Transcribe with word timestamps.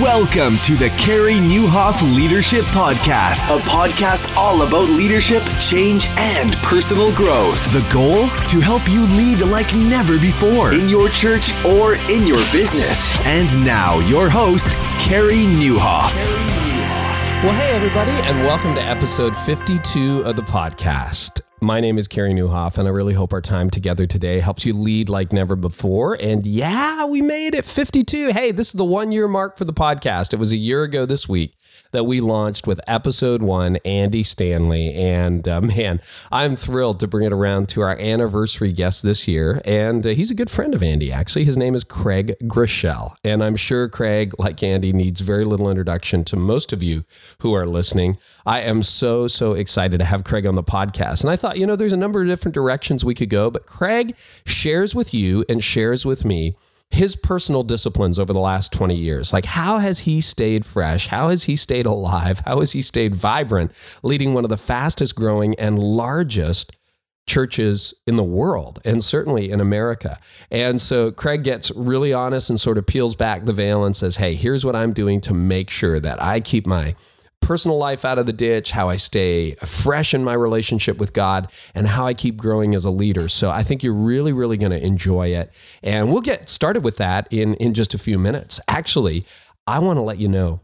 Welcome 0.00 0.56
to 0.64 0.74
the 0.74 0.88
Carey 0.98 1.34
Nieuwhof 1.34 2.16
Leadership 2.16 2.64
Podcast, 2.64 3.54
a 3.54 3.60
podcast 3.60 4.34
all 4.34 4.66
about 4.66 4.88
leadership, 4.88 5.40
change, 5.60 6.08
and 6.18 6.52
personal 6.64 7.14
growth. 7.14 7.62
The 7.72 7.88
goal? 7.92 8.26
To 8.48 8.60
help 8.60 8.82
you 8.88 9.02
lead 9.16 9.42
like 9.42 9.72
never 9.76 10.18
before 10.18 10.72
in 10.72 10.88
your 10.88 11.08
church 11.10 11.54
or 11.64 11.94
in 12.10 12.26
your 12.26 12.42
business. 12.50 13.14
And 13.24 13.54
now, 13.64 14.00
your 14.00 14.28
host, 14.28 14.72
Carey 14.98 15.44
Nieuwhof. 15.44 16.12
Well, 17.44 17.52
hey, 17.52 17.70
everybody, 17.70 18.10
and 18.10 18.44
welcome 18.44 18.74
to 18.74 18.82
episode 18.82 19.36
52 19.36 20.24
of 20.24 20.34
the 20.34 20.42
podcast. 20.42 21.40
My 21.60 21.80
name 21.80 21.98
is 21.98 22.08
Carey 22.08 22.34
Nieuwhof, 22.34 22.78
and 22.78 22.86
I 22.86 22.90
really 22.90 23.14
hope 23.14 23.32
our 23.32 23.40
time 23.40 23.70
together 23.70 24.06
today 24.06 24.40
helps 24.40 24.66
you 24.66 24.74
lead 24.74 25.08
like 25.08 25.32
never 25.32 25.56
before. 25.56 26.14
And 26.14 26.44
yeah, 26.44 27.06
we 27.06 27.22
made 27.22 27.54
it 27.54 27.64
52. 27.64 28.32
Hey, 28.32 28.50
this 28.50 28.68
is 28.68 28.72
the 28.74 28.84
one 28.84 29.12
year 29.12 29.28
mark 29.28 29.56
for 29.56 29.64
the 29.64 29.72
podcast. 29.72 30.32
It 30.34 30.38
was 30.38 30.52
a 30.52 30.56
year 30.56 30.82
ago 30.82 31.06
this 31.06 31.28
week 31.28 31.54
that 31.94 32.04
we 32.04 32.20
launched 32.20 32.66
with 32.66 32.80
episode 32.86 33.40
one, 33.40 33.76
Andy 33.84 34.22
Stanley. 34.22 34.92
And 34.94 35.48
uh, 35.48 35.60
man, 35.62 36.00
I'm 36.30 36.56
thrilled 36.56 37.00
to 37.00 37.06
bring 37.06 37.24
it 37.24 37.32
around 37.32 37.68
to 37.70 37.80
our 37.80 37.96
anniversary 37.98 38.72
guest 38.72 39.02
this 39.02 39.26
year. 39.26 39.62
And 39.64 40.06
uh, 40.06 40.10
he's 40.10 40.30
a 40.30 40.34
good 40.34 40.50
friend 40.50 40.74
of 40.74 40.82
Andy, 40.82 41.12
actually. 41.12 41.44
His 41.44 41.56
name 41.56 41.74
is 41.74 41.84
Craig 41.84 42.34
Groeschel. 42.42 43.14
And 43.24 43.42
I'm 43.42 43.56
sure 43.56 43.88
Craig, 43.88 44.34
like 44.38 44.62
Andy, 44.62 44.92
needs 44.92 45.20
very 45.20 45.44
little 45.44 45.70
introduction 45.70 46.24
to 46.24 46.36
most 46.36 46.72
of 46.72 46.82
you 46.82 47.04
who 47.38 47.54
are 47.54 47.66
listening. 47.66 48.18
I 48.44 48.60
am 48.60 48.82
so, 48.82 49.28
so 49.28 49.54
excited 49.54 49.98
to 49.98 50.04
have 50.04 50.24
Craig 50.24 50.46
on 50.46 50.56
the 50.56 50.64
podcast. 50.64 51.22
And 51.22 51.30
I 51.30 51.36
thought, 51.36 51.58
you 51.58 51.66
know, 51.66 51.76
there's 51.76 51.92
a 51.92 51.96
number 51.96 52.20
of 52.20 52.26
different 52.26 52.54
directions 52.54 53.04
we 53.04 53.14
could 53.14 53.30
go, 53.30 53.50
but 53.50 53.66
Craig 53.66 54.16
shares 54.44 54.94
with 54.94 55.14
you 55.14 55.44
and 55.48 55.62
shares 55.62 56.04
with 56.04 56.24
me 56.24 56.56
his 56.90 57.16
personal 57.16 57.62
disciplines 57.64 58.18
over 58.18 58.32
the 58.32 58.40
last 58.40 58.72
20 58.72 58.94
years. 58.94 59.32
Like, 59.32 59.46
how 59.46 59.78
has 59.78 60.00
he 60.00 60.20
stayed 60.20 60.64
fresh? 60.64 61.08
How 61.08 61.28
has 61.28 61.44
he 61.44 61.56
stayed 61.56 61.86
alive? 61.86 62.40
How 62.40 62.60
has 62.60 62.72
he 62.72 62.82
stayed 62.82 63.14
vibrant, 63.14 63.72
leading 64.02 64.32
one 64.32 64.44
of 64.44 64.50
the 64.50 64.56
fastest 64.56 65.16
growing 65.16 65.54
and 65.58 65.78
largest 65.78 66.72
churches 67.26 67.94
in 68.06 68.16
the 68.16 68.24
world 68.24 68.80
and 68.84 69.02
certainly 69.02 69.50
in 69.50 69.60
America. 69.60 70.18
And 70.50 70.80
so 70.80 71.10
Craig 71.10 71.42
gets 71.42 71.70
really 71.70 72.12
honest 72.12 72.50
and 72.50 72.60
sort 72.60 72.76
of 72.76 72.86
peels 72.86 73.14
back 73.14 73.44
the 73.44 73.52
veil 73.52 73.84
and 73.84 73.96
says, 73.96 74.16
Hey, 74.16 74.34
here's 74.34 74.64
what 74.64 74.76
I'm 74.76 74.92
doing 74.92 75.20
to 75.22 75.34
make 75.34 75.70
sure 75.70 76.00
that 76.00 76.22
I 76.22 76.40
keep 76.40 76.66
my 76.66 76.94
personal 77.44 77.76
life 77.76 78.04
out 78.04 78.18
of 78.18 78.26
the 78.26 78.32
ditch, 78.32 78.70
how 78.70 78.88
I 78.88 78.96
stay 78.96 79.54
fresh 79.56 80.14
in 80.14 80.24
my 80.24 80.32
relationship 80.32 80.98
with 80.98 81.12
God, 81.12 81.50
and 81.74 81.86
how 81.86 82.06
I 82.06 82.14
keep 82.14 82.36
growing 82.36 82.74
as 82.74 82.84
a 82.84 82.90
leader. 82.90 83.28
So 83.28 83.50
I 83.50 83.62
think 83.62 83.82
you're 83.82 83.92
really, 83.92 84.32
really 84.32 84.56
going 84.56 84.72
to 84.72 84.84
enjoy 84.84 85.28
it. 85.28 85.52
And 85.82 86.10
we'll 86.10 86.22
get 86.22 86.48
started 86.48 86.82
with 86.82 86.96
that 86.96 87.28
in, 87.30 87.54
in 87.54 87.74
just 87.74 87.94
a 87.94 87.98
few 87.98 88.18
minutes. 88.18 88.60
Actually, 88.66 89.26
I 89.66 89.78
want 89.78 89.98
to 89.98 90.02
let 90.02 90.18
you 90.18 90.28
know 90.28 90.60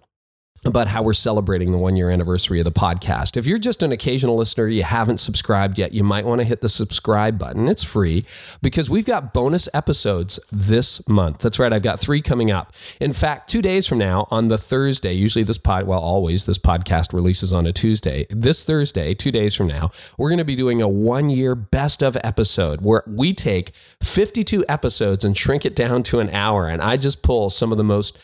about 0.65 0.89
how 0.89 1.03
we're 1.03 1.13
celebrating 1.13 1.73
the 1.73 1.79
one 1.79 1.97
year 1.97 2.11
anniversary 2.11 2.59
of 2.61 2.65
the 2.65 2.73
podcast. 2.73 3.37
If 3.37 3.47
you're 3.47 3.59
just 3.59 3.83
an 3.83 3.93
occasional 3.93 4.37
listener, 4.37 4.69
you 4.69 4.83
haven't 4.83 5.19
subscribed 5.19 5.79
yet, 5.79 5.93
you 5.93 6.05
might 6.05 6.27
want 6.27 6.41
to 6.41 6.45
hit 6.45 6.61
the 6.61 6.69
subscribe 6.69 7.39
button. 7.39 7.67
It's 7.67 7.83
free 7.83 8.27
because 8.61 8.91
we've 8.91 9.07
got 9.07 9.33
bonus 9.33 9.69
episodes 9.73 10.39
this 10.53 11.07
month. 11.09 11.39
That's 11.39 11.59
right, 11.59 11.73
I've 11.73 11.83
got 11.83 11.99
three 11.99 12.21
coming 12.21 12.51
up. 12.51 12.75
In 13.01 13.13
fact, 13.13 13.49
two 13.49 13.63
days 13.63 13.87
from 13.87 13.99
now, 13.99 14.29
on 14.31 14.49
the 14.49 14.59
Thursday, 14.59 15.13
usually 15.15 15.45
this 15.45 15.59
pod, 15.59 15.87
well, 15.87 16.01
always 16.01 16.45
this 16.45 16.59
podcast 16.59 17.15
releases 17.15 17.53
on 17.53 17.67
a 17.67 17.73
Tuesday. 17.73 18.27
This 18.29 18.65
Thursday, 18.65 19.15
two 19.15 19.33
days 19.33 19.55
from 19.55 19.67
now, 19.67 19.91
we're 20.19 20.29
going 20.29 20.39
to 20.39 20.45
be 20.45 20.57
doing 20.57 20.83
a 20.83 20.89
one 20.89 21.31
year 21.31 21.55
best 21.55 22.03
of 22.03 22.19
episode 22.23 22.83
where 22.83 23.03
we 23.07 23.33
take 23.33 23.73
52 24.03 24.65
episodes 24.69 25.25
and 25.25 25.37
shrink 25.37 25.65
it 25.65 25.75
down 25.75 26.03
to 26.05 26.21
an 26.21 26.29
hour. 26.31 26.69
And 26.69 26.83
I 26.83 26.99
just 26.99 27.23
pull 27.23 27.49
some 27.49 27.73
of 27.73 27.79
the 27.79 27.85
most 27.85 28.19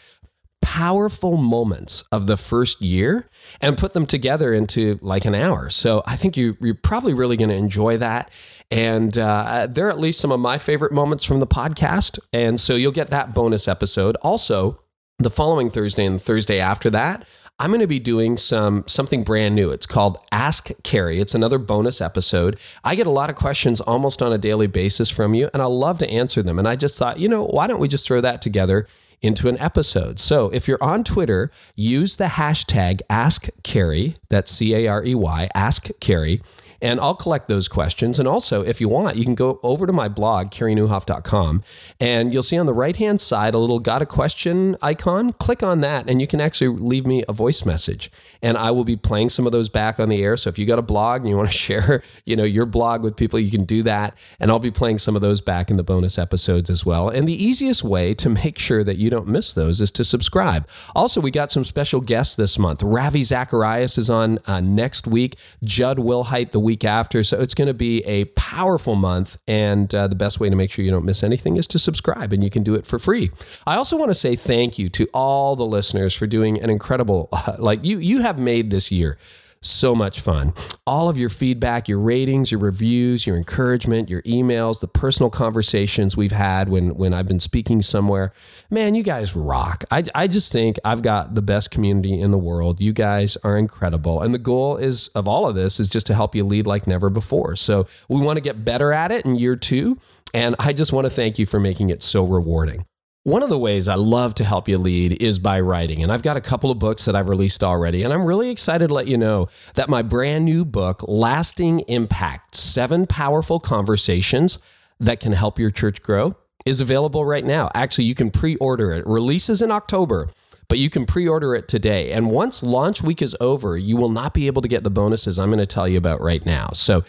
powerful 0.66 1.36
moments 1.36 2.02
of 2.10 2.26
the 2.26 2.36
first 2.36 2.82
year 2.82 3.30
and 3.60 3.78
put 3.78 3.92
them 3.92 4.04
together 4.04 4.52
into 4.52 4.98
like 5.00 5.24
an 5.24 5.32
hour. 5.32 5.70
So 5.70 6.02
I 6.04 6.16
think 6.16 6.36
you, 6.36 6.56
you're 6.60 6.74
probably 6.74 7.14
really 7.14 7.36
going 7.36 7.50
to 7.50 7.54
enjoy 7.54 7.98
that. 7.98 8.32
And 8.68 9.16
uh, 9.16 9.68
they're 9.70 9.90
at 9.90 10.00
least 10.00 10.18
some 10.18 10.32
of 10.32 10.40
my 10.40 10.58
favorite 10.58 10.90
moments 10.90 11.22
from 11.22 11.38
the 11.38 11.46
podcast. 11.46 12.18
And 12.32 12.60
so 12.60 12.74
you'll 12.74 12.90
get 12.90 13.10
that 13.10 13.32
bonus 13.32 13.68
episode. 13.68 14.16
Also, 14.22 14.80
the 15.20 15.30
following 15.30 15.70
Thursday 15.70 16.04
and 16.04 16.20
Thursday 16.20 16.58
after 16.58 16.90
that, 16.90 17.24
I'm 17.60 17.70
going 17.70 17.80
to 17.80 17.86
be 17.86 18.00
doing 18.00 18.36
some 18.36 18.82
something 18.88 19.22
brand 19.22 19.54
new. 19.54 19.70
It's 19.70 19.86
called 19.86 20.18
Ask 20.32 20.70
Carey. 20.82 21.20
It's 21.20 21.34
another 21.34 21.58
bonus 21.58 22.00
episode. 22.00 22.58
I 22.82 22.96
get 22.96 23.06
a 23.06 23.10
lot 23.10 23.30
of 23.30 23.36
questions 23.36 23.80
almost 23.80 24.20
on 24.20 24.32
a 24.32 24.36
daily 24.36 24.66
basis 24.66 25.10
from 25.10 25.32
you, 25.32 25.48
and 25.54 25.62
I 25.62 25.66
love 25.66 25.98
to 26.00 26.10
answer 26.10 26.42
them. 26.42 26.58
And 26.58 26.66
I 26.66 26.74
just 26.74 26.98
thought, 26.98 27.20
you 27.20 27.28
know, 27.28 27.44
why 27.44 27.68
don't 27.68 27.80
we 27.80 27.86
just 27.86 28.04
throw 28.04 28.20
that 28.20 28.42
together 28.42 28.88
into 29.22 29.48
an 29.48 29.58
episode. 29.58 30.18
So 30.18 30.50
if 30.50 30.68
you're 30.68 30.82
on 30.82 31.04
Twitter, 31.04 31.50
use 31.74 32.16
the 32.16 32.24
hashtag 32.24 33.00
AskCarey, 33.10 34.16
that's 34.28 34.50
C 34.52 34.74
A 34.74 34.86
R 34.86 35.04
E 35.04 35.14
Y, 35.14 35.48
Ask 35.54 35.88
Carey, 36.00 36.40
and 36.80 37.00
I'll 37.00 37.14
collect 37.14 37.48
those 37.48 37.68
questions. 37.68 38.18
And 38.18 38.28
also, 38.28 38.62
if 38.62 38.80
you 38.80 38.88
want, 38.88 39.16
you 39.16 39.24
can 39.24 39.34
go 39.34 39.60
over 39.62 39.86
to 39.86 39.92
my 39.92 40.08
blog, 40.08 40.50
careynieuwhof.com, 40.50 41.62
and 42.00 42.32
you'll 42.32 42.42
see 42.42 42.58
on 42.58 42.66
the 42.66 42.74
right 42.74 42.96
hand 42.96 43.20
side 43.20 43.54
a 43.54 43.58
little 43.58 43.78
got 43.78 44.02
a 44.02 44.06
question 44.06 44.76
icon. 44.82 45.32
Click 45.32 45.62
on 45.62 45.80
that, 45.80 46.08
and 46.08 46.20
you 46.20 46.26
can 46.26 46.40
actually 46.40 46.68
leave 46.68 47.06
me 47.06 47.24
a 47.28 47.32
voice 47.32 47.64
message. 47.64 48.10
And 48.42 48.56
I 48.56 48.70
will 48.70 48.84
be 48.84 48.96
playing 48.96 49.30
some 49.30 49.46
of 49.46 49.52
those 49.52 49.68
back 49.68 49.98
on 49.98 50.08
the 50.08 50.22
air. 50.22 50.36
So 50.36 50.48
if 50.48 50.58
you 50.58 50.66
got 50.66 50.78
a 50.78 50.82
blog 50.82 51.20
and 51.20 51.30
you 51.30 51.36
want 51.36 51.50
to 51.50 51.56
share, 51.56 52.02
you 52.24 52.36
know, 52.36 52.44
your 52.44 52.66
blog 52.66 53.02
with 53.02 53.16
people, 53.16 53.38
you 53.38 53.50
can 53.50 53.64
do 53.64 53.82
that. 53.84 54.16
And 54.40 54.50
I'll 54.50 54.58
be 54.58 54.70
playing 54.70 54.98
some 54.98 55.16
of 55.16 55.22
those 55.22 55.40
back 55.40 55.70
in 55.70 55.76
the 55.76 55.82
bonus 55.82 56.18
episodes 56.18 56.70
as 56.70 56.84
well. 56.84 57.08
And 57.08 57.26
the 57.26 57.44
easiest 57.44 57.82
way 57.84 58.14
to 58.14 58.28
make 58.28 58.58
sure 58.58 58.84
that 58.84 58.96
you 58.96 59.10
don't 59.10 59.28
miss 59.28 59.54
those 59.54 59.80
is 59.80 59.90
to 59.92 60.04
subscribe. 60.04 60.68
Also, 60.94 61.20
we 61.20 61.30
got 61.30 61.50
some 61.50 61.64
special 61.64 62.00
guests 62.00 62.36
this 62.36 62.58
month. 62.58 62.82
Ravi 62.82 63.22
Zacharias 63.22 63.98
is 63.98 64.10
on 64.10 64.38
uh, 64.46 64.60
next 64.60 65.06
week. 65.06 65.36
Jud 65.62 65.98
Wilhite 65.98 66.50
the 66.50 66.60
week 66.66 66.84
after. 66.84 67.22
So 67.22 67.40
it's 67.40 67.54
going 67.54 67.68
to 67.68 67.74
be 67.74 68.04
a 68.04 68.26
powerful 68.36 68.96
month. 68.96 69.38
And 69.48 69.94
uh, 69.94 70.08
the 70.08 70.14
best 70.16 70.40
way 70.40 70.50
to 70.50 70.56
make 70.56 70.70
sure 70.70 70.84
you 70.84 70.90
don't 70.90 71.06
miss 71.06 71.22
anything 71.22 71.56
is 71.56 71.66
to 71.68 71.78
subscribe, 71.78 72.32
and 72.32 72.44
you 72.44 72.50
can 72.50 72.62
do 72.62 72.74
it 72.74 72.84
for 72.84 72.98
free. 72.98 73.30
I 73.66 73.76
also 73.76 73.96
want 73.96 74.10
to 74.10 74.14
say 74.14 74.36
thank 74.36 74.78
you 74.78 74.90
to 74.90 75.08
all 75.14 75.56
the 75.56 75.64
listeners 75.64 76.14
for 76.14 76.26
doing 76.26 76.60
an 76.60 76.68
incredible, 76.68 77.28
uh, 77.32 77.56
like 77.58 77.84
you, 77.84 77.98
you 77.98 78.20
have 78.20 78.38
made 78.38 78.70
this 78.70 78.92
year 78.92 79.16
so 79.60 79.94
much 79.94 80.20
fun. 80.20 80.52
All 80.86 81.08
of 81.08 81.18
your 81.18 81.28
feedback, 81.28 81.88
your 81.88 81.98
ratings, 81.98 82.50
your 82.50 82.60
reviews, 82.60 83.26
your 83.26 83.36
encouragement, 83.36 84.08
your 84.08 84.22
emails, 84.22 84.80
the 84.80 84.88
personal 84.88 85.30
conversations 85.30 86.16
we've 86.16 86.32
had 86.32 86.68
when 86.68 86.94
when 86.94 87.14
I've 87.14 87.28
been 87.28 87.40
speaking 87.40 87.82
somewhere. 87.82 88.32
Man, 88.70 88.94
you 88.94 89.02
guys 89.02 89.36
rock. 89.36 89.84
I, 89.90 90.04
I 90.14 90.26
just 90.26 90.52
think 90.52 90.78
I've 90.84 91.02
got 91.02 91.34
the 91.34 91.42
best 91.42 91.70
community 91.70 92.20
in 92.20 92.30
the 92.30 92.38
world. 92.38 92.80
You 92.80 92.92
guys 92.92 93.36
are 93.44 93.56
incredible. 93.56 94.22
And 94.22 94.34
the 94.34 94.38
goal 94.38 94.76
is 94.76 95.08
of 95.08 95.28
all 95.28 95.48
of 95.48 95.54
this 95.54 95.80
is 95.80 95.88
just 95.88 96.06
to 96.08 96.14
help 96.14 96.34
you 96.34 96.44
lead 96.44 96.66
like 96.66 96.86
never 96.86 97.10
before. 97.10 97.56
So 97.56 97.86
we 98.08 98.20
want 98.20 98.36
to 98.36 98.42
get 98.42 98.64
better 98.64 98.92
at 98.92 99.10
it 99.10 99.24
in 99.24 99.36
year 99.36 99.56
two. 99.56 99.98
And 100.34 100.56
I 100.58 100.72
just 100.72 100.92
want 100.92 101.06
to 101.06 101.10
thank 101.10 101.38
you 101.38 101.46
for 101.46 101.60
making 101.60 101.90
it 101.90 102.02
so 102.02 102.24
rewarding. 102.24 102.86
One 103.26 103.42
of 103.42 103.48
the 103.48 103.58
ways 103.58 103.88
I 103.88 103.96
love 103.96 104.36
to 104.36 104.44
help 104.44 104.68
you 104.68 104.78
lead 104.78 105.20
is 105.20 105.40
by 105.40 105.58
writing. 105.58 106.00
And 106.00 106.12
I've 106.12 106.22
got 106.22 106.36
a 106.36 106.40
couple 106.40 106.70
of 106.70 106.78
books 106.78 107.06
that 107.06 107.16
I've 107.16 107.28
released 107.28 107.64
already. 107.64 108.04
And 108.04 108.12
I'm 108.12 108.24
really 108.24 108.50
excited 108.50 108.86
to 108.86 108.94
let 108.94 109.08
you 109.08 109.18
know 109.18 109.48
that 109.74 109.88
my 109.88 110.02
brand 110.02 110.44
new 110.44 110.64
book, 110.64 111.00
Lasting 111.08 111.80
Impact 111.88 112.54
Seven 112.54 113.04
Powerful 113.04 113.58
Conversations 113.58 114.60
That 115.00 115.18
Can 115.18 115.32
Help 115.32 115.58
Your 115.58 115.70
Church 115.72 116.02
Grow, 116.02 116.36
is 116.64 116.80
available 116.80 117.24
right 117.24 117.44
now. 117.44 117.68
Actually, 117.74 118.04
you 118.04 118.14
can 118.14 118.30
pre 118.30 118.54
order 118.58 118.92
it. 118.92 118.98
it. 118.98 119.06
Releases 119.08 119.60
in 119.60 119.72
October, 119.72 120.28
but 120.68 120.78
you 120.78 120.88
can 120.88 121.04
pre 121.04 121.26
order 121.26 121.52
it 121.56 121.66
today. 121.66 122.12
And 122.12 122.30
once 122.30 122.62
launch 122.62 123.02
week 123.02 123.20
is 123.20 123.36
over, 123.40 123.76
you 123.76 123.96
will 123.96 124.08
not 124.08 124.34
be 124.34 124.46
able 124.46 124.62
to 124.62 124.68
get 124.68 124.84
the 124.84 124.90
bonuses 124.90 125.36
I'm 125.36 125.50
going 125.50 125.58
to 125.58 125.66
tell 125.66 125.88
you 125.88 125.98
about 125.98 126.20
right 126.20 126.46
now. 126.46 126.68
So 126.74 127.02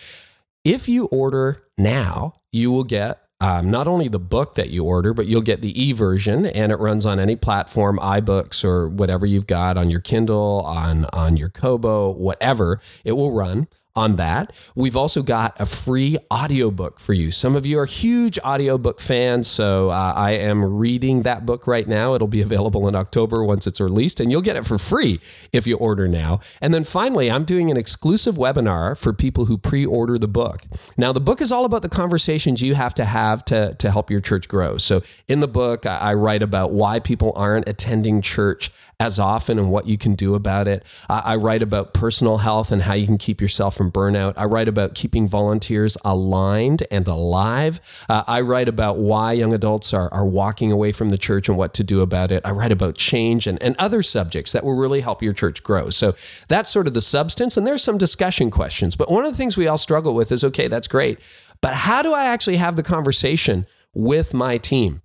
if 0.65 0.89
you 0.89 1.05
order 1.05 1.61
now, 1.77 2.33
you 2.51 2.71
will 2.71 2.85
get 2.85 3.21
um, 3.39 3.69
not 3.69 3.87
only 3.87 4.07
the 4.07 4.19
book 4.19 4.55
that 4.55 4.69
you 4.69 4.83
order, 4.83 5.13
but 5.13 5.27
you'll 5.27 5.41
get 5.41 5.61
the 5.61 5.79
e 5.79 5.91
version, 5.91 6.45
and 6.45 6.71
it 6.71 6.77
runs 6.77 7.05
on 7.05 7.19
any 7.19 7.35
platform, 7.35 7.99
iBooks 7.99 8.63
or 8.63 8.89
whatever 8.89 9.25
you've 9.25 9.47
got 9.47 9.77
on 9.77 9.89
your 9.89 9.99
Kindle, 9.99 10.63
on 10.65 11.05
on 11.13 11.37
your 11.37 11.49
Kobo, 11.49 12.11
whatever. 12.11 12.79
It 13.03 13.11
will 13.11 13.31
run 13.31 13.67
on 13.97 14.15
that. 14.15 14.53
We've 14.75 14.95
also 14.95 15.23
got 15.23 15.59
a 15.59 15.65
free 15.65 16.17
audiobook 16.31 16.99
for 16.99 17.13
you. 17.13 17.31
Some 17.31 17.55
of 17.55 17.65
you 17.65 17.79
are 17.79 17.87
huge 17.87 18.37
audiobook 18.39 19.01
fans, 19.01 19.47
so 19.47 19.89
uh, 19.89 20.13
I 20.15 20.31
am 20.33 20.63
reading 20.63 21.23
that 21.23 21.47
book 21.47 21.65
right 21.65 21.87
now. 21.87 22.13
It'll 22.13 22.27
be 22.27 22.41
available 22.41 22.87
in 22.87 22.93
October 22.93 23.43
once 23.43 23.65
it's 23.65 23.81
released, 23.81 24.19
and 24.19 24.31
you'll 24.31 24.43
get 24.43 24.55
it 24.55 24.65
for 24.65 24.77
free 24.77 25.19
if 25.51 25.65
you 25.65 25.77
order 25.77 26.07
now. 26.07 26.39
And 26.61 26.73
then 26.73 26.83
finally, 26.83 27.31
I'm 27.31 27.43
doing 27.43 27.71
an 27.71 27.77
exclusive 27.77 28.35
webinar 28.35 28.95
for 28.95 29.13
people 29.13 29.45
who 29.45 29.57
pre 29.57 29.83
order 29.83 30.19
the 30.19 30.27
book. 30.27 30.61
Now, 30.95 31.11
the 31.11 31.19
book 31.19 31.41
is 31.41 31.51
all 31.51 31.65
about 31.65 31.81
the 31.81 31.89
conversations 31.89 32.61
you 32.61 32.75
have 32.75 32.93
to 32.95 33.05
have 33.05 33.43
to, 33.45 33.73
to 33.73 33.89
help 33.89 34.11
your 34.11 34.21
church 34.21 34.47
grow. 34.47 34.77
So 34.77 35.01
in 35.27 35.39
the 35.39 35.47
book, 35.47 35.87
I, 35.87 35.97
I 35.97 36.13
write 36.13 36.43
about 36.43 36.71
why 36.71 36.99
people 36.99 37.33
aren't 37.35 37.67
attending 37.67 38.21
church 38.21 38.71
as 38.99 39.19
often 39.19 39.59
and 39.59 39.69
what 39.69 39.87
you 39.87 39.97
can 39.97 40.15
do 40.15 40.33
about 40.33 40.67
it. 40.67 40.83
I, 41.07 41.19
I 41.19 41.35
write 41.35 41.61
about 41.61 41.93
personal 41.93 42.37
health 42.37 42.71
and 42.71 42.81
how 42.81 42.93
you 42.93 43.05
can 43.05 43.19
keep 43.19 43.39
yourself 43.39 43.75
from 43.75 43.91
burnout. 43.91 44.33
I 44.35 44.45
write 44.45 44.67
about 44.67 44.95
keeping 44.95 45.27
volunteers 45.27 45.97
aligned 46.03 46.83
and 46.89 47.07
alive. 47.07 47.79
Uh, 48.09 48.23
I 48.25 48.41
write 48.41 48.67
about 48.67 48.97
why 48.97 49.33
young 49.33 49.53
adults 49.53 49.93
are, 49.93 50.11
are 50.11 50.25
walking 50.25 50.71
away 50.71 50.91
from 50.91 51.09
the 51.09 51.17
church 51.17 51.47
and 51.47 51.57
what 51.57 51.75
to 51.75 51.83
do 51.83 52.01
about 52.01 52.31
it. 52.31 52.41
I 52.43 52.51
write 52.51 52.71
about 52.71 52.95
change 52.95 53.45
and, 53.45 53.61
and 53.61 53.75
other 53.77 54.01
subjects 54.01 54.51
that 54.53 54.63
will 54.63 54.75
really 54.75 55.01
help 55.01 55.21
your 55.21 55.33
church 55.33 55.61
grow. 55.61 55.91
So 55.91 56.15
that's 56.47 56.71
sort 56.71 56.87
of 56.87 56.95
the 56.95 57.01
substance. 57.01 57.55
And 57.55 57.67
there's 57.67 57.83
some 57.83 57.99
discussion 57.99 58.49
questions. 58.49 58.95
But 58.95 59.11
one 59.11 59.25
of 59.25 59.31
the 59.31 59.37
things 59.37 59.57
we 59.57 59.67
all 59.67 59.77
struggle 59.77 60.15
with 60.15 60.31
is 60.31 60.43
okay, 60.43 60.67
that's 60.67 60.87
great. 60.87 61.19
But 61.61 61.75
how 61.75 62.01
do 62.01 62.13
I 62.13 62.25
actually 62.25 62.57
have 62.57 62.75
the 62.75 62.83
conversation 62.83 63.67
with 63.93 64.33
my 64.33 64.57
team? 64.57 65.01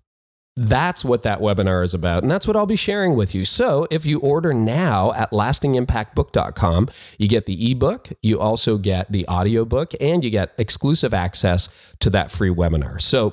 That's 0.55 1.03
what 1.03 1.23
that 1.23 1.41
webinar 1.41 1.83
is 1.83 1.95
about. 1.95 2.23
And 2.23 2.31
that's 2.31 2.47
what 2.47 2.57
I'll 2.57 2.67
be 2.67 2.77
sharing 2.77 3.17
with 3.17 3.35
you. 3.35 3.45
So 3.47 3.87
if 3.91 4.05
you 4.05 4.21
order 4.21 4.53
now 4.53 5.13
at 5.13 5.31
lastingimpactbook.com, 5.31 6.89
you 7.19 7.27
get 7.29 7.47
the 7.47 7.71
ebook, 7.71 8.11
you 8.21 8.39
also 8.39 8.77
get 8.77 9.11
the 9.11 9.27
audiobook, 9.29 9.93
and 9.99 10.23
you 10.23 10.29
get 10.29 10.53
exclusive 10.59 11.15
access 11.15 11.71
to 12.01 12.11
that 12.11 12.31
free 12.31 12.51
webinar. 12.51 13.01
So 13.01 13.33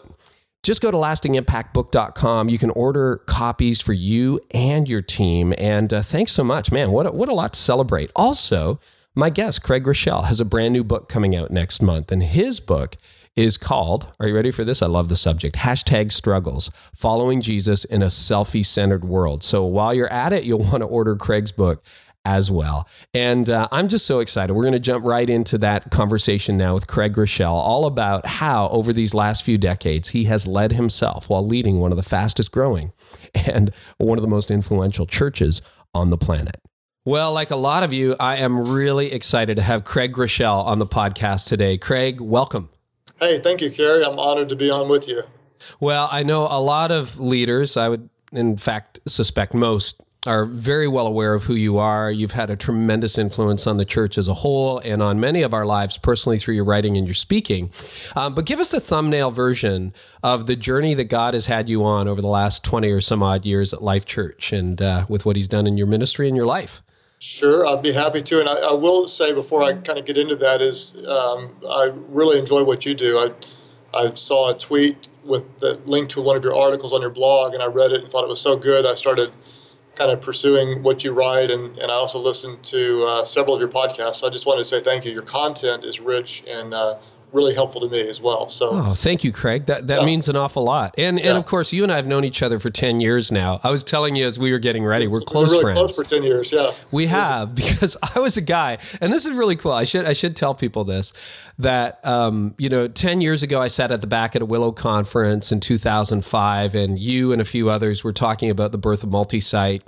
just 0.63 0.81
go 0.81 0.91
to 0.91 0.97
lastingimpactbook.com. 0.97 2.49
You 2.49 2.57
can 2.57 2.69
order 2.71 3.17
copies 3.25 3.81
for 3.81 3.93
you 3.93 4.39
and 4.51 4.87
your 4.87 5.01
team. 5.01 5.53
And 5.57 5.93
uh, 5.93 6.01
thanks 6.01 6.31
so 6.31 6.43
much, 6.43 6.71
man. 6.71 6.91
What 6.91 7.05
a, 7.05 7.11
what 7.11 7.27
a 7.27 7.33
lot 7.33 7.53
to 7.53 7.59
celebrate. 7.59 8.11
Also, 8.15 8.79
my 9.15 9.29
guest, 9.29 9.63
Craig 9.63 9.83
Groeschel, 9.83 10.25
has 10.25 10.39
a 10.39 10.45
brand 10.45 10.73
new 10.73 10.83
book 10.83 11.09
coming 11.09 11.35
out 11.35 11.51
next 11.51 11.81
month. 11.81 12.11
And 12.11 12.23
his 12.23 12.59
book 12.59 12.95
is 13.35 13.57
called, 13.57 14.11
are 14.19 14.27
you 14.27 14.35
ready 14.35 14.51
for 14.51 14.63
this? 14.63 14.81
I 14.81 14.87
love 14.87 15.09
the 15.09 15.15
subject. 15.15 15.55
Hashtag 15.55 16.11
struggles, 16.11 16.71
following 16.93 17.41
Jesus 17.41 17.85
in 17.85 18.01
a 18.01 18.07
selfie 18.07 18.65
centered 18.65 19.05
world. 19.05 19.43
So 19.43 19.65
while 19.65 19.93
you're 19.93 20.11
at 20.11 20.33
it, 20.33 20.43
you'll 20.43 20.59
want 20.71 20.79
to 20.79 20.85
order 20.85 21.15
Craig's 21.15 21.51
book 21.51 21.83
as 22.25 22.51
well. 22.51 22.87
And 23.13 23.49
uh, 23.49 23.67
I'm 23.71 23.87
just 23.87 24.05
so 24.05 24.19
excited. 24.19 24.53
We're 24.53 24.63
going 24.63 24.73
to 24.73 24.79
jump 24.79 25.05
right 25.05 25.29
into 25.29 25.57
that 25.59 25.89
conversation 25.89 26.57
now 26.57 26.73
with 26.73 26.87
Craig 26.87 27.13
Groeschel, 27.13 27.51
all 27.51 27.85
about 27.85 28.25
how 28.25 28.69
over 28.69 28.91
these 28.91 29.13
last 29.13 29.43
few 29.43 29.57
decades 29.57 30.09
he 30.09 30.25
has 30.25 30.45
led 30.45 30.73
himself 30.73 31.29
while 31.29 31.45
leading 31.45 31.79
one 31.79 31.91
of 31.91 31.97
the 31.97 32.03
fastest 32.03 32.51
growing 32.51 32.91
and 33.33 33.71
one 33.97 34.17
of 34.17 34.21
the 34.21 34.27
most 34.27 34.51
influential 34.51 35.05
churches 35.05 35.61
on 35.93 36.09
the 36.09 36.17
planet. 36.17 36.57
Well, 37.05 37.33
like 37.33 37.49
a 37.49 37.55
lot 37.55 37.83
of 37.83 37.93
you, 37.93 38.15
I 38.19 38.37
am 38.37 38.69
really 38.69 39.11
excited 39.11 39.55
to 39.55 39.63
have 39.63 39.83
Craig 39.83 40.13
Groeschel 40.13 40.65
on 40.65 40.79
the 40.79 40.85
podcast 40.85 41.47
today. 41.47 41.77
Craig, 41.77 42.19
welcome. 42.19 42.69
Hey, 43.19 43.39
thank 43.39 43.61
you, 43.61 43.69
Carey. 43.69 44.03
I'm 44.03 44.17
honored 44.17 44.49
to 44.49 44.55
be 44.55 44.69
on 44.69 44.87
with 44.89 45.07
you. 45.07 45.23
Well, 45.79 46.07
I 46.11 46.23
know 46.23 46.43
a 46.43 46.61
lot 46.61 46.91
of 46.91 47.19
leaders, 47.19 47.75
I 47.75 47.89
would, 47.89 48.09
in 48.31 48.55
fact, 48.55 48.99
suspect 49.05 49.53
most, 49.53 50.01
are 50.25 50.45
very 50.45 50.87
well 50.87 51.07
aware 51.07 51.33
of 51.33 51.43
who 51.43 51.53
you 51.53 51.77
are. 51.77 52.11
You've 52.11 52.33
had 52.33 52.49
a 52.49 52.55
tremendous 52.55 53.17
influence 53.17 53.65
on 53.67 53.77
the 53.77 53.85
church 53.85 54.17
as 54.17 54.27
a 54.27 54.33
whole 54.33 54.79
and 54.79 55.01
on 55.01 55.19
many 55.19 55.41
of 55.41 55.53
our 55.53 55.65
lives 55.65 55.97
personally 55.97 56.37
through 56.37 56.55
your 56.55 56.65
writing 56.65 56.97
and 56.97 57.07
your 57.07 57.13
speaking. 57.13 57.71
Um, 58.15 58.35
but 58.35 58.45
give 58.45 58.59
us 58.59 58.73
a 58.73 58.81
thumbnail 58.81 59.31
version 59.31 59.93
of 60.21 60.45
the 60.45 60.55
journey 60.55 60.93
that 60.95 61.05
God 61.05 61.33
has 61.33 61.45
had 61.45 61.69
you 61.69 61.83
on 61.85 62.07
over 62.07 62.21
the 62.21 62.27
last 62.27 62.65
20 62.65 62.89
or 62.89 63.01
some 63.01 63.23
odd 63.23 63.45
years 63.45 63.73
at 63.73 63.81
Life 63.81 64.05
Church 64.05 64.51
and 64.51 64.81
uh, 64.81 65.05
with 65.07 65.25
what 65.25 65.35
He's 65.35 65.47
done 65.47 65.67
in 65.67 65.77
your 65.77 65.87
ministry 65.87 66.27
and 66.27 66.35
your 66.35 66.45
life. 66.45 66.81
Sure, 67.19 67.67
I'd 67.67 67.81
be 67.83 67.91
happy 67.91 68.21
to. 68.21 68.39
And 68.39 68.47
I, 68.47 68.53
I 68.55 68.71
will 68.73 69.07
say 69.07 69.33
before 69.33 69.61
I 69.61 69.73
kind 69.73 69.99
of 69.99 70.05
get 70.05 70.17
into 70.17 70.37
that 70.37 70.61
is 70.61 70.95
um, 71.05 71.51
I 71.69 71.91
really 72.07 72.39
enjoy 72.39 72.63
what 72.63 72.85
you 72.85 72.93
do. 72.95 73.19
I, 73.19 73.97
I 73.97 74.13
saw 74.13 74.51
a 74.51 74.57
tweet 74.57 75.09
with 75.25 75.59
the 75.59 75.81
link 75.85 76.09
to 76.11 76.21
one 76.21 76.37
of 76.37 76.43
your 76.45 76.55
articles 76.55 76.93
on 76.93 77.01
your 77.01 77.09
blog, 77.09 77.53
and 77.53 77.61
I 77.61 77.65
read 77.65 77.91
it 77.91 78.01
and 78.03 78.09
thought 78.11 78.23
it 78.23 78.29
was 78.29 78.39
so 78.39 78.55
good. 78.55 78.85
I 78.85 78.95
started 78.95 79.33
kind 79.95 80.11
of 80.11 80.21
pursuing 80.21 80.81
what 80.81 81.03
you 81.03 81.11
write, 81.11 81.51
and, 81.51 81.77
and 81.77 81.91
I 81.91 81.95
also 81.95 82.19
listened 82.19 82.63
to 82.65 83.03
uh, 83.03 83.25
several 83.25 83.53
of 83.55 83.59
your 83.59 83.69
podcasts. 83.69 84.17
So 84.17 84.27
I 84.27 84.29
just 84.29 84.45
wanted 84.45 84.59
to 84.59 84.65
say 84.65 84.79
thank 84.79 85.03
you. 85.03 85.11
Your 85.11 85.23
content 85.23 85.83
is 85.83 85.99
rich 85.99 86.45
and 86.47 86.73
uh, 86.73 86.99
really 87.31 87.53
helpful 87.53 87.81
to 87.81 87.89
me 87.89 88.07
as 88.07 88.21
well. 88.21 88.49
So, 88.49 88.69
oh, 88.71 88.93
thank 88.93 89.23
you, 89.23 89.31
Craig. 89.31 89.65
That 89.65 89.87
that 89.87 89.99
yeah. 89.99 90.05
means 90.05 90.27
an 90.29 90.35
awful 90.35 90.63
lot. 90.63 90.95
And 90.97 91.19
yeah. 91.19 91.29
and 91.29 91.37
of 91.37 91.45
course, 91.45 91.71
you 91.73 91.83
and 91.83 91.91
I 91.91 91.95
have 91.97 92.07
known 92.07 92.23
each 92.23 92.41
other 92.41 92.59
for 92.59 92.69
ten 92.69 92.99
years 92.99 93.31
now. 93.31 93.59
I 93.63 93.69
was 93.69 93.83
telling 93.83 94.15
you 94.15 94.25
as 94.25 94.39
we 94.39 94.51
were 94.51 94.59
getting 94.59 94.83
ready, 94.83 95.07
we're 95.07 95.21
close 95.21 95.49
we're 95.49 95.61
really 95.61 95.63
friends. 95.63 95.79
Close 95.79 95.95
for 95.95 96.03
ten 96.03 96.23
years, 96.23 96.51
yeah. 96.51 96.71
We 96.91 97.07
have 97.07 97.55
because 97.69 97.97
I 98.15 98.19
was 98.19 98.37
a 98.37 98.41
guy, 98.41 98.77
and 99.01 99.11
this 99.11 99.25
is 99.25 99.35
really 99.35 99.55
cool. 99.55 99.71
I 99.71 99.83
should 99.83 100.05
I 100.05 100.13
should 100.13 100.35
tell 100.35 100.55
people 100.55 100.83
this 100.83 101.13
that 101.59 101.99
um, 102.05 102.55
you 102.57 102.69
know, 102.69 102.87
ten 102.87 103.21
years 103.21 103.43
ago, 103.43 103.61
I 103.61 103.67
sat 103.67 103.91
at 103.91 104.01
the 104.01 104.07
back 104.07 104.35
at 104.35 104.41
a 104.41 104.45
Willow 104.45 104.71
conference 104.71 105.51
in 105.51 105.59
two 105.59 105.77
thousand 105.77 106.25
five, 106.25 106.75
and 106.75 106.97
you 106.97 107.31
and 107.31 107.41
a 107.41 107.45
few 107.45 107.69
others 107.69 108.03
were 108.03 108.13
talking 108.13 108.49
about 108.49 108.71
the 108.71 108.77
birth 108.77 109.03
of 109.03 109.09
multi-site 109.09 109.83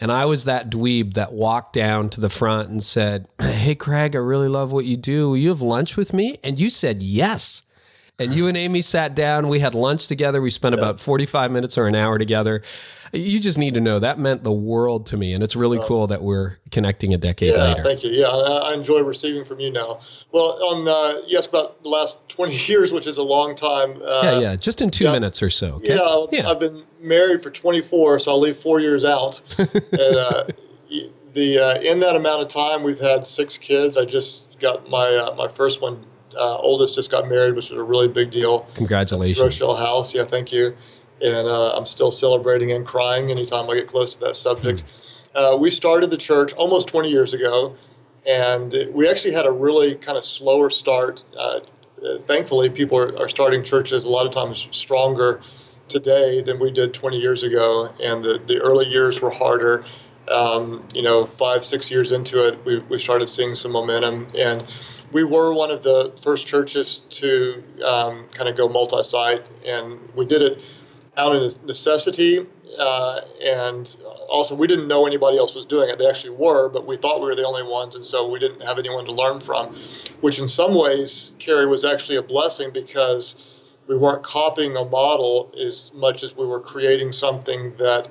and 0.00 0.12
I 0.12 0.24
was 0.26 0.44
that 0.44 0.70
dweeb 0.70 1.14
that 1.14 1.32
walked 1.32 1.72
down 1.72 2.10
to 2.10 2.20
the 2.20 2.28
front 2.28 2.68
and 2.68 2.82
said, 2.82 3.28
Hey, 3.40 3.74
Craig, 3.74 4.14
I 4.14 4.18
really 4.18 4.48
love 4.48 4.72
what 4.72 4.84
you 4.84 4.96
do. 4.96 5.30
Will 5.30 5.36
you 5.36 5.48
have 5.48 5.62
lunch 5.62 5.96
with 5.96 6.12
me? 6.12 6.38
And 6.44 6.60
you 6.60 6.70
said 6.70 7.02
yes. 7.02 7.62
And 8.18 8.34
you 8.34 8.46
and 8.46 8.56
Amy 8.56 8.80
sat 8.80 9.14
down. 9.14 9.48
We 9.48 9.60
had 9.60 9.74
lunch 9.74 10.08
together. 10.08 10.40
We 10.40 10.48
spent 10.48 10.74
about 10.74 10.98
45 10.98 11.50
minutes 11.50 11.76
or 11.76 11.86
an 11.86 11.94
hour 11.94 12.16
together. 12.16 12.62
You 13.12 13.38
just 13.38 13.58
need 13.58 13.74
to 13.74 13.80
know 13.80 13.98
that 13.98 14.18
meant 14.18 14.42
the 14.42 14.52
world 14.52 15.04
to 15.06 15.18
me. 15.18 15.34
And 15.34 15.44
it's 15.44 15.54
really 15.54 15.78
cool 15.82 16.06
that 16.06 16.22
we're 16.22 16.56
connecting 16.70 17.12
a 17.12 17.18
decade 17.18 17.52
yeah, 17.52 17.62
later. 17.62 17.82
Thank 17.82 18.04
you. 18.04 18.10
Yeah, 18.10 18.28
I 18.28 18.72
enjoy 18.72 19.00
receiving 19.00 19.44
from 19.44 19.60
you 19.60 19.70
now. 19.70 20.00
Well, 20.32 20.58
on, 20.64 20.88
uh, 20.88 21.20
yes, 21.26 21.44
about 21.44 21.82
the 21.82 21.90
last 21.90 22.26
20 22.30 22.56
years, 22.68 22.90
which 22.90 23.06
is 23.06 23.18
a 23.18 23.22
long 23.22 23.54
time. 23.54 24.00
Uh, 24.00 24.20
yeah, 24.22 24.38
yeah. 24.38 24.56
Just 24.56 24.80
in 24.80 24.90
two 24.90 25.04
yeah, 25.04 25.12
minutes 25.12 25.42
or 25.42 25.50
so. 25.50 25.74
Okay? 25.74 25.94
Yeah, 25.94 26.24
yeah, 26.32 26.48
I've 26.48 26.58
been 26.58 26.84
married 27.00 27.42
for 27.42 27.50
24, 27.50 28.20
so 28.20 28.32
I'll 28.32 28.40
leave 28.40 28.56
four 28.56 28.80
years 28.80 29.04
out. 29.04 29.40
and, 29.58 30.16
uh, 30.16 30.44
the 31.36 31.58
uh, 31.58 31.80
in 31.80 32.00
that 32.00 32.16
amount 32.16 32.42
of 32.42 32.48
time, 32.48 32.82
we've 32.82 32.98
had 32.98 33.24
six 33.24 33.58
kids. 33.58 33.96
I 33.96 34.04
just 34.04 34.58
got 34.58 34.90
my 34.90 35.14
uh, 35.14 35.34
my 35.36 35.46
first 35.46 35.80
one 35.80 36.04
uh, 36.34 36.56
oldest 36.56 36.96
just 36.96 37.10
got 37.10 37.28
married, 37.28 37.54
which 37.54 37.66
is 37.66 37.76
a 37.76 37.82
really 37.82 38.08
big 38.08 38.30
deal. 38.30 38.60
Congratulations. 38.74 39.44
Rochelle 39.44 39.76
House. 39.76 40.14
Yeah, 40.14 40.24
thank 40.24 40.50
you. 40.50 40.76
And 41.22 41.46
uh, 41.46 41.76
I'm 41.76 41.86
still 41.86 42.10
celebrating 42.10 42.72
and 42.72 42.84
crying 42.84 43.30
anytime 43.30 43.70
I 43.70 43.74
get 43.76 43.86
close 43.86 44.14
to 44.14 44.20
that 44.20 44.36
subject. 44.36 44.80
Hmm. 44.80 45.38
Uh, 45.38 45.56
we 45.56 45.70
started 45.70 46.10
the 46.10 46.16
church 46.16 46.52
almost 46.54 46.88
20 46.88 47.10
years 47.10 47.34
ago, 47.34 47.76
and 48.26 48.74
we 48.92 49.08
actually 49.08 49.34
had 49.34 49.46
a 49.46 49.52
really 49.52 49.94
kind 49.94 50.16
of 50.16 50.24
slower 50.24 50.70
start. 50.70 51.22
Uh, 51.38 51.60
thankfully, 52.22 52.70
people 52.70 52.98
are, 52.98 53.18
are 53.18 53.28
starting 53.28 53.62
churches 53.62 54.04
a 54.04 54.08
lot 54.08 54.26
of 54.26 54.32
times 54.32 54.68
stronger 54.70 55.42
today 55.88 56.40
than 56.40 56.58
we 56.58 56.70
did 56.70 56.94
20 56.94 57.18
years 57.18 57.42
ago, 57.42 57.94
and 58.02 58.24
the, 58.24 58.40
the 58.44 58.58
early 58.58 58.86
years 58.86 59.20
were 59.20 59.30
harder. 59.30 59.84
Um, 60.28 60.86
you 60.92 61.02
know, 61.02 61.24
five, 61.24 61.64
six 61.64 61.90
years 61.90 62.10
into 62.10 62.44
it, 62.46 62.64
we, 62.64 62.80
we 62.80 62.98
started 62.98 63.28
seeing 63.28 63.54
some 63.54 63.70
momentum. 63.70 64.26
And 64.36 64.66
we 65.12 65.22
were 65.22 65.54
one 65.54 65.70
of 65.70 65.82
the 65.82 66.12
first 66.20 66.46
churches 66.46 66.98
to 67.10 67.62
um, 67.84 68.26
kind 68.32 68.48
of 68.48 68.56
go 68.56 68.68
multi 68.68 69.02
site, 69.04 69.46
and 69.64 70.00
we 70.14 70.26
did 70.26 70.42
it 70.42 70.60
out 71.16 71.34
of 71.34 71.64
necessity. 71.64 72.46
Uh, 72.78 73.20
and 73.42 73.96
also, 74.28 74.54
we 74.54 74.66
didn't 74.66 74.88
know 74.88 75.06
anybody 75.06 75.38
else 75.38 75.54
was 75.54 75.64
doing 75.64 75.88
it. 75.88 75.98
They 75.98 76.08
actually 76.08 76.36
were, 76.36 76.68
but 76.68 76.86
we 76.86 76.96
thought 76.96 77.20
we 77.20 77.26
were 77.26 77.36
the 77.36 77.46
only 77.46 77.62
ones, 77.62 77.94
and 77.94 78.04
so 78.04 78.28
we 78.28 78.38
didn't 78.40 78.62
have 78.62 78.78
anyone 78.78 79.04
to 79.06 79.12
learn 79.12 79.40
from, 79.40 79.72
which 80.20 80.38
in 80.38 80.48
some 80.48 80.74
ways, 80.74 81.32
Carey, 81.38 81.66
was 81.66 81.84
actually 81.84 82.16
a 82.16 82.22
blessing 82.22 82.70
because 82.72 83.55
we 83.86 83.96
weren't 83.96 84.22
copying 84.22 84.76
a 84.76 84.84
model 84.84 85.52
as 85.58 85.92
much 85.94 86.22
as 86.22 86.36
we 86.36 86.46
were 86.46 86.60
creating 86.60 87.12
something 87.12 87.74
that 87.76 88.08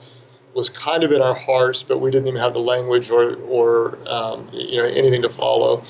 was 0.53 0.70
kind 0.70 1.03
of 1.03 1.12
in 1.12 1.22
our 1.22 1.36
hearts, 1.36 1.84
but 1.84 2.00
we 2.00 2.10
didn't 2.10 2.27
even 2.27 2.39
have 2.39 2.53
the 2.53 2.62
language 2.62 3.12
or, 3.12 3.36
or 3.36 3.98
um, 4.08 4.50
you 4.53 4.77
know 4.77 4.88
anything 4.88 5.22
to 5.22 5.29
follow. 5.29 5.84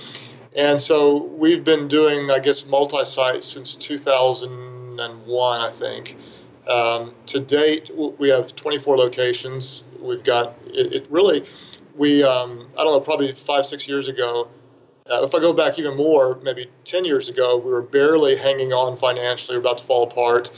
And 0.56 0.80
so 0.80 1.24
we've 1.24 1.64
been 1.64 1.88
doing, 1.88 2.32
I 2.32 2.40
guess, 2.40 2.66
multi-site 2.66 3.44
since 3.44 3.76
2001, 3.76 5.62
I 5.62 5.70
think. 5.70 6.16
Um, 6.66 7.14
to 7.28 7.40
date, 7.42 7.92
we 7.94 8.30
have 8.30 8.56
24 8.56 8.98
locations. 8.98 9.84
We've 10.00 10.24
got 10.24 10.58
it, 10.68 10.94
it 10.94 11.08
really. 11.10 11.46
We 11.96 12.24
um, 12.24 12.68
I 12.78 12.84
don't 12.84 12.94
know, 12.94 13.00
probably 13.00 13.34
five 13.34 13.66
six 13.66 13.88
years 13.88 14.08
ago. 14.08 14.50
Uh, 15.08 15.22
if 15.22 15.36
I 15.36 15.40
go 15.40 15.54
back 15.54 15.78
even 15.78 15.96
more, 15.96 16.40
maybe 16.42 16.72
10 16.84 17.06
years 17.06 17.30
ago, 17.30 17.58
we 17.58 17.72
were 17.72 17.84
barely 17.84 18.38
hanging 18.38 18.74
on 18.74 18.98
financially. 18.98 19.56
We 19.56 19.60
are 19.60 19.62
about 19.62 19.78
to 19.78 19.84
fall 19.84 20.04
apart. 20.04 20.50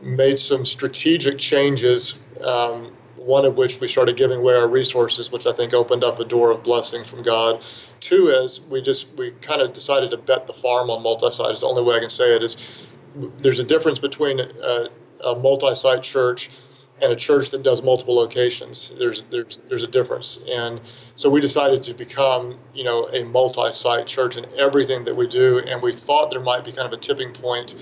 Made 0.00 0.38
some 0.38 0.64
strategic 0.64 1.38
changes 1.38 2.16
um, 2.42 2.92
one 3.16 3.44
of 3.44 3.56
which 3.58 3.80
we 3.80 3.86
started 3.86 4.16
giving 4.16 4.38
away 4.38 4.54
our 4.54 4.66
resources, 4.66 5.30
which 5.30 5.46
I 5.46 5.52
think 5.52 5.74
opened 5.74 6.04
up 6.04 6.18
a 6.18 6.24
door 6.24 6.50
of 6.50 6.62
blessing 6.62 7.04
from 7.04 7.20
God. 7.20 7.62
Two 8.00 8.28
is 8.28 8.62
we 8.62 8.80
just 8.80 9.12
we 9.14 9.32
kind 9.42 9.60
of 9.60 9.74
decided 9.74 10.10
to 10.10 10.16
bet 10.16 10.46
the 10.46 10.54
farm 10.54 10.90
on 10.90 11.02
multi-site. 11.02 11.50
It's 11.50 11.60
the 11.60 11.66
only 11.66 11.82
way 11.82 11.96
I 11.96 12.00
can 12.00 12.08
say 12.08 12.34
it 12.34 12.42
is 12.42 12.56
there's 13.38 13.58
a 13.58 13.64
difference 13.64 13.98
between 13.98 14.40
a, 14.40 14.88
a 15.22 15.36
multi-site 15.36 16.02
church 16.02 16.50
and 17.02 17.12
a 17.12 17.16
church 17.16 17.50
that 17.50 17.62
does 17.62 17.82
multiple 17.82 18.14
locations. 18.14 18.90
There's 18.98 19.24
there's 19.30 19.58
there's 19.66 19.82
a 19.82 19.88
difference, 19.88 20.38
and 20.48 20.80
so 21.16 21.28
we 21.28 21.40
decided 21.40 21.82
to 21.84 21.94
become 21.94 22.58
you 22.72 22.84
know 22.84 23.08
a 23.08 23.24
multi-site 23.24 24.06
church 24.06 24.36
in 24.36 24.46
everything 24.58 25.04
that 25.04 25.16
we 25.16 25.26
do, 25.26 25.58
and 25.58 25.82
we 25.82 25.92
thought 25.92 26.30
there 26.30 26.40
might 26.40 26.64
be 26.64 26.72
kind 26.72 26.86
of 26.86 26.98
a 26.98 27.02
tipping 27.02 27.32
point 27.32 27.74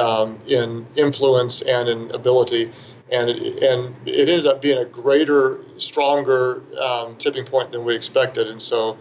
um, 0.00 0.38
in 0.46 0.86
influence 0.96 1.60
and 1.62 1.88
in 1.88 2.10
ability 2.10 2.72
and 3.10 3.30
it, 3.30 3.62
and 3.62 3.96
it 4.06 4.28
ended 4.28 4.46
up 4.46 4.60
being 4.60 4.78
a 4.78 4.84
greater, 4.84 5.60
stronger 5.76 6.62
um, 6.78 7.14
tipping 7.16 7.44
point 7.44 7.72
than 7.72 7.84
we 7.84 7.94
expected. 7.94 8.48
And 8.48 8.62
so 8.62 8.98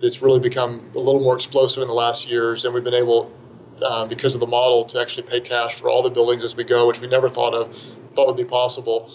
it's 0.00 0.20
really 0.20 0.40
become 0.40 0.90
a 0.94 0.98
little 0.98 1.20
more 1.20 1.34
explosive 1.34 1.82
in 1.82 1.88
the 1.88 1.94
last 1.94 2.28
years, 2.28 2.64
and 2.64 2.74
we've 2.74 2.84
been 2.84 2.94
able, 2.94 3.32
uh, 3.82 4.04
because 4.06 4.34
of 4.34 4.40
the 4.40 4.46
model, 4.46 4.84
to 4.84 5.00
actually 5.00 5.22
pay 5.22 5.40
cash 5.40 5.74
for 5.74 5.88
all 5.88 6.02
the 6.02 6.10
buildings 6.10 6.44
as 6.44 6.54
we 6.54 6.64
go, 6.64 6.86
which 6.86 7.00
we 7.00 7.08
never 7.08 7.28
thought 7.28 7.54
of 7.54 7.96
thought 8.16 8.26
would 8.26 8.36
be 8.36 8.44
possible. 8.44 9.10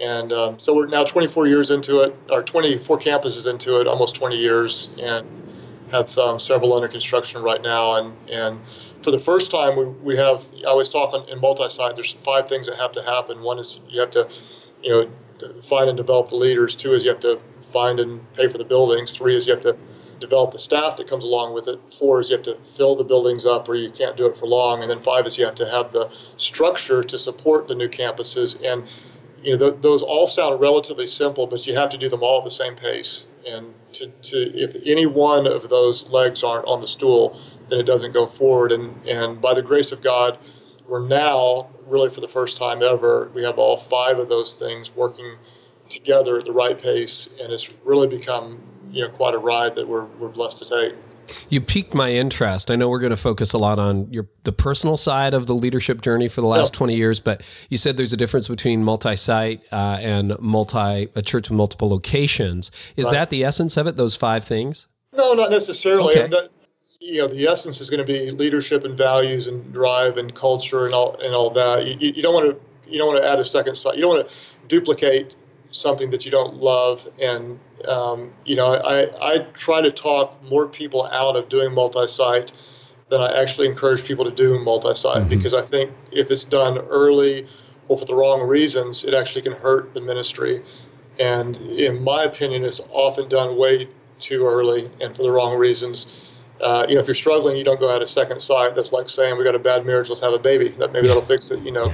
And 0.00 0.32
um, 0.32 0.58
so 0.58 0.74
we're 0.74 0.86
now 0.86 1.04
24 1.04 1.46
years 1.46 1.70
into 1.70 2.00
it, 2.00 2.16
or 2.30 2.42
24 2.42 2.98
campuses 2.98 3.48
into 3.48 3.80
it, 3.80 3.86
almost 3.86 4.14
20 4.14 4.36
years, 4.36 4.90
and 5.00 5.26
have 5.92 6.16
um, 6.18 6.38
several 6.38 6.72
under 6.74 6.88
construction 6.88 7.42
right 7.42 7.60
now. 7.60 7.94
And, 7.96 8.16
and 8.28 8.60
for 9.02 9.10
the 9.10 9.18
first 9.18 9.50
time, 9.50 9.76
we, 9.76 9.84
we 9.84 10.16
have, 10.16 10.46
I 10.60 10.70
always 10.70 10.88
talk 10.88 11.12
on, 11.12 11.28
in 11.28 11.40
multi-site, 11.40 11.96
there's 11.96 12.12
five 12.12 12.48
things 12.48 12.66
that 12.66 12.76
have 12.76 12.92
to 12.92 13.02
happen. 13.02 13.42
One 13.42 13.58
is 13.58 13.80
you 13.88 14.00
have 14.00 14.10
to, 14.12 14.28
you 14.82 14.90
know, 14.90 15.60
find 15.60 15.88
and 15.88 15.96
develop 15.96 16.28
the 16.28 16.36
leaders. 16.36 16.74
Two 16.74 16.92
is 16.92 17.04
you 17.04 17.10
have 17.10 17.20
to 17.20 17.40
find 17.60 18.00
and 18.00 18.32
pay 18.34 18.48
for 18.48 18.58
the 18.58 18.64
buildings. 18.64 19.16
Three 19.16 19.36
is 19.36 19.46
you 19.46 19.52
have 19.52 19.62
to 19.62 19.76
develop 20.20 20.52
the 20.52 20.58
staff 20.58 20.96
that 20.96 21.08
comes 21.08 21.24
along 21.24 21.54
with 21.54 21.66
it. 21.66 21.80
Four 21.92 22.20
is 22.20 22.30
you 22.30 22.36
have 22.36 22.44
to 22.44 22.56
fill 22.56 22.94
the 22.94 23.04
buildings 23.04 23.46
up 23.46 23.68
or 23.68 23.74
you 23.74 23.90
can't 23.90 24.16
do 24.16 24.26
it 24.26 24.36
for 24.36 24.46
long. 24.46 24.82
And 24.82 24.90
then 24.90 25.00
five 25.00 25.26
is 25.26 25.38
you 25.38 25.44
have 25.44 25.54
to 25.56 25.70
have 25.70 25.92
the 25.92 26.10
structure 26.36 27.02
to 27.02 27.18
support 27.18 27.66
the 27.66 27.74
new 27.74 27.88
campuses. 27.88 28.56
And 28.64 28.86
you 29.42 29.56
know, 29.56 29.70
th- 29.70 29.82
those 29.82 30.02
all 30.02 30.26
sound 30.26 30.60
relatively 30.60 31.06
simple, 31.06 31.46
but 31.46 31.66
you 31.66 31.74
have 31.74 31.90
to 31.90 31.98
do 31.98 32.08
them 32.08 32.22
all 32.22 32.38
at 32.38 32.44
the 32.44 32.50
same 32.50 32.76
pace. 32.76 33.26
And 33.48 33.74
to, 33.94 34.08
to 34.08 34.56
if 34.56 34.76
any 34.84 35.06
one 35.06 35.46
of 35.46 35.70
those 35.70 36.08
legs 36.08 36.44
aren't 36.44 36.66
on 36.66 36.80
the 36.80 36.86
stool, 36.86 37.40
then 37.68 37.80
it 37.80 37.84
doesn't 37.84 38.12
go 38.12 38.26
forward. 38.26 38.70
And, 38.70 39.04
and 39.06 39.40
by 39.40 39.54
the 39.54 39.62
grace 39.62 39.92
of 39.92 40.02
God, 40.02 40.38
we're 40.86 41.06
now 41.06 41.70
really 41.86 42.10
for 42.10 42.20
the 42.20 42.28
first 42.28 42.56
time 42.56 42.82
ever, 42.82 43.30
we 43.34 43.42
have 43.42 43.58
all 43.58 43.76
five 43.76 44.18
of 44.18 44.28
those 44.28 44.56
things 44.56 44.94
working 44.94 45.36
together 45.88 46.38
at 46.38 46.44
the 46.44 46.52
right 46.52 46.80
pace, 46.80 47.28
and 47.40 47.52
it's 47.52 47.72
really 47.84 48.06
become 48.06 48.60
you 48.90 49.02
know 49.02 49.10
quite 49.10 49.34
a 49.34 49.38
ride 49.38 49.76
that 49.76 49.88
we're, 49.88 50.04
we're 50.04 50.28
blessed 50.28 50.58
to 50.58 50.64
take. 50.64 50.94
You 51.48 51.60
piqued 51.60 51.94
my 51.94 52.12
interest. 52.12 52.70
I 52.70 52.76
know 52.76 52.88
we're 52.88 52.98
going 52.98 53.10
to 53.10 53.16
focus 53.16 53.52
a 53.52 53.58
lot 53.58 53.78
on 53.78 54.12
your 54.12 54.28
the 54.44 54.52
personal 54.52 54.96
side 54.96 55.34
of 55.34 55.46
the 55.46 55.54
leadership 55.54 56.00
journey 56.00 56.28
for 56.28 56.40
the 56.40 56.46
last 56.46 56.72
20 56.74 56.96
years, 56.96 57.20
but 57.20 57.42
you 57.68 57.78
said 57.78 57.96
there's 57.96 58.12
a 58.12 58.16
difference 58.16 58.48
between 58.48 58.82
multi-site 58.82 59.62
uh, 59.70 59.98
and 60.00 60.38
multi 60.40 61.08
a 61.14 61.22
church 61.22 61.48
with 61.50 61.56
multiple 61.56 61.88
locations. 61.88 62.70
Is 62.96 63.06
right. 63.06 63.12
that 63.12 63.30
the 63.30 63.44
essence 63.44 63.76
of 63.76 63.86
it? 63.86 63.96
Those 63.96 64.16
five 64.16 64.44
things? 64.44 64.88
No, 65.12 65.34
not 65.34 65.50
necessarily. 65.50 66.16
Okay. 66.16 66.28
That, 66.28 66.48
you 67.00 67.18
know, 67.18 67.28
the 67.28 67.46
essence 67.46 67.80
is 67.80 67.88
going 67.88 68.04
to 68.04 68.06
be 68.06 68.30
leadership 68.30 68.84
and 68.84 68.96
values 68.96 69.46
and 69.46 69.72
drive 69.72 70.16
and 70.16 70.34
culture 70.34 70.84
and 70.84 70.94
all 70.94 71.16
and 71.22 71.34
all 71.34 71.50
that. 71.50 71.86
You, 71.86 72.12
you 72.12 72.22
don't 72.22 72.34
want 72.34 72.50
to 72.50 72.90
you 72.90 72.98
don't 72.98 73.08
want 73.08 73.22
to 73.22 73.28
add 73.28 73.38
a 73.38 73.44
second 73.44 73.76
site. 73.76 73.94
You 73.94 74.02
don't 74.02 74.16
want 74.16 74.28
to 74.28 74.34
duplicate 74.68 75.36
something 75.70 76.10
that 76.10 76.24
you 76.24 76.30
don't 76.30 76.56
love. 76.56 77.08
And, 77.20 77.60
um, 77.88 78.32
you 78.44 78.56
know, 78.56 78.74
I, 78.74 79.34
I 79.34 79.38
try 79.52 79.80
to 79.80 79.90
talk 79.90 80.42
more 80.42 80.68
people 80.68 81.06
out 81.06 81.36
of 81.36 81.48
doing 81.48 81.74
multi 81.74 82.06
site 82.06 82.52
than 83.08 83.20
I 83.20 83.40
actually 83.40 83.68
encourage 83.68 84.04
people 84.04 84.24
to 84.24 84.30
do 84.30 84.58
multi 84.58 84.94
site 84.94 85.20
mm-hmm. 85.20 85.28
because 85.28 85.54
I 85.54 85.62
think 85.62 85.92
if 86.12 86.30
it's 86.30 86.44
done 86.44 86.78
early 86.78 87.46
or 87.88 87.98
for 87.98 88.04
the 88.04 88.14
wrong 88.14 88.42
reasons, 88.42 89.04
it 89.04 89.14
actually 89.14 89.42
can 89.42 89.52
hurt 89.52 89.94
the 89.94 90.00
ministry. 90.00 90.62
And 91.18 91.56
in 91.56 92.02
my 92.02 92.24
opinion, 92.24 92.64
it's 92.64 92.80
often 92.90 93.28
done 93.28 93.56
way 93.56 93.88
too 94.20 94.46
early 94.46 94.90
and 95.00 95.14
for 95.14 95.22
the 95.22 95.30
wrong 95.30 95.56
reasons. 95.56 96.30
Uh, 96.60 96.86
you 96.88 96.94
know, 96.94 97.00
if 97.00 97.06
you're 97.06 97.14
struggling, 97.14 97.56
you 97.56 97.64
don't 97.64 97.80
go 97.80 97.94
out 97.94 98.02
a 98.02 98.06
second 98.06 98.40
site. 98.40 98.74
That's 98.74 98.92
like 98.92 99.08
saying 99.08 99.36
we 99.36 99.44
got 99.44 99.54
a 99.54 99.58
bad 99.58 99.84
marriage, 99.84 100.08
let's 100.08 100.20
have 100.20 100.32
a 100.32 100.38
baby. 100.38 100.68
That 100.68 100.92
maybe 100.92 101.08
that'll 101.08 101.22
fix 101.22 101.50
it. 101.50 101.60
You 101.60 101.72
know, 101.72 101.92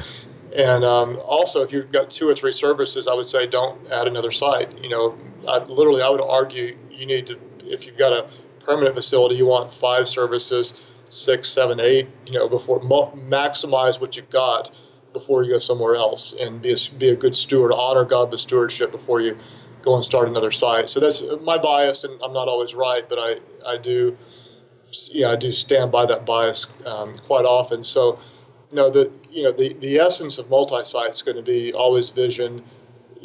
and 0.57 0.85
um, 0.85 1.21
also, 1.25 1.63
if 1.63 1.73
you've 1.73 1.93
got 1.93 2.11
two 2.11 2.29
or 2.29 2.35
three 2.35 2.53
services, 2.53 3.07
I 3.07 3.15
would 3.15 3.27
say 3.27 3.47
don't 3.47 3.91
add 3.93 4.07
another 4.07 4.31
site. 4.31 4.77
You 4.83 4.89
know, 4.89 5.19
I, 5.49 5.59
literally, 5.65 6.03
I 6.03 6.09
would 6.09 6.21
argue 6.21 6.77
you 6.91 7.07
need 7.07 7.27
to, 7.29 7.39
if 7.65 7.87
you've 7.87 7.99
got 7.99 8.13
a 8.13 8.29
permanent 8.65 8.95
facility, 8.95 9.37
you 9.37 9.47
want 9.47 9.73
five 9.73 10.09
services, 10.09 10.83
six, 11.09 11.49
seven, 11.49 11.81
eight. 11.81 12.09
You 12.27 12.35
know, 12.35 12.49
before 12.49 12.81
maximize 12.81 14.01
what 14.01 14.17
you've 14.17 14.31
got 14.31 14.75
before 15.13 15.43
you 15.43 15.53
go 15.53 15.59
somewhere 15.59 15.97
else, 15.97 16.35
and 16.39 16.61
be 16.61 16.73
a, 16.73 16.77
be 16.99 17.09
a 17.09 17.17
good 17.17 17.35
steward. 17.37 17.73
Honor 17.73 18.05
God 18.05 18.31
the 18.31 18.39
stewardship 18.39 18.93
before 18.93 19.21
you 19.21 19.39
go 19.81 19.95
and 19.95 20.05
start 20.05 20.29
another 20.29 20.51
site. 20.51 20.91
So 20.91 21.01
that's 21.01 21.23
my 21.43 21.57
bias, 21.57 22.05
and 22.05 22.21
I'm 22.23 22.33
not 22.33 22.49
always 22.49 22.75
right, 22.75 23.09
but 23.09 23.19
I 23.19 23.41
I 23.67 23.79
do, 23.79 24.17
yeah, 25.11 25.31
I 25.31 25.37
do 25.37 25.51
stand 25.51 25.91
by 25.91 26.07
that 26.07 26.27
bias 26.27 26.67
um, 26.85 27.15
quite 27.15 27.45
often. 27.45 27.83
So 27.83 28.19
you 28.71 28.77
know 28.77 28.91
the 28.91 29.11
you 29.31 29.45
know 29.45 29.53
the, 29.53 29.75
the 29.75 29.99
essence 29.99 30.39
of 30.39 30.51
multi-site 30.51 31.11
is 31.11 31.23
going 31.23 31.37
to 31.37 31.43
be 31.43 31.73
always 31.73 32.11
vision 32.11 32.65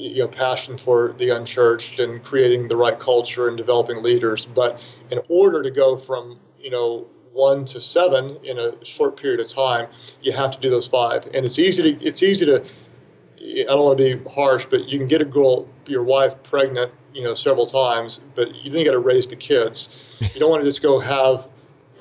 you 0.01 0.23
know 0.23 0.27
passion 0.27 0.77
for 0.77 1.13
the 1.17 1.29
unchurched 1.29 1.99
and 1.99 2.23
creating 2.23 2.67
the 2.67 2.75
right 2.75 2.99
culture 2.99 3.47
and 3.47 3.57
developing 3.57 4.01
leaders. 4.01 4.45
But 4.45 4.83
in 5.09 5.19
order 5.29 5.61
to 5.61 5.71
go 5.71 5.95
from 5.97 6.39
you 6.59 6.71
know 6.71 7.07
one 7.31 7.65
to 7.65 7.79
seven 7.79 8.37
in 8.43 8.59
a 8.59 8.83
short 8.83 9.15
period 9.15 9.39
of 9.39 9.47
time 9.47 9.87
you 10.21 10.33
have 10.33 10.51
to 10.51 10.59
do 10.59 10.69
those 10.69 10.87
five. 10.87 11.25
And 11.33 11.45
it's 11.45 11.59
easy 11.59 11.93
to 11.93 12.05
it's 12.05 12.23
easy 12.23 12.45
to 12.45 12.63
i 13.43 13.63
don't 13.63 13.83
want 13.83 13.97
to 13.97 14.17
be 14.17 14.29
harsh 14.29 14.65
but 14.65 14.87
you 14.87 14.99
can 14.99 15.07
get 15.07 15.19
a 15.19 15.25
girl 15.25 15.67
your 15.87 16.03
wife 16.03 16.41
pregnant 16.43 16.91
you 17.11 17.23
know 17.23 17.33
several 17.33 17.65
times 17.65 18.21
but 18.35 18.53
you 18.63 18.69
then 18.69 18.85
got 18.85 18.91
to 18.91 18.99
raise 18.99 19.27
the 19.27 19.35
kids. 19.35 20.19
You 20.33 20.39
don't 20.39 20.49
want 20.49 20.61
to 20.61 20.67
just 20.67 20.81
go 20.81 20.99
have 20.99 21.47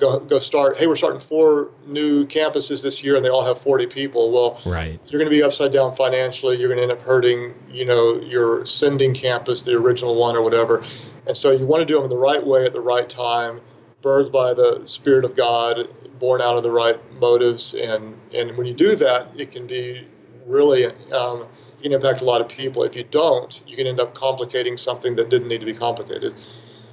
go, 0.01 0.19
go 0.19 0.39
start, 0.39 0.77
hey, 0.77 0.87
we're 0.87 0.95
starting 0.95 1.21
four 1.21 1.69
new 1.85 2.25
campuses 2.25 2.81
this 2.83 3.03
year 3.03 3.15
and 3.15 3.23
they 3.23 3.29
all 3.29 3.45
have 3.45 3.61
40 3.61 3.85
people. 3.85 4.31
Well, 4.31 4.59
right. 4.65 4.99
you're 5.07 5.19
going 5.19 5.31
to 5.31 5.35
be 5.35 5.43
upside 5.43 5.71
down 5.71 5.95
financially. 5.95 6.57
You're 6.57 6.67
going 6.67 6.79
to 6.79 6.83
end 6.83 6.91
up 6.91 7.03
hurting, 7.03 7.53
you 7.69 7.85
know, 7.85 8.19
your 8.19 8.65
sending 8.65 9.13
campus, 9.13 9.61
the 9.61 9.73
original 9.73 10.15
one 10.15 10.35
or 10.35 10.41
whatever. 10.41 10.83
And 11.27 11.37
so 11.37 11.51
you 11.51 11.65
want 11.65 11.81
to 11.81 11.85
do 11.85 11.95
them 11.95 12.05
in 12.05 12.09
the 12.09 12.17
right 12.17 12.45
way 12.45 12.65
at 12.65 12.73
the 12.73 12.81
right 12.81 13.07
time, 13.07 13.61
birthed 14.01 14.31
by 14.31 14.53
the 14.53 14.81
Spirit 14.85 15.23
of 15.23 15.35
God, 15.35 15.87
born 16.19 16.41
out 16.41 16.57
of 16.57 16.63
the 16.63 16.71
right 16.71 16.99
motives. 17.19 17.75
And, 17.75 18.19
and 18.33 18.57
when 18.57 18.65
you 18.65 18.73
do 18.73 18.95
that, 18.95 19.29
it 19.37 19.51
can 19.51 19.67
be 19.67 20.07
really, 20.47 20.87
um, 21.11 21.45
you 21.77 21.83
can 21.83 21.93
impact 21.93 22.21
a 22.21 22.25
lot 22.25 22.41
of 22.41 22.49
people. 22.49 22.83
If 22.83 22.95
you 22.95 23.03
don't, 23.03 23.61
you 23.67 23.77
can 23.77 23.85
end 23.85 23.99
up 23.99 24.15
complicating 24.15 24.77
something 24.77 25.15
that 25.17 25.29
didn't 25.29 25.47
need 25.47 25.59
to 25.59 25.65
be 25.65 25.75
complicated. 25.75 26.33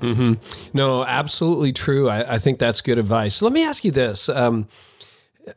Mm-hmm. 0.00 0.76
No, 0.76 1.04
absolutely 1.04 1.72
true. 1.72 2.08
I, 2.08 2.34
I, 2.34 2.38
think 2.38 2.58
that's 2.58 2.80
good 2.80 2.98
advice. 2.98 3.42
Let 3.42 3.52
me 3.52 3.64
ask 3.64 3.84
you 3.84 3.90
this. 3.90 4.28
Um, 4.28 4.68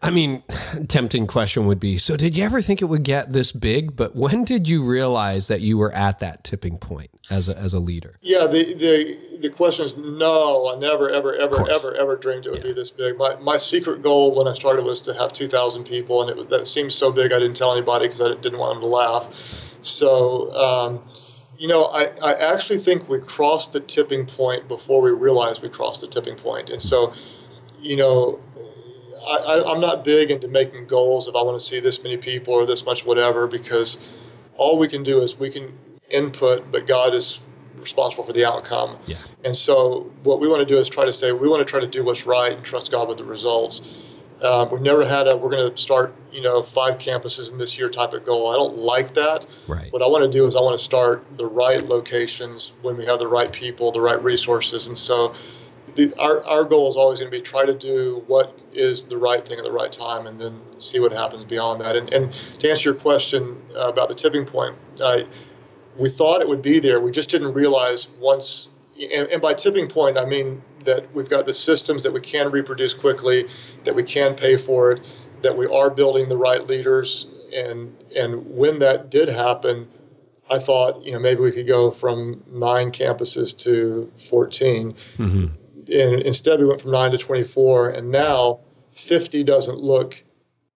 I 0.02 0.10
mean, 0.10 0.44
tempting 0.88 1.28
question 1.28 1.66
would 1.68 1.80
be 1.80 1.98
so, 1.98 2.16
did 2.16 2.38
you 2.38 2.44
ever 2.44 2.62
think 2.62 2.82
it 2.82 2.86
would 2.86 3.04
get 3.04 3.34
this 3.34 3.52
big? 3.52 3.96
But 3.96 4.16
when 4.16 4.44
did 4.44 4.68
you 4.68 4.84
realize 4.84 5.48
that 5.48 5.62
you 5.62 5.78
were 5.78 5.92
at 5.94 6.20
that 6.20 6.44
tipping 6.44 6.78
point 6.78 7.10
as 7.30 7.50
a, 7.50 7.58
as 7.58 7.74
a 7.74 7.80
leader? 7.80 8.18
Yeah, 8.22 8.48
the, 8.48 8.74
the, 8.74 9.38
the 9.42 9.50
question 9.50 9.86
is 9.86 9.96
no, 9.98 10.74
I 10.74 10.80
never, 10.80 11.10
ever, 11.10 11.36
ever, 11.36 11.70
ever, 11.70 11.96
ever 11.96 12.16
dreamed 12.16 12.46
it 12.46 12.52
would 12.52 12.62
yeah. 12.62 12.70
be 12.70 12.74
this 12.74 12.92
big. 12.92 13.18
My, 13.18 13.36
my 13.36 13.58
secret 13.58 14.02
goal 14.02 14.36
when 14.36 14.48
I 14.48 14.54
started 14.54 14.86
was 14.86 15.02
to 15.02 15.14
have 15.14 15.34
2,000 15.34 15.84
people, 15.84 16.22
and 16.22 16.40
it, 16.40 16.50
that 16.50 16.68
seemed 16.68 16.94
so 16.94 17.12
big 17.12 17.32
I 17.34 17.40
didn't 17.40 17.58
tell 17.58 17.72
anybody 17.72 18.08
because 18.08 18.22
I 18.22 18.34
didn't 18.36 18.60
want 18.60 18.76
them 18.76 18.82
to 18.82 18.88
laugh. 18.88 19.78
So, 19.82 20.54
um, 20.54 21.04
you 21.62 21.68
know, 21.68 21.86
I, 21.86 22.06
I 22.24 22.34
actually 22.53 22.80
think 22.80 23.08
we 23.08 23.20
crossed 23.20 23.72
the 23.72 23.80
tipping 23.80 24.25
point 24.25 24.68
before 24.68 25.00
we 25.00 25.12
realized 25.12 25.62
we 25.62 25.70
crossed 25.70 26.01
the 26.01 26.08
tipping 26.08 26.36
point. 26.36 26.72
And 26.72 26.82
so, 26.82 27.13
you 27.80 27.96
know, 27.96 28.39
I, 29.24 29.62
I'm 29.68 29.80
not 29.80 30.03
big 30.03 30.32
into 30.32 30.48
making 30.48 30.88
goals 30.88 31.27
if 31.27 31.36
I 31.36 31.44
want 31.44 31.60
to 31.60 31.63
see 31.63 31.80
this 31.80 32.01
many 32.01 32.18
people 32.18 32.56
or 32.56 32.65
this 32.65 32.84
much 32.84 33.06
whatever, 33.06 33.46
because 33.46 34.12
all 34.56 34.80
we 34.80 34.88
can 34.88 35.03
do 35.03 35.22
is 35.22 35.38
we 35.38 35.51
can 35.51 35.77
input, 36.10 36.72
but 36.72 36.88
God 36.88 37.13
is 37.13 37.39
responsible 37.75 38.24
for 38.24 38.34
the 38.34 38.44
outcome. 38.44 38.98
Yeah. 39.06 39.18
And 39.46 39.56
so, 39.56 40.12
what 40.24 40.39
we 40.39 40.48
want 40.48 40.62
to 40.62 40.65
do 40.65 40.80
is 40.80 40.89
try 40.89 41.06
to 41.06 41.13
say 41.13 41.32
we 41.32 41.48
want 41.48 41.60
to 41.60 41.70
try 41.70 41.80
to 41.80 41.86
do 41.86 42.03
what's 42.03 42.25
right 42.25 42.53
and 42.53 42.65
trust 42.65 42.91
God 42.91 43.08
with 43.08 43.20
the 43.20 43.24
results. 43.24 43.82
Um, 44.42 44.72
we've 44.72 44.82
never 44.82 45.06
had 45.06 45.28
a 45.28 45.38
we're 45.38 45.52
going 45.52 45.70
to 45.70 45.78
start 45.78 46.16
you 46.32 46.42
know 46.42 46.64
five 46.64 46.98
campuses 46.98 47.52
in 47.52 47.58
this 47.58 47.78
year 47.78 47.90
type 47.90 48.14
of 48.14 48.26
goal. 48.26 48.50
I 48.50 48.56
don't 48.56 48.78
like 48.78 49.14
that. 49.14 49.46
Right. 49.68 49.92
What 49.94 50.02
I 50.02 50.08
want 50.08 50.24
to 50.24 50.32
do 50.32 50.48
is 50.48 50.56
I 50.56 50.62
want 50.62 50.78
to 50.78 50.84
start 50.84 51.26
the 51.38 51.46
right 51.46 51.82
locations 51.88 52.74
when 52.82 52.98
we 52.98 53.06
have 53.06 53.20
the 53.20 53.28
right 53.28 53.52
people, 53.52 53.92
the 53.92 54.02
right 54.02 54.22
resources, 54.24 54.88
and 54.88 54.98
so 54.98 55.34
the, 55.96 56.14
our 56.18 56.44
our 56.46 56.64
goal 56.64 56.90
is 56.90 56.96
always 56.96 57.20
going 57.20 57.32
to 57.32 57.38
be 57.38 57.42
try 57.42 57.66
to 57.66 57.74
do 57.74 58.24
what 58.28 58.58
is 58.74 59.06
the 59.06 59.18
right 59.18 59.48
thing 59.48 59.60
at 59.60 59.64
the 59.64 59.72
right 59.72 59.92
time, 59.92 60.26
and 60.26 60.40
then 60.40 60.62
see 60.80 61.00
what 61.00 61.12
happens 61.12 61.46
beyond 61.46 61.82
that. 61.82 61.96
And, 61.96 62.12
and 62.12 62.32
to 62.60 62.70
answer 62.70 62.92
your 62.92 63.00
question 63.00 63.62
uh, 63.76 63.90
about 63.90 64.10
the 64.10 64.16
tipping 64.16 64.46
point, 64.46 64.76
uh, 65.02 65.22
we 65.98 66.10
thought 66.10 66.42
it 66.42 66.48
would 66.48 66.62
be 66.62 66.80
there. 66.80 67.00
We 67.00 67.12
just 67.12 67.30
didn't 67.30 67.54
realize 67.54 68.08
once. 68.20 68.70
And, 68.96 69.28
and 69.30 69.42
by 69.42 69.54
tipping 69.54 69.88
point, 69.88 70.18
I 70.18 70.26
mean 70.26 70.62
that 70.86 71.14
we've 71.14 71.30
got 71.30 71.46
the 71.46 71.54
systems 71.54 72.04
that 72.04 72.14
we 72.14 72.22
can 72.22 72.52
reproduce 72.52 72.94
quickly, 72.94 73.48
that 73.84 73.96
we 73.96 74.04
can 74.04 74.36
pay 74.36 74.58
for 74.58 74.92
it, 74.92 75.12
that 75.42 75.58
we 75.58 75.68
are 75.68 75.90
building 75.90 76.30
the 76.30 76.38
right 76.38 76.66
leaders. 76.68 77.28
And, 77.54 77.96
and 78.16 78.56
when 78.56 78.80
that 78.80 79.10
did 79.10 79.30
happen, 79.30 79.90
I 80.50 80.60
thought, 80.60 81.04
you 81.04 81.14
know, 81.14 81.20
maybe 81.20 81.42
we 81.42 81.52
could 81.52 81.68
go 81.68 81.92
from 81.92 82.44
nine 82.48 82.92
campuses 82.92 83.58
to 83.60 84.12
14. 84.18 84.94
Mm-hmm. 85.18 85.46
And 85.92 86.22
instead, 86.22 86.60
we 86.60 86.66
went 86.66 86.82
from 86.82 86.92
nine 86.92 87.12
to 87.12 87.18
24. 87.18 87.90
And 87.90 88.12
now 88.12 88.60
50 88.92 89.44
doesn't 89.44 89.80
look, 89.80 90.24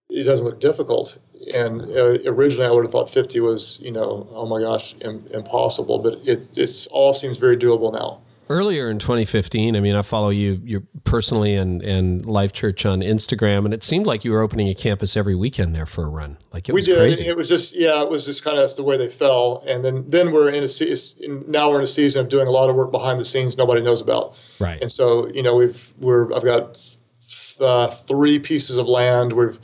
it 0.10 0.24
doesn't 0.24 0.46
look 0.46 0.60
difficult. 0.60 1.20
And 1.54 1.82
uh, 1.82 2.18
originally, 2.26 2.68
I 2.68 2.72
would 2.72 2.86
have 2.86 2.92
thought 2.92 3.10
50 3.10 3.40
was, 3.42 3.80
you 3.82 3.92
know, 3.92 4.28
oh 4.32 4.46
my 4.46 4.62
gosh, 4.62 4.96
Im- 5.02 5.28
impossible. 5.32 6.00
But 6.00 6.20
it 6.26 6.58
it's 6.58 6.88
all 6.88 7.14
seems 7.14 7.38
very 7.38 7.58
doable 7.58 7.94
now. 7.94 8.22
Earlier 8.50 8.90
in 8.92 9.00
2015 9.00 9.76
i 9.76 9.80
mean 9.80 9.96
i 9.96 10.02
follow 10.02 10.30
you 10.30 10.62
you 10.64 10.86
personally 11.04 11.56
and 11.56 11.82
and 11.82 12.26
life 12.26 12.54
church 12.54 12.86
on 12.86 13.00
instagram 13.00 13.66
and 13.66 13.74
it 13.74 13.84
seemed 13.84 14.06
like 14.06 14.24
you 14.24 14.32
were 14.32 14.42
opening 14.42 14.70
a 14.70 14.76
campus 14.76 15.18
every 15.18 15.34
weekend 15.36 15.74
there 15.74 15.86
for 15.86 16.04
a 16.06 16.10
run. 16.10 16.38
Like 16.54 16.70
it 16.70 16.74
we 16.74 16.80
was 16.80 16.86
did 16.86 16.98
crazy. 16.98 17.28
it 17.28 17.36
was 17.36 17.50
just 17.50 17.76
yeah 17.76 18.02
it 18.02 18.10
was 18.10 18.26
just 18.26 18.44
kind 18.44 18.58
of 18.58 18.64
that's 18.64 18.74
the 18.74 18.84
way 18.84 18.98
they 18.98 19.10
fell 19.10 19.64
and 19.68 19.84
then 19.84 20.06
then 20.08 20.32
we're 20.32 20.50
in 20.50 20.64
a 20.64 20.70
season 20.70 21.44
now 21.48 21.70
we're 21.70 21.80
in 21.80 21.84
a 21.84 21.88
season 21.88 22.22
of 22.22 22.30
doing 22.30 22.48
a 22.48 22.52
lot 22.52 22.70
of 22.70 22.76
work 22.76 22.92
behind 22.92 23.20
the 23.20 23.26
scenes 23.26 23.58
nobody 23.58 23.82
knows 23.82 24.02
about. 24.02 24.36
Right. 24.60 24.82
And 24.82 24.92
so 24.92 25.28
you 25.28 25.42
know 25.44 25.56
we've 25.56 25.94
we're 26.00 26.34
i've 26.34 26.44
got 26.44 26.78
uh, 27.60 27.88
three 27.88 28.38
pieces 28.40 28.78
of 28.78 28.88
land 28.88 29.34
we've 29.34 29.60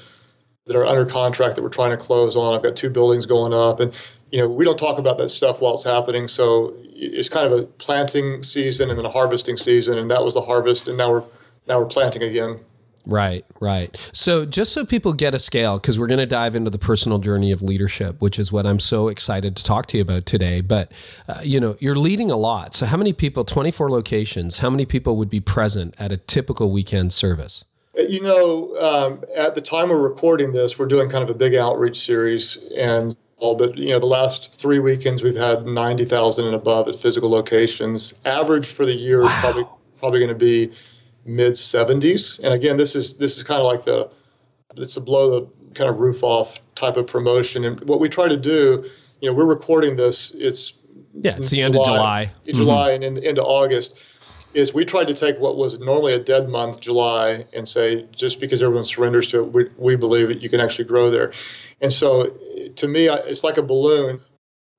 that 0.65 0.75
are 0.75 0.85
under 0.85 1.05
contract 1.05 1.55
that 1.55 1.63
we're 1.63 1.69
trying 1.69 1.91
to 1.91 1.97
close 1.97 2.35
on. 2.35 2.55
I've 2.55 2.63
got 2.63 2.75
two 2.75 2.89
buildings 2.89 3.25
going 3.25 3.53
up 3.53 3.79
and 3.79 3.93
you 4.31 4.39
know 4.39 4.47
we 4.47 4.65
don't 4.65 4.77
talk 4.77 4.97
about 4.97 5.17
that 5.17 5.29
stuff 5.29 5.61
while 5.61 5.73
it's 5.73 5.83
happening 5.83 6.27
so 6.27 6.75
it's 7.01 7.29
kind 7.29 7.51
of 7.51 7.59
a 7.59 7.63
planting 7.63 8.43
season 8.43 8.89
and 8.89 8.97
then 8.97 9.05
a 9.05 9.09
harvesting 9.09 9.57
season, 9.57 9.97
and 9.97 10.09
that 10.11 10.23
was 10.23 10.35
the 10.35 10.41
harvest, 10.41 10.87
and 10.87 10.97
now 10.97 11.11
we're 11.11 11.23
now 11.67 11.79
we're 11.79 11.85
planting 11.85 12.21
again. 12.21 12.59
Right, 13.07 13.43
right. 13.59 13.97
So, 14.13 14.45
just 14.45 14.71
so 14.73 14.85
people 14.85 15.13
get 15.13 15.33
a 15.33 15.39
scale, 15.39 15.79
because 15.79 15.97
we're 15.97 16.07
going 16.07 16.19
to 16.19 16.27
dive 16.27 16.55
into 16.55 16.69
the 16.69 16.77
personal 16.77 17.17
journey 17.17 17.51
of 17.51 17.63
leadership, 17.63 18.21
which 18.21 18.37
is 18.37 18.51
what 18.51 18.67
I'm 18.67 18.79
so 18.79 19.07
excited 19.07 19.57
to 19.57 19.63
talk 19.63 19.87
to 19.87 19.97
you 19.97 20.03
about 20.03 20.27
today. 20.27 20.61
But, 20.61 20.91
uh, 21.27 21.39
you 21.43 21.59
know, 21.59 21.75
you're 21.79 21.95
leading 21.95 22.29
a 22.29 22.37
lot. 22.37 22.75
So, 22.75 22.85
how 22.85 22.97
many 22.97 23.11
people, 23.11 23.43
24 23.43 23.89
locations, 23.89 24.59
how 24.59 24.69
many 24.69 24.85
people 24.85 25.17
would 25.17 25.31
be 25.31 25.39
present 25.39 25.95
at 25.97 26.11
a 26.11 26.17
typical 26.17 26.71
weekend 26.71 27.11
service? 27.11 27.65
Uh, 27.97 28.03
you 28.03 28.21
know, 28.21 28.77
um, 28.77 29.23
at 29.35 29.55
the 29.55 29.61
time 29.61 29.89
we're 29.89 29.99
recording 29.99 30.51
this, 30.51 30.77
we're 30.77 30.85
doing 30.85 31.09
kind 31.09 31.23
of 31.23 31.29
a 31.31 31.33
big 31.33 31.55
outreach 31.55 31.99
series. 31.99 32.57
And 32.77 33.17
but 33.41 33.75
you 33.77 33.89
know 33.89 33.99
the 33.99 34.05
last 34.05 34.53
three 34.57 34.79
weekends 34.79 35.23
we've 35.23 35.35
had 35.35 35.65
90,000 35.65 36.45
and 36.45 36.55
above 36.55 36.87
at 36.87 36.95
physical 36.95 37.29
locations. 37.29 38.13
Average 38.23 38.67
for 38.67 38.85
the 38.85 38.93
year 38.93 39.21
wow. 39.21 39.27
is 39.27 39.33
probably 39.39 39.63
probably 39.99 40.19
going 40.19 40.29
to 40.29 40.35
be 40.35 40.71
mid 41.25 41.53
70s. 41.53 42.39
And 42.39 42.53
again, 42.53 42.77
this 42.77 42.95
is 42.95 43.17
this 43.17 43.37
is 43.37 43.43
kind 43.43 43.59
of 43.59 43.65
like 43.65 43.83
the 43.85 44.09
it's 44.77 44.95
a 44.95 45.01
blow 45.01 45.39
the 45.39 45.73
kind 45.73 45.89
of 45.89 45.99
roof 45.99 46.23
off 46.23 46.59
type 46.75 46.97
of 46.97 47.07
promotion. 47.07 47.65
And 47.65 47.79
what 47.81 47.99
we 47.99 48.09
try 48.09 48.27
to 48.27 48.37
do, 48.37 48.85
you 49.21 49.29
know, 49.29 49.33
we're 49.35 49.45
recording 49.45 49.95
this. 49.95 50.31
It's 50.35 50.73
yeah, 51.13 51.37
it's 51.37 51.49
the 51.49 51.57
July, 51.59 51.65
end 51.65 51.75
of 51.75 51.85
July, 51.85 52.31
July 52.45 52.89
mm-hmm. 52.91 53.03
and 53.03 53.17
in, 53.17 53.23
into 53.23 53.43
August. 53.43 53.97
Is 54.53 54.73
we 54.73 54.83
tried 54.83 55.07
to 55.07 55.13
take 55.13 55.39
what 55.39 55.57
was 55.57 55.79
normally 55.79 56.13
a 56.13 56.19
dead 56.19 56.49
month, 56.49 56.79
July, 56.81 57.45
and 57.53 57.67
say 57.67 58.07
just 58.11 58.39
because 58.39 58.61
everyone 58.61 58.85
surrenders 58.85 59.27
to 59.29 59.39
it, 59.39 59.53
we, 59.53 59.69
we 59.77 59.95
believe 59.95 60.27
that 60.27 60.41
you 60.41 60.49
can 60.49 60.59
actually 60.59 60.85
grow 60.85 61.09
there. 61.09 61.31
And 61.79 61.93
so 61.93 62.37
to 62.75 62.87
me, 62.87 63.07
it's 63.07 63.43
like 63.43 63.57
a 63.57 63.63
balloon 63.63 64.21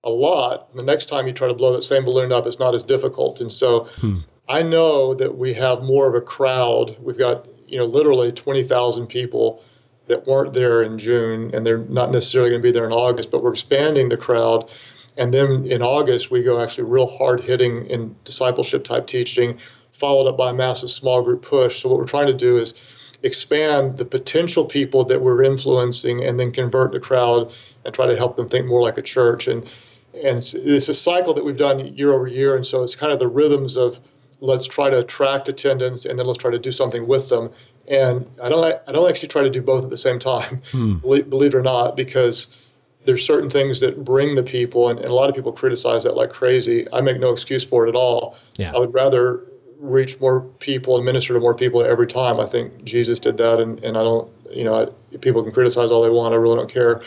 a 0.05 0.11
lot. 0.11 0.75
The 0.75 0.83
next 0.83 1.07
time 1.07 1.27
you 1.27 1.33
try 1.33 1.49
to 1.49 1.55
blow 1.55 1.73
that 1.73 1.83
same 1.83 2.05
balloon 2.05 2.33
up, 2.33 2.47
it's 2.47 2.59
not 2.59 2.75
as 2.75 2.83
difficult. 2.83 3.41
And 3.41 3.53
so 3.53 3.85
hmm. 4.01 4.19
I 4.49 4.63
know 4.63 5.15
that 5.15 5.39
we 5.39 5.55
have 5.55 5.83
more 5.83 6.09
of 6.09 6.15
a 6.15 6.21
crowd. 6.21 6.97
We've 7.01 7.19
got, 7.19 7.47
you 7.67 7.79
know, 7.79 7.87
literally 7.87 8.33
20,000 8.33 9.07
people 9.07 9.63
that 10.09 10.27
weren't 10.27 10.53
there 10.53 10.83
in 10.83 10.99
June, 10.99 11.55
and 11.55 11.65
they're 11.65 11.79
not 11.79 12.11
necessarily 12.11 12.51
going 12.51 12.61
to 12.61 12.67
be 12.67 12.73
there 12.73 12.85
in 12.85 12.93
August, 12.93 13.31
but 13.31 13.43
we're 13.43 13.53
expanding 13.53 14.09
the 14.09 14.17
crowd. 14.17 14.69
And 15.17 15.33
then 15.35 15.67
in 15.67 15.83
August, 15.83 16.31
we 16.31 16.43
go 16.43 16.61
actually 16.61 16.85
real 16.85 17.07
hard 17.07 17.43
hitting 17.43 17.87
in 17.87 18.17
discipleship 18.25 18.85
type 18.85 19.07
teaching, 19.07 19.59
followed 19.93 20.29
up 20.29 20.37
by 20.37 20.51
a 20.51 20.55
massive 20.55 20.91
small 20.91 21.23
group 21.23 21.43
push. 21.43 21.83
So 21.83 21.89
what 21.89 21.99
we're 21.99 22.07
trying 22.07 22.29
to 22.29 22.33
do 22.33 22.57
is 22.57 22.75
expand 23.23 23.99
the 23.99 24.05
potential 24.05 24.65
people 24.65 25.05
that 25.05 25.21
we're 25.21 25.43
influencing 25.43 26.25
and 26.25 26.41
then 26.41 26.51
convert 26.51 26.93
the 26.93 27.01
crowd 27.01 27.53
and 27.85 27.95
try 27.95 28.07
to 28.07 28.17
help 28.17 28.37
them 28.37 28.49
think 28.49 28.67
more 28.67 28.83
like 28.83 28.99
a 28.99 29.03
church. 29.03 29.47
And 29.47 29.69
and 30.15 30.39
it's, 30.39 30.53
it's 30.53 30.89
a 30.91 30.95
cycle 30.95 31.33
that 31.35 31.45
we've 31.45 31.57
done 31.57 31.81
year 31.97 32.13
over 32.13 32.27
year. 32.27 32.55
And 32.55 32.67
so 32.67 32.83
it's 32.83 32.95
kind 32.95 33.13
of 33.13 33.19
the 33.19 33.29
rhythms 33.29 33.77
of 33.77 33.99
let's 34.41 34.67
try 34.67 34.91
to 34.91 34.99
attract 34.99 35.49
attendance 35.49 36.05
and 36.05 36.19
then 36.19 36.27
let's 36.27 36.39
try 36.39 36.51
to 36.51 36.59
do 36.59 36.73
something 36.73 37.07
with 37.07 37.29
them. 37.29 37.51
And 37.89 38.31
I 38.43 38.49
don't 38.49 38.65
I 38.87 38.93
don't 38.93 39.09
actually 39.09 39.29
try 39.29 39.43
to 39.43 39.51
do 39.51 39.63
both 39.63 39.85
at 39.85 39.91
the 39.91 39.97
same 39.97 40.19
time, 40.19 40.63
hmm. 40.71 40.95
believe, 40.95 41.31
believe, 41.31 41.55
it 41.55 41.57
or 41.57 41.63
not, 41.63 41.97
because 41.97 42.62
there's 43.05 43.25
certain 43.25 43.51
things 43.51 43.81
that 43.81 44.05
bring 44.05 44.35
the 44.35 44.43
people, 44.43 44.89
and, 44.89 44.99
and, 44.99 45.09
a 45.09 45.15
lot 45.15 45.29
of 45.29 45.35
people 45.35 45.53
criticize 45.53 46.05
that 46.05 46.17
like 46.17 46.31
crazy. 46.31 46.87
I 46.93 47.01
make 47.01 47.19
no 47.19 47.33
excuse 47.33 47.65
for 47.65 47.87
it 47.87 47.89
at 47.89 47.95
all. 47.95 48.37
Yeah. 48.57 48.73
I 48.75 48.79
would 48.79 48.95
rather 48.95 49.45
reach 49.79 50.21
more 50.21 50.43
people 50.61 50.97
and 50.97 51.05
minister 51.05 51.35
to 51.35 51.41
more 51.41 51.55
people 51.55 51.85
every 51.85 52.07
time. 52.07 52.39
I 52.39 52.47
think 52.47 52.85
Jesus 52.85 53.19
did 53.19 53.37
that, 53.39 53.61
and, 53.61 53.83
and 53.83 53.97
I 53.97 54.03
don't, 54.03 54.31
you 54.51 54.65
know, 54.65 54.93
I, 55.13 55.17
people 55.19 55.43
can 55.43 55.53
criticize 55.53 55.91
all 55.91 56.03
they 56.03 56.11
want. 56.11 56.35
I 56.35 56.37
really 56.37 56.57
don't 56.57 56.71
care. 56.71 57.03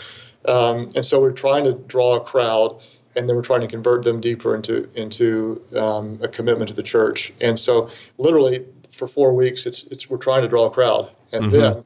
Um, 0.47 0.89
and 0.95 1.05
so 1.05 1.21
we're 1.21 1.31
trying 1.31 1.63
to 1.63 1.73
draw 1.73 2.15
a 2.15 2.19
crowd, 2.19 2.81
and 3.15 3.29
then 3.29 3.35
we're 3.35 3.41
trying 3.41 3.61
to 3.61 3.67
convert 3.67 4.03
them 4.03 4.19
deeper 4.19 4.53
into 4.53 4.89
into 4.95 5.63
um, 5.75 6.19
a 6.21 6.27
commitment 6.27 6.67
to 6.67 6.75
the 6.75 6.83
church. 6.83 7.31
And 7.41 7.57
so, 7.57 7.89
literally, 8.17 8.65
for 8.91 9.07
four 9.07 9.33
weeks, 9.33 9.65
it's 9.65 9.83
it's 9.85 10.09
we're 10.09 10.17
trying 10.17 10.41
to 10.41 10.47
draw 10.47 10.65
a 10.65 10.69
crowd, 10.69 11.09
and 11.31 11.45
mm-hmm. 11.45 11.51
then 11.51 11.85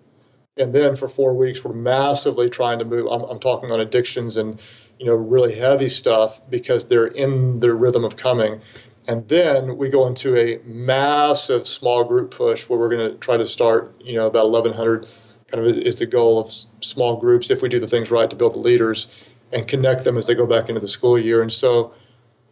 and 0.59 0.75
then 0.75 0.95
for 0.95 1.07
four 1.07 1.33
weeks, 1.33 1.63
we're 1.63 1.73
massively 1.73 2.49
trying 2.49 2.77
to 2.79 2.85
move. 2.85 3.07
I'm, 3.09 3.23
I'm 3.23 3.39
talking 3.39 3.71
on 3.71 3.79
addictions 3.79 4.35
and 4.35 4.61
you 4.99 5.05
know 5.05 5.15
really 5.15 5.57
heavy 5.57 5.89
stuff 5.89 6.41
because 6.49 6.87
they're 6.87 7.07
in 7.07 7.61
the 7.61 7.73
rhythm 7.73 8.03
of 8.03 8.17
coming. 8.17 8.61
And 9.07 9.27
then 9.27 9.77
we 9.77 9.89
go 9.89 10.05
into 10.05 10.37
a 10.37 10.59
massive 10.65 11.67
small 11.67 12.03
group 12.03 12.29
push 12.29 12.69
where 12.69 12.77
we're 12.77 12.89
going 12.89 13.11
to 13.11 13.17
try 13.17 13.37
to 13.37 13.47
start, 13.47 13.99
you 13.99 14.13
know, 14.13 14.27
about 14.27 14.51
1,100 14.51 15.07
kind 15.47 15.65
of 15.65 15.77
is 15.77 15.95
the 15.95 16.05
goal 16.05 16.39
of 16.39 16.51
small 16.81 17.15
groups 17.17 17.49
if 17.49 17.63
we 17.63 17.69
do 17.69 17.79
the 17.79 17.87
things 17.87 18.11
right 18.11 18.29
to 18.29 18.35
build 18.35 18.53
the 18.53 18.59
leaders 18.59 19.07
and 19.51 19.67
connect 19.67 20.03
them 20.03 20.15
as 20.15 20.27
they 20.27 20.35
go 20.35 20.45
back 20.45 20.69
into 20.69 20.79
the 20.79 20.87
school 20.87 21.17
year. 21.17 21.41
And 21.41 21.51
so, 21.51 21.91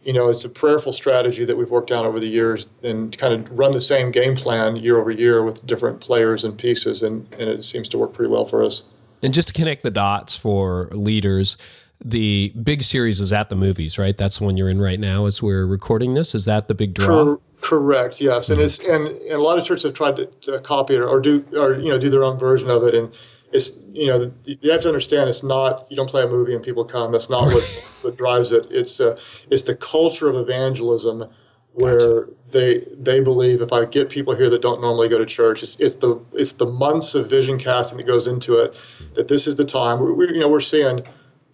you 0.08 0.14
know, 0.14 0.30
it's 0.30 0.42
a 0.42 0.48
prayerful 0.48 0.94
strategy 0.94 1.44
that 1.44 1.58
we've 1.58 1.70
worked 1.70 1.90
out 1.90 2.06
over 2.06 2.18
the 2.18 2.28
years 2.28 2.70
and 2.82 3.16
kind 3.18 3.34
of 3.34 3.58
run 3.58 3.72
the 3.72 3.80
same 3.80 4.10
game 4.10 4.34
plan 4.34 4.76
year 4.76 4.96
over 4.96 5.10
year 5.10 5.44
with 5.44 5.66
different 5.66 6.00
players 6.00 6.44
and 6.44 6.56
pieces. 6.56 7.02
And, 7.02 7.30
and 7.34 7.50
it 7.50 7.62
seems 7.62 7.90
to 7.90 7.98
work 7.98 8.14
pretty 8.14 8.30
well 8.30 8.46
for 8.46 8.64
us. 8.64 8.84
And 9.22 9.34
just 9.34 9.48
to 9.48 9.54
connect 9.54 9.82
the 9.82 9.90
dots 9.90 10.34
for 10.34 10.88
leaders, 10.92 11.58
the 12.02 12.54
big 12.62 12.84
series 12.84 13.20
is 13.20 13.34
at 13.34 13.50
the 13.50 13.54
movies, 13.54 13.98
right? 13.98 14.16
That's 14.16 14.38
the 14.38 14.46
one 14.46 14.56
you're 14.56 14.70
in 14.70 14.80
right 14.80 14.98
now 14.98 15.26
as 15.26 15.42
we're 15.42 15.66
recording 15.66 16.14
this. 16.14 16.34
Is 16.34 16.46
that 16.46 16.68
the 16.68 16.74
big 16.74 16.94
draw? 16.94 17.24
Cor- 17.24 17.40
correct. 17.60 18.18
Yes, 18.18 18.48
and 18.48 18.60
mm-hmm. 18.60 18.64
it's 18.64 18.78
and, 18.78 19.08
and 19.08 19.32
a 19.32 19.42
lot 19.42 19.58
of 19.58 19.64
churches 19.66 19.82
have 19.82 19.92
tried 19.92 20.16
to, 20.16 20.26
to 20.40 20.58
copy 20.60 20.94
it 20.94 21.00
or, 21.00 21.08
or, 21.08 21.20
do 21.20 21.44
or 21.54 21.74
you 21.74 21.90
know 21.90 21.98
do 21.98 22.08
their 22.08 22.24
own 22.24 22.38
version 22.38 22.70
of 22.70 22.82
it, 22.84 22.94
and 22.94 23.12
it's 23.52 23.82
you 23.92 24.06
know 24.06 24.32
you 24.44 24.70
have 24.70 24.82
to 24.82 24.88
understand 24.88 25.28
it's 25.28 25.42
not 25.42 25.86
you 25.90 25.96
don't 25.96 26.08
play 26.08 26.22
a 26.22 26.28
movie 26.28 26.54
and 26.54 26.62
people 26.62 26.84
come. 26.84 27.12
That's 27.12 27.30
not 27.30 27.46
what 27.46 27.64
what 28.02 28.16
drives 28.16 28.52
it. 28.52 28.66
It's 28.70 29.00
uh, 29.00 29.18
it's 29.50 29.62
the 29.62 29.74
culture 29.74 30.28
of 30.28 30.36
evangelism 30.36 31.28
where 31.72 31.98
gotcha. 31.98 32.32
they 32.50 32.86
they 32.96 33.20
believe 33.20 33.62
if 33.62 33.72
I 33.72 33.84
get 33.84 34.10
people 34.10 34.34
here 34.34 34.50
that 34.50 34.60
don't 34.60 34.80
normally 34.80 35.08
go 35.08 35.18
to 35.18 35.26
church, 35.26 35.62
it's, 35.62 35.78
it's 35.80 35.96
the 35.96 36.20
it's 36.32 36.52
the 36.52 36.66
months 36.66 37.14
of 37.14 37.30
vision 37.30 37.58
casting 37.58 37.98
that 37.98 38.06
goes 38.06 38.26
into 38.26 38.58
it. 38.58 38.78
That 39.14 39.28
this 39.28 39.46
is 39.46 39.56
the 39.56 39.64
time. 39.64 40.00
We, 40.00 40.12
we 40.12 40.34
you 40.34 40.40
know 40.40 40.48
we're 40.48 40.60
seeing 40.60 41.06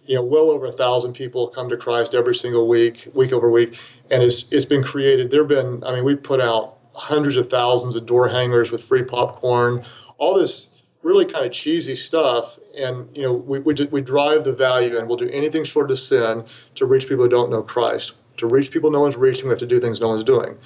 you 0.05 0.15
know, 0.15 0.23
well 0.23 0.51
over 0.51 0.67
a 0.67 0.71
thousand 0.71 1.13
people 1.13 1.47
come 1.47 1.69
to 1.69 1.77
Christ 1.77 2.13
every 2.13 2.35
single 2.35 2.67
week, 2.67 3.07
week 3.13 3.33
over 3.33 3.49
week, 3.49 3.79
and 4.11 4.21
it's 4.21 4.51
it's 4.51 4.65
been 4.65 4.83
created. 4.83 5.31
There've 5.31 5.47
been, 5.47 5.83
I 5.83 5.93
mean, 5.93 6.03
we 6.03 6.15
put 6.15 6.41
out 6.41 6.77
hundreds 6.93 7.35
of 7.35 7.49
thousands 7.49 7.95
of 7.95 8.05
door 8.05 8.27
hangers 8.29 8.71
with 8.71 8.83
free 8.83 9.03
popcorn, 9.03 9.83
all 10.17 10.35
this 10.35 10.74
really 11.05 11.23
kind 11.23 11.45
of 11.45 11.51
cheesy 11.51 11.93
stuff, 11.93 12.57
and 12.75 13.07
you 13.15 13.21
know, 13.21 13.31
we 13.31 13.59
we, 13.59 13.73
we 13.91 14.01
drive 14.01 14.43
the 14.43 14.51
value, 14.51 14.97
and 14.97 15.07
we'll 15.07 15.17
do 15.17 15.29
anything 15.29 15.63
short 15.63 15.91
of 15.91 15.99
sin 15.99 16.43
to 16.73 16.85
reach 16.85 17.07
people 17.07 17.23
who 17.23 17.29
don't 17.29 17.51
know 17.51 17.61
Christ. 17.61 18.13
To 18.37 18.47
reach 18.47 18.71
people 18.71 18.89
no 18.91 18.99
one's 18.99 19.15
reaching, 19.15 19.45
we 19.45 19.51
have 19.51 19.59
to 19.59 19.67
do 19.67 19.79
things 19.79 20.01
no 20.01 20.09
one's 20.09 20.23
doing, 20.23 20.57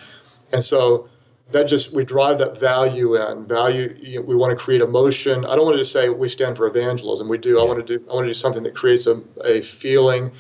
and 0.54 0.64
so 0.64 1.10
that 1.52 1.68
just 1.68 1.94
we 1.94 2.06
drive 2.06 2.38
that 2.38 2.58
value 2.60 3.16
in 3.16 3.46
value 3.46 3.96
you 4.00 4.20
know, 4.20 4.22
we 4.22 4.36
want 4.36 4.58
to 4.58 4.64
create 4.64 4.82
emotion. 4.82 5.46
I 5.46 5.56
don't 5.56 5.66
want 5.66 5.76
to 5.76 5.82
just 5.82 5.92
say 5.92 6.08
we 6.08 6.30
stand 6.30 6.56
for 6.56 6.68
evangelism. 6.68 7.28
We 7.28 7.38
do. 7.38 7.56
Yeah. 7.56 7.62
i 7.62 7.66
want 7.66 7.86
to 7.86 7.98
do 7.98 8.06
i 8.10 8.14
want 8.14 8.24
to 8.24 8.30
do 8.30 8.34
something 8.34 8.64
that 8.64 8.76
creates 8.76 9.08
a, 9.08 9.22
a 9.44 9.62
feeling 9.62 10.32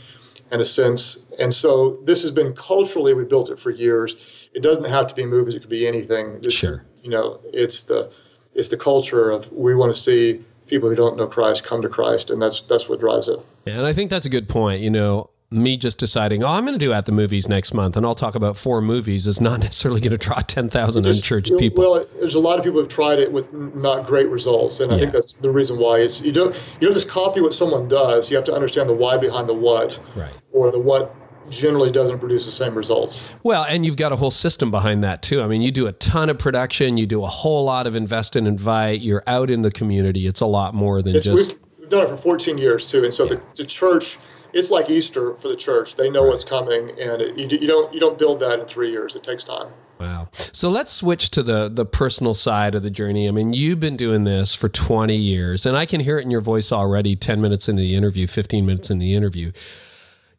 and 0.51 0.62
a 0.62 0.65
sense. 0.65 1.27
And 1.39 1.53
so 1.53 1.99
this 2.05 2.21
has 2.21 2.31
been 2.31 2.53
culturally 2.53 3.13
we 3.13 3.23
built 3.25 3.49
it 3.49 3.59
for 3.59 3.69
years. 3.69 4.15
It 4.53 4.63
doesn't 4.63 4.85
have 4.85 5.07
to 5.07 5.15
be 5.15 5.25
movies. 5.25 5.55
It 5.55 5.59
could 5.59 5.69
be 5.69 5.88
anything. 5.88 6.35
It's, 6.43 6.53
sure. 6.53 6.85
you 7.03 7.09
know 7.09 7.41
it's 7.53 7.83
the 7.83 8.12
it's 8.53 8.69
the 8.69 8.77
culture 8.77 9.29
of 9.29 9.51
we 9.51 9.75
want 9.75 9.93
to 9.93 9.99
see 9.99 10.43
people 10.67 10.89
who 10.89 10.95
don't 10.95 11.17
know 11.17 11.27
christ 11.27 11.63
come 11.63 11.81
to 11.81 11.89
christ 11.89 12.29
and 12.29 12.41
that's 12.41 12.62
that's 12.62 12.88
what 12.88 12.99
drives 12.99 13.27
it 13.27 13.39
yeah, 13.65 13.77
and 13.77 13.85
i 13.85 13.93
think 13.93 14.09
that's 14.09 14.25
a 14.25 14.29
good 14.29 14.47
point 14.47 14.81
you 14.81 14.89
know 14.89 15.29
me 15.51 15.77
just 15.77 15.97
deciding, 15.97 16.43
oh, 16.43 16.47
I'm 16.47 16.63
going 16.65 16.77
to 16.77 16.85
do 16.85 16.93
at 16.93 17.05
the 17.05 17.12
movies 17.12 17.49
next 17.49 17.73
month, 17.73 17.97
and 17.97 18.05
I'll 18.05 18.15
talk 18.15 18.35
about 18.35 18.55
four 18.55 18.81
movies 18.81 19.25
is 19.25 19.41
not 19.41 19.59
necessarily 19.62 20.01
going 20.01 20.12
to 20.12 20.17
draw 20.17 20.38
ten 20.39 20.69
thousand 20.69 21.05
unchurched 21.05 21.57
people. 21.57 21.83
Well, 21.83 22.05
there's 22.19 22.35
a 22.35 22.39
lot 22.39 22.59
of 22.59 22.65
people 22.65 22.79
who've 22.79 22.89
tried 22.89 23.19
it 23.19 23.31
with 23.31 23.51
not 23.53 24.05
great 24.05 24.27
results, 24.29 24.79
and 24.79 24.91
I 24.91 24.95
yeah. 24.95 24.99
think 25.01 25.13
that's 25.13 25.33
the 25.33 25.51
reason 25.51 25.77
why. 25.77 25.99
Is 25.99 26.21
you 26.21 26.31
don't 26.31 26.55
you 26.79 26.88
don't 26.88 26.93
just 26.93 27.09
copy 27.09 27.41
what 27.41 27.53
someone 27.53 27.88
does. 27.88 28.29
You 28.29 28.35
have 28.35 28.45
to 28.45 28.53
understand 28.53 28.89
the 28.89 28.93
why 28.93 29.17
behind 29.17 29.49
the 29.49 29.53
what, 29.53 29.99
right? 30.15 30.33
Or 30.51 30.71
the 30.71 30.79
what 30.79 31.15
generally 31.49 31.91
doesn't 31.91 32.19
produce 32.19 32.45
the 32.45 32.51
same 32.51 32.75
results. 32.75 33.29
Well, 33.43 33.63
and 33.63 33.85
you've 33.85 33.97
got 33.97 34.12
a 34.12 34.15
whole 34.15 34.31
system 34.31 34.71
behind 34.71 35.03
that 35.03 35.21
too. 35.21 35.41
I 35.41 35.47
mean, 35.47 35.62
you 35.62 35.71
do 35.71 35.88
a 35.88 35.91
ton 35.93 36.29
of 36.29 36.39
production, 36.39 36.97
you 36.97 37.05
do 37.05 37.23
a 37.23 37.27
whole 37.27 37.65
lot 37.65 37.88
of 37.88 37.95
invest 37.95 38.35
and 38.35 38.47
invite. 38.47 39.01
You're 39.01 39.23
out 39.27 39.49
in 39.49 39.62
the 39.62 39.71
community. 39.71 40.27
It's 40.27 40.41
a 40.41 40.45
lot 40.45 40.73
more 40.73 41.01
than 41.01 41.15
it's, 41.15 41.25
just. 41.25 41.55
We've 41.79 41.89
done 41.89 42.05
it 42.05 42.09
for 42.09 42.17
14 42.17 42.57
years 42.57 42.89
too, 42.89 43.03
and 43.03 43.13
so 43.13 43.25
yeah. 43.25 43.35
the, 43.35 43.41
the 43.55 43.65
church 43.65 44.17
it's 44.53 44.69
like 44.69 44.89
Easter 44.89 45.35
for 45.35 45.47
the 45.47 45.55
church. 45.55 45.95
They 45.95 46.09
know 46.09 46.23
right. 46.23 46.29
what's 46.29 46.43
coming, 46.43 46.89
and 46.99 47.21
it, 47.21 47.38
you, 47.38 47.47
you 47.59 47.67
don't 47.67 47.93
you 47.93 47.99
don't 47.99 48.17
build 48.17 48.39
that 48.39 48.59
in 48.59 48.65
three 48.65 48.91
years. 48.91 49.15
It 49.15 49.23
takes 49.23 49.43
time. 49.43 49.67
Wow. 49.99 50.29
So 50.31 50.69
let's 50.69 50.91
switch 50.91 51.29
to 51.31 51.43
the 51.43 51.69
the 51.69 51.85
personal 51.85 52.33
side 52.33 52.75
of 52.75 52.83
the 52.83 52.89
journey. 52.89 53.27
I 53.27 53.31
mean, 53.31 53.53
you've 53.53 53.79
been 53.79 53.97
doing 53.97 54.23
this 54.23 54.55
for 54.55 54.69
20 54.69 55.15
years, 55.15 55.65
and 55.65 55.77
I 55.77 55.85
can 55.85 56.01
hear 56.01 56.17
it 56.17 56.23
in 56.23 56.31
your 56.31 56.41
voice 56.41 56.71
already 56.71 57.15
10 57.15 57.41
minutes 57.41 57.69
into 57.69 57.81
the 57.81 57.95
interview, 57.95 58.27
15 58.27 58.65
minutes 58.65 58.89
in 58.89 58.99
the 58.99 59.13
interview. 59.13 59.51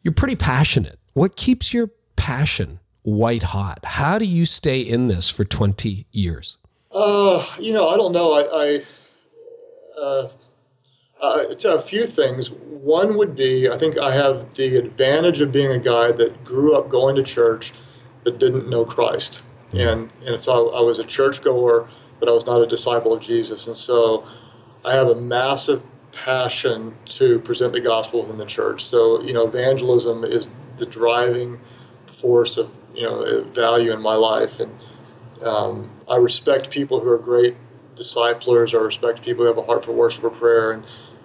You're 0.02 0.14
pretty 0.14 0.36
passionate. 0.36 0.98
What 1.12 1.36
keeps 1.36 1.74
your 1.74 1.90
passion 2.16 2.80
white 3.02 3.42
hot? 3.42 3.80
How 3.84 4.18
do 4.18 4.24
you 4.24 4.46
stay 4.46 4.80
in 4.80 5.08
this 5.08 5.28
for 5.28 5.44
20 5.44 6.06
years? 6.12 6.56
Uh, 6.92 7.44
you 7.58 7.72
know, 7.72 7.88
I 7.88 7.96
don't 7.96 8.12
know. 8.12 8.32
I, 8.32 8.42
I 8.64 8.82
uh, 10.00 10.28
uh, 11.20 11.54
a 11.64 11.80
few 11.80 12.06
things. 12.06 12.50
One 12.50 13.16
would 13.16 13.34
be 13.34 13.68
I 13.68 13.76
think 13.76 13.98
I 13.98 14.14
have 14.14 14.54
the 14.54 14.76
advantage 14.76 15.40
of 15.40 15.52
being 15.52 15.70
a 15.70 15.78
guy 15.78 16.12
that 16.12 16.44
grew 16.44 16.74
up 16.76 16.88
going 16.88 17.16
to 17.16 17.22
church 17.22 17.72
but 18.24 18.38
didn't 18.38 18.68
know 18.68 18.84
Christ. 18.84 19.42
And, 19.72 20.12
and 20.26 20.40
so 20.40 20.70
I 20.70 20.80
was 20.80 20.98
a 20.98 21.04
churchgoer, 21.04 21.88
but 22.18 22.28
I 22.28 22.32
was 22.32 22.44
not 22.46 22.60
a 22.60 22.66
disciple 22.66 23.12
of 23.12 23.20
Jesus. 23.20 23.66
And 23.66 23.76
so 23.76 24.26
I 24.84 24.94
have 24.94 25.08
a 25.08 25.14
massive 25.14 25.84
passion 26.24 26.94
to 27.06 27.38
present 27.40 27.72
the 27.72 27.80
gospel 27.80 28.20
within 28.20 28.36
the 28.36 28.44
church. 28.44 28.84
So, 28.84 29.22
you 29.22 29.32
know, 29.32 29.46
evangelism 29.46 30.22
is 30.24 30.54
the 30.76 30.84
driving 30.84 31.58
force 32.06 32.58
of, 32.58 32.78
you 32.94 33.02
know, 33.02 33.42
value 33.44 33.92
in 33.92 34.02
my 34.02 34.14
life. 34.14 34.60
And 34.60 34.78
um, 35.42 35.90
I 36.08 36.16
respect 36.16 36.68
people 36.70 37.00
who 37.00 37.10
are 37.10 37.18
great 37.18 37.56
disciplers. 37.96 38.74
I 38.74 38.78
respect 38.78 39.22
people 39.22 39.44
who 39.44 39.48
have 39.48 39.56
a 39.56 39.62
heart 39.62 39.82
for 39.84 39.92
worship 39.92 40.24
or 40.24 40.30
prayer. 40.30 40.72
And, 40.72 40.84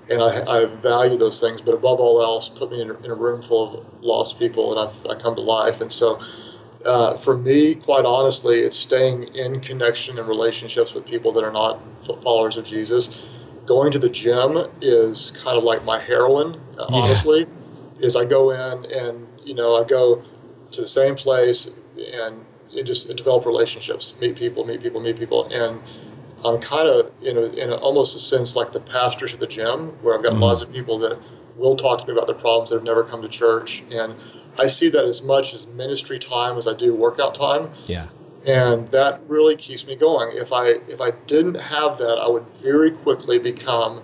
and 0.09 0.21
I, 0.21 0.61
I 0.61 0.65
value 0.65 1.17
those 1.17 1.41
things. 1.41 1.61
But 1.61 1.73
above 1.73 1.99
all 1.99 2.21
else, 2.21 2.47
put 2.47 2.71
me 2.71 2.81
in 2.81 2.89
a, 2.89 2.93
in 2.99 3.11
a 3.11 3.15
room 3.15 3.41
full 3.41 3.79
of 3.79 4.03
lost 4.03 4.39
people 4.39 4.71
and 4.71 4.89
I've, 4.89 5.05
I 5.07 5.15
come 5.15 5.35
to 5.35 5.41
life. 5.41 5.81
And 5.81 5.91
so, 5.91 6.21
uh, 6.85 7.17
for 7.17 7.35
me, 7.35 7.75
quite 7.75 8.05
honestly, 8.05 8.59
it's 8.59 8.77
staying 8.77 9.35
in 9.35 9.59
connection 9.59 10.19
and 10.19 10.27
relationships 10.27 10.93
with 10.93 11.05
people 11.05 11.33
that 11.33 11.43
are 11.43 11.51
not 11.51 11.81
followers 12.21 12.55
of 12.55 12.63
Jesus. 12.63 13.09
Going 13.65 13.91
to 13.91 13.99
the 13.99 14.09
gym 14.09 14.57
is 14.81 15.31
kind 15.31 15.57
of 15.57 15.63
like 15.63 15.83
my 15.83 15.99
heroin, 15.99 16.61
uh, 16.77 16.85
yeah. 16.89 16.97
honestly. 16.97 17.47
Is 17.99 18.15
I 18.15 18.25
go 18.25 18.51
in 18.51 18.85
and 18.91 19.27
you 19.43 19.53
know 19.53 19.81
I 19.81 19.87
go 19.87 20.21
to 20.71 20.81
the 20.81 20.87
same 20.87 21.15
place 21.15 21.69
and 21.97 22.45
just 22.83 23.07
develop 23.15 23.45
relationships, 23.45 24.15
meet 24.19 24.35
people, 24.35 24.65
meet 24.65 24.81
people, 24.81 24.99
meet 24.99 25.17
people, 25.17 25.45
and 25.45 25.81
I'm 26.43 26.59
kind 26.59 26.87
of 26.89 27.11
you 27.21 27.33
know 27.33 27.45
in 27.45 27.69
a, 27.69 27.75
almost 27.75 28.15
a 28.15 28.19
sense 28.19 28.55
like 28.55 28.73
the 28.73 28.81
pastor 28.81 29.27
to 29.27 29.37
the 29.37 29.47
gym, 29.47 29.89
where 30.01 30.15
I've 30.15 30.23
got 30.23 30.33
mm-hmm. 30.33 30.43
lots 30.43 30.61
of 30.61 30.71
people 30.71 30.97
that 30.99 31.19
will 31.55 31.75
talk 31.75 32.01
to 32.01 32.07
me 32.07 32.13
about 32.13 32.27
their 32.27 32.35
problems 32.35 32.69
that 32.69 32.75
have 32.75 32.83
never 32.83 33.03
come 33.03 33.21
to 33.21 33.29
church, 33.29 33.83
and 33.91 34.15
I 34.59 34.67
see 34.67 34.89
that 34.89 35.05
as 35.05 35.21
much 35.21 35.53
as 35.53 35.67
ministry 35.67 36.19
time 36.19 36.57
as 36.57 36.67
I 36.67 36.73
do 36.73 36.93
workout 36.93 37.35
time. 37.35 37.71
Yeah. 37.87 38.07
And 38.45 38.89
that 38.91 39.21
really 39.27 39.55
keeps 39.55 39.87
me 39.87 39.95
going. 39.95 40.37
If 40.37 40.53
I 40.53 40.67
if 40.87 41.01
I 41.01 41.11
didn't 41.11 41.59
have 41.59 41.97
that, 41.97 42.19
I 42.19 42.27
would 42.27 42.47
very 42.47 42.91
quickly 42.91 43.39
become. 43.39 44.03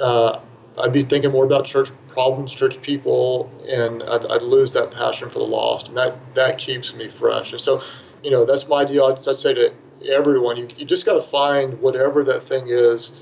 Uh, 0.00 0.40
I'd 0.78 0.92
be 0.92 1.02
thinking 1.02 1.30
more 1.30 1.44
about 1.44 1.64
church 1.66 1.90
problems, 2.08 2.52
church 2.52 2.82
people, 2.82 3.52
and 3.68 4.02
I'd, 4.02 4.26
I'd, 4.26 4.42
lose 4.42 4.72
that 4.72 4.90
passion 4.90 5.30
for 5.30 5.38
the 5.38 5.44
lost, 5.44 5.88
and 5.88 5.96
that 5.96 6.16
that 6.34 6.58
keeps 6.58 6.94
me 6.94 7.06
fresh. 7.06 7.52
And 7.52 7.60
so, 7.60 7.80
you 8.24 8.30
know, 8.30 8.44
that's 8.44 8.66
my 8.66 8.84
deal. 8.84 9.04
I'd, 9.04 9.18
I'd 9.28 9.36
say 9.36 9.54
to 9.54 9.72
everyone, 10.10 10.56
you, 10.56 10.66
you 10.76 10.84
just 10.84 11.06
got 11.06 11.14
to 11.14 11.22
find 11.22 11.80
whatever 11.80 12.24
that 12.24 12.42
thing 12.42 12.68
is 12.68 13.12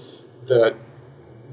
that 0.46 0.76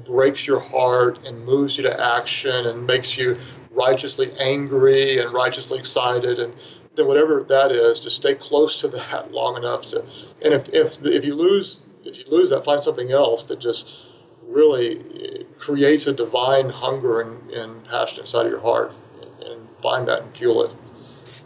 breaks 0.04 0.46
your 0.46 0.60
heart 0.60 1.18
and 1.26 1.44
moves 1.44 1.76
you 1.76 1.82
to 1.82 2.00
action 2.00 2.66
and 2.66 2.86
makes 2.86 3.18
you 3.18 3.36
righteously 3.70 4.32
angry 4.38 5.18
and 5.18 5.32
righteously 5.32 5.78
excited 5.78 6.38
and 6.38 6.54
then 6.94 7.06
whatever 7.06 7.42
that 7.42 7.72
is 7.72 8.00
just 8.00 8.16
stay 8.16 8.34
close 8.34 8.80
to 8.80 8.88
that 8.88 9.32
long 9.40 9.56
enough 9.56 9.86
to 9.86 10.00
and 10.42 10.54
if 10.54 10.68
if 10.70 11.04
if 11.04 11.24
you 11.24 11.34
lose 11.34 11.86
if 12.04 12.18
you 12.18 12.24
lose 12.28 12.50
that 12.50 12.64
find 12.64 12.82
something 12.82 13.12
else 13.12 13.44
that 13.44 13.60
just 13.60 14.06
really 14.42 15.00
eh, 15.22 15.42
creates 15.58 16.06
a 16.06 16.12
divine 16.12 16.70
hunger 16.70 17.20
and, 17.20 17.50
and 17.50 17.84
passion 17.84 18.20
inside 18.20 18.46
of 18.46 18.52
your 18.52 18.60
heart 18.60 18.92
and 19.44 19.68
find 19.82 20.08
that 20.08 20.22
and 20.22 20.36
fuel 20.36 20.64
it 20.64 20.72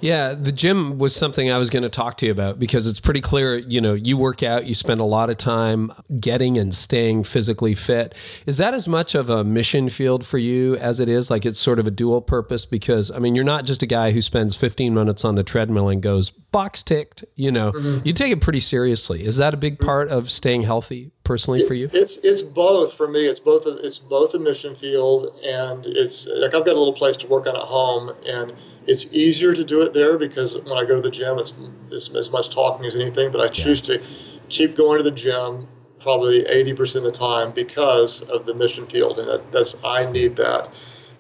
yeah, 0.01 0.35
the 0.35 0.53
gym 0.53 0.99
was 0.99 1.15
something 1.15 1.51
I 1.51 1.59
was 1.59 1.71
going 1.71 1.83
to 1.83 1.89
talk 1.89 2.17
to 2.19 2.27
you 2.27 2.33
about 2.33 2.59
because 2.59 2.87
it's 2.87 3.01
pretty 3.01 3.21
clear, 3.21 3.57
you 3.57 3.81
know, 3.81 3.95
you 3.95 4.17
work 4.17 4.43
out, 4.43 4.67
you 4.67 4.75
spend 4.75 5.01
a 5.01 5.05
lot 5.05 5.31
of 5.31 5.37
time 5.37 5.93
getting 6.21 6.59
and 6.59 6.75
staying 6.75 7.25
physically 7.25 7.75
fit. 7.75 8.15
Is 8.47 8.59
that 8.59 8.75
as 8.75 8.87
much 8.87 9.15
of 9.15 9.31
a 9.31 9.45
mission 9.45 9.89
field 9.89 10.27
for 10.27 10.39
you 10.39 10.77
as 10.77 11.01
it 11.01 11.09
is 11.09 11.31
like 11.31 11.47
it's 11.47 11.61
sort 11.61 11.79
of 11.79 11.87
a 11.87 11.91
dual 11.91 12.21
purpose 12.21 12.65
because 12.67 13.11
I 13.11 13.19
mean, 13.19 13.35
you're 13.35 13.45
not 13.45 13.65
just 13.65 13.83
a 13.83 13.87
guy 13.87 14.13
who 14.13 14.21
spends 14.21 14.57
15 14.57 14.95
minutes 14.95 15.25
on 15.25 15.35
the 15.35 15.45
treadmill 15.45 15.89
and 15.89 16.03
goes 16.03 16.31
box 16.31 16.83
ticked, 16.83 17.25
you 17.35 17.51
know. 17.51 17.73
Mm-hmm. 17.73 18.07
You 18.07 18.13
take 18.13 18.33
it 18.33 18.41
pretty 18.41 18.61
seriously. 18.61 19.25
Is 19.25 19.39
that 19.39 19.55
a 19.55 19.57
big 19.57 19.81
part 19.81 20.09
of 20.09 20.31
staying 20.31 20.63
healthy 20.63 21.11
personally 21.25 21.67
for 21.67 21.75
you? 21.75 21.91
It's 21.93 22.19
it's 22.19 22.43
both 22.43 22.93
for 22.93 23.09
me. 23.09 23.27
It's 23.27 23.41
both 23.41 23.67
a, 23.67 23.77
it's 23.79 23.99
both 23.99 24.35
a 24.35 24.39
mission 24.39 24.75
field 24.75 25.39
and 25.45 25.85
it's 25.87 26.27
like 26.27 26.55
I've 26.55 26.65
got 26.65 26.77
a 26.77 26.79
little 26.79 26.93
place 26.93 27.17
to 27.19 27.27
work 27.27 27.47
on 27.47 27.57
at 27.57 27.63
home 27.63 28.13
and 28.27 28.55
it's 28.87 29.07
easier 29.13 29.53
to 29.53 29.65
do 29.65 29.83
it 29.83 29.95
there 29.95 30.19
because 30.19 30.57
when 30.57 30.79
I 30.79 30.85
go 30.85 30.97
to 30.97 31.01
the 31.01 31.11
gym, 31.11 31.39
it's, 31.39 31.55
it's 31.91 32.15
as 32.15 32.31
much 32.31 32.51
talking 32.51 32.87
as 32.87 32.95
anything. 32.95 33.31
But 33.31 33.41
I 33.41 33.49
choose 33.49 33.87
yeah. 33.89 33.97
to 33.97 34.05
keep 34.49 34.77
going 34.77 34.99
to 34.99 35.05
the 35.05 35.11
gym 35.11 35.69
probably 36.01 36.45
80% 36.45 36.97
of 36.97 37.03
the 37.05 37.11
time 37.11 37.51
because 37.53 38.21
of 38.23 38.45
the 38.45 38.53
mission 38.53 38.87
field, 38.87 39.19
and 39.19 39.27
that, 39.27 39.51
that's 39.51 39.75
I 39.83 40.05
need 40.05 40.37
that. 40.37 40.69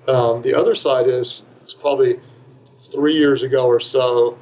Um, 0.06 0.42
the 0.42 0.54
other 0.54 0.74
side 0.74 1.08
is 1.08 1.42
it's 1.62 1.72
probably 1.72 2.20
three 2.78 3.16
years 3.16 3.42
ago 3.42 3.66
or 3.66 3.80
so 3.80 4.38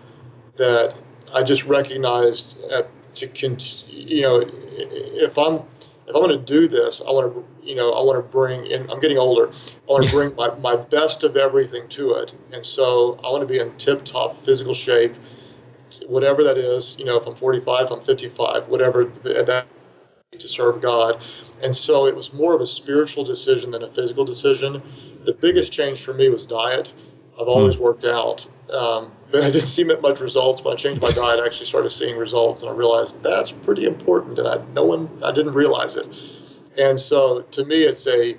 that 0.56 0.96
I 1.32 1.44
just 1.44 1.64
recognized 1.66 2.58
uh, 2.70 2.82
to 3.14 3.56
you 3.88 4.22
know 4.22 4.44
if 4.44 5.38
I'm 5.38 5.62
if 6.06 6.16
I'm 6.16 6.22
going 6.22 6.30
to 6.30 6.44
do 6.44 6.66
this, 6.66 7.00
I 7.00 7.10
want 7.10 7.32
to 7.32 7.44
you 7.62 7.74
know, 7.74 7.92
I 7.92 8.02
want 8.02 8.18
to 8.18 8.28
bring 8.30 8.66
in, 8.66 8.90
I'm 8.90 9.00
getting 9.00 9.18
older, 9.18 9.50
I 9.88 9.92
want 9.92 10.04
to 10.06 10.10
bring 10.10 10.34
my, 10.36 10.54
my 10.56 10.76
best 10.76 11.24
of 11.24 11.36
everything 11.36 11.88
to 11.90 12.14
it. 12.14 12.34
And 12.52 12.64
so 12.64 13.20
I 13.24 13.28
want 13.28 13.42
to 13.42 13.46
be 13.46 13.58
in 13.58 13.72
tip 13.76 14.04
top 14.04 14.34
physical 14.34 14.74
shape, 14.74 15.14
whatever 16.06 16.42
that 16.44 16.58
is, 16.58 16.96
you 16.98 17.04
know, 17.04 17.16
if 17.16 17.26
I'm 17.26 17.34
45, 17.34 17.90
I'm 17.90 18.00
55, 18.00 18.68
whatever 18.68 19.04
that 19.04 19.66
to 20.32 20.48
serve 20.48 20.80
God. 20.80 21.22
And 21.62 21.76
so 21.76 22.06
it 22.06 22.16
was 22.16 22.32
more 22.32 22.54
of 22.54 22.60
a 22.60 22.66
spiritual 22.66 23.24
decision 23.24 23.70
than 23.70 23.82
a 23.82 23.90
physical 23.90 24.24
decision. 24.24 24.82
The 25.24 25.34
biggest 25.34 25.72
change 25.72 26.02
for 26.02 26.14
me 26.14 26.28
was 26.28 26.46
diet. 26.46 26.92
I've 27.40 27.48
always 27.48 27.76
hmm. 27.76 27.84
worked 27.84 28.04
out. 28.04 28.46
Um, 28.70 29.12
but 29.30 29.42
I 29.42 29.50
didn't 29.50 29.68
see 29.68 29.84
much 29.84 30.20
results. 30.20 30.62
When 30.64 30.72
I 30.72 30.76
changed 30.76 31.00
my 31.00 31.10
diet, 31.10 31.40
I 31.40 31.46
actually 31.46 31.66
started 31.66 31.90
seeing 31.90 32.16
results, 32.16 32.62
and 32.62 32.70
I 32.70 32.74
realized 32.74 33.22
that's 33.22 33.52
pretty 33.52 33.84
important. 33.84 34.38
And 34.38 34.48
I 34.48 34.56
no 34.72 34.84
one 34.84 35.08
I 35.22 35.32
didn't 35.32 35.52
realize 35.52 35.96
it. 35.96 36.06
And 36.78 36.98
so 36.98 37.42
to 37.42 37.64
me, 37.64 37.82
it's 37.82 38.06
a 38.06 38.36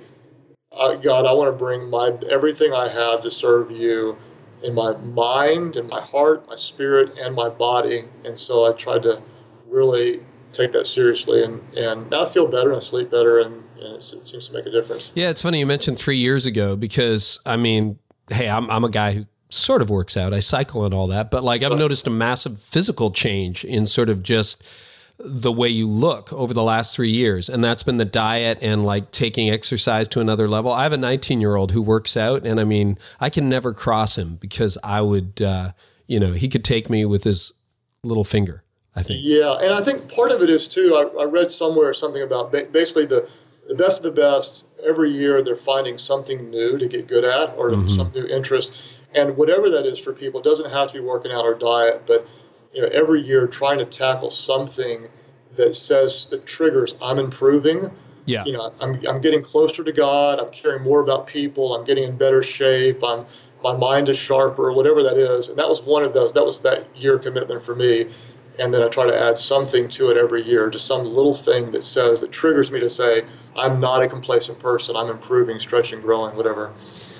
uh, 0.72 0.96
God, 0.96 1.26
I 1.26 1.34
want 1.34 1.54
to 1.54 1.58
bring 1.58 1.89
my 1.89 2.17
everything 2.32 2.74
I 2.74 2.89
have 2.89 3.22
to 3.22 3.32
serve 3.32 3.69
you 3.69 4.17
in 4.63 4.74
my 4.74 4.96
mind 4.98 5.76
in 5.76 5.88
my 5.88 6.02
heart, 6.02 6.48
my 6.48 6.56
spirit, 6.56 7.17
and 7.19 7.36
my 7.36 7.50
body. 7.50 8.06
And 8.24 8.38
so 8.38 8.65
I 8.65 8.76
tried 8.76 9.04
to 9.04 9.22
really 9.67 10.22
take 10.54 10.72
that 10.72 10.86
seriously 10.86 11.43
and, 11.43 11.62
and 11.76 12.10
now 12.12 12.24
I 12.24 12.30
feel 12.30 12.48
better 12.48 12.69
and 12.69 12.78
I 12.78 12.80
sleep 12.80 13.10
better 13.10 13.39
and, 13.39 13.63
and 13.80 13.96
it 13.96 14.04
seems 14.04 14.48
to 14.48 14.54
make 14.54 14.67
a 14.67 14.72
difference. 14.72 15.12
Yeah, 15.15 15.30
it's 15.30 15.41
funny 15.41 15.60
you 15.60 15.65
mentioned 15.65 15.98
three 15.98 16.17
years 16.17 16.46
ago 16.46 16.76
because 16.76 17.39
I 17.43 17.58
mean, 17.58 17.98
hey, 18.30 18.48
I'm, 18.48 18.69
I'm 18.69 18.84
a 18.84 18.89
guy 18.89 19.13
who 19.13 19.26
sort 19.50 19.82
of 19.82 19.89
works 19.89 20.15
out. 20.15 20.32
I 20.32 20.39
cycle 20.39 20.86
and 20.86 20.93
all 20.93 21.08
that, 21.08 21.32
but 21.32 21.43
like 21.43 21.63
I've 21.63 21.78
noticed 21.78 22.06
a 22.06 22.12
massive 22.12 22.62
physical 22.62 23.10
change 23.10 23.65
in 23.65 23.86
sort 23.86 24.10
of 24.10 24.24
just– 24.24 24.63
the 25.19 25.52
way 25.52 25.69
you 25.69 25.88
look 25.88 26.34
over 26.34 26.54
the 26.54 26.63
last 26.63 26.95
three 26.95 27.12
years. 27.12 27.47
And 27.47 27.63
that's 27.63 27.84
been 27.84 27.97
the 27.97 28.06
diet 28.06 28.60
and 28.62 28.86
like 28.86 29.12
taking 29.12 29.49
exercise 29.49 30.08
to 30.10 30.19
another 30.19 30.47
level. 30.47 30.71
I 30.71 30.84
have 30.84 30.93
a 30.93 30.97
19 30.97 31.39
year 31.39 31.56
old 31.56 31.71
who 31.71 31.82
works 31.82 32.17
out, 32.17 32.45
and 32.45 32.60
I 32.60 32.63
mean, 32.63 32.97
I 33.19 33.30
can 33.30 33.47
never 33.47 33.73
cross 33.73 34.17
him 34.17 34.36
because 34.36 34.78
I 34.84 35.02
would, 35.02 35.41
uh, 35.41 35.71
you 36.08 36.19
know, 36.19 36.34
he 36.34 36.49
could 36.49 36.63
take 36.63 36.89
me 36.89 37.06
with 37.06 37.23
his 37.23 37.54
little 38.04 38.23
finger, 38.23 38.63
I 38.95 39.04
think. 39.04 39.19
Yeah. 39.23 39.54
And 39.62 39.73
I 39.73 39.82
think 39.82 40.12
part 40.13 40.32
of 40.32 40.41
it 40.41 40.49
is 40.49 40.67
too, 40.67 40.95
I, 40.95 41.21
I 41.21 41.26
read 41.26 41.52
somewhere 41.52 41.93
something 41.93 42.21
about 42.21 42.52
basically 42.52 43.06
the, 43.06 43.30
the 43.67 43.76
best 43.76 43.97
of 43.97 44.04
the 44.04 44.12
best. 44.12 44.65
Every 44.86 45.12
year 45.12 45.41
they're 45.43 45.56
finding 45.56 45.97
something 45.97 46.49
new 46.49 46.78
to 46.78 46.88
get 46.88 47.08
good 47.08 47.23
at 47.23 47.56
or 47.56 47.69
mm-hmm. 47.69 47.88
some 47.88 48.12
new 48.13 48.26
interest. 48.26 48.82
And 49.15 49.38
whatever 49.38 49.69
that 49.69 49.86
is 49.86 49.99
for 49.99 50.12
people, 50.12 50.39
it 50.39 50.43
doesn't 50.43 50.71
have 50.71 50.88
to 50.89 50.93
be 50.95 50.99
working 50.99 51.32
out 51.32 51.45
or 51.45 51.54
diet, 51.54 52.04
but 52.08 52.28
you 52.73 52.81
know, 52.81 52.88
every 52.89 53.21
year 53.21 53.47
trying 53.47 53.77
to 53.79 53.86
tackle 53.86 54.29
something 54.29 55.07
that 55.55 55.75
says 55.75 56.25
that 56.27 56.45
triggers 56.45 56.95
I'm 57.01 57.19
improving. 57.19 57.91
Yeah. 58.25 58.45
You 58.45 58.53
know, 58.53 58.73
I'm, 58.79 59.05
I'm 59.05 59.21
getting 59.21 59.43
closer 59.43 59.83
to 59.83 59.91
God. 59.91 60.39
I'm 60.39 60.51
caring 60.51 60.81
more 60.81 61.01
about 61.01 61.27
people. 61.27 61.75
I'm 61.75 61.86
getting 61.86 62.05
in 62.05 62.17
better 62.17 62.41
shape. 62.41 63.03
I'm 63.03 63.25
my 63.63 63.75
mind 63.75 64.09
is 64.09 64.17
sharper, 64.17 64.73
whatever 64.73 65.01
that 65.03 65.17
is. 65.17 65.47
And 65.47 65.57
that 65.57 65.69
was 65.69 65.81
one 65.81 66.03
of 66.03 66.13
those. 66.13 66.33
That 66.33 66.45
was 66.45 66.59
that 66.62 66.86
year 66.95 67.17
commitment 67.17 67.63
for 67.63 67.73
me. 67.73 68.09
And 68.59 68.73
then 68.73 68.83
I 68.83 68.89
try 68.89 69.07
to 69.07 69.19
add 69.19 69.38
something 69.38 69.89
to 69.89 70.12
it 70.12 70.17
every 70.17 70.43
year, 70.43 70.69
just 70.69 70.86
some 70.86 71.05
little 71.05 71.33
thing 71.33 71.71
that 71.71 71.83
says 71.83 72.21
that 72.21 72.31
triggers 72.31 72.71
me 72.71 72.79
to 72.81 72.89
say 72.89 73.25
I'm 73.55 73.79
not 73.79 74.03
a 74.03 74.07
complacent 74.07 74.59
person. 74.59 74.95
I'm 74.95 75.09
improving, 75.09 75.59
stretching, 75.59 76.01
growing, 76.01 76.36
whatever. 76.36 76.73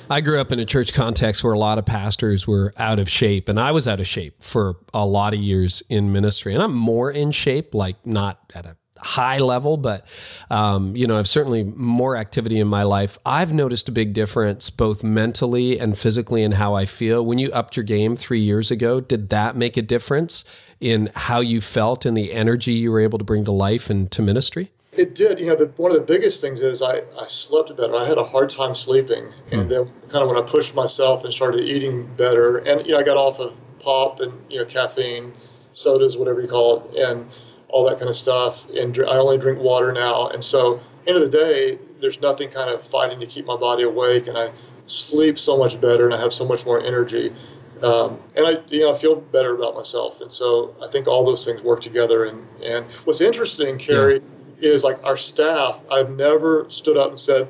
I 0.10 0.22
grew 0.22 0.40
up 0.40 0.52
in 0.52 0.60
a 0.60 0.66
church 0.66 0.94
context 0.94 1.44
where 1.44 1.54
a 1.54 1.58
lot 1.58 1.78
of 1.78 1.86
pastors 1.86 2.46
were 2.48 2.74
out 2.78 3.00
of 3.00 3.10
shape, 3.10 3.48
and 3.48 3.60
I 3.60 3.72
was 3.72 3.88
out 3.88 4.00
of 4.00 4.08
shape 4.08 4.44
for 4.44 4.78
a 4.94 5.06
lot 5.06 5.34
of 5.34 5.40
years 5.40 5.82
in 5.90 6.12
ministry. 6.12 6.54
And 6.54 6.62
I'm 6.62 6.74
more 6.74 7.10
in 7.10 7.32
shape, 7.32 7.74
like 7.74 8.06
not 8.06 8.40
at 8.54 8.66
a 8.66 8.76
high 9.00 9.40
level, 9.40 9.78
but 9.78 10.06
um, 10.50 10.96
you 10.96 11.08
know, 11.08 11.18
I've 11.18 11.28
certainly 11.28 11.64
more 11.64 12.16
activity 12.18 12.60
in 12.60 12.68
my 12.68 12.84
life. 12.84 13.18
I've 13.26 13.54
noticed 13.54 13.90
a 13.90 13.92
big 13.92 14.14
difference 14.14 14.70
both 14.70 15.04
mentally 15.04 15.80
and 15.80 15.98
physically 15.98 16.44
in 16.44 16.54
how 16.54 16.74
I 16.74 16.86
feel. 16.86 17.26
When 17.26 17.38
you 17.38 17.52
upped 17.52 17.78
your 17.78 17.84
game 17.84 18.16
three 18.16 18.42
years 18.42 18.72
ago, 18.72 19.02
did 19.02 19.30
that 19.30 19.56
make 19.56 19.78
a 19.78 19.82
difference 19.82 20.44
in 20.80 21.12
how 21.16 21.40
you 21.40 21.62
felt 21.62 22.06
and 22.06 22.16
the 22.16 22.34
energy 22.34 22.74
you 22.74 22.92
were 22.92 23.00
able 23.00 23.18
to 23.20 23.26
bring 23.26 23.46
to 23.46 23.52
life 23.52 23.90
and 23.90 24.12
to 24.12 24.22
ministry? 24.22 24.72
It 24.96 25.16
did. 25.16 25.40
You 25.40 25.48
know, 25.48 25.56
the, 25.56 25.68
one 25.78 25.92
of 25.92 25.98
the 25.98 26.04
biggest 26.04 26.40
things 26.40 26.62
is 26.62 26.82
I, 26.82 27.02
I 27.20 27.26
slept 27.28 27.76
better. 27.76 27.96
I 27.96 28.06
had 28.06 28.18
a 28.18 28.24
hard 28.24 28.50
time 28.50 28.76
sleeping. 28.76 29.26
Hmm. 29.50 29.60
And 29.60 29.72
then 29.72 29.92
kind 30.10 30.24
of 30.24 30.28
when 30.28 30.38
I 30.38 30.46
pushed 30.46 30.76
myself 30.76 31.24
and 31.24 31.34
started 31.34 31.62
eating 31.62 32.06
better, 32.16 32.58
and, 32.58 32.86
you 32.86 32.94
know, 32.94 33.00
I 33.00 33.04
got 33.04 33.18
off 33.18 33.40
of 33.40 33.60
pop 33.80 34.20
and, 34.20 34.34
you 34.50 34.60
know, 34.60 34.66
caffeine, 34.66 35.34
sodas, 35.74 36.16
whatever 36.18 36.42
you 36.42 36.48
call 36.48 36.92
it, 36.94 37.00
and 37.00 37.30
all 37.70 37.84
that 37.90 37.98
kind 37.98 38.10
of 38.10 38.16
stuff. 38.16 38.70
And 38.70 38.98
I 39.00 39.18
only 39.18 39.38
drink 39.38 39.60
water 39.60 39.92
now. 39.92 40.28
And 40.30 40.44
so, 40.44 40.80
end 41.08 41.18
of 41.18 41.32
the 41.32 41.38
day, 41.38 41.80
there's 42.00 42.22
nothing 42.22 42.50
kind 42.50 42.70
of 42.70 42.84
fighting 42.84 43.20
to 43.20 43.26
keep 43.26 43.46
my 43.46 43.58
body 43.58 43.84
awake. 43.84 44.28
And 44.28 44.38
I 44.38 44.52
sleep 44.86 45.40
so 45.40 45.58
much 45.58 45.82
better 45.82 46.06
and 46.06 46.14
I 46.14 46.20
have 46.20 46.34
so 46.34 46.46
much 46.46 46.66
more 46.66 46.80
energy. 46.80 47.34
Um, 47.82 48.20
and 48.36 48.46
I, 48.46 48.58
you 48.68 48.82
know, 48.82 48.94
feel 48.94 49.16
better 49.16 49.56
about 49.56 49.76
myself. 49.76 50.22
And 50.22 50.32
so 50.32 50.76
I 50.82 50.88
think 50.90 51.08
all 51.08 51.26
those 51.26 51.44
things 51.44 51.64
work 51.64 51.82
together. 51.82 52.26
And, 52.26 52.48
and 52.64 52.86
what's 53.06 53.20
interesting, 53.20 53.78
Carey, 53.78 54.20
yeah 54.20 54.43
is 54.64 54.84
like 54.84 55.04
our 55.04 55.18
staff. 55.18 55.84
I've 55.92 56.12
never 56.12 56.70
stood 56.70 56.98
up 56.98 57.10
and 57.10 57.20
said, 57.20 57.48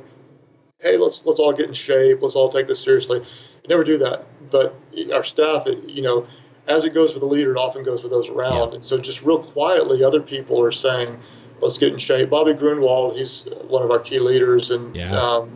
"Hey, 0.79 0.97
let's 0.97 1.25
let's 1.25 1.39
all 1.39 1.53
get 1.53 1.67
in 1.67 1.73
shape. 1.73 2.21
Let's 2.21 2.35
all 2.35 2.49
take 2.49 2.67
this 2.67 2.81
seriously." 2.81 3.21
I 3.21 3.67
never 3.69 3.83
do 3.83 3.97
that. 3.99 4.25
But 4.51 4.75
our 5.13 5.23
staff, 5.23 5.65
you 5.87 6.01
know, 6.01 6.27
as 6.67 6.83
it 6.85 6.93
goes 6.93 7.13
with 7.13 7.21
the 7.21 7.27
leader, 7.27 7.51
it 7.51 7.57
often 7.57 7.83
goes 7.83 8.03
with 8.03 8.11
those 8.11 8.29
around. 8.29 8.69
Yeah. 8.69 8.75
And 8.75 8.83
so, 8.83 8.97
just 8.97 9.23
real 9.23 9.39
quietly, 9.39 10.03
other 10.03 10.21
people 10.21 10.61
are 10.61 10.71
saying, 10.71 11.19
"Let's 11.59 11.77
get 11.77 11.91
in 11.93 11.99
shape." 11.99 12.29
Bobby 12.29 12.53
Gruenewald, 12.53 13.15
he's 13.15 13.47
one 13.67 13.83
of 13.83 13.91
our 13.91 13.99
key 13.99 14.19
leaders, 14.19 14.71
and 14.71 14.95
yeah. 14.95 15.15
um, 15.19 15.51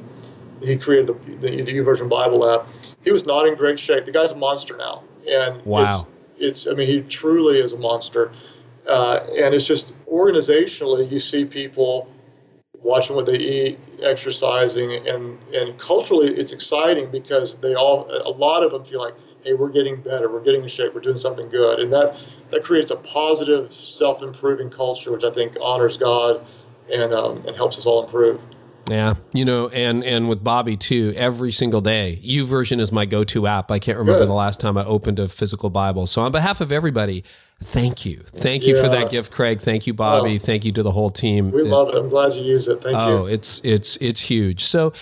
he 0.61 0.75
created 0.77 1.07
the, 1.07 1.13
the, 1.37 1.61
the 1.63 1.73
YouVersion 1.77 2.09
Bible 2.09 2.49
app. 2.49 2.67
He 3.03 3.11
was 3.11 3.25
not 3.25 3.47
in 3.47 3.55
great 3.55 3.79
shape. 3.79 4.05
The 4.05 4.11
guy's 4.11 4.31
a 4.31 4.37
monster 4.37 4.75
now, 4.75 5.03
and 5.29 5.63
wow, 5.65 6.07
it's, 6.37 6.65
it's 6.65 6.67
I 6.67 6.75
mean, 6.75 6.87
he 6.87 7.01
truly 7.01 7.59
is 7.59 7.73
a 7.73 7.77
monster. 7.77 8.31
Uh, 8.87 9.19
and 9.37 9.53
it's 9.53 9.67
just 9.67 9.93
organizationally, 10.07 11.11
you 11.11 11.19
see 11.19 11.43
people 11.43 12.09
watching 12.81 13.15
what 13.15 13.25
they 13.25 13.37
eat, 13.37 13.79
exercising, 14.01 15.07
and 15.07 15.37
and 15.53 15.77
culturally, 15.77 16.33
it's 16.33 16.51
exciting 16.51 17.11
because 17.11 17.55
they 17.57 17.75
all 17.75 18.09
a 18.25 18.29
lot 18.29 18.63
of 18.63 18.71
them 18.71 18.83
feel 18.85 19.01
like, 19.01 19.15
hey, 19.43 19.53
we're 19.53 19.69
getting 19.69 20.01
better, 20.01 20.29
we're 20.31 20.43
getting 20.43 20.61
in 20.61 20.67
shape, 20.67 20.93
we're 20.93 21.01
doing 21.01 21.17
something 21.17 21.49
good, 21.49 21.79
and 21.79 21.91
that 21.91 22.17
that 22.51 22.63
creates 22.63 22.91
a 22.91 22.95
positive, 22.95 23.73
self-improving 23.73 24.69
culture, 24.69 25.11
which 25.11 25.23
I 25.25 25.31
think 25.31 25.57
honors 25.61 25.97
God 25.97 26.45
and 26.91 27.13
um, 27.13 27.37
and 27.45 27.55
helps 27.55 27.77
us 27.77 27.85
all 27.85 28.03
improve. 28.03 28.41
Yeah, 28.89 29.15
you 29.33 29.43
know, 29.43 29.67
and 29.67 30.03
and 30.03 30.29
with 30.29 30.43
Bobby 30.43 30.77
too, 30.77 31.13
every 31.15 31.51
single 31.51 31.81
day. 31.81 32.19
U 32.21 32.45
YouVersion 32.45 32.79
is 32.79 32.91
my 32.91 33.05
go-to 33.05 33.47
app. 33.47 33.71
I 33.71 33.79
can't 33.79 33.97
remember 33.97 34.21
Good. 34.21 34.29
the 34.29 34.33
last 34.33 34.59
time 34.59 34.77
I 34.77 34.85
opened 34.85 35.19
a 35.19 35.27
physical 35.27 35.69
Bible. 35.69 36.07
So 36.07 36.21
on 36.21 36.31
behalf 36.31 36.61
of 36.61 36.71
everybody, 36.71 37.23
thank 37.61 38.05
you, 38.05 38.23
thank 38.25 38.65
you 38.65 38.75
yeah. 38.75 38.81
for 38.81 38.89
that 38.89 39.11
gift, 39.11 39.31
Craig. 39.31 39.59
Thank 39.59 39.87
you, 39.87 39.93
Bobby. 39.93 40.35
Oh, 40.35 40.39
thank 40.39 40.63
you 40.63 40.71
to 40.73 40.83
the 40.83 40.91
whole 40.91 41.09
team. 41.09 41.51
We 41.51 41.63
love 41.63 41.89
it. 41.89 41.95
I'm 41.95 42.09
glad 42.09 42.33
you 42.33 42.43
use 42.43 42.67
it. 42.67 42.81
Thank 42.81 42.97
oh, 42.97 43.07
you. 43.07 43.15
Oh, 43.15 43.25
it's 43.25 43.59
it's 43.63 43.97
it's 43.97 44.21
huge. 44.21 44.63
So 44.63 44.93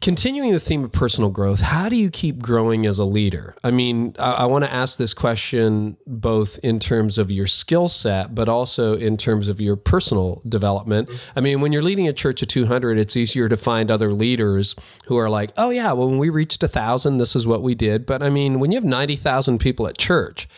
continuing 0.00 0.52
the 0.52 0.60
theme 0.60 0.84
of 0.84 0.92
personal 0.92 1.30
growth, 1.30 1.60
how 1.60 1.88
do 1.88 1.96
you 1.96 2.10
keep 2.10 2.40
growing 2.40 2.86
as 2.86 2.98
a 2.98 3.04
leader? 3.04 3.54
I 3.62 3.70
mean, 3.70 4.14
I, 4.18 4.32
I 4.32 4.44
want 4.46 4.64
to 4.64 4.72
ask 4.72 4.98
this 4.98 5.14
question 5.14 5.96
both 6.06 6.58
in 6.62 6.78
terms 6.78 7.18
of 7.18 7.30
your 7.30 7.46
skill 7.46 7.88
set, 7.88 8.34
but 8.34 8.48
also 8.48 8.96
in 8.96 9.16
terms 9.16 9.48
of 9.48 9.60
your 9.60 9.76
personal 9.76 10.42
development. 10.48 11.08
Mm-hmm. 11.08 11.38
I 11.38 11.40
mean, 11.40 11.60
when 11.60 11.72
you're 11.72 11.82
leading 11.82 12.08
a 12.08 12.12
church 12.12 12.42
of 12.42 12.48
200, 12.48 12.98
it's 12.98 13.16
easier 13.16 13.48
to 13.48 13.56
find 13.56 13.90
other 13.90 14.12
leaders 14.12 14.74
who 15.06 15.16
are 15.16 15.28
like, 15.30 15.50
oh, 15.56 15.70
yeah, 15.70 15.92
well, 15.92 16.08
when 16.08 16.18
we 16.18 16.30
reached 16.30 16.62
a 16.62 16.68
thousand, 16.68 17.18
this 17.18 17.36
is 17.36 17.46
what 17.46 17.62
we 17.62 17.74
did. 17.74 18.06
But 18.06 18.22
I 18.22 18.30
mean, 18.30 18.60
when 18.60 18.72
you 18.72 18.76
have 18.76 18.84
90,000 18.84 19.58
people 19.58 19.86
at 19.86 19.98
church, 19.98 20.48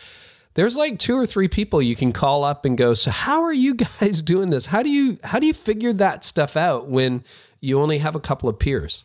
there's 0.55 0.77
like 0.77 0.99
two 0.99 1.17
or 1.17 1.25
three 1.25 1.47
people 1.47 1.81
you 1.81 1.95
can 1.95 2.11
call 2.11 2.43
up 2.43 2.63
and 2.63 2.77
go 2.77 2.93
so 2.93 3.09
how 3.09 3.41
are 3.41 3.53
you 3.53 3.73
guys 3.99 4.21
doing 4.21 4.51
this 4.51 4.67
how 4.67 4.83
do 4.83 4.89
you 4.89 5.17
how 5.23 5.39
do 5.39 5.47
you 5.47 5.53
figure 5.53 5.91
that 5.91 6.23
stuff 6.23 6.55
out 6.55 6.87
when 6.87 7.23
you 7.59 7.79
only 7.79 7.97
have 7.97 8.13
a 8.13 8.19
couple 8.19 8.47
of 8.47 8.59
peers 8.59 9.03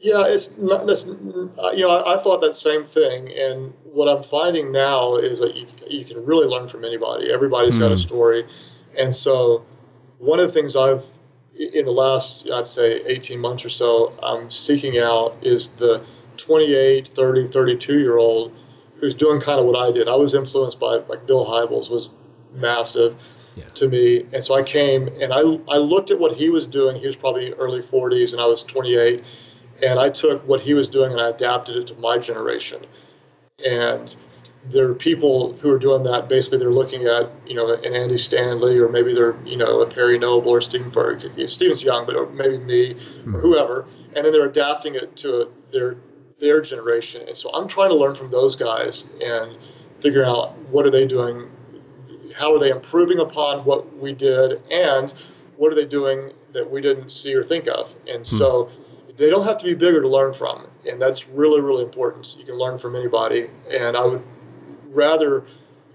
yeah, 0.00 0.24
it's 0.26 0.56
not. 0.56 0.86
That's, 0.86 1.04
uh, 1.04 1.72
you 1.74 1.82
know, 1.82 1.90
I, 1.90 2.14
I, 2.14 2.22
thought 2.22 2.40
that 2.40 2.56
same 2.56 2.84
thing, 2.84 3.30
and 3.32 3.74
what 3.84 4.08
I'm 4.08 4.22
finding 4.22 4.72
now 4.72 5.16
is 5.16 5.40
that 5.40 5.54
you, 5.54 5.66
you 5.86 6.04
can 6.06 6.24
really 6.24 6.46
learn 6.46 6.68
from 6.68 6.84
anybody. 6.84 7.30
Everybody's 7.30 7.76
mm. 7.76 7.80
got 7.80 7.92
a 7.92 7.96
hmm. 7.96 8.00
story, 8.00 8.46
and 8.96 9.14
so 9.14 9.64
one 10.18 10.40
of 10.40 10.46
the 10.46 10.52
things 10.52 10.74
I've 10.74 11.06
in 11.54 11.84
the 11.84 11.92
last 11.92 12.50
I'd 12.50 12.66
say 12.66 13.02
18 13.04 13.38
months 13.38 13.64
or 13.64 13.68
so 13.68 14.14
I'm 14.22 14.50
seeking 14.50 14.98
out 14.98 15.36
is 15.42 15.70
the 15.70 16.02
28, 16.38 17.08
30, 17.08 17.48
32 17.48 17.98
year 17.98 18.16
old 18.16 18.56
who's 18.98 19.14
doing 19.14 19.40
kind 19.40 19.60
of 19.60 19.66
what 19.66 19.76
I 19.76 19.92
did. 19.92 20.08
I 20.08 20.14
was 20.14 20.32
influenced 20.32 20.80
by 20.80 20.96
like 21.08 21.26
Bill 21.26 21.44
Hybels 21.44 21.90
was 21.90 22.10
massive. 22.54 23.16
Yeah. 23.56 23.64
to 23.74 23.88
me. 23.88 24.24
And 24.32 24.44
so 24.44 24.54
I 24.54 24.62
came 24.62 25.08
and 25.20 25.32
I, 25.32 25.40
I 25.40 25.76
looked 25.78 26.12
at 26.12 26.20
what 26.20 26.36
he 26.36 26.50
was 26.50 26.68
doing. 26.68 26.94
He 27.00 27.06
was 27.06 27.16
probably 27.16 27.52
early 27.54 27.82
40s 27.82 28.30
and 28.32 28.40
I 28.40 28.46
was 28.46 28.62
28 28.62 29.24
and 29.82 29.98
I 29.98 30.10
took 30.10 30.46
what 30.46 30.60
he 30.60 30.74
was 30.74 30.88
doing 30.88 31.12
and 31.12 31.20
I 31.20 31.28
adapted 31.28 31.76
it 31.76 31.86
to 31.88 31.94
my 31.96 32.18
generation. 32.18 32.86
And 33.64 34.14
there 34.64 34.88
are 34.90 34.94
people 34.94 35.54
who 35.54 35.70
are 35.70 35.78
doing 35.78 36.02
that. 36.02 36.28
Basically, 36.28 36.58
they're 36.58 36.72
looking 36.72 37.06
at 37.06 37.30
you 37.46 37.54
know 37.54 37.72
an 37.72 37.94
Andy 37.94 38.18
Stanley 38.18 38.78
or 38.78 38.88
maybe 38.88 39.14
they're 39.14 39.36
you 39.44 39.56
know 39.56 39.80
a 39.80 39.86
Perry 39.86 40.18
Noble 40.18 40.50
or 40.50 40.60
Steven 40.60 40.90
Furtick. 40.90 41.48
Steven's 41.48 41.82
young, 41.82 42.06
but 42.06 42.34
maybe 42.34 42.58
me 42.58 42.92
or 43.26 43.40
whoever, 43.40 43.86
and 44.14 44.24
then 44.24 44.32
they're 44.32 44.48
adapting 44.48 44.94
it 44.94 45.16
to 45.18 45.42
a, 45.42 45.72
their 45.72 45.96
their 46.40 46.60
generation. 46.60 47.26
And 47.26 47.36
so 47.36 47.50
I'm 47.54 47.68
trying 47.68 47.90
to 47.90 47.96
learn 47.96 48.14
from 48.14 48.30
those 48.30 48.56
guys 48.56 49.04
and 49.24 49.56
figure 50.00 50.24
out 50.24 50.56
what 50.68 50.86
are 50.86 50.90
they 50.90 51.06
doing, 51.06 51.50
how 52.36 52.54
are 52.54 52.58
they 52.58 52.70
improving 52.70 53.18
upon 53.18 53.64
what 53.64 53.96
we 53.98 54.12
did, 54.12 54.62
and 54.70 55.12
what 55.56 55.72
are 55.72 55.76
they 55.76 55.84
doing 55.84 56.32
that 56.52 56.70
we 56.70 56.80
didn't 56.80 57.10
see 57.10 57.34
or 57.34 57.44
think 57.44 57.66
of. 57.66 57.94
And 58.08 58.24
mm-hmm. 58.24 58.36
They 59.20 59.30
don't 59.30 59.44
have 59.44 59.58
to 59.58 59.64
be 59.64 59.74
bigger 59.74 60.00
to 60.00 60.08
learn 60.08 60.32
from, 60.32 60.66
and 60.88 61.00
that's 61.00 61.28
really 61.28 61.60
really 61.60 61.84
important. 61.84 62.36
You 62.38 62.44
can 62.44 62.56
learn 62.56 62.78
from 62.78 62.96
anybody, 62.96 63.50
and 63.70 63.96
I 63.96 64.04
would 64.04 64.22
rather 64.88 65.46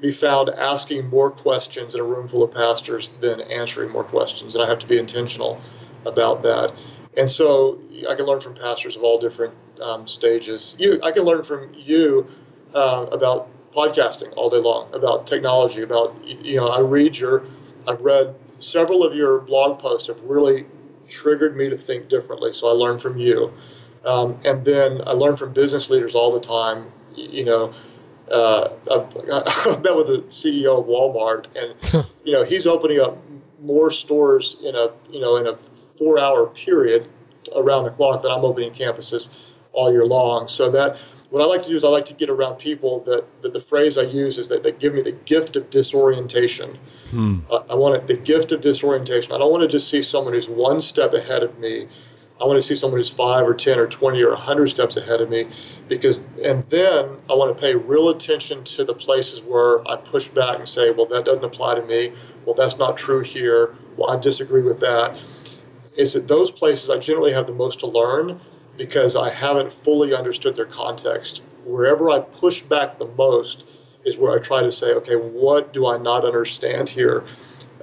be 0.01 0.11
found 0.11 0.49
asking 0.49 1.07
more 1.09 1.31
questions 1.31 1.95
in 1.95 2.01
a 2.01 2.03
room 2.03 2.27
full 2.27 2.43
of 2.43 2.53
pastors 2.53 3.13
than 3.21 3.41
answering 3.41 3.91
more 3.91 4.03
questions, 4.03 4.55
and 4.55 4.63
I 4.63 4.67
have 4.67 4.79
to 4.79 4.87
be 4.87 4.97
intentional 4.97 5.59
about 6.05 6.43
that. 6.43 6.75
And 7.17 7.29
so 7.29 7.79
I 8.09 8.15
can 8.15 8.25
learn 8.25 8.41
from 8.41 8.53
pastors 8.53 8.95
of 8.95 9.03
all 9.03 9.19
different 9.19 9.53
um, 9.81 10.05
stages. 10.05 10.75
You, 10.77 10.99
I 11.01 11.11
can 11.11 11.23
learn 11.23 11.43
from 11.43 11.73
you 11.73 12.27
uh, 12.73 13.07
about 13.11 13.49
podcasting 13.71 14.33
all 14.35 14.49
day 14.49 14.59
long, 14.59 14.93
about 14.93 15.27
technology, 15.27 15.81
about 15.81 16.15
you 16.25 16.57
know. 16.57 16.67
I 16.67 16.79
read 16.79 17.17
your, 17.17 17.45
I've 17.87 18.01
read 18.01 18.35
several 18.59 19.03
of 19.03 19.15
your 19.15 19.39
blog 19.39 19.79
posts 19.79 20.07
have 20.07 20.21
really 20.21 20.65
triggered 21.07 21.55
me 21.55 21.69
to 21.69 21.77
think 21.77 22.09
differently. 22.09 22.53
So 22.53 22.67
I 22.69 22.71
learned 22.71 23.01
from 23.01 23.17
you. 23.17 23.53
Um, 24.05 24.39
and 24.45 24.63
then 24.63 25.01
I 25.07 25.11
learned 25.11 25.39
from 25.39 25.53
business 25.53 25.89
leaders 25.89 26.15
all 26.15 26.31
the 26.31 26.39
time. 26.39 26.91
You 27.15 27.45
know, 27.45 27.73
uh, 28.31 28.69
I, 28.91 29.79
met 29.81 29.95
with 29.95 30.07
the 30.07 30.25
CEO 30.29 30.79
of 30.79 30.85
Walmart, 30.85 31.47
and 31.55 32.05
you 32.23 32.33
know 32.33 32.43
he's 32.43 32.67
opening 32.67 32.99
up 32.99 33.17
more 33.61 33.89
stores 33.89 34.57
in 34.63 34.75
a 34.75 34.91
you 35.09 35.19
know 35.19 35.37
in 35.37 35.47
a 35.47 35.55
four-hour 35.97 36.47
period 36.47 37.09
around 37.55 37.85
the 37.85 37.91
clock 37.91 38.21
that 38.21 38.29
I'm 38.29 38.43
opening 38.43 38.73
campuses 38.73 39.29
all 39.71 39.91
year 39.91 40.05
long. 40.05 40.47
So 40.47 40.69
that 40.71 40.97
what 41.29 41.41
I 41.41 41.45
like 41.45 41.63
to 41.63 41.69
do 41.69 41.75
is 41.75 41.83
I 41.83 41.89
like 41.89 42.05
to 42.05 42.13
get 42.13 42.29
around 42.29 42.55
people 42.55 43.01
that, 43.01 43.25
that 43.41 43.53
the 43.53 43.59
phrase 43.59 43.97
I 43.97 44.03
use 44.03 44.37
is 44.37 44.47
that 44.49 44.63
they 44.63 44.71
give 44.71 44.93
me 44.93 45.01
the 45.01 45.11
gift 45.11 45.55
of 45.55 45.69
disorientation. 45.69 46.77
Hmm. 47.11 47.39
Uh, 47.49 47.59
I 47.69 47.75
want 47.75 48.07
the 48.07 48.15
gift 48.15 48.51
of 48.51 48.61
disorientation. 48.61 49.31
I 49.31 49.37
don't 49.37 49.51
want 49.51 49.61
to 49.61 49.67
just 49.67 49.89
see 49.89 50.01
someone 50.01 50.33
who's 50.33 50.49
one 50.49 50.81
step 50.81 51.13
ahead 51.13 51.43
of 51.43 51.59
me. 51.59 51.87
I 52.39 52.43
want 52.43 52.57
to 52.57 52.61
see 52.61 52.75
someone 52.75 52.99
who's 52.99 53.09
five 53.09 53.47
or 53.47 53.53
10 53.53 53.79
or 53.79 53.87
20 53.87 54.21
or 54.21 54.31
100 54.31 54.67
steps 54.67 54.97
ahead 54.97 55.21
of 55.21 55.29
me 55.29 55.47
because, 55.87 56.25
and 56.43 56.63
then 56.65 57.17
I 57.29 57.33
want 57.33 57.55
to 57.55 57.61
pay 57.61 57.75
real 57.75 58.09
attention 58.09 58.63
to 58.65 58.83
the 58.83 58.93
places 58.93 59.41
where 59.41 59.87
I 59.87 59.95
push 59.95 60.27
back 60.27 60.57
and 60.57 60.67
say, 60.67 60.91
well, 60.91 61.05
that 61.07 61.23
doesn't 61.23 61.45
apply 61.45 61.75
to 61.75 61.81
me. 61.81 62.11
Well, 62.45 62.53
that's 62.55 62.77
not 62.77 62.97
true 62.97 63.21
here. 63.21 63.75
Well, 63.95 64.11
I 64.11 64.19
disagree 64.19 64.63
with 64.63 64.81
that. 64.81 65.17
Is 65.95 66.11
that 66.11 66.27
those 66.27 66.51
places 66.51 66.89
I 66.89 66.97
generally 66.97 67.31
have 67.31 67.47
the 67.47 67.53
most 67.53 67.79
to 67.79 67.87
learn 67.87 68.41
because 68.75 69.15
I 69.15 69.29
haven't 69.29 69.71
fully 69.71 70.13
understood 70.13 70.55
their 70.55 70.65
context. 70.65 71.41
Wherever 71.63 72.09
I 72.09 72.19
push 72.19 72.61
back 72.61 72.99
the 72.99 73.07
most 73.07 73.65
is 74.05 74.17
where 74.17 74.37
I 74.37 74.39
try 74.39 74.61
to 74.61 74.71
say, 74.71 74.93
okay, 74.93 75.15
what 75.15 75.73
do 75.73 75.87
I 75.87 75.97
not 75.97 76.23
understand 76.23 76.89
here? 76.89 77.25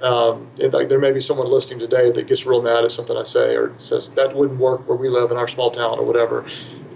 Um, 0.01 0.49
and 0.61 0.73
like 0.73 0.89
there 0.89 0.99
may 0.99 1.11
be 1.11 1.21
someone 1.21 1.49
listening 1.49 1.79
today 1.79 2.11
that 2.11 2.27
gets 2.27 2.45
real 2.45 2.61
mad 2.61 2.83
at 2.83 2.91
something 2.91 3.15
I 3.15 3.23
say 3.23 3.55
or 3.55 3.77
says 3.77 4.09
that 4.11 4.35
wouldn't 4.35 4.59
work 4.59 4.87
where 4.87 4.97
we 4.97 5.07
live 5.07 5.31
in 5.31 5.37
our 5.37 5.47
small 5.47 5.71
town 5.71 5.99
or 5.99 6.05
whatever. 6.05 6.45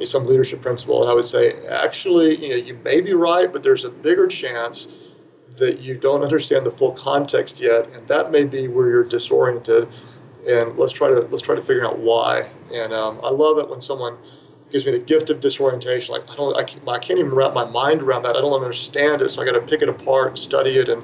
some 0.04 0.26
leadership 0.26 0.62
principle, 0.62 1.02
and 1.02 1.10
I 1.10 1.14
would 1.14 1.26
say, 1.26 1.66
actually, 1.68 2.36
you 2.44 2.50
know, 2.50 2.56
you 2.56 2.80
may 2.84 3.02
be 3.02 3.14
right, 3.14 3.52
but 3.52 3.64
there's 3.64 3.84
a 3.84 3.90
bigger 3.90 4.28
chance 4.28 5.08
that 5.58 5.80
you 5.80 5.96
don't 5.96 6.22
understand 6.22 6.66
the 6.66 6.72
full 6.72 6.92
context 6.92 7.60
yet, 7.60 7.90
and 7.94 8.08
that 8.08 8.32
may 8.32 8.44
be 8.44 8.68
where 8.68 8.90
you're 8.90 9.04
disoriented. 9.04 9.88
And 10.48 10.78
let's 10.78 10.94
try 10.94 11.10
to 11.10 11.22
let's 11.32 11.42
try 11.42 11.56
to 11.56 11.62
figure 11.62 11.86
out 11.86 12.00
why. 12.00 12.50
And 12.72 12.94
um, 12.94 13.20
I 13.24 13.30
love 13.30 13.58
it 13.58 13.70
when 13.70 13.82
someone 13.82 14.18
gives 14.72 14.86
me 14.86 14.92
the 14.92 15.00
gift 15.00 15.30
of 15.30 15.40
disorientation. 15.40 16.14
Like 16.14 16.30
I 16.30 16.36
don't, 16.36 16.58
I 16.58 16.64
can't, 16.64 16.88
I 16.88 17.00
can't 17.00 17.20
even 17.20 17.34
wrap 17.34 17.54
my 17.54 17.66
mind 17.66 18.02
around 18.02 18.24
that. 18.24 18.36
I 18.36 18.42
don't 18.42 18.54
understand 18.54 19.22
it, 19.22 19.30
so 19.30 19.42
I 19.42 19.46
got 19.46 19.54
to 19.54 19.62
pick 19.62 19.82
it 19.82 19.90
apart 19.90 20.30
and 20.30 20.40
study 20.40 20.78
it, 20.78 20.90
and 20.90 21.04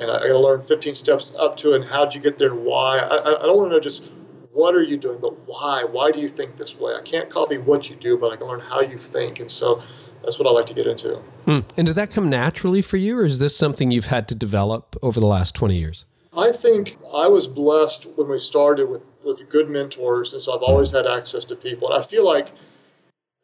and 0.00 0.10
I 0.10 0.18
got 0.18 0.28
to 0.28 0.38
learn 0.38 0.60
15 0.60 0.94
steps 0.94 1.32
up 1.38 1.56
to 1.58 1.72
it. 1.72 1.76
And 1.76 1.84
how'd 1.84 2.14
you 2.14 2.20
get 2.20 2.38
there, 2.38 2.52
and 2.52 2.64
why? 2.64 2.98
I, 2.98 3.16
I 3.16 3.46
don't 3.46 3.56
want 3.56 3.70
to 3.70 3.76
know 3.76 3.80
just 3.80 4.04
what 4.52 4.74
are 4.74 4.82
you 4.82 4.96
doing, 4.96 5.18
but 5.20 5.46
why? 5.46 5.84
Why 5.84 6.10
do 6.10 6.20
you 6.20 6.28
think 6.28 6.56
this 6.56 6.78
way? 6.78 6.94
I 6.94 7.02
can't 7.02 7.28
copy 7.28 7.58
what 7.58 7.90
you 7.90 7.96
do, 7.96 8.16
but 8.16 8.32
I 8.32 8.36
can 8.36 8.46
learn 8.46 8.60
how 8.60 8.80
you 8.80 8.96
think. 8.96 9.40
And 9.40 9.50
so 9.50 9.82
that's 10.22 10.38
what 10.38 10.46
I 10.48 10.52
like 10.52 10.66
to 10.66 10.74
get 10.74 10.86
into. 10.86 11.16
Hmm. 11.44 11.60
And 11.76 11.86
did 11.86 11.96
that 11.96 12.10
come 12.10 12.30
naturally 12.30 12.80
for 12.80 12.96
you, 12.96 13.18
or 13.18 13.24
is 13.24 13.38
this 13.38 13.56
something 13.56 13.90
you've 13.90 14.06
had 14.06 14.28
to 14.28 14.34
develop 14.34 14.96
over 15.02 15.20
the 15.20 15.26
last 15.26 15.54
20 15.54 15.76
years? 15.76 16.06
I 16.36 16.50
think 16.50 16.98
I 17.14 17.28
was 17.28 17.46
blessed 17.46 18.06
when 18.16 18.28
we 18.28 18.38
started 18.38 18.88
with, 18.88 19.02
with 19.24 19.48
good 19.48 19.68
mentors, 19.68 20.32
and 20.32 20.42
so 20.42 20.56
I've 20.56 20.62
always 20.62 20.90
had 20.90 21.06
access 21.06 21.44
to 21.46 21.56
people. 21.56 21.92
And 21.92 22.02
I 22.02 22.06
feel 22.06 22.24
like 22.24 22.52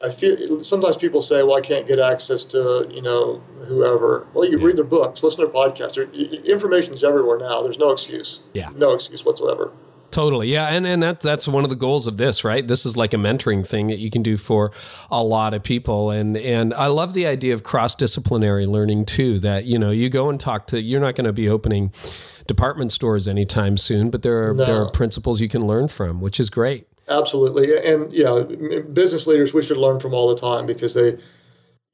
I 0.02 0.08
feel 0.08 0.62
sometimes 0.62 0.96
people 0.96 1.20
say, 1.20 1.42
"Well, 1.42 1.56
I 1.56 1.60
can't 1.60 1.86
get 1.86 1.98
access 1.98 2.44
to 2.46 2.90
you 2.90 3.02
know 3.02 3.42
whoever." 3.66 4.26
Well, 4.32 4.48
you 4.48 4.58
yeah. 4.58 4.66
read 4.66 4.76
their 4.76 4.84
books, 4.84 5.22
listen 5.22 5.40
to 5.40 5.46
their 5.46 5.54
podcasts. 5.54 6.44
Information 6.44 6.94
is 6.94 7.04
everywhere 7.04 7.38
now. 7.38 7.62
There's 7.62 7.78
no 7.78 7.90
excuse. 7.90 8.40
Yeah, 8.54 8.70
no 8.74 8.92
excuse 8.92 9.24
whatsoever. 9.24 9.72
Totally. 10.10 10.48
Yeah. 10.52 10.66
And, 10.66 10.86
and 10.86 11.02
that, 11.02 11.20
that's 11.20 11.46
one 11.46 11.64
of 11.64 11.70
the 11.70 11.76
goals 11.76 12.06
of 12.06 12.16
this, 12.16 12.44
right? 12.44 12.66
This 12.66 12.84
is 12.84 12.96
like 12.96 13.14
a 13.14 13.16
mentoring 13.16 13.66
thing 13.66 13.86
that 13.88 13.98
you 13.98 14.10
can 14.10 14.22
do 14.22 14.36
for 14.36 14.72
a 15.10 15.22
lot 15.22 15.54
of 15.54 15.62
people. 15.62 16.10
And, 16.10 16.36
and 16.36 16.74
I 16.74 16.86
love 16.86 17.14
the 17.14 17.26
idea 17.26 17.54
of 17.54 17.62
cross 17.62 17.94
disciplinary 17.94 18.66
learning 18.66 19.06
too, 19.06 19.38
that, 19.40 19.64
you 19.64 19.78
know, 19.78 19.90
you 19.90 20.08
go 20.08 20.28
and 20.28 20.40
talk 20.40 20.66
to, 20.68 20.80
you're 20.80 21.00
not 21.00 21.14
going 21.14 21.26
to 21.26 21.32
be 21.32 21.48
opening 21.48 21.92
department 22.46 22.90
stores 22.90 23.28
anytime 23.28 23.76
soon, 23.76 24.10
but 24.10 24.22
there 24.22 24.50
are, 24.50 24.54
no. 24.54 24.64
there 24.64 24.82
are 24.82 24.90
principles 24.90 25.40
you 25.40 25.48
can 25.48 25.66
learn 25.66 25.86
from, 25.86 26.20
which 26.20 26.40
is 26.40 26.50
great. 26.50 26.88
Absolutely. 27.10 27.76
And 27.76 28.12
yeah, 28.12 28.40
business 28.92 29.26
leaders, 29.26 29.52
we 29.52 29.62
should 29.62 29.76
learn 29.76 29.98
from 29.98 30.14
all 30.14 30.28
the 30.28 30.40
time 30.40 30.64
because 30.64 30.94
they, 30.94 31.18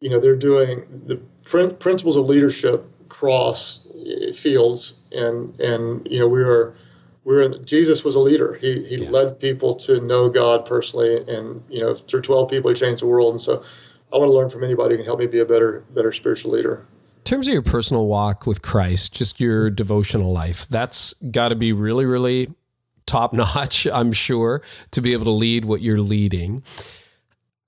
you 0.00 0.10
know, 0.10 0.20
they're 0.20 0.36
doing 0.36 0.84
the 1.06 1.16
principles 1.44 2.16
of 2.16 2.26
leadership 2.26 2.84
cross 3.08 3.88
eh, 4.06 4.32
fields 4.32 5.00
and, 5.12 5.58
and, 5.58 6.06
you 6.10 6.18
know, 6.18 6.28
we 6.28 6.42
are, 6.42 6.76
we're 7.26 7.42
in, 7.42 7.64
Jesus 7.64 8.04
was 8.04 8.14
a 8.14 8.20
leader. 8.20 8.54
He 8.54 8.84
he 8.84 9.02
yeah. 9.02 9.10
led 9.10 9.40
people 9.40 9.74
to 9.74 10.00
know 10.00 10.28
God 10.28 10.64
personally, 10.64 11.28
and 11.28 11.60
you 11.68 11.80
know 11.80 11.96
through 11.96 12.22
twelve 12.22 12.48
people 12.48 12.70
he 12.70 12.76
changed 12.76 13.02
the 13.02 13.08
world. 13.08 13.32
And 13.32 13.40
so, 13.40 13.64
I 14.12 14.16
want 14.16 14.28
to 14.28 14.32
learn 14.32 14.48
from 14.48 14.62
anybody 14.62 14.94
who 14.94 14.98
can 14.98 15.06
help 15.06 15.18
me 15.18 15.26
be 15.26 15.40
a 15.40 15.44
better 15.44 15.84
better 15.92 16.12
spiritual 16.12 16.52
leader. 16.52 16.86
In 17.18 17.24
terms 17.24 17.48
of 17.48 17.52
your 17.52 17.62
personal 17.62 18.06
walk 18.06 18.46
with 18.46 18.62
Christ, 18.62 19.12
just 19.12 19.40
your 19.40 19.70
devotional 19.70 20.32
life, 20.32 20.68
that's 20.68 21.14
got 21.32 21.48
to 21.48 21.56
be 21.56 21.72
really 21.72 22.06
really 22.06 22.54
top 23.06 23.32
notch. 23.34 23.86
I'm 23.92 24.12
sure 24.12 24.62
to 24.90 25.00
be 25.00 25.12
able 25.12 25.24
to 25.24 25.30
lead 25.30 25.64
what 25.64 25.80
you're 25.80 26.00
leading. 26.00 26.62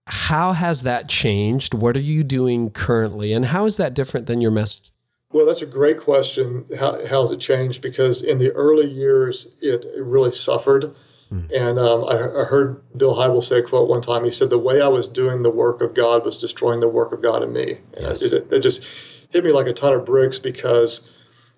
How 0.06 0.52
has 0.52 0.82
that 0.82 1.08
changed? 1.08 1.74
What 1.74 1.96
are 1.96 2.00
you 2.00 2.24
doing 2.24 2.70
currently, 2.70 3.32
and 3.32 3.46
how 3.46 3.66
is 3.66 3.76
that 3.76 3.94
different 3.94 4.26
than 4.26 4.40
your 4.40 4.50
message 4.50 4.92
well, 5.32 5.46
that's 5.46 5.62
a 5.62 5.66
great 5.66 6.00
question. 6.00 6.64
How, 6.78 7.04
how 7.06 7.20
has 7.20 7.30
it 7.30 7.40
changed? 7.40 7.82
Because 7.82 8.22
in 8.22 8.38
the 8.38 8.50
early 8.52 8.90
years, 8.90 9.56
it, 9.60 9.84
it 9.84 10.02
really 10.02 10.32
suffered. 10.32 10.94
Mm. 11.30 11.50
And 11.54 11.78
um, 11.78 12.04
I, 12.04 12.14
I, 12.14 12.44
heard 12.44 12.82
Bill 12.96 13.14
Hybels 13.14 13.44
say 13.44 13.58
a 13.58 13.62
quote 13.62 13.90
one 13.90 14.00
time. 14.00 14.24
He 14.24 14.30
said, 14.30 14.48
The 14.48 14.58
way 14.58 14.80
I 14.80 14.88
was 14.88 15.06
doing 15.06 15.42
the 15.42 15.50
work 15.50 15.82
of 15.82 15.92
God 15.92 16.24
was 16.24 16.38
destroying 16.38 16.80
the 16.80 16.88
work 16.88 17.12
of 17.12 17.20
God 17.20 17.42
in 17.42 17.52
me. 17.52 17.78
Yes. 18.00 18.22
It, 18.22 18.32
it, 18.32 18.52
it 18.52 18.60
just 18.60 18.82
hit 19.28 19.44
me 19.44 19.52
like 19.52 19.66
a 19.66 19.74
ton 19.74 19.92
of 19.92 20.06
bricks 20.06 20.38
because 20.38 21.10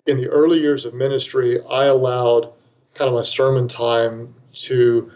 in 0.07 0.17
the 0.17 0.27
early 0.27 0.59
years 0.59 0.85
of 0.85 0.93
ministry, 0.93 1.63
I 1.71 1.85
allowed 1.85 2.53
kind 3.01 3.09
of 3.09 3.15
my 3.15 3.23
sermon 3.23 3.67
time 3.67 4.35
to 4.53 5.11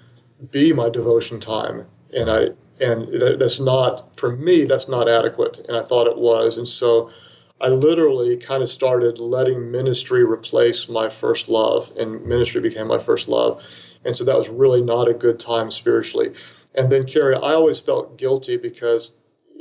be 0.50 0.72
my 0.72 0.88
devotion 0.88 1.38
time. 1.38 1.86
And 2.16 2.30
I 2.30 2.48
and 2.80 3.40
that's 3.40 3.60
not 3.60 4.16
for 4.16 4.36
me 4.36 4.64
that's 4.64 4.88
not 4.88 5.08
adequate 5.08 5.64
and 5.68 5.76
i 5.76 5.82
thought 5.84 6.08
it 6.08 6.18
was 6.18 6.58
and 6.58 6.66
so 6.66 7.08
I 7.60 7.68
literally 7.68 8.36
kind 8.36 8.62
of 8.62 8.68
started 8.68 9.18
letting 9.18 9.70
ministry 9.70 10.24
replace 10.24 10.88
my 10.88 11.08
first 11.08 11.48
love, 11.48 11.92
and 11.98 12.24
ministry 12.26 12.60
became 12.60 12.88
my 12.88 12.98
first 12.98 13.28
love. 13.28 13.64
And 14.04 14.14
so 14.14 14.24
that 14.24 14.36
was 14.36 14.48
really 14.48 14.82
not 14.82 15.08
a 15.08 15.14
good 15.14 15.38
time 15.38 15.70
spiritually. 15.70 16.32
And 16.74 16.90
then, 16.90 17.06
Carey, 17.06 17.36
I 17.36 17.54
always 17.54 17.78
felt 17.78 18.18
guilty 18.18 18.56
because, 18.56 19.14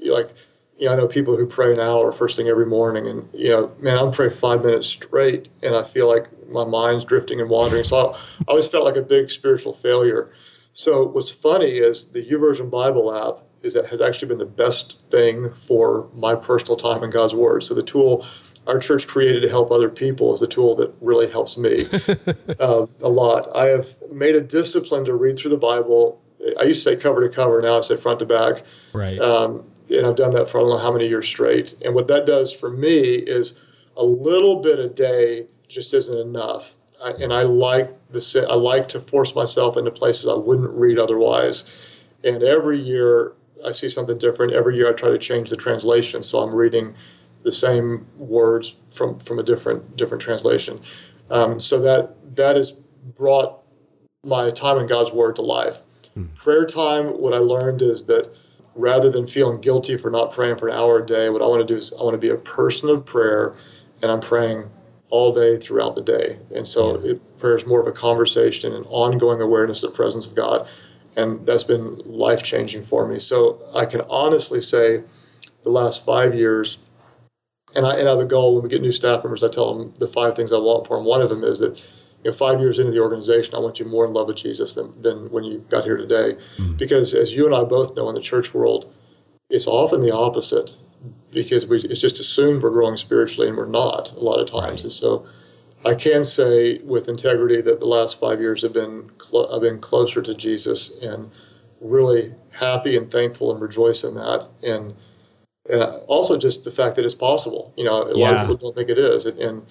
like, 0.04 0.32
you 0.78 0.88
know, 0.88 0.94
I 0.94 0.96
know 0.96 1.08
people 1.08 1.38
who 1.38 1.46
pray 1.46 1.74
an 1.74 1.80
hour 1.80 2.12
first 2.12 2.36
thing 2.36 2.48
every 2.48 2.66
morning, 2.66 3.08
and 3.08 3.30
you 3.34 3.50
know, 3.50 3.72
man, 3.80 3.98
I'm 3.98 4.12
praying 4.12 4.32
five 4.32 4.64
minutes 4.64 4.88
straight, 4.88 5.50
and 5.62 5.76
I 5.76 5.84
feel 5.84 6.08
like 6.08 6.28
my 6.50 6.66
mind's 6.66 7.06
drifting 7.06 7.40
and 7.40 7.50
wandering. 7.50 7.84
So 7.84 8.12
I, 8.12 8.16
I 8.16 8.44
always 8.48 8.68
felt 8.68 8.86
like 8.86 8.96
a 8.96 9.02
big 9.02 9.30
spiritual 9.30 9.74
failure. 9.74 10.32
So 10.74 11.04
what's 11.04 11.32
funny 11.32 11.72
is 11.72 12.08
the 12.08 12.26
YouVersion 12.26 12.70
Bible 12.70 13.16
app 13.16 13.46
is 13.62 13.76
that 13.76 13.88
has 13.88 14.02
actually 14.02 14.28
been 14.28 14.40
the 14.40 14.46
best 14.46 15.02
thing 15.10 15.54
for 15.54 16.10
my 16.14 16.36
personal 16.36 16.76
time 16.76 17.04
in 17.04 17.12
God's 17.12 17.34
Word. 17.34 17.64
So 17.64 17.74
the 17.74 17.84
tool 17.84 18.26
our 18.68 18.80
church 18.80 19.08
created 19.08 19.42
to 19.42 19.50
help 19.50 19.72
other 19.72 19.90
people 19.90 20.34
is 20.34 20.40
the 20.40 20.48
tool 20.48 20.76
that 20.76 20.94
really 21.02 21.30
helps 21.30 21.58
me 21.58 21.86
uh, 22.60 22.86
a 23.02 23.10
lot. 23.10 23.54
I 23.56 23.66
have 23.66 23.96
made 24.12 24.36
a 24.36 24.42
discipline 24.42 25.06
to 25.06 25.14
read 25.14 25.38
through 25.38 25.52
the 25.52 25.58
Bible. 25.58 26.22
I 26.60 26.64
used 26.64 26.84
to 26.84 26.92
say 26.92 26.96
cover 26.96 27.28
to 27.28 27.34
cover, 27.34 27.62
now 27.62 27.78
I 27.78 27.82
say 27.82 27.98
front 27.98 28.20
to 28.20 28.26
back. 28.26 28.64
Right. 28.94 29.20
Um, 29.20 29.66
and 29.94 30.08
I've 30.08 30.16
done 30.16 30.34
that 30.34 30.50
for 30.50 30.58
I 30.58 30.62
don't 30.62 30.72
know 30.72 30.78
how 30.78 30.92
many 30.92 31.08
years 31.08 31.28
straight. 31.28 31.76
And 31.84 31.94
what 31.94 32.08
that 32.08 32.26
does 32.26 32.52
for 32.52 32.70
me 32.70 33.14
is 33.14 33.54
a 33.96 34.04
little 34.04 34.62
bit 34.62 34.80
a 34.80 34.90
day 34.90 35.48
just 35.68 35.94
isn't 35.94 36.18
enough. 36.18 36.76
I, 37.02 37.12
and 37.12 37.34
I 37.34 37.44
like 37.44 37.92
the 38.10 38.48
I 38.50 38.56
like 38.56 38.88
to 38.90 39.00
force 39.00 39.36
myself 39.36 39.78
into 39.78 39.92
places 39.92 40.28
I 40.28 40.34
wouldn't 40.34 40.70
read 40.70 40.98
otherwise. 40.98 41.70
And 42.24 42.44
every 42.44 42.80
year 42.80 43.34
I 43.66 43.72
see 43.72 43.90
something 43.90 44.18
different. 44.18 44.54
Every 44.54 44.76
year 44.76 44.90
I 44.90 44.94
try 44.94 45.10
to 45.10 45.18
change 45.18 45.50
the 45.50 45.58
translation, 45.58 46.24
so 46.24 46.40
I'm 46.40 46.54
reading 46.54 46.96
the 47.44 47.52
same 47.52 48.08
words 48.18 48.76
from 48.92 49.20
from 49.20 49.40
a 49.40 49.44
different 49.44 49.98
different 49.98 50.22
translation. 50.22 50.80
Um, 51.30 51.60
so 51.60 51.80
that 51.80 52.16
that 52.36 52.56
has 52.56 52.72
brought 52.72 53.60
my 54.24 54.50
time 54.52 54.78
in 54.78 54.88
God's 54.88 55.12
Word 55.12 55.36
to 55.36 55.42
life. 55.42 55.82
Hmm. 56.14 56.26
Prayer 56.36 56.66
time. 56.66 57.08
What 57.20 57.34
I 57.34 57.40
learned 57.40 57.82
is 57.82 58.06
that 58.06 58.34
rather 58.76 59.10
than 59.10 59.28
feeling 59.28 59.62
guilty 59.62 59.98
for 59.98 60.10
not 60.10 60.32
praying 60.32 60.58
for 60.58 60.68
an 60.68 60.78
hour 60.78 61.04
a 61.04 61.06
day, 61.06 61.30
what 61.30 61.42
I 61.42 61.46
want 61.46 61.68
to 61.68 61.74
do 61.74 61.78
is 61.78 61.94
I 61.94 62.04
want 62.04 62.14
to 62.14 62.18
be 62.18 62.30
a 62.30 62.38
person 62.38 62.90
of 62.90 63.06
prayer, 63.06 63.56
and 64.02 64.12
I'm 64.12 64.22
praying 64.22 64.70
all 65.10 65.34
day 65.34 65.58
throughout 65.58 65.96
the 65.96 66.02
day. 66.02 66.40
And 66.56 66.68
so 66.68 67.00
yeah. 67.00 67.12
it, 67.12 67.38
prayer 67.38 67.56
is 67.56 67.66
more 67.66 67.80
of 67.80 67.88
a 67.88 67.92
conversation 67.92 68.74
and 68.74 68.86
ongoing 68.90 69.42
awareness 69.42 69.84
of 69.84 69.92
the 69.92 69.96
presence 69.96 70.26
of 70.26 70.34
God 70.34 70.68
and 71.16 71.46
that's 71.46 71.64
been 71.64 72.02
life 72.06 72.44
changing 72.44 72.82
for 72.82 73.08
me. 73.08 73.20
So 73.20 73.62
I 73.76 73.86
can 73.86 74.02
honestly 74.10 74.62
say, 74.62 75.04
the 75.64 75.70
last 75.70 76.06
five 76.06 76.36
years, 76.36 76.78
and 77.76 77.86
I 77.86 77.96
and 77.96 78.08
I 78.08 78.12
have 78.12 78.20
a 78.20 78.26
goal 78.26 78.56
when 78.56 78.64
we 78.64 78.70
get 78.70 78.82
new 78.82 78.92
staff 78.92 79.24
members. 79.24 79.44
I 79.44 79.50
tell 79.50 79.74
them 79.74 79.94
the 79.98 80.08
five 80.08 80.36
things 80.36 80.52
I 80.52 80.58
want 80.58 80.88
for 80.88 80.98
them. 80.98 81.06
One 81.06 81.22
of 81.22 81.30
them 81.30 81.44
is 81.44 81.60
that 81.60 81.82
you 82.24 82.32
know, 82.32 82.38
five 82.38 82.60
years 82.60 82.80
into 82.80 82.92
the 82.92 83.00
organization, 83.00 83.56
I 83.56 83.60
want 83.60 83.80
you 83.80 83.86
more 83.86 84.06
in 84.06 84.14
love 84.14 84.28
with 84.28 84.38
Jesus 84.38 84.74
than, 84.74 85.00
than 85.02 85.30
when 85.30 85.44
you 85.44 85.66
got 85.70 85.84
here 85.84 85.98
today. 85.98 86.38
Mm-hmm. 86.58 86.76
Because 86.76 87.14
as 87.14 87.34
you 87.34 87.46
and 87.46 87.54
I 87.54 87.64
both 87.64 87.96
know 87.96 88.10
in 88.10 88.16
the 88.16 88.22
church 88.22 88.54
world, 88.54 88.94
it's 89.50 89.68
often 89.68 90.02
the 90.02 90.14
opposite 90.14 90.76
because 91.32 91.66
we, 91.66 91.80
it's 91.82 92.00
just 92.00 92.20
assumed 92.20 92.64
we're 92.64 92.70
growing 92.70 92.98
spiritually 92.98 93.48
and 93.48 93.58
we're 93.58 93.66
not 93.66 94.12
a 94.12 94.20
lot 94.20 94.40
of 94.40 94.50
times. 94.50 94.64
Right. 94.64 94.84
And 94.84 94.92
so 94.92 95.28
I 95.86 95.96
can 95.96 96.24
say 96.24 96.80
with 96.80 97.10
integrity 97.10 97.62
that 97.62 97.80
the 97.80 97.88
last 97.88 98.20
five 98.20 98.40
years 98.40 98.62
have 98.62 98.74
been 98.74 99.10
clo- 99.18 99.54
I've 99.54 99.62
been 99.62 99.80
closer 99.80 100.22
to 100.22 100.34
Jesus 100.34 100.98
and 101.02 101.30
really 101.82 102.34
happy 102.52 102.96
and 102.96 103.12
thankful 103.12 103.52
and 103.52 103.60
rejoice 103.60 104.04
in 104.04 104.16
that 104.16 104.48
and 104.62 104.96
and 105.70 105.82
also 106.08 106.38
just 106.38 106.64
the 106.64 106.72
fact 106.72 106.96
that 106.96 107.06
it's 107.06 107.16
possible. 107.16 107.74
You 107.78 107.86
know, 107.86 108.04
a 108.04 108.18
yeah. 108.18 108.32
lot 108.32 108.34
of 108.34 108.42
people 108.50 108.68
don't 108.68 108.76
think 108.76 108.90
it 108.90 109.00
is, 109.00 109.26
and, 109.26 109.40
and 109.40 109.66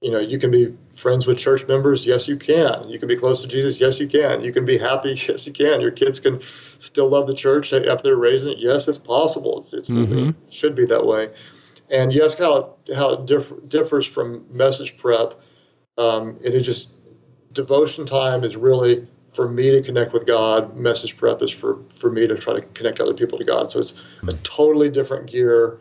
you 0.00 0.10
know, 0.10 0.18
you 0.18 0.38
can 0.38 0.50
be 0.50 0.74
friends 0.94 1.26
with 1.26 1.36
church 1.38 1.66
members. 1.68 2.06
Yes, 2.06 2.26
you 2.26 2.36
can. 2.36 2.88
You 2.88 2.98
can 2.98 3.06
be 3.06 3.16
close 3.16 3.42
to 3.42 3.48
Jesus. 3.48 3.80
Yes, 3.80 4.00
you 4.00 4.08
can. 4.08 4.42
You 4.42 4.52
can 4.52 4.64
be 4.64 4.78
happy. 4.78 5.10
Yes, 5.28 5.46
you 5.46 5.52
can. 5.52 5.80
Your 5.80 5.90
kids 5.90 6.18
can 6.18 6.40
still 6.78 7.08
love 7.08 7.26
the 7.26 7.34
church 7.34 7.72
after 7.72 8.02
they're 8.02 8.16
raising 8.16 8.52
it. 8.52 8.58
Yes, 8.58 8.88
it's 8.88 8.98
possible. 8.98 9.58
It's, 9.58 9.72
it's 9.74 9.90
mm-hmm. 9.90 10.30
it 10.46 10.52
should 10.52 10.74
be 10.74 10.86
that 10.86 11.04
way. 11.04 11.30
And 11.90 12.12
yes, 12.12 12.38
how 12.38 12.56
it, 12.86 12.96
how 12.96 13.10
it 13.10 13.26
diff- 13.26 13.68
differs 13.68 14.06
from 14.06 14.46
message 14.50 14.96
prep 14.96 15.34
um, 16.00 16.38
and 16.44 16.54
it 16.54 16.60
just 16.60 16.94
devotion 17.52 18.06
time 18.06 18.42
is 18.42 18.56
really 18.56 19.06
for 19.30 19.48
me 19.48 19.70
to 19.70 19.82
connect 19.82 20.12
with 20.12 20.26
God. 20.26 20.76
Message 20.76 21.16
prep 21.16 21.42
is 21.42 21.50
for 21.50 21.82
for 21.90 22.10
me 22.10 22.26
to 22.26 22.36
try 22.36 22.54
to 22.54 22.62
connect 22.62 23.00
other 23.00 23.14
people 23.14 23.38
to 23.38 23.44
God. 23.44 23.70
So 23.70 23.80
it's 23.80 23.94
a 24.26 24.32
totally 24.42 24.88
different 24.88 25.30
gear. 25.30 25.78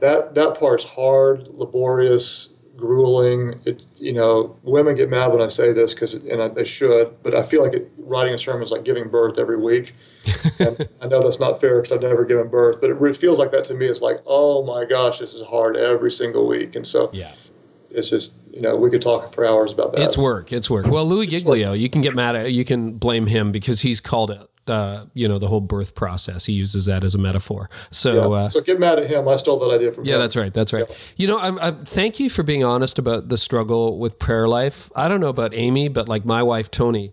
That 0.00 0.34
that 0.34 0.58
part's 0.58 0.84
hard, 0.84 1.48
laborious, 1.48 2.57
grueling. 2.78 3.60
It, 3.66 3.82
you 3.96 4.14
know, 4.14 4.56
women 4.62 4.94
get 4.94 5.10
mad 5.10 5.26
when 5.26 5.42
I 5.42 5.48
say 5.48 5.72
this 5.72 5.92
because, 5.92 6.14
and 6.14 6.40
I, 6.40 6.48
they 6.48 6.64
should, 6.64 7.22
but 7.22 7.34
I 7.34 7.42
feel 7.42 7.62
like 7.62 7.74
it, 7.74 7.90
writing 7.98 8.32
a 8.32 8.38
sermon 8.38 8.62
is 8.62 8.70
like 8.70 8.84
giving 8.84 9.08
birth 9.08 9.38
every 9.38 9.58
week. 9.58 9.94
and 10.58 10.88
I 11.02 11.06
know 11.06 11.22
that's 11.22 11.40
not 11.40 11.60
fair 11.60 11.82
because 11.82 11.92
I've 11.92 12.02
never 12.02 12.24
given 12.24 12.48
birth, 12.48 12.80
but 12.80 12.88
it 12.88 12.94
really 12.94 13.16
feels 13.16 13.38
like 13.38 13.52
that 13.52 13.66
to 13.66 13.74
me. 13.74 13.86
It's 13.86 14.00
like, 14.00 14.22
oh 14.24 14.64
my 14.64 14.84
gosh, 14.86 15.18
this 15.18 15.34
is 15.34 15.44
hard 15.46 15.76
every 15.76 16.10
single 16.10 16.46
week. 16.46 16.76
And 16.76 16.86
so, 16.86 17.10
yeah. 17.12 17.32
It's 17.90 18.10
just 18.10 18.40
you 18.52 18.60
know 18.60 18.76
we 18.76 18.90
could 18.90 19.00
talk 19.00 19.32
for 19.32 19.46
hours 19.46 19.72
about 19.72 19.94
that. 19.94 20.02
It's 20.02 20.18
work. 20.18 20.52
It's 20.52 20.68
work. 20.68 20.86
Well, 20.88 21.06
Louis 21.06 21.26
Giglio, 21.26 21.72
you 21.72 21.88
can 21.88 22.02
get 22.02 22.14
mad 22.14 22.36
at, 22.36 22.52
you 22.52 22.62
can 22.62 22.98
blame 22.98 23.26
him 23.26 23.50
because 23.50 23.80
he's 23.80 23.98
called 23.98 24.30
it 24.30 24.46
uh, 24.70 25.06
you 25.14 25.28
know 25.28 25.38
the 25.38 25.48
whole 25.48 25.60
birth 25.60 25.94
process. 25.94 26.46
He 26.46 26.52
uses 26.52 26.86
that 26.86 27.04
as 27.04 27.14
a 27.14 27.18
metaphor. 27.18 27.68
So, 27.90 28.14
yeah. 28.14 28.36
uh, 28.36 28.48
so 28.48 28.60
get 28.60 28.78
mad 28.78 28.98
at 28.98 29.08
him. 29.08 29.28
I 29.28 29.36
stole 29.36 29.58
that 29.60 29.74
idea 29.74 29.92
from 29.92 30.04
yeah, 30.04 30.14
him. 30.14 30.20
that's 30.20 30.36
right. 30.36 30.52
That's 30.52 30.72
right. 30.72 30.86
Yeah. 30.88 30.96
You 31.16 31.26
know, 31.28 31.38
I'm, 31.38 31.58
I'm, 31.58 31.84
thank 31.84 32.20
you 32.20 32.30
for 32.30 32.42
being 32.42 32.64
honest 32.64 32.98
about 32.98 33.28
the 33.28 33.36
struggle 33.36 33.98
with 33.98 34.18
prayer 34.18 34.48
life. 34.48 34.90
I 34.94 35.08
don't 35.08 35.20
know 35.20 35.28
about 35.28 35.54
Amy, 35.54 35.88
but 35.88 36.08
like 36.08 36.24
my 36.24 36.42
wife 36.42 36.70
Tony, 36.70 37.12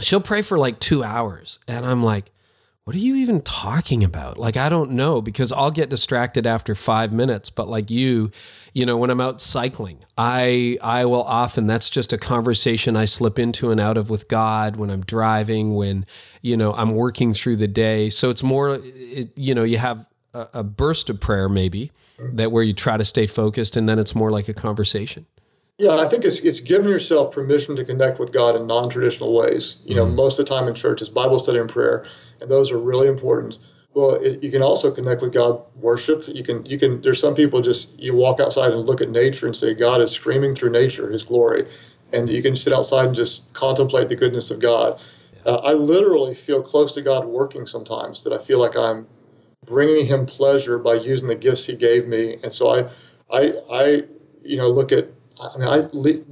she'll 0.00 0.20
pray 0.20 0.42
for 0.42 0.58
like 0.58 0.78
two 0.78 1.02
hours, 1.02 1.58
and 1.68 1.84
I'm 1.84 2.02
like, 2.02 2.30
what 2.84 2.94
are 2.94 2.98
you 2.98 3.14
even 3.14 3.40
talking 3.40 4.04
about? 4.04 4.36
Like, 4.36 4.58
I 4.58 4.68
don't 4.68 4.90
know 4.90 5.22
because 5.22 5.50
I'll 5.52 5.70
get 5.70 5.88
distracted 5.88 6.46
after 6.46 6.74
five 6.74 7.14
minutes. 7.14 7.48
But 7.48 7.66
like 7.66 7.90
you, 7.90 8.30
you 8.74 8.84
know, 8.84 8.98
when 8.98 9.08
I'm 9.08 9.22
out 9.22 9.40
cycling, 9.40 10.04
I 10.18 10.76
I 10.82 11.06
will 11.06 11.22
often 11.22 11.66
that's 11.66 11.88
just 11.88 12.12
a 12.12 12.18
conversation 12.18 12.94
I 12.94 13.06
slip 13.06 13.38
into 13.38 13.70
and 13.70 13.80
out 13.80 13.96
of 13.96 14.10
with 14.10 14.28
God 14.28 14.76
when 14.76 14.90
I'm 14.90 15.00
driving, 15.00 15.74
when 15.74 16.04
you 16.42 16.58
know 16.58 16.74
I'm 16.74 16.94
working 16.94 17.32
through 17.32 17.56
the 17.56 17.68
day. 17.68 18.10
So 18.10 18.28
it's 18.28 18.42
more, 18.42 18.78
it, 18.82 19.30
you 19.34 19.54
know, 19.54 19.64
you 19.64 19.78
have 19.78 20.06
a, 20.34 20.48
a 20.52 20.62
burst 20.62 21.08
of 21.08 21.20
prayer 21.20 21.48
maybe 21.48 21.90
that 22.18 22.52
where 22.52 22.62
you 22.62 22.74
try 22.74 22.98
to 22.98 23.04
stay 23.04 23.26
focused, 23.26 23.78
and 23.78 23.88
then 23.88 23.98
it's 23.98 24.14
more 24.14 24.30
like 24.30 24.46
a 24.46 24.54
conversation. 24.54 25.24
Yeah, 25.78 25.96
I 25.96 26.06
think 26.06 26.24
it's, 26.24 26.38
it's 26.38 26.60
giving 26.60 26.88
yourself 26.88 27.34
permission 27.34 27.74
to 27.76 27.84
connect 27.84 28.20
with 28.20 28.32
God 28.32 28.54
in 28.54 28.66
non 28.66 28.90
traditional 28.90 29.34
ways. 29.34 29.76
You 29.84 29.96
know, 29.96 30.04
mm-hmm. 30.04 30.16
most 30.16 30.38
of 30.38 30.44
the 30.44 30.54
time 30.54 30.68
in 30.68 30.74
church 30.74 31.00
is 31.00 31.08
Bible 31.08 31.38
study 31.38 31.58
and 31.58 31.68
prayer 31.68 32.06
and 32.44 32.52
those 32.52 32.70
are 32.70 32.78
really 32.78 33.08
important. 33.08 33.58
Well, 33.94 34.16
it, 34.16 34.42
you 34.42 34.50
can 34.50 34.60
also 34.60 34.90
connect 34.90 35.22
with 35.22 35.32
God, 35.32 35.62
worship. 35.76 36.24
You 36.28 36.44
can, 36.44 36.64
you 36.66 36.78
can. 36.78 37.00
There's 37.00 37.20
some 37.20 37.34
people 37.34 37.62
just 37.62 37.98
you 37.98 38.14
walk 38.14 38.38
outside 38.38 38.72
and 38.72 38.84
look 38.84 39.00
at 39.00 39.08
nature 39.08 39.46
and 39.46 39.56
say 39.56 39.72
God 39.72 40.02
is 40.02 40.10
screaming 40.10 40.54
through 40.54 40.70
nature, 40.70 41.10
His 41.10 41.24
glory, 41.24 41.66
and 42.12 42.28
you 42.28 42.42
can 42.42 42.54
sit 42.54 42.72
outside 42.74 43.06
and 43.06 43.14
just 43.14 43.50
contemplate 43.54 44.08
the 44.08 44.16
goodness 44.16 44.50
of 44.50 44.60
God. 44.60 45.00
Uh, 45.46 45.56
I 45.56 45.72
literally 45.72 46.34
feel 46.34 46.62
close 46.62 46.92
to 46.92 47.02
God 47.02 47.24
working 47.24 47.66
sometimes. 47.66 48.22
That 48.24 48.32
I 48.34 48.38
feel 48.38 48.58
like 48.58 48.76
I'm 48.76 49.06
bringing 49.64 50.06
Him 50.06 50.26
pleasure 50.26 50.78
by 50.78 50.94
using 50.94 51.28
the 51.28 51.34
gifts 51.34 51.64
He 51.64 51.74
gave 51.74 52.06
me, 52.06 52.36
and 52.42 52.52
so 52.52 52.74
I, 52.74 52.90
I, 53.32 53.54
I, 53.72 54.02
you 54.42 54.58
know, 54.58 54.68
look 54.68 54.92
at. 54.92 55.08
I 55.40 55.58
mean, 55.58 55.68
I 55.68 55.82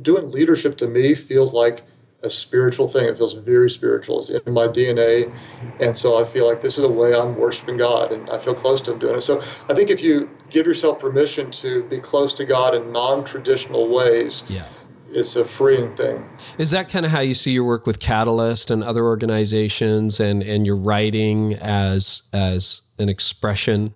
doing 0.02 0.30
leadership 0.30 0.76
to 0.78 0.86
me 0.86 1.14
feels 1.14 1.52
like 1.52 1.84
a 2.22 2.30
spiritual 2.30 2.88
thing. 2.88 3.06
It 3.06 3.16
feels 3.16 3.34
very 3.34 3.68
spiritual. 3.68 4.20
It's 4.20 4.30
in 4.30 4.52
my 4.52 4.68
DNA. 4.68 5.32
And 5.80 5.96
so 5.96 6.20
I 6.20 6.24
feel 6.24 6.46
like 6.46 6.62
this 6.62 6.78
is 6.78 6.84
a 6.84 6.88
way 6.88 7.14
I'm 7.14 7.36
worshiping 7.36 7.76
God 7.76 8.12
and 8.12 8.28
I 8.30 8.38
feel 8.38 8.54
close 8.54 8.80
to 8.82 8.92
Him 8.92 8.98
doing 8.98 9.16
it. 9.16 9.22
So 9.22 9.40
I 9.68 9.74
think 9.74 9.90
if 9.90 10.02
you 10.02 10.30
give 10.50 10.66
yourself 10.66 11.00
permission 11.00 11.50
to 11.52 11.82
be 11.84 11.98
close 11.98 12.32
to 12.34 12.44
God 12.44 12.74
in 12.74 12.92
non 12.92 13.24
traditional 13.24 13.88
ways, 13.88 14.44
yeah. 14.48 14.66
it's 15.10 15.34
a 15.36 15.44
freeing 15.44 15.94
thing. 15.96 16.28
Is 16.58 16.70
that 16.70 16.88
kind 16.88 17.04
of 17.04 17.12
how 17.12 17.20
you 17.20 17.34
see 17.34 17.52
your 17.52 17.64
work 17.64 17.86
with 17.86 17.98
Catalyst 17.98 18.70
and 18.70 18.84
other 18.84 19.04
organizations 19.04 20.20
and, 20.20 20.42
and 20.42 20.64
your 20.64 20.76
writing 20.76 21.54
as 21.54 22.22
as 22.32 22.82
an 22.98 23.08
expression 23.08 23.94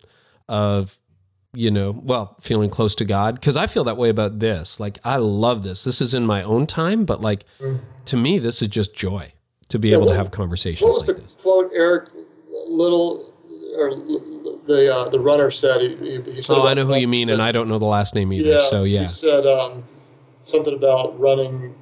of 0.48 0.98
you 1.56 1.70
know, 1.70 1.92
well, 1.92 2.36
feeling 2.40 2.70
close 2.70 2.94
to 2.96 3.04
God. 3.04 3.40
Cause 3.40 3.56
I 3.56 3.66
feel 3.66 3.84
that 3.84 3.96
way 3.96 4.08
about 4.08 4.38
this. 4.38 4.78
Like, 4.78 4.98
I 5.04 5.16
love 5.16 5.62
this. 5.62 5.84
This 5.84 6.00
is 6.00 6.14
in 6.14 6.26
my 6.26 6.42
own 6.42 6.66
time, 6.66 7.04
but 7.04 7.20
like, 7.20 7.44
mm. 7.58 7.80
to 8.06 8.16
me, 8.16 8.38
this 8.38 8.62
is 8.62 8.68
just 8.68 8.94
joy 8.94 9.32
to 9.68 9.78
be 9.78 9.88
yeah, 9.88 9.94
able 9.96 10.06
what, 10.06 10.12
to 10.12 10.18
have 10.18 10.30
conversations. 10.30 10.82
What 10.82 10.94
was 10.94 11.08
like 11.08 11.16
the 11.16 11.22
this. 11.22 11.32
quote 11.40 11.70
Eric 11.74 12.10
Little 12.68 13.32
or 13.76 13.90
the 14.66 14.94
uh, 14.94 15.08
the 15.08 15.20
runner 15.20 15.50
said? 15.50 15.80
He, 15.80 16.20
he 16.22 16.42
said 16.42 16.56
oh, 16.56 16.66
I 16.66 16.74
know 16.74 16.84
who 16.84 16.94
you 16.96 17.08
mean, 17.08 17.26
said, 17.26 17.34
and 17.34 17.42
I 17.42 17.52
don't 17.52 17.68
know 17.68 17.78
the 17.78 17.84
last 17.84 18.14
name 18.14 18.32
either. 18.32 18.50
Yeah, 18.50 18.68
so 18.68 18.84
yeah, 18.84 19.00
he 19.00 19.06
said 19.06 19.46
um, 19.46 19.84
something 20.44 20.74
about 20.74 21.18
running 21.18 21.74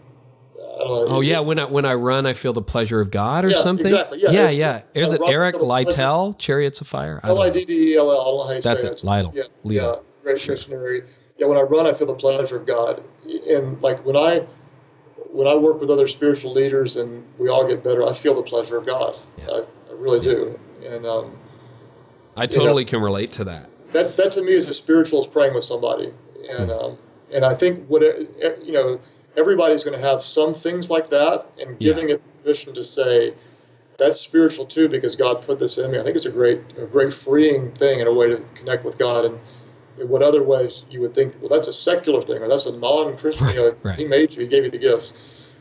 oh 0.77 1.21
yeah, 1.21 1.41
when 1.41 1.59
I 1.59 1.65
when 1.65 1.85
I 1.85 1.95
run, 1.95 2.27
I 2.27 2.33
feel 2.33 2.53
the 2.53 2.63
pleasure 2.63 3.01
of 3.01 3.11
God 3.11 3.45
or 3.45 3.51
yes, 3.51 3.63
something. 3.63 3.87
Exactly. 3.87 4.21
Yeah. 4.23 4.31
Yeah. 4.31 4.51
yeah. 4.51 4.83
Is 4.95 5.13
it 5.13 5.21
Eric 5.27 5.61
Liddell, 5.61 6.35
Chariots 6.35 6.81
of 6.81 6.87
Fire? 6.87 7.21
L 7.23 7.43
i 7.43 7.51
d 7.51 7.65
d 7.65 7.93
e 7.93 7.97
l 7.97 8.11
l. 8.11 8.21
I 8.21 8.25
don't 8.25 8.37
know 8.37 8.45
how 8.45 8.53
you 8.53 8.63
That's 8.63 8.83
say 8.83 8.89
it. 8.89 8.93
it. 8.95 9.05
Liddell. 9.05 9.33
Yeah. 9.35 9.43
Yeah. 9.65 9.97
Great 10.23 10.41
sure. 10.41 10.55
missionary. 10.55 11.03
Yeah. 11.39 11.47
When 11.47 11.59
I 11.59 11.63
run, 11.63 11.87
I 11.87 11.93
feel 11.93 12.07
the 12.07 12.15
pleasure 12.15 12.57
of 12.57 12.67
God, 12.67 13.03
and 13.49 13.81
like 13.83 14.05
when 14.05 14.17
I 14.17 14.47
when 15.31 15.47
I 15.47 15.55
work 15.55 15.81
with 15.81 15.91
other 15.91 16.07
spiritual 16.07 16.53
leaders 16.53 16.97
and 16.97 17.25
we 17.39 17.49
all 17.49 17.67
get 17.67 17.83
better, 17.83 18.07
I 18.07 18.13
feel 18.13 18.35
the 18.35 18.43
pleasure 18.43 18.77
of 18.77 18.87
God. 18.87 19.17
Yeah. 19.39 19.47
I, 19.51 19.59
I, 19.59 19.93
really 19.93 20.25
yeah. 20.27 20.35
do. 20.35 20.61
And 20.87 21.07
um, 21.07 21.37
I 22.37 22.47
totally 22.47 22.83
you 22.83 22.87
know, 22.87 22.91
can 22.91 23.01
relate 23.03 23.33
to 23.33 23.45
that. 23.45 23.71
That 23.93 24.17
that 24.17 24.33
to 24.33 24.43
me 24.43 24.53
is 24.53 24.69
as 24.69 24.77
spiritual 24.77 25.21
as 25.21 25.27
praying 25.27 25.55
with 25.55 25.65
somebody, 25.65 26.13
and 26.51 26.71
mm. 26.71 26.85
um, 26.85 26.99
and 27.33 27.45
I 27.45 27.55
think 27.55 27.87
what 27.87 28.03
you 28.03 28.73
know 28.73 29.01
everybody's 29.37 29.85
going 29.85 29.99
to 29.99 30.07
have 30.07 30.23
some 30.23 30.55
things 30.55 30.91
like 30.91 31.11
that, 31.11 31.47
and 31.61 31.79
giving 31.79 32.09
yeah. 32.09 32.17
it 32.17 32.43
permission 32.43 32.75
to 32.75 32.85
say 32.85 33.35
that's 33.99 34.21
spiritual 34.21 34.67
too 34.67 34.89
because 34.89 35.17
God 35.17 35.43
put 35.43 35.59
this 35.59 35.79
in 35.79 35.91
me. 35.91 35.99
I 35.99 36.03
think 36.03 36.17
it's 36.17 36.27
a 36.27 36.31
great, 36.31 36.61
a 36.79 36.87
great 36.87 37.13
freeing 37.13 37.73
thing 37.73 38.01
and 38.01 38.09
a 38.09 38.13
way 38.13 38.29
to 38.29 38.45
connect 38.55 38.85
with 38.85 38.99
God. 38.99 39.25
And 39.25 39.39
in 39.99 40.09
what 40.09 40.23
other 40.23 40.43
ways 40.43 40.85
you 40.91 41.01
would 41.01 41.15
think, 41.15 41.35
well, 41.41 41.49
that's 41.49 41.69
a 41.69 41.73
secular 41.73 42.23
thing 42.23 42.43
or 42.43 42.49
that's 42.49 42.67
a 42.67 42.77
non-Christian. 42.77 43.47
Right, 43.47 43.55
you 43.55 43.61
know, 43.61 43.77
right. 43.83 43.99
He 43.99 44.05
made 44.05 44.35
you, 44.35 44.43
He 44.43 44.49
gave 44.49 44.65
you 44.65 44.71
the 44.71 44.79
gifts. 44.79 45.15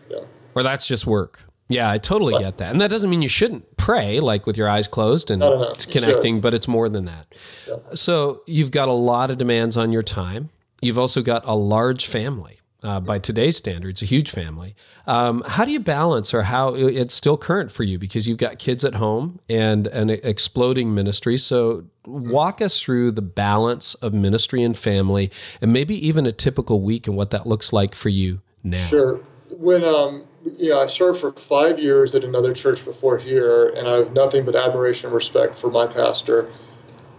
Yeah. 0.10 0.22
Or 0.56 0.64
that's 0.64 0.88
just 0.88 1.06
work. 1.06 1.44
Yeah, 1.70 1.90
I 1.90 1.98
totally 1.98 2.38
get 2.38 2.58
that. 2.58 2.72
And 2.72 2.82
that 2.82 2.90
doesn't 2.90 3.10
mean 3.10 3.22
you 3.22 3.30
shouldn't 3.30 3.78
pray 3.78 4.20
like 4.20 4.46
with 4.46 4.58
your 4.58 4.68
eyes 4.68 4.88
closed 4.88 5.32
and 5.32 5.40
no, 5.40 5.54
no, 5.54 5.60
no. 5.64 5.74
connecting, 5.90 6.42
but 6.42 6.54
it's 6.54 6.68
more 6.68 6.90
than 6.90 7.06
that. 7.06 7.34
Yeah. 7.68 7.78
So 7.96 8.42
you've 8.46 8.70
got 8.72 8.90
a 8.90 8.94
lot 8.94 9.32
of 9.32 9.38
demands 9.38 9.78
on 9.78 9.92
your 9.92 10.04
time. 10.04 10.50
You've 10.82 11.00
also 11.00 11.22
got 11.22 11.44
a 11.46 11.56
large 11.56 12.06
family 12.06 12.60
uh, 12.84 13.00
by 13.00 13.20
today's 13.20 13.58
standards, 13.58 14.02
a 14.02 14.06
huge 14.06 14.30
family. 14.30 14.76
Um, 15.08 15.44
how 15.46 15.66
do 15.66 15.72
you 15.72 15.80
balance, 15.80 16.34
or 16.34 16.44
how 16.44 16.76
it's 16.76 17.14
still 17.14 17.38
current 17.38 17.72
for 17.72 17.84
you 17.84 17.98
because 17.98 18.28
you've 18.28 18.38
got 18.38 18.60
kids 18.60 18.84
at 18.84 18.96
home 18.96 19.40
and 19.50 19.88
an 19.88 20.10
exploding 20.10 20.94
ministry? 20.94 21.38
So, 21.38 21.86
walk 22.06 22.62
us 22.62 22.80
through 22.82 23.12
the 23.12 23.22
balance 23.22 23.96
of 23.96 24.14
ministry 24.14 24.64
and 24.64 24.78
family, 24.78 25.32
and 25.62 25.72
maybe 25.72 25.96
even 26.06 26.26
a 26.26 26.32
typical 26.32 26.82
week 26.82 27.08
and 27.08 27.16
what 27.16 27.32
that 27.32 27.48
looks 27.48 27.72
like 27.72 27.96
for 27.96 28.10
you 28.10 28.42
now. 28.64 28.78
Sure. 28.78 29.22
When 29.52 29.84
um, 29.84 30.26
you 30.58 30.70
know, 30.70 30.82
I 30.82 30.88
served 30.88 31.20
for 31.20 31.32
five 31.32 31.80
years 31.80 32.14
at 32.16 32.24
another 32.24 32.54
church 32.54 32.84
before 32.84 33.18
here, 33.18 33.70
and 33.70 33.88
I 33.88 33.94
have 33.98 34.14
nothing 34.14 34.46
but 34.46 34.56
admiration 34.56 35.08
and 35.08 35.16
respect 35.16 35.56
for 35.56 35.70
my 35.70 35.88
pastor. 35.88 36.50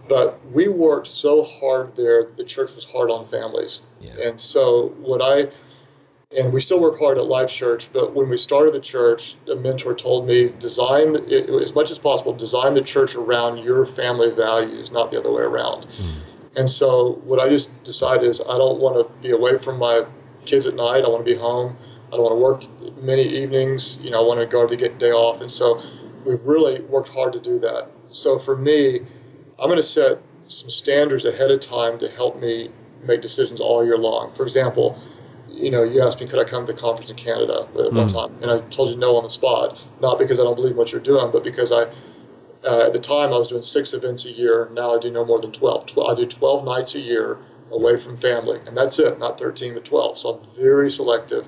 But 0.07 0.39
we 0.51 0.67
worked 0.67 1.07
so 1.07 1.43
hard 1.43 1.95
there, 1.95 2.29
the 2.37 2.43
church 2.43 2.75
was 2.75 2.85
hard 2.85 3.09
on 3.09 3.25
families. 3.25 3.81
Yeah. 3.99 4.13
And 4.23 4.39
so, 4.39 4.89
what 4.99 5.21
I, 5.21 5.51
and 6.35 6.53
we 6.53 6.59
still 6.59 6.79
work 6.79 6.99
hard 6.99 7.17
at 7.17 7.25
Life 7.25 7.49
Church, 7.49 7.91
but 7.91 8.13
when 8.13 8.29
we 8.29 8.37
started 8.37 8.73
the 8.73 8.79
church, 8.79 9.35
a 9.49 9.55
mentor 9.55 9.95
told 9.95 10.27
me, 10.27 10.49
design, 10.59 11.15
it, 11.27 11.49
as 11.49 11.73
much 11.73 11.89
as 11.89 11.97
possible, 11.97 12.33
design 12.33 12.73
the 12.73 12.81
church 12.81 13.15
around 13.15 13.59
your 13.59 13.85
family 13.85 14.29
values, 14.29 14.91
not 14.91 15.11
the 15.11 15.19
other 15.19 15.31
way 15.31 15.43
around. 15.43 15.87
Mm. 15.97 16.15
And 16.57 16.69
so, 16.69 17.21
what 17.23 17.39
I 17.39 17.49
just 17.49 17.83
decided 17.83 18.27
is, 18.27 18.41
I 18.41 18.57
don't 18.57 18.79
want 18.79 18.95
to 18.95 19.13
be 19.21 19.31
away 19.31 19.57
from 19.57 19.79
my 19.79 20.05
kids 20.45 20.65
at 20.65 20.75
night. 20.75 21.03
I 21.03 21.09
want 21.09 21.25
to 21.25 21.31
be 21.31 21.37
home. 21.37 21.77
I 22.07 22.17
don't 22.17 22.23
want 22.23 22.33
to 22.33 22.89
work 22.89 23.01
many 23.01 23.23
evenings. 23.23 23.97
You 24.01 24.11
know, 24.11 24.23
I 24.23 24.27
want 24.27 24.39
to 24.39 24.45
go 24.45 24.67
to 24.67 24.75
get 24.75 24.99
day 24.99 25.11
off. 25.11 25.41
And 25.41 25.51
so, 25.51 25.81
we've 26.25 26.43
really 26.45 26.81
worked 26.81 27.09
hard 27.09 27.33
to 27.33 27.39
do 27.39 27.59
that. 27.59 27.89
So, 28.07 28.39
for 28.39 28.55
me, 28.55 29.01
I'm 29.59 29.67
going 29.67 29.77
to 29.77 29.83
set 29.83 30.21
some 30.47 30.69
standards 30.69 31.25
ahead 31.25 31.51
of 31.51 31.59
time 31.59 31.99
to 31.99 32.09
help 32.09 32.39
me 32.39 32.71
make 33.03 33.21
decisions 33.21 33.59
all 33.59 33.83
year 33.83 33.97
long. 33.97 34.31
For 34.31 34.43
example, 34.43 35.01
you 35.47 35.71
know, 35.71 35.83
you 35.83 36.01
asked 36.01 36.19
me, 36.19 36.27
could 36.27 36.39
I 36.39 36.43
come 36.43 36.65
to 36.65 36.73
the 36.73 36.79
conference 36.79 37.09
in 37.09 37.15
Canada 37.15 37.67
at 37.73 37.75
mm. 37.75 37.93
one 37.93 38.09
time? 38.09 38.35
And 38.41 38.51
I 38.51 38.59
told 38.69 38.89
you 38.89 38.97
no 38.97 39.15
on 39.15 39.23
the 39.23 39.29
spot, 39.29 39.83
not 40.01 40.19
because 40.19 40.39
I 40.39 40.43
don't 40.43 40.55
believe 40.55 40.75
what 40.75 40.91
you're 40.91 41.01
doing, 41.01 41.31
but 41.31 41.43
because 41.43 41.71
I, 41.71 41.83
uh, 42.65 42.87
at 42.87 42.93
the 42.93 42.99
time, 42.99 43.33
I 43.33 43.37
was 43.37 43.49
doing 43.49 43.61
six 43.61 43.93
events 43.93 44.25
a 44.25 44.31
year. 44.31 44.69
Now 44.73 44.95
I 44.95 44.99
do 44.99 45.09
no 45.09 45.23
more 45.23 45.39
than 45.39 45.51
12. 45.51 45.85
12. 45.85 46.09
I 46.09 46.21
do 46.21 46.27
12 46.27 46.65
nights 46.65 46.95
a 46.95 46.99
year 46.99 47.37
away 47.71 47.97
from 47.97 48.15
family, 48.17 48.59
and 48.67 48.75
that's 48.75 48.99
it, 48.99 49.17
not 49.19 49.39
13, 49.39 49.73
but 49.73 49.85
12. 49.85 50.17
So 50.17 50.33
I'm 50.35 50.55
very 50.55 50.89
selective 50.89 51.47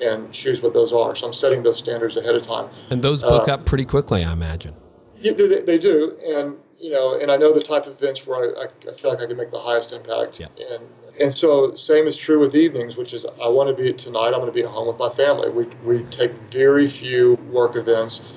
and 0.00 0.32
choose 0.32 0.62
what 0.62 0.74
those 0.74 0.92
are. 0.92 1.14
So 1.14 1.26
I'm 1.26 1.32
setting 1.32 1.62
those 1.62 1.78
standards 1.78 2.16
ahead 2.16 2.34
of 2.34 2.42
time. 2.42 2.68
And 2.90 3.02
those 3.02 3.22
book 3.22 3.48
uh, 3.48 3.54
up 3.54 3.64
pretty 3.64 3.86
quickly, 3.86 4.24
I 4.24 4.32
imagine. 4.32 4.74
Yeah, 5.16 5.32
they, 5.32 5.62
they 5.62 5.78
do. 5.78 6.18
And 6.26 6.56
you 6.86 6.92
know, 6.92 7.18
and 7.18 7.32
I 7.32 7.36
know 7.36 7.52
the 7.52 7.60
type 7.60 7.86
of 7.86 8.00
events 8.00 8.28
where 8.28 8.56
I, 8.56 8.66
I 8.88 8.92
feel 8.92 9.10
like 9.10 9.20
I 9.20 9.26
can 9.26 9.36
make 9.36 9.50
the 9.50 9.58
highest 9.58 9.92
impact. 9.92 10.38
Yeah. 10.38 10.46
And 10.70 10.84
and 11.18 11.34
so 11.34 11.74
same 11.74 12.06
is 12.06 12.16
true 12.16 12.38
with 12.38 12.54
evenings, 12.54 12.96
which 12.96 13.12
is 13.12 13.26
I 13.42 13.48
want 13.48 13.76
to 13.76 13.82
be 13.82 13.92
tonight. 13.92 14.28
I'm 14.28 14.34
going 14.34 14.46
to 14.46 14.52
be 14.52 14.62
at 14.62 14.68
home 14.68 14.86
with 14.86 14.96
my 14.96 15.08
family. 15.08 15.50
We 15.50 15.64
we 15.84 16.04
take 16.04 16.30
very 16.48 16.86
few 16.86 17.34
work 17.50 17.74
events, 17.74 18.32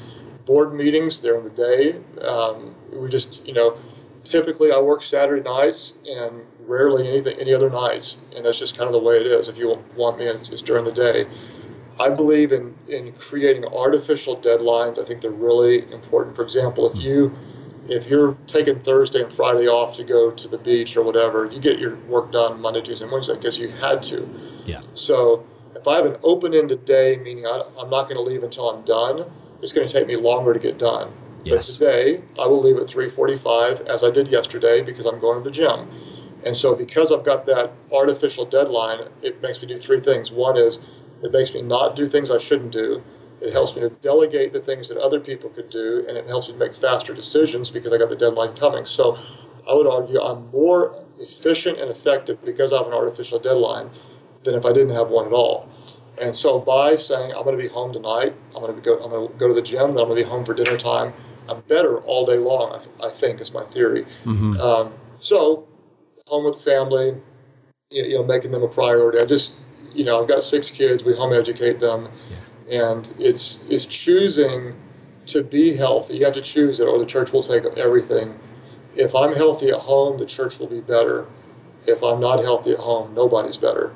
board 0.45 0.74
meetings. 0.74 1.22
They're 1.22 1.38
in 1.38 1.43
the 1.43 1.52
day. 1.52 2.00
Um, 2.26 2.74
we 2.91 3.08
just 3.08 3.45
you 3.45 3.54
know 3.54 3.78
typically 4.24 4.72
I 4.72 4.80
work 4.80 5.04
Saturday 5.04 5.43
nights 5.43 6.00
and 6.08 6.41
rarely 6.62 7.08
anything 7.08 7.39
any 7.39 7.54
other 7.54 7.70
nights, 7.70 8.18
and 8.36 8.43
that's 8.43 8.58
just 8.58 8.76
kind 8.76 8.88
of 8.88 8.93
the 8.93 9.06
way 9.08 9.18
it 9.18 9.28
is. 9.28 9.47
If 9.47 9.60
you 9.60 9.80
want 9.95 10.18
me, 10.18 10.26
it's, 10.26 10.50
it's 10.50 10.64
during 10.64 10.86
the 10.86 10.91
day. 10.91 11.28
I 12.00 12.10
believe 12.10 12.52
in 12.52 12.74
in 12.88 13.12
creating 13.12 13.66
artificial 13.66 14.38
deadlines. 14.38 14.97
I 14.97 15.06
think 15.06 15.22
they're 15.22 15.30
really 15.30 15.91
important. 15.91 16.36
For 16.36 16.41
example, 16.41 16.91
if 16.91 16.97
you 16.97 17.38
if 17.92 18.08
you're 18.08 18.34
taking 18.48 18.80
Thursday 18.80 19.22
and 19.22 19.32
Friday 19.32 19.68
off 19.68 19.96
to 19.96 20.04
go 20.04 20.32
to 20.32 20.48
the 20.48 20.58
beach 20.58 20.96
or 20.96 21.04
whatever, 21.04 21.46
you 21.46 21.60
get 21.60 21.80
your 21.80 21.96
work 22.08 22.32
done 22.32 22.62
Monday, 22.62 22.82
Tuesday, 22.82 23.06
and 23.06 23.12
Wednesday 23.12 23.36
because 23.36 23.58
you 23.58 23.70
had 23.70 24.04
to. 24.04 24.30
Yeah. 24.66 24.82
So 24.92 25.46
if 25.76 25.88
I 25.88 25.96
have 25.96 26.06
an 26.06 26.18
open-ended 26.24 26.86
day, 26.86 27.18
meaning 27.18 27.46
I, 27.46 27.64
am 27.80 27.90
not 27.90 28.04
going 28.04 28.16
to 28.16 28.22
leave 28.22 28.44
until 28.44 28.70
I'm 28.70 28.84
done, 28.84 29.26
it's 29.62 29.72
going 29.72 29.88
to 29.88 29.94
take 29.94 30.08
me 30.08 30.16
longer 30.16 30.54
to 30.54 30.60
get 30.60 30.78
done. 30.78 31.12
Yes. 31.44 31.78
But 31.78 31.86
today, 31.86 32.22
I 32.38 32.48
will 32.48 32.62
leave 32.62 32.78
at 32.78 32.88
3:45, 32.88 33.88
as 33.88 34.04
I 34.04 34.10
did 34.10 34.28
yesterday, 34.28 34.82
because 34.82 35.06
I'm 35.06 35.20
going 35.20 35.38
to 35.38 35.44
the 35.44 35.52
gym. 35.52 35.90
And 36.46 36.56
so, 36.56 36.76
because 36.76 37.12
I've 37.12 37.24
got 37.24 37.46
that 37.46 37.74
artificial 37.92 38.46
deadline, 38.46 39.08
it 39.22 39.42
makes 39.42 39.62
me 39.62 39.68
do 39.68 39.78
three 39.78 40.00
things. 40.00 40.32
One 40.32 40.58
is 40.58 40.80
it 41.22 41.32
makes 41.32 41.54
me 41.54 41.62
not 41.62 41.96
do 41.96 42.06
things 42.06 42.32
I 42.32 42.38
shouldn't 42.38 42.72
do. 42.72 43.04
It 43.42 43.54
helps 43.54 43.76
me 43.76 43.82
to 43.82 43.90
delegate 43.90 44.54
the 44.54 44.60
things 44.60 44.90
that 44.90 44.98
other 44.98 45.20
people 45.20 45.50
could 45.50 45.70
do, 45.70 46.06
and 46.08 46.18
it 46.18 46.28
helps 46.28 46.48
me 46.48 46.54
to 46.54 46.60
make 46.60 46.74
faster 46.74 47.14
decisions 47.14 47.70
because 47.70 47.94
I 47.94 47.98
got 47.98 48.10
the 48.10 48.16
deadline 48.16 48.56
coming. 48.56 48.86
So, 48.86 49.18
I 49.70 49.74
would 49.74 49.88
argue 49.88 50.20
I'm 50.20 50.50
more 50.52 50.96
efficient 51.20 51.80
and 51.80 51.92
effective 51.92 52.44
because 52.44 52.74
I 52.74 52.78
have 52.78 52.88
an 52.88 52.94
artificial 52.94 53.40
deadline 53.40 53.92
than 54.44 54.56
if 54.56 54.66
I 54.66 54.74
didn't 54.74 54.96
have 54.96 55.10
one 55.10 55.28
at 55.28 55.34
all. 55.34 55.70
And 56.18 56.36
so 56.36 56.60
by 56.60 56.96
saying 56.96 57.32
I'm 57.32 57.44
going 57.44 57.58
to 57.58 57.62
be 57.62 57.70
home 57.70 57.94
tonight, 57.94 58.36
I'm 58.56 58.62
going 58.62 58.76
to 58.76 58.82
go, 58.82 59.02
I'm 59.04 59.10
going 59.10 59.28
to 59.28 59.34
go 59.36 59.48
to 59.48 59.54
the 59.54 59.62
gym, 59.62 59.92
then 59.92 60.02
I'm 60.02 60.08
going 60.10 60.18
to 60.18 60.24
be 60.24 60.30
home 60.30 60.44
for 60.44 60.54
dinner 60.54 60.78
time. 60.78 61.14
I'm 61.48 61.62
better 61.62 62.00
all 62.02 62.26
day 62.26 62.38
long. 62.38 62.74
I, 62.74 62.78
th- 62.78 62.90
I 63.02 63.10
think 63.10 63.42
is 63.42 63.54
my 63.54 63.64
theory. 63.64 64.06
Mm-hmm. 64.24 64.60
Um, 64.60 64.94
so 65.18 65.68
home 66.28 66.46
with 66.46 66.62
family, 66.62 67.16
you 67.90 68.16
know, 68.16 68.24
making 68.24 68.52
them 68.52 68.64
a 68.64 68.68
priority. 68.68 69.20
I 69.20 69.26
just, 69.26 69.54
you 69.94 70.04
know, 70.04 70.22
I've 70.22 70.28
got 70.28 70.44
six 70.44 70.70
kids. 70.70 71.04
We 71.04 71.16
home 71.16 71.34
educate 71.34 71.80
them, 71.80 72.10
yeah. 72.30 72.38
And 72.70 73.14
it's 73.20 73.60
it's 73.70 73.86
choosing 73.86 74.76
to 75.28 75.44
be 75.44 75.76
healthy. 75.76 76.18
You 76.18 76.26
have 76.26 76.34
to 76.36 76.42
choose 76.42 76.80
it, 76.80 76.88
or 76.88 76.98
the 76.98 77.06
church 77.06 77.32
will 77.34 77.44
take 77.44 77.66
everything. 77.78 78.40
If 78.96 79.16
I'm 79.16 79.34
healthy 79.34 79.70
at 79.70 79.80
home, 79.80 80.18
the 80.18 80.26
church 80.26 80.60
will 80.60 80.68
be 80.68 80.82
better. 80.82 81.28
If 81.86 82.04
I'm 82.04 82.20
not 82.20 82.40
healthy 82.40 82.72
at 82.72 82.80
home, 82.80 83.14
nobody's 83.14 83.58
better 83.58 83.94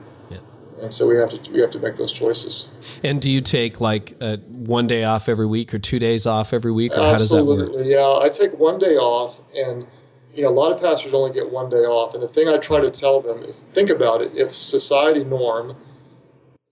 and 0.84 0.94
so 0.94 1.08
we 1.08 1.16
have 1.16 1.30
to 1.30 1.52
we 1.52 1.62
have 1.62 1.72
to 1.72 1.80
make 1.80 1.96
those 1.96 2.12
choices. 2.12 2.70
And 3.04 3.22
do 3.22 3.32
you 3.32 3.42
take 3.42 3.80
like 3.80 4.16
uh, 4.20 4.38
one 4.48 4.86
day 4.86 5.04
off 5.04 5.30
every 5.30 5.46
week 5.46 5.74
or 5.74 5.80
two 5.80 5.98
days 5.98 6.26
off 6.26 6.54
every 6.54 6.72
week, 6.72 6.92
or 6.92 7.02
Absolutely, 7.02 7.56
how 7.56 7.62
does 7.62 7.70
that 7.70 7.78
work? 7.78 8.22
Yeah, 8.22 8.26
I 8.26 8.30
take 8.30 8.60
one 8.60 8.80
day 8.80 8.98
off, 8.98 9.40
and 9.56 9.88
you 10.34 10.44
know 10.44 10.50
a 10.50 10.52
lot 10.52 10.72
of 10.72 10.82
pastors 10.82 11.14
only 11.14 11.32
get 11.32 11.50
one 11.50 11.70
day 11.70 11.86
off. 11.86 12.14
And 12.14 12.22
the 12.22 12.28
thing 12.28 12.50
I 12.50 12.58
try 12.58 12.82
to 12.82 12.92
tell 12.92 13.22
them, 13.22 13.44
if 13.44 13.56
think 13.56 13.90
about 13.90 14.22
it, 14.22 14.32
if 14.36 14.54
society 14.56 15.24
norm 15.24 15.78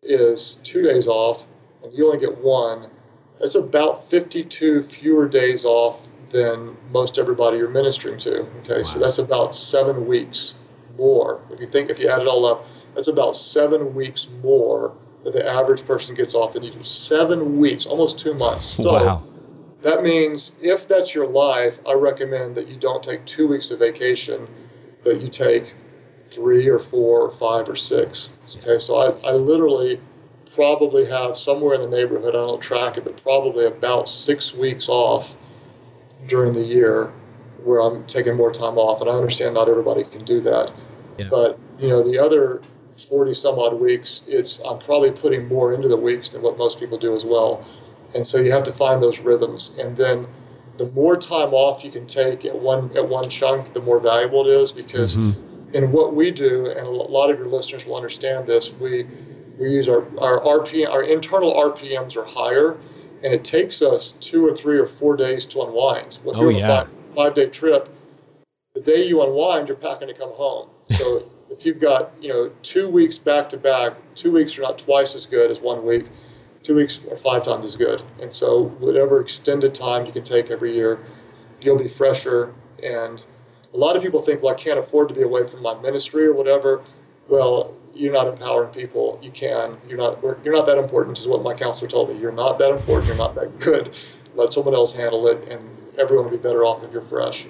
is 0.03 0.55
two 0.63 0.81
days 0.81 1.07
off 1.07 1.47
and 1.83 1.93
you 1.93 2.05
only 2.05 2.19
get 2.19 2.37
one, 2.37 2.89
that's 3.39 3.55
about 3.55 4.09
52 4.09 4.83
fewer 4.83 5.27
days 5.27 5.65
off 5.65 6.09
than 6.29 6.77
most 6.91 7.17
everybody 7.17 7.57
you're 7.57 7.69
ministering 7.69 8.17
to. 8.19 8.41
Okay, 8.61 8.77
wow. 8.77 8.83
so 8.83 8.99
that's 8.99 9.17
about 9.17 9.53
seven 9.53 10.05
weeks 10.07 10.55
more. 10.97 11.41
If 11.49 11.59
you 11.59 11.67
think 11.67 11.89
if 11.89 11.99
you 11.99 12.09
add 12.09 12.21
it 12.21 12.27
all 12.27 12.45
up 12.45 12.65
that's 12.95 13.07
about 13.07 13.35
seven 13.35 13.93
weeks 13.93 14.27
more 14.43 14.95
than 15.23 15.33
the 15.33 15.47
average 15.47 15.85
person 15.85 16.15
gets 16.15 16.35
off 16.35 16.53
than 16.53 16.63
you 16.63 16.71
do. 16.71 16.83
Seven 16.83 17.57
weeks, 17.57 17.85
almost 17.85 18.19
two 18.19 18.33
months. 18.33 18.65
So 18.65 18.93
wow. 18.93 19.23
that 19.81 20.03
means 20.03 20.53
if 20.61 20.87
that's 20.87 21.15
your 21.15 21.27
life, 21.27 21.79
I 21.87 21.93
recommend 21.93 22.55
that 22.55 22.67
you 22.67 22.77
don't 22.77 23.03
take 23.03 23.25
two 23.25 23.47
weeks 23.47 23.71
of 23.71 23.79
vacation, 23.79 24.47
but 25.03 25.21
you 25.21 25.29
take 25.29 25.73
three 26.29 26.67
or 26.67 26.79
four 26.79 27.21
or 27.21 27.31
five 27.31 27.69
or 27.69 27.75
six. 27.75 28.37
Okay, 28.57 28.77
so 28.77 28.97
I, 28.97 29.29
I 29.29 29.31
literally 29.33 29.99
probably 30.53 31.05
have 31.05 31.37
somewhere 31.37 31.75
in 31.75 31.81
the 31.81 31.87
neighborhood, 31.87 32.35
I 32.35 32.39
don't 32.39 32.61
track 32.61 32.97
it, 32.97 33.03
but 33.03 33.21
probably 33.21 33.65
about 33.65 34.09
six 34.09 34.53
weeks 34.53 34.89
off 34.89 35.35
during 36.27 36.53
the 36.53 36.61
year 36.61 37.13
where 37.63 37.79
I'm 37.79 38.05
taking 38.05 38.35
more 38.35 38.51
time 38.51 38.77
off. 38.77 39.01
And 39.01 39.09
I 39.09 39.13
understand 39.13 39.55
not 39.55 39.69
everybody 39.69 40.03
can 40.03 40.25
do 40.25 40.41
that. 40.41 40.73
Yeah. 41.17 41.27
But, 41.29 41.59
you 41.79 41.87
know, 41.87 42.03
the 42.03 42.19
other 42.19 42.61
40 42.95 43.33
some 43.33 43.59
odd 43.59 43.79
weeks, 43.79 44.23
it's 44.27 44.59
I'm 44.59 44.79
probably 44.79 45.11
putting 45.11 45.47
more 45.47 45.73
into 45.73 45.87
the 45.87 45.97
weeks 45.97 46.29
than 46.29 46.41
what 46.41 46.57
most 46.57 46.79
people 46.79 46.97
do 46.97 47.15
as 47.15 47.25
well. 47.25 47.65
And 48.13 48.25
so 48.27 48.37
you 48.37 48.51
have 48.51 48.63
to 48.63 48.73
find 48.73 49.01
those 49.01 49.19
rhythms. 49.19 49.75
And 49.79 49.95
then 49.95 50.27
the 50.77 50.87
more 50.87 51.15
time 51.15 51.53
off 51.53 51.83
you 51.85 51.91
can 51.91 52.07
take 52.07 52.43
at 52.45 52.57
one 52.57 52.95
at 52.97 53.07
one 53.07 53.29
chunk, 53.29 53.73
the 53.73 53.81
more 53.81 53.99
valuable 53.99 54.47
it 54.47 54.53
is 54.53 54.71
because 54.71 55.15
mm-hmm. 55.15 55.75
in 55.75 55.91
what 55.91 56.13
we 56.13 56.31
do, 56.31 56.67
and 56.67 56.79
a 56.79 56.89
lot 56.89 57.29
of 57.29 57.37
your 57.37 57.47
listeners 57.47 57.85
will 57.85 57.95
understand 57.95 58.47
this, 58.47 58.73
we 58.73 59.07
we 59.61 59.71
use 59.71 59.87
our, 59.87 60.01
our 60.19 60.39
RPM 60.41 60.89
our 60.89 61.03
internal 61.03 61.53
RPMs 61.53 62.17
are 62.17 62.25
higher 62.25 62.77
and 63.23 63.31
it 63.33 63.45
takes 63.45 63.81
us 63.81 64.13
two 64.13 64.45
or 64.45 64.55
three 64.55 64.79
or 64.79 64.87
four 64.87 65.15
days 65.15 65.45
to 65.45 65.61
unwind. 65.61 66.19
If 66.25 66.35
oh, 66.35 66.49
yeah. 66.49 66.65
a 66.65 66.85
five, 66.85 67.15
five 67.15 67.35
day 67.35 67.47
trip, 67.47 67.87
the 68.73 68.81
day 68.81 69.07
you 69.07 69.21
unwind, 69.21 69.67
you're 69.67 69.77
packing 69.77 70.07
to 70.07 70.13
come 70.13 70.31
home. 70.31 70.69
So 70.91 71.31
if 71.49 71.65
you've 71.65 71.79
got 71.79 72.11
you 72.19 72.29
know 72.29 72.51
two 72.63 72.89
weeks 72.89 73.17
back 73.17 73.49
to 73.49 73.57
back, 73.57 73.93
two 74.15 74.31
weeks 74.31 74.57
are 74.57 74.61
not 74.61 74.77
twice 74.77 75.15
as 75.15 75.25
good 75.25 75.49
as 75.51 75.61
one 75.61 75.85
week. 75.85 76.07
Two 76.63 76.75
weeks 76.75 76.99
are 77.09 77.15
five 77.15 77.45
times 77.45 77.63
as 77.63 77.75
good. 77.75 78.03
And 78.21 78.31
so 78.31 78.65
whatever 78.79 79.21
extended 79.21 79.73
time 79.73 80.05
you 80.05 80.11
can 80.11 80.23
take 80.23 80.51
every 80.51 80.75
year, 80.75 80.99
you'll 81.61 81.77
be 81.77 81.87
fresher. 81.87 82.53
And 82.83 83.25
a 83.73 83.77
lot 83.77 83.95
of 83.95 84.03
people 84.03 84.21
think, 84.21 84.43
well, 84.43 84.53
I 84.53 84.57
can't 84.57 84.77
afford 84.77 85.07
to 85.09 85.15
be 85.15 85.21
away 85.21 85.45
from 85.45 85.61
my 85.61 85.79
ministry 85.81 86.25
or 86.25 86.33
whatever. 86.33 86.83
Well, 87.29 87.73
you're 87.93 88.13
not 88.13 88.27
empowering 88.27 88.71
people. 88.71 89.19
You 89.21 89.31
can. 89.31 89.77
You're 89.87 89.97
not. 89.97 90.21
You're 90.43 90.55
not 90.55 90.65
that 90.65 90.77
important, 90.77 91.17
is 91.17 91.27
what 91.27 91.43
my 91.43 91.53
counselor 91.53 91.89
told 91.89 92.09
me. 92.09 92.19
You're 92.19 92.31
not 92.31 92.57
that 92.59 92.71
important. 92.71 93.07
You're 93.07 93.17
not 93.17 93.35
that 93.35 93.59
good. 93.59 93.97
Let 94.35 94.53
someone 94.53 94.73
else 94.73 94.93
handle 94.93 95.27
it, 95.27 95.47
and 95.49 95.63
everyone 95.97 96.25
will 96.25 96.31
be 96.31 96.37
better 96.37 96.63
off 96.63 96.83
if 96.83 96.91
you're 96.91 97.01
fresh. 97.01 97.45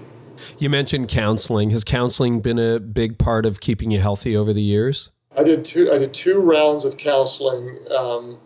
You 0.57 0.69
mentioned 0.69 1.09
counseling. 1.09 1.69
Has 1.69 1.83
counseling 1.83 2.41
been 2.41 2.57
a 2.57 2.79
big 2.79 3.17
part 3.17 3.45
of 3.45 3.59
keeping 3.59 3.91
you 3.91 3.99
healthy 3.99 4.35
over 4.35 4.53
the 4.53 4.61
years? 4.61 5.11
I 5.37 5.43
did 5.43 5.63
two. 5.63 5.91
I 5.91 5.97
did 5.97 6.13
two 6.13 6.39
rounds 6.39 6.85
of 6.85 6.97
counseling, 6.97 7.79
um, 7.95 8.39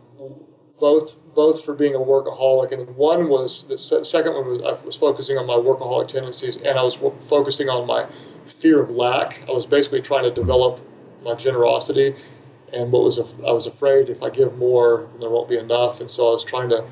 both 0.79 1.17
both 1.33 1.63
for 1.63 1.73
being 1.73 1.95
a 1.95 1.99
workaholic, 1.99 2.71
and 2.71 2.95
one 2.95 3.29
was 3.29 3.67
the 3.67 3.77
second 3.77 4.33
one 4.33 4.47
was 4.47 4.61
I 4.61 4.85
was 4.85 4.95
focusing 4.95 5.37
on 5.37 5.45
my 5.45 5.55
workaholic 5.55 6.09
tendencies, 6.09 6.57
and 6.57 6.77
I 6.77 6.83
was 6.83 6.95
focusing 7.21 7.69
on 7.69 7.87
my 7.87 8.07
fear 8.45 8.81
of 8.81 8.89
lack. 8.89 9.43
I 9.47 9.51
was 9.51 9.65
basically 9.65 10.01
trying 10.01 10.23
to 10.23 10.31
develop 10.31 10.79
my 11.26 11.36
generosity, 11.36 12.15
and 12.71 12.91
what 12.91 13.03
was 13.03 13.19
I 13.19 13.51
was 13.51 13.67
afraid 13.67 14.09
if 14.09 14.23
I 14.23 14.30
give 14.30 14.57
more, 14.57 15.09
then 15.11 15.21
there 15.21 15.30
won't 15.30 15.49
be 15.49 15.57
enough, 15.57 15.99
and 15.99 16.09
so 16.09 16.30
I 16.30 16.32
was 16.32 16.43
trying 16.43 16.69
to 16.69 16.86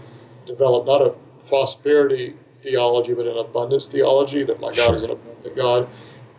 develop 0.46 0.86
not 0.86 1.02
a 1.02 1.14
prosperity 1.48 2.36
theology, 2.64 3.14
but 3.14 3.28
an 3.28 3.38
abundance 3.38 3.88
theology 3.88 4.44
that 4.44 4.60
my 4.60 4.70
God 4.70 4.86
sure. 4.86 4.96
is 4.96 5.04
an 5.04 5.12
abundant 5.12 5.56
God. 5.56 5.88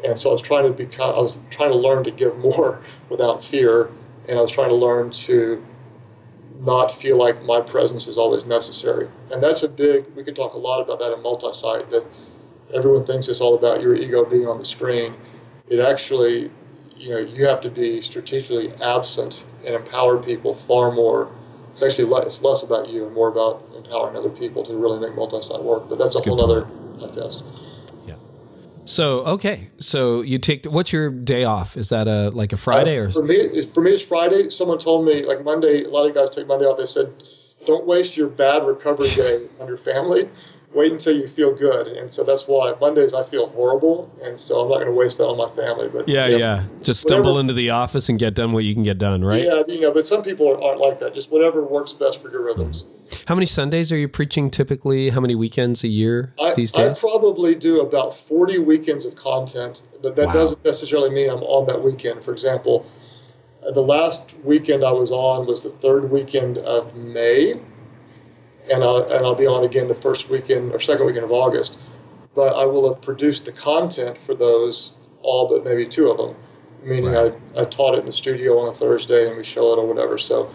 And 0.04 0.18
so 0.18 0.30
I 0.30 0.32
was 0.32 0.42
trying 0.42 0.64
to 0.64 0.70
become, 0.70 1.14
I 1.14 1.18
was 1.18 1.38
trying 1.50 1.70
to 1.70 1.78
learn 1.78 2.04
to 2.04 2.10
give 2.10 2.36
more 2.38 2.80
without 3.08 3.42
fear, 3.44 3.90
and 4.28 4.38
I 4.38 4.42
was 4.42 4.50
trying 4.50 4.70
to 4.70 4.74
learn 4.74 5.10
to 5.10 5.64
not 6.60 6.92
feel 6.92 7.18
like 7.18 7.42
my 7.42 7.60
presence 7.60 8.06
is 8.06 8.16
always 8.16 8.44
necessary. 8.44 9.08
And 9.30 9.42
that's 9.42 9.62
a 9.62 9.68
big, 9.68 10.06
we 10.14 10.24
could 10.24 10.36
talk 10.36 10.54
a 10.54 10.58
lot 10.58 10.80
about 10.80 10.98
that 11.00 11.12
in 11.12 11.22
multi-site, 11.22 11.90
that 11.90 12.04
everyone 12.72 13.04
thinks 13.04 13.28
it's 13.28 13.40
all 13.40 13.54
about 13.54 13.82
your 13.82 13.94
ego 13.94 14.24
being 14.24 14.46
on 14.46 14.58
the 14.58 14.64
screen. 14.64 15.14
It 15.68 15.80
actually, 15.80 16.50
you 17.04 17.10
know, 17.10 17.18
you 17.18 17.46
have 17.46 17.60
to 17.60 17.70
be 17.70 18.00
strategically 18.00 18.72
absent 18.82 19.44
and 19.64 19.74
empower 19.74 20.22
people 20.22 20.54
far 20.54 20.90
more 20.90 21.30
it's 21.74 21.82
actually 21.82 22.04
less, 22.04 22.24
it's 22.24 22.42
less 22.42 22.62
about 22.62 22.88
you 22.88 23.04
and 23.04 23.12
more 23.12 23.26
about 23.26 23.68
empowering 23.76 24.16
other 24.16 24.28
people 24.28 24.64
to 24.64 24.76
really 24.76 25.00
make 25.00 25.16
multi-site 25.16 25.60
work. 25.60 25.88
But 25.88 25.98
that's, 25.98 26.14
that's 26.14 26.24
a 26.24 26.30
whole 26.30 26.40
other 26.40 26.68
podcast. 26.98 27.42
Yeah. 28.06 28.14
So 28.84 29.26
okay, 29.26 29.70
so 29.78 30.20
you 30.20 30.38
take 30.38 30.66
what's 30.66 30.92
your 30.92 31.10
day 31.10 31.42
off? 31.42 31.76
Is 31.76 31.88
that 31.88 32.06
a 32.06 32.30
like 32.30 32.52
a 32.52 32.56
Friday 32.56 32.96
uh, 32.96 33.06
or 33.06 33.08
for 33.08 33.24
me? 33.24 33.66
For 33.66 33.80
me, 33.80 33.90
it's 33.90 34.04
Friday. 34.04 34.50
Someone 34.50 34.78
told 34.78 35.04
me 35.04 35.26
like 35.26 35.42
Monday. 35.42 35.82
A 35.82 35.88
lot 35.88 36.06
of 36.06 36.14
guys 36.14 36.30
take 36.30 36.46
Monday 36.46 36.64
off. 36.64 36.78
They 36.78 36.86
said, 36.86 37.12
"Don't 37.66 37.86
waste 37.86 38.16
your 38.16 38.28
bad 38.28 38.64
recovery 38.64 39.08
day 39.08 39.48
on 39.58 39.66
your 39.66 39.76
family." 39.76 40.30
Wait 40.74 40.92
until 40.92 41.16
you 41.16 41.28
feel 41.28 41.54
good. 41.54 41.86
And 41.86 42.12
so 42.12 42.24
that's 42.24 42.46
why 42.46 42.74
Mondays 42.80 43.14
I 43.14 43.22
feel 43.22 43.48
horrible. 43.50 44.12
And 44.22 44.38
so 44.38 44.60
I'm 44.60 44.68
not 44.68 44.76
going 44.76 44.86
to 44.86 44.92
waste 44.92 45.18
that 45.18 45.26
on 45.26 45.38
my 45.38 45.48
family. 45.48 45.88
But 45.88 46.08
yeah, 46.08 46.26
yeah. 46.26 46.36
yeah. 46.36 46.64
Just 46.82 47.00
stumble 47.00 47.32
whatever, 47.32 47.40
into 47.40 47.52
the 47.54 47.70
office 47.70 48.08
and 48.08 48.18
get 48.18 48.34
done 48.34 48.52
what 48.52 48.64
you 48.64 48.74
can 48.74 48.82
get 48.82 48.98
done, 48.98 49.24
right? 49.24 49.44
Yeah, 49.44 49.62
you 49.66 49.80
know, 49.80 49.92
but 49.92 50.06
some 50.06 50.22
people 50.22 50.62
aren't 50.62 50.80
like 50.80 50.98
that. 50.98 51.14
Just 51.14 51.30
whatever 51.30 51.62
works 51.64 51.92
best 51.92 52.20
for 52.20 52.30
your 52.30 52.44
rhythms. 52.44 52.82
Mm-hmm. 52.82 53.24
How 53.28 53.34
many 53.34 53.46
Sundays 53.46 53.92
are 53.92 53.96
you 53.96 54.08
preaching 54.08 54.50
typically? 54.50 55.10
How 55.10 55.20
many 55.20 55.34
weekends 55.34 55.84
a 55.84 55.88
year 55.88 56.34
I, 56.40 56.54
these 56.54 56.72
days? 56.72 56.98
I 56.98 57.00
probably 57.00 57.54
do 57.54 57.80
about 57.80 58.16
40 58.16 58.58
weekends 58.58 59.04
of 59.04 59.14
content, 59.14 59.82
but 60.02 60.16
that 60.16 60.26
wow. 60.28 60.32
doesn't 60.32 60.64
necessarily 60.64 61.10
mean 61.10 61.30
I'm 61.30 61.42
on 61.42 61.66
that 61.66 61.82
weekend. 61.82 62.22
For 62.22 62.32
example, 62.32 62.86
the 63.72 63.82
last 63.82 64.34
weekend 64.42 64.84
I 64.84 64.90
was 64.90 65.12
on 65.12 65.46
was 65.46 65.62
the 65.62 65.70
third 65.70 66.10
weekend 66.10 66.58
of 66.58 66.96
May 66.96 67.60
and 68.72 68.82
I'll, 68.82 69.02
and 69.12 69.24
I'll 69.24 69.34
be 69.34 69.46
on 69.46 69.64
again 69.64 69.86
the 69.88 69.94
first 69.94 70.30
weekend 70.30 70.72
or 70.72 70.80
second 70.80 71.06
weekend 71.06 71.24
of 71.24 71.32
August. 71.32 71.78
but 72.34 72.54
I 72.54 72.64
will 72.64 72.92
have 72.92 73.00
produced 73.02 73.44
the 73.44 73.52
content 73.52 74.18
for 74.18 74.34
those 74.34 74.94
all 75.22 75.48
but 75.48 75.64
maybe 75.64 75.86
two 75.86 76.10
of 76.10 76.18
them. 76.18 76.36
Meaning, 76.82 77.12
right. 77.12 77.34
I, 77.56 77.62
I 77.62 77.64
taught 77.64 77.94
it 77.94 78.00
in 78.00 78.06
the 78.06 78.12
studio 78.12 78.58
on 78.58 78.68
a 78.68 78.72
Thursday 78.72 79.26
and 79.26 79.36
we 79.36 79.42
show 79.42 79.72
it 79.72 79.78
or 79.78 79.86
whatever. 79.86 80.18
So 80.18 80.52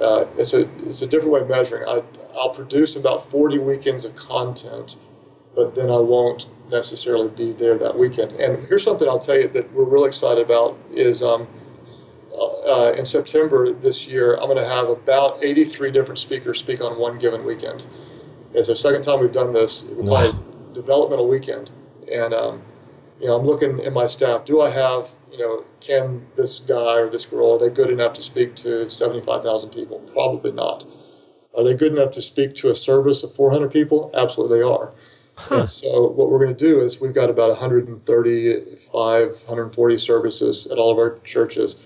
uh, 0.00 0.26
it's 0.36 0.52
a 0.52 0.68
it's 0.86 1.02
a 1.02 1.06
different 1.06 1.32
way 1.32 1.40
of 1.40 1.48
measuring. 1.48 1.88
I 1.88 2.02
I'll 2.36 2.50
produce 2.50 2.96
about 2.96 3.30
40 3.30 3.58
weekends 3.58 4.04
of 4.04 4.14
content, 4.16 4.96
but 5.54 5.74
then 5.74 5.88
I 5.88 5.98
won't 5.98 6.46
necessarily 6.70 7.28
be 7.28 7.52
there 7.52 7.78
that 7.78 7.96
weekend. 7.96 8.32
And 8.32 8.66
here's 8.66 8.82
something 8.82 9.08
I'll 9.08 9.20
tell 9.20 9.38
you 9.38 9.48
that 9.48 9.72
we're 9.72 9.84
really 9.84 10.08
excited 10.08 10.44
about 10.44 10.76
is 10.90 11.22
um, 11.22 11.46
uh, 12.34 12.92
in 12.92 13.04
September 13.04 13.72
this 13.72 14.06
year, 14.06 14.34
I'm 14.34 14.46
going 14.48 14.56
to 14.56 14.66
have 14.66 14.88
about 14.88 15.42
83 15.42 15.90
different 15.90 16.18
speakers 16.18 16.58
speak 16.58 16.80
on 16.80 16.98
one 16.98 17.18
given 17.18 17.44
weekend. 17.44 17.86
It's 18.52 18.68
the 18.68 18.76
second 18.76 19.02
time 19.02 19.20
we've 19.20 19.32
done 19.32 19.52
this. 19.52 19.82
We 19.82 20.06
call 20.06 20.18
it 20.18 20.74
developmental 20.74 21.28
weekend. 21.28 21.70
And, 22.10 22.34
um, 22.34 22.62
you 23.20 23.26
know, 23.26 23.36
I'm 23.38 23.46
looking 23.46 23.80
at 23.80 23.92
my 23.92 24.06
staff. 24.06 24.44
Do 24.44 24.60
I 24.60 24.70
have, 24.70 25.12
you 25.32 25.38
know, 25.38 25.64
can 25.80 26.26
this 26.36 26.60
guy 26.60 26.98
or 26.98 27.08
this 27.10 27.24
girl, 27.24 27.52
are 27.52 27.58
they 27.58 27.70
good 27.70 27.90
enough 27.90 28.12
to 28.14 28.22
speak 28.22 28.54
to 28.56 28.88
75,000 28.88 29.70
people? 29.70 29.98
Probably 30.12 30.52
not. 30.52 30.86
Are 31.56 31.62
they 31.62 31.74
good 31.74 31.92
enough 31.92 32.10
to 32.12 32.22
speak 32.22 32.54
to 32.56 32.70
a 32.70 32.74
service 32.74 33.22
of 33.22 33.32
400 33.34 33.70
people? 33.72 34.10
Absolutely, 34.14 34.58
they 34.58 34.64
are. 34.64 34.92
Huh. 35.36 35.60
And 35.60 35.68
so, 35.68 36.08
what 36.08 36.30
we're 36.30 36.38
going 36.38 36.54
to 36.54 36.64
do 36.64 36.80
is 36.80 37.00
we've 37.00 37.14
got 37.14 37.30
about 37.30 37.50
135, 37.50 39.28
140 39.46 39.98
services 39.98 40.66
at 40.66 40.78
all 40.78 40.92
of 40.92 40.98
our 40.98 41.18
churches. 41.20 41.76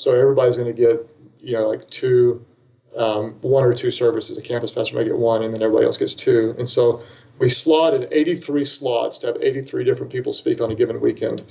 So 0.00 0.14
everybody's 0.18 0.56
going 0.56 0.74
to 0.74 0.80
get, 0.80 1.06
you 1.40 1.52
know, 1.52 1.68
like 1.68 1.90
two, 1.90 2.42
um, 2.96 3.36
one 3.42 3.64
or 3.64 3.74
two 3.74 3.90
services. 3.90 4.38
A 4.38 4.40
campus 4.40 4.72
pastor 4.72 4.96
might 4.96 5.04
get 5.04 5.18
one, 5.18 5.42
and 5.42 5.52
then 5.52 5.60
everybody 5.60 5.84
else 5.84 5.98
gets 5.98 6.14
two. 6.14 6.54
And 6.58 6.66
so 6.66 7.02
we 7.38 7.50
slotted 7.50 8.08
83 8.10 8.64
slots 8.64 9.18
to 9.18 9.26
have 9.26 9.36
83 9.42 9.84
different 9.84 10.10
people 10.10 10.32
speak 10.32 10.62
on 10.62 10.70
a 10.70 10.74
given 10.74 11.02
weekend. 11.02 11.44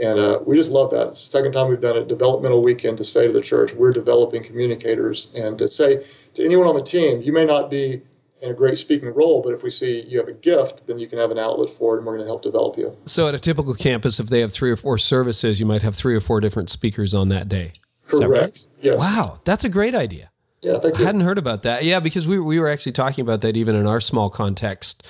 And 0.00 0.16
uh, 0.16 0.38
we 0.46 0.54
just 0.54 0.70
love 0.70 0.92
that. 0.92 1.10
The 1.10 1.16
second 1.16 1.50
time 1.50 1.66
we've 1.66 1.80
done 1.80 1.96
a 1.96 2.04
developmental 2.04 2.62
weekend 2.62 2.98
to 2.98 3.04
say 3.04 3.26
to 3.26 3.32
the 3.32 3.40
church, 3.40 3.72
we're 3.72 3.90
developing 3.90 4.44
communicators. 4.44 5.32
And 5.34 5.58
to 5.58 5.66
say 5.66 6.06
to 6.34 6.44
anyone 6.44 6.68
on 6.68 6.76
the 6.76 6.84
team, 6.84 7.20
you 7.20 7.32
may 7.32 7.44
not 7.44 7.68
be 7.68 8.02
in 8.40 8.52
a 8.52 8.54
great 8.54 8.78
speaking 8.78 9.12
role, 9.12 9.42
but 9.42 9.52
if 9.52 9.64
we 9.64 9.70
see 9.70 10.02
you 10.02 10.18
have 10.20 10.28
a 10.28 10.32
gift, 10.34 10.86
then 10.86 11.00
you 11.00 11.08
can 11.08 11.18
have 11.18 11.32
an 11.32 11.38
outlet 11.40 11.68
for 11.68 11.96
it 11.96 11.98
and 11.98 12.06
we're 12.06 12.14
going 12.14 12.24
to 12.24 12.30
help 12.30 12.44
develop 12.44 12.78
you. 12.78 12.96
So 13.06 13.26
at 13.26 13.34
a 13.34 13.40
typical 13.40 13.74
campus, 13.74 14.20
if 14.20 14.28
they 14.28 14.38
have 14.38 14.52
three 14.52 14.70
or 14.70 14.76
four 14.76 14.98
services, 14.98 15.58
you 15.58 15.66
might 15.66 15.82
have 15.82 15.96
three 15.96 16.14
or 16.14 16.20
four 16.20 16.38
different 16.38 16.70
speakers 16.70 17.12
on 17.12 17.28
that 17.30 17.48
day. 17.48 17.72
Correct. 18.08 18.30
Right? 18.30 18.68
Yes. 18.80 18.98
Wow, 18.98 19.40
that's 19.44 19.64
a 19.64 19.68
great 19.68 19.94
idea. 19.94 20.30
Yeah, 20.62 20.80
I 20.82 20.98
hadn't 21.00 21.20
heard 21.20 21.38
about 21.38 21.62
that. 21.62 21.84
Yeah, 21.84 22.00
because 22.00 22.26
we 22.26 22.40
we 22.40 22.58
were 22.58 22.68
actually 22.68 22.92
talking 22.92 23.22
about 23.22 23.42
that 23.42 23.56
even 23.56 23.76
in 23.76 23.86
our 23.86 24.00
small 24.00 24.28
context 24.28 25.06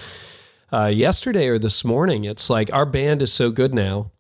uh, 0.73 0.87
yesterday 0.87 1.47
or 1.49 1.59
this 1.59 1.85
morning. 1.85 2.25
It's 2.25 2.51
like 2.51 2.73
our 2.73 2.85
band 2.85 3.23
is 3.23 3.33
so 3.33 3.51
good 3.51 3.73
now 3.73 4.13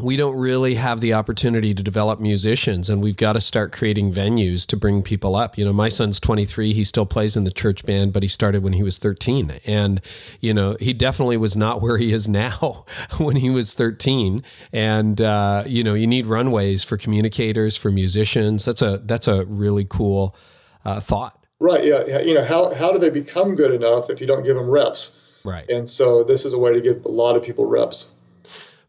we 0.00 0.16
don't 0.16 0.36
really 0.36 0.74
have 0.74 1.00
the 1.00 1.12
opportunity 1.12 1.74
to 1.74 1.82
develop 1.82 2.20
musicians 2.20 2.88
and 2.88 3.02
we've 3.02 3.16
got 3.16 3.32
to 3.32 3.40
start 3.40 3.72
creating 3.72 4.12
venues 4.12 4.66
to 4.66 4.76
bring 4.76 5.02
people 5.02 5.34
up. 5.34 5.58
You 5.58 5.64
know, 5.64 5.72
my 5.72 5.88
son's 5.88 6.20
23, 6.20 6.72
he 6.72 6.84
still 6.84 7.06
plays 7.06 7.36
in 7.36 7.44
the 7.44 7.50
church 7.50 7.84
band, 7.84 8.12
but 8.12 8.22
he 8.22 8.28
started 8.28 8.62
when 8.62 8.74
he 8.74 8.82
was 8.82 8.98
13 8.98 9.54
and 9.66 10.00
you 10.40 10.54
know, 10.54 10.76
he 10.80 10.92
definitely 10.92 11.36
was 11.36 11.56
not 11.56 11.82
where 11.82 11.98
he 11.98 12.12
is 12.12 12.28
now 12.28 12.84
when 13.18 13.36
he 13.36 13.50
was 13.50 13.74
13 13.74 14.42
and 14.72 15.20
uh, 15.20 15.64
you 15.66 15.82
know, 15.82 15.94
you 15.94 16.06
need 16.06 16.26
runways 16.26 16.84
for 16.84 16.96
communicators, 16.96 17.76
for 17.76 17.90
musicians. 17.90 18.64
That's 18.64 18.82
a 18.82 18.98
that's 18.98 19.28
a 19.28 19.44
really 19.46 19.86
cool 19.88 20.36
uh, 20.84 21.00
thought. 21.00 21.38
Right, 21.60 21.84
yeah, 21.84 22.20
you 22.20 22.34
know, 22.34 22.44
how 22.44 22.72
how 22.74 22.92
do 22.92 22.98
they 22.98 23.10
become 23.10 23.56
good 23.56 23.74
enough 23.74 24.10
if 24.10 24.20
you 24.20 24.26
don't 24.26 24.44
give 24.44 24.54
them 24.54 24.70
reps? 24.70 25.20
Right. 25.44 25.68
And 25.68 25.88
so 25.88 26.22
this 26.22 26.44
is 26.44 26.52
a 26.52 26.58
way 26.58 26.72
to 26.72 26.80
give 26.80 27.04
a 27.04 27.08
lot 27.08 27.36
of 27.36 27.42
people 27.42 27.66
reps. 27.66 28.12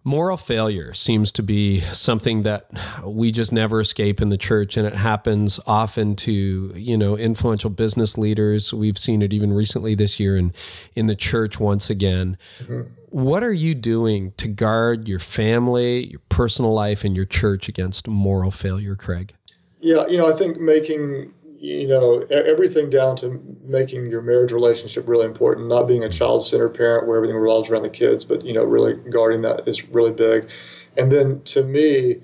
Moral 0.10 0.38
failure 0.38 0.92
seems 0.92 1.32
to 1.34 1.44
be 1.44 1.82
something 1.82 2.42
that 2.42 2.66
we 3.06 3.32
just 3.32 3.54
never 3.54 3.80
escape 3.80 4.20
in 4.20 4.30
the 4.30 4.40
church, 4.40 4.76
and 4.76 4.88
it 4.88 4.96
happens 4.96 5.60
often 5.68 6.16
to 6.16 6.74
you 6.76 6.98
know 6.98 7.16
influential 7.16 7.70
business 7.70 8.18
leaders. 8.18 8.74
We've 8.74 8.98
seen 8.98 9.22
it 9.22 9.34
even 9.34 9.54
recently 9.54 9.94
this 9.94 10.20
year 10.20 10.36
in 10.36 10.52
in 10.96 11.06
the 11.06 11.16
church 11.16 11.60
once 11.60 11.92
again. 11.92 12.40
Mm-hmm. 12.58 12.90
What 13.10 13.44
are 13.44 13.54
you 13.54 13.76
doing 13.76 14.32
to 14.38 14.48
guard 14.48 15.08
your 15.08 15.20
family, 15.20 16.08
your 16.08 16.22
personal 16.28 16.74
life, 16.74 17.04
and 17.04 17.16
your 17.16 17.26
church 17.26 17.70
against 17.70 18.08
moral 18.08 18.50
failure, 18.50 18.96
Craig? 18.96 19.36
Yeah, 19.80 20.08
you 20.08 20.18
know, 20.18 20.28
I 20.28 20.36
think 20.36 20.60
making 20.60 21.36
you 21.60 21.88
know 21.88 22.22
everything 22.32 22.90
down 22.90 23.16
to 23.18 23.42
making 23.66 24.10
your 24.10 24.22
marriage 24.22 24.54
relationship 24.54 25.08
really 25.08 25.26
important 25.26 25.68
not 25.68 25.88
being 25.88 26.04
a 26.04 26.10
child-centered 26.10 26.70
parent 26.70 27.06
where 27.06 27.18
everything 27.18 27.36
revolves 27.36 27.70
around 27.70 27.84
the 27.84 27.90
kids 27.90 28.24
but 28.24 28.46
you 28.46 28.54
know 28.54 28.64
really 28.64 28.94
guarding 29.12 29.42
that 29.42 29.68
is 29.68 29.88
really 29.90 30.12
big. 30.12 30.50
And 30.98 31.12
then 31.12 31.42
to 31.44 31.64
me 31.64 32.22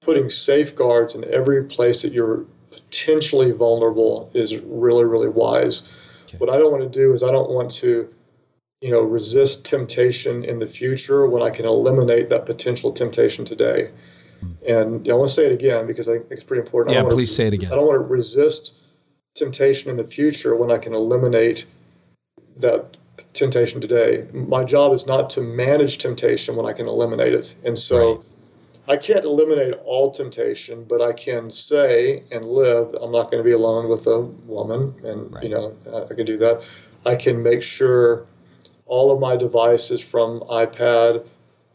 putting 0.00 0.28
safeguards 0.28 1.14
in 1.14 1.24
every 1.32 1.64
place 1.64 2.02
that 2.02 2.12
you're 2.12 2.44
potentially 2.70 3.52
vulnerable 3.52 4.30
is 4.34 4.58
really 4.58 5.04
really 5.04 5.28
wise. 5.28 5.90
Okay. 6.28 6.36
what 6.38 6.50
i 6.50 6.58
don't 6.58 6.70
want 6.70 6.82
to 6.82 6.98
do 6.98 7.14
is 7.14 7.22
i 7.22 7.30
don't 7.30 7.50
want 7.50 7.70
to 7.70 8.12
you 8.80 8.90
know 8.90 9.00
resist 9.00 9.64
temptation 9.64 10.44
in 10.44 10.58
the 10.58 10.66
future 10.66 11.26
when 11.26 11.42
i 11.42 11.48
can 11.48 11.64
eliminate 11.64 12.28
that 12.28 12.44
potential 12.44 12.92
temptation 12.92 13.46
today 13.46 13.90
and 14.66 15.08
I 15.08 15.14
want 15.14 15.28
to 15.30 15.34
say 15.34 15.46
it 15.46 15.52
again 15.52 15.86
because 15.86 16.08
I 16.08 16.18
think 16.18 16.30
it's 16.30 16.44
pretty 16.44 16.62
important. 16.62 16.94
Yeah, 16.94 17.04
please 17.04 17.30
to, 17.30 17.36
say 17.36 17.46
it 17.48 17.54
again. 17.54 17.72
I 17.72 17.76
don't 17.76 17.86
want 17.86 18.00
to 18.00 18.06
resist 18.06 18.74
temptation 19.34 19.90
in 19.90 19.96
the 19.96 20.04
future 20.04 20.54
when 20.56 20.70
I 20.70 20.78
can 20.78 20.94
eliminate 20.94 21.66
that 22.56 22.96
temptation 23.32 23.80
today. 23.80 24.26
My 24.32 24.64
job 24.64 24.92
is 24.92 25.06
not 25.06 25.28
to 25.30 25.40
manage 25.40 25.98
temptation 25.98 26.56
when 26.56 26.66
I 26.66 26.72
can 26.72 26.86
eliminate 26.86 27.34
it. 27.34 27.54
And 27.64 27.78
so 27.78 28.16
right. 28.16 28.24
I 28.88 28.96
can't 28.96 29.24
eliminate 29.24 29.74
all 29.84 30.12
temptation, 30.12 30.84
but 30.84 31.00
I 31.02 31.12
can 31.12 31.50
say 31.50 32.22
and 32.30 32.44
live 32.44 32.94
I'm 33.00 33.12
not 33.12 33.30
going 33.30 33.42
to 33.42 33.44
be 33.44 33.52
alone 33.52 33.88
with 33.88 34.06
a 34.06 34.20
woman. 34.20 34.94
And, 35.04 35.32
right. 35.32 35.42
you 35.42 35.48
know, 35.50 35.74
I 36.10 36.14
can 36.14 36.26
do 36.26 36.38
that. 36.38 36.62
I 37.04 37.16
can 37.16 37.42
make 37.42 37.62
sure 37.62 38.26
all 38.86 39.10
of 39.10 39.20
my 39.20 39.36
devices 39.36 40.00
from 40.00 40.40
iPad, 40.40 41.26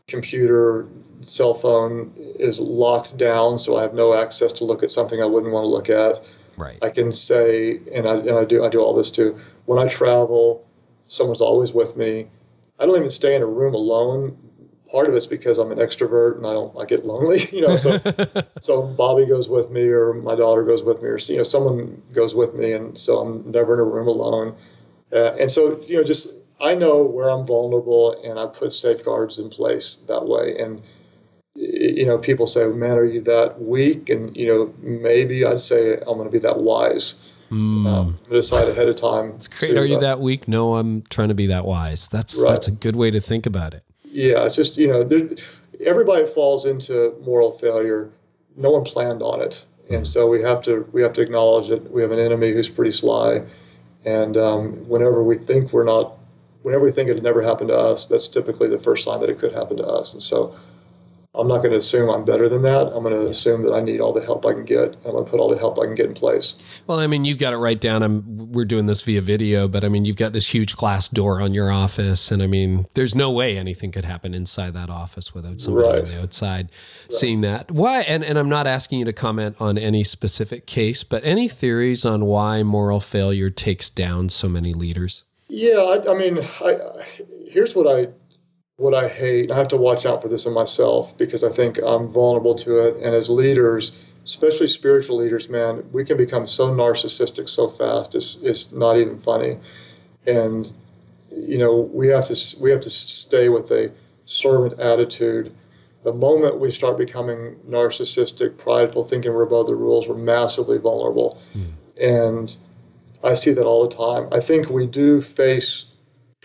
computer, 0.07 0.88
cell 1.22 1.53
phone 1.53 2.13
is 2.17 2.59
locked 2.59 3.17
down, 3.17 3.59
so 3.59 3.78
I 3.78 3.82
have 3.82 3.93
no 3.93 4.13
access 4.13 4.51
to 4.53 4.65
look 4.65 4.84
at 4.84 4.91
something 4.91 5.22
I 5.22 5.26
wouldn't 5.26 5.51
want 5.51 5.63
to 5.63 5.67
look 5.67 5.89
at. 5.89 6.24
Right. 6.57 6.78
I 6.82 6.89
can 6.89 7.11
say, 7.11 7.80
and 7.93 8.07
I, 8.07 8.15
and 8.15 8.38
I 8.38 8.45
do 8.45 8.63
I 8.65 8.70
do 8.70 8.80
all 8.80 8.93
this 8.93 9.11
too. 9.11 9.39
When 9.65 9.80
I 9.80 9.88
travel, 9.88 10.67
someone's 11.05 11.41
always 11.41 11.74
with 11.74 11.95
me. 11.95 12.28
I 12.80 12.86
don't 12.86 12.97
even 12.97 13.09
stay 13.09 13.36
in 13.36 13.41
a 13.41 13.47
room 13.47 13.74
alone. 13.74 14.38
Part 14.89 15.07
of 15.07 15.13
it's 15.13 15.28
because 15.28 15.57
I'm 15.57 15.72
an 15.72 15.78
extrovert 15.78 16.38
and 16.38 16.47
I 16.47 16.53
don't 16.53 16.76
I 16.78 16.86
get 16.86 17.05
lonely, 17.05 17.47
you 17.53 17.61
know. 17.61 17.76
So 17.76 17.99
so 18.59 18.84
Bobby 18.84 19.26
goes 19.26 19.47
with 19.47 19.70
me, 19.70 19.84
or 19.88 20.13
my 20.13 20.36
daughter 20.36 20.63
goes 20.63 20.84
with 20.84 21.01
me, 21.01 21.09
or 21.09 21.17
you 21.17 21.38
know 21.38 21.43
someone 21.43 22.01
goes 22.13 22.36
with 22.36 22.53
me, 22.55 22.74
and 22.74 22.97
so 22.97 23.20
I'm 23.20 23.49
never 23.51 23.74
in 23.74 23.80
a 23.80 23.84
room 23.84 24.07
alone. 24.07 24.55
Uh, 25.11 25.34
and 25.36 25.51
so 25.51 25.82
you 25.88 25.97
know, 25.97 26.03
just 26.03 26.36
I 26.59 26.76
know 26.76 27.03
where 27.03 27.30
I'm 27.30 27.45
vulnerable, 27.45 28.22
and 28.24 28.38
I 28.38 28.47
put 28.47 28.74
safeguards 28.74 29.39
in 29.39 29.49
place 29.49 29.95
that 30.07 30.26
way. 30.26 30.57
And 30.59 30.82
you 31.56 32.06
know, 32.06 32.18
people 32.18 32.47
say, 32.47 32.68
"Man, 32.68 32.97
are 32.97 33.06
you 33.06 33.22
that 33.22 33.62
weak?" 33.62 34.10
And 34.10 34.36
you 34.36 34.47
know, 34.47 34.74
maybe 34.82 35.45
I'd 35.45 35.62
say 35.62 35.93
I'm 35.93 36.18
going 36.18 36.26
to 36.26 36.32
be 36.32 36.39
that 36.39 36.60
wise. 36.60 37.24
Mm. 37.52 37.88
Um, 37.88 38.20
decide 38.30 38.68
ahead 38.68 38.88
of 38.88 38.95
time. 38.95 39.32
It's 39.36 39.47
great. 39.47 39.76
Are 39.76 39.86
you 39.86 39.97
uh, 39.97 40.02
that 40.02 40.20
weak? 40.20 40.47
No, 40.47 40.76
I'm 40.76 41.02
trying 41.10 41.30
to 41.30 41.34
be 41.34 41.47
that 41.47 41.66
wise. 41.66 42.08
That's 42.08 42.39
right. 42.39 42.50
that's 42.52 42.68
a 42.68 42.72
good 42.72 42.95
way 42.95 43.10
to 43.10 43.20
think 43.20 43.47
about 43.47 43.74
it. 43.74 43.84
Yeah, 44.06 44.45
it's 44.45 44.56
just 44.56 44.78
you 44.78 44.88
know, 44.88 45.04
there, 45.04 45.30
everybody 45.84 46.26
falls 46.26 46.66
into 46.66 47.16
moral 47.24 47.52
failure. 47.52 48.12
No 48.56 48.72
one 48.72 48.84
planned 48.84 49.24
on 49.24 49.41
it, 49.41 49.66
and 49.89 50.08
so 50.08 50.28
we 50.28 50.43
have 50.43 50.62
to 50.64 50.88
we 50.91 51.02
have 51.02 51.14
to 51.14 51.22
acknowledge 51.22 51.70
that 51.70 51.91
we 51.91 52.02
have 52.04 52.12
an 52.12 52.20
enemy 52.20 52.52
who's 52.52 52.70
pretty 52.70 52.91
sly, 52.91 53.43
and 54.06 54.38
um, 54.38 54.88
whenever 54.88 55.24
we 55.24 55.36
think 55.36 55.74
we're 55.74 55.84
not, 55.84 56.18
whenever 56.62 56.86
we 56.86 56.91
think 56.91 57.10
it 57.10 57.22
never 57.24 57.41
happened 57.41 57.70
to 57.70 57.78
us, 57.78 58.06
that's 58.06 58.28
typically 58.28 58.68
the 58.68 58.80
first 58.80 59.04
sign 59.04 59.22
that 59.22 59.30
it 59.30 59.39
could 59.39 59.54
happen 59.54 59.78
to 59.78 59.86
us, 59.86 60.14
and 60.14 60.22
so 60.22 60.56
I'm 61.36 61.48
not 61.48 61.60
going 61.60 61.72
to 61.72 61.78
assume 61.78 62.10
I'm 62.10 62.26
better 62.26 62.50
than 62.50 62.64
that. 62.64 62.88
I'm 62.88 63.04
going 63.04 63.14
to 63.14 63.28
assume 63.28 63.62
that 63.64 63.72
I 63.72 63.82
need 63.82 64.02
all 64.02 64.14
the 64.14 64.26
help 64.26 64.48
I 64.48 64.54
can 64.54 64.66
get. 64.66 64.96
I'm 65.06 65.12
going 65.12 65.24
to 65.24 65.30
put 65.30 65.40
all 65.40 65.48
the 65.48 65.60
help 65.60 65.78
I 65.78 65.86
can 65.86 65.94
get 65.94 66.08
in 66.08 66.16
place. 66.16 66.82
Well, 66.88 67.00
I 67.00 67.06
mean, 67.06 67.24
you've 67.24 67.38
got 67.38 67.54
it 67.54 67.58
right 67.58 67.80
down. 67.80 68.02
I'm, 68.02 68.52
we're 68.52 68.66
doing 68.66 68.88
this 68.88 69.04
via 69.04 69.22
video, 69.22 69.68
but 69.68 69.84
I 69.84 69.90
mean, 69.90 70.06
you've 70.06 70.18
got 70.18 70.34
this 70.34 70.48
huge 70.48 70.76
glass 70.76 71.08
door 71.08 71.40
on 71.40 71.54
your 71.54 71.72
office. 71.72 72.32
And 72.32 72.42
I 72.42 72.48
mean, 72.48 72.88
there's 72.96 73.14
no 73.14 73.30
way 73.30 73.58
anything 73.58 73.92
could 73.92 74.06
happen 74.06 74.34
inside 74.34 74.74
that 74.74 74.90
office 74.90 75.36
without 75.36 75.62
somebody 75.62 75.88
right. 75.88 76.00
on 76.00 76.06
the 76.08 76.20
outside 76.20 76.72
right. 77.04 77.14
seeing 77.14 77.42
that. 77.42 77.70
Why? 77.70 78.02
And, 78.02 78.24
and 78.24 78.40
I'm 78.40 78.50
not 78.50 78.66
asking 78.66 78.98
you 78.98 79.06
to 79.06 79.14
comment 79.14 79.56
on 79.60 79.78
any 79.78 80.04
specific 80.04 80.66
case, 80.66 81.04
but 81.04 81.24
any 81.24 81.48
theories 81.48 82.06
on 82.06 82.26
why 82.26 82.64
moral 82.64 83.00
failure 83.00 83.52
takes 83.52 83.92
down 83.92 84.30
so 84.30 84.50
many 84.50 84.74
leaders? 84.74 85.26
Yeah, 85.48 85.78
I, 85.78 86.12
I 86.12 86.18
mean, 86.18 86.40
I, 86.40 87.04
here's 87.48 87.76
what 87.76 87.88
I 87.88 88.10
what 88.80 88.94
I 88.94 89.10
hate. 89.10 89.52
I 89.52 89.58
have 89.58 89.68
to 89.70 89.78
watch 89.78 90.06
out 90.06 90.22
for 90.22 90.30
this 90.30 90.46
in 90.46 90.54
myself 90.54 91.18
because 91.18 91.44
I 91.44 91.50
think 91.50 91.78
I'm 91.80 92.08
vulnerable 92.08 92.56
to 92.56 92.78
it. 92.80 92.96
And 92.96 93.14
as 93.14 93.30
leaders, 93.30 93.92
especially 94.24 94.68
spiritual 94.68 95.18
leaders, 95.18 95.50
man, 95.50 95.84
we 95.92 96.06
can 96.06 96.16
become 96.16 96.48
so 96.48 96.70
narcissistic 96.70 97.50
so 97.50 97.68
fast. 97.68 98.16
It's, 98.16 98.38
it's 98.42 98.72
not 98.72 98.98
even 98.98 99.20
funny. 99.20 99.60
And 100.26 100.72
you 101.32 101.58
know, 101.58 101.76
we 101.94 102.08
have 102.08 102.26
to 102.26 102.36
we 102.60 102.72
have 102.72 102.82
to 102.82 102.90
stay 102.90 103.50
with 103.50 103.70
a 103.72 103.92
servant 104.26 104.80
attitude. 104.80 105.56
The 106.04 106.14
moment 106.14 106.60
we 106.60 106.72
start 106.72 106.98
becoming 106.98 107.58
narcissistic, 107.68 108.58
prideful, 108.58 109.04
thinking 109.04 109.34
we're 109.34 109.44
above 109.44 109.68
the 109.68 109.76
rules, 109.76 110.08
we're 110.08 110.16
massively 110.16 110.78
vulnerable. 110.78 111.42
Mm. 111.54 111.72
And 112.02 112.58
I 113.24 113.34
see 113.34 113.52
that 113.52 113.66
all 113.66 113.88
the 113.88 113.94
time. 113.96 114.30
I 114.32 114.40
think 114.40 114.70
we 114.70 114.88
do 114.88 115.22
face 115.22 115.89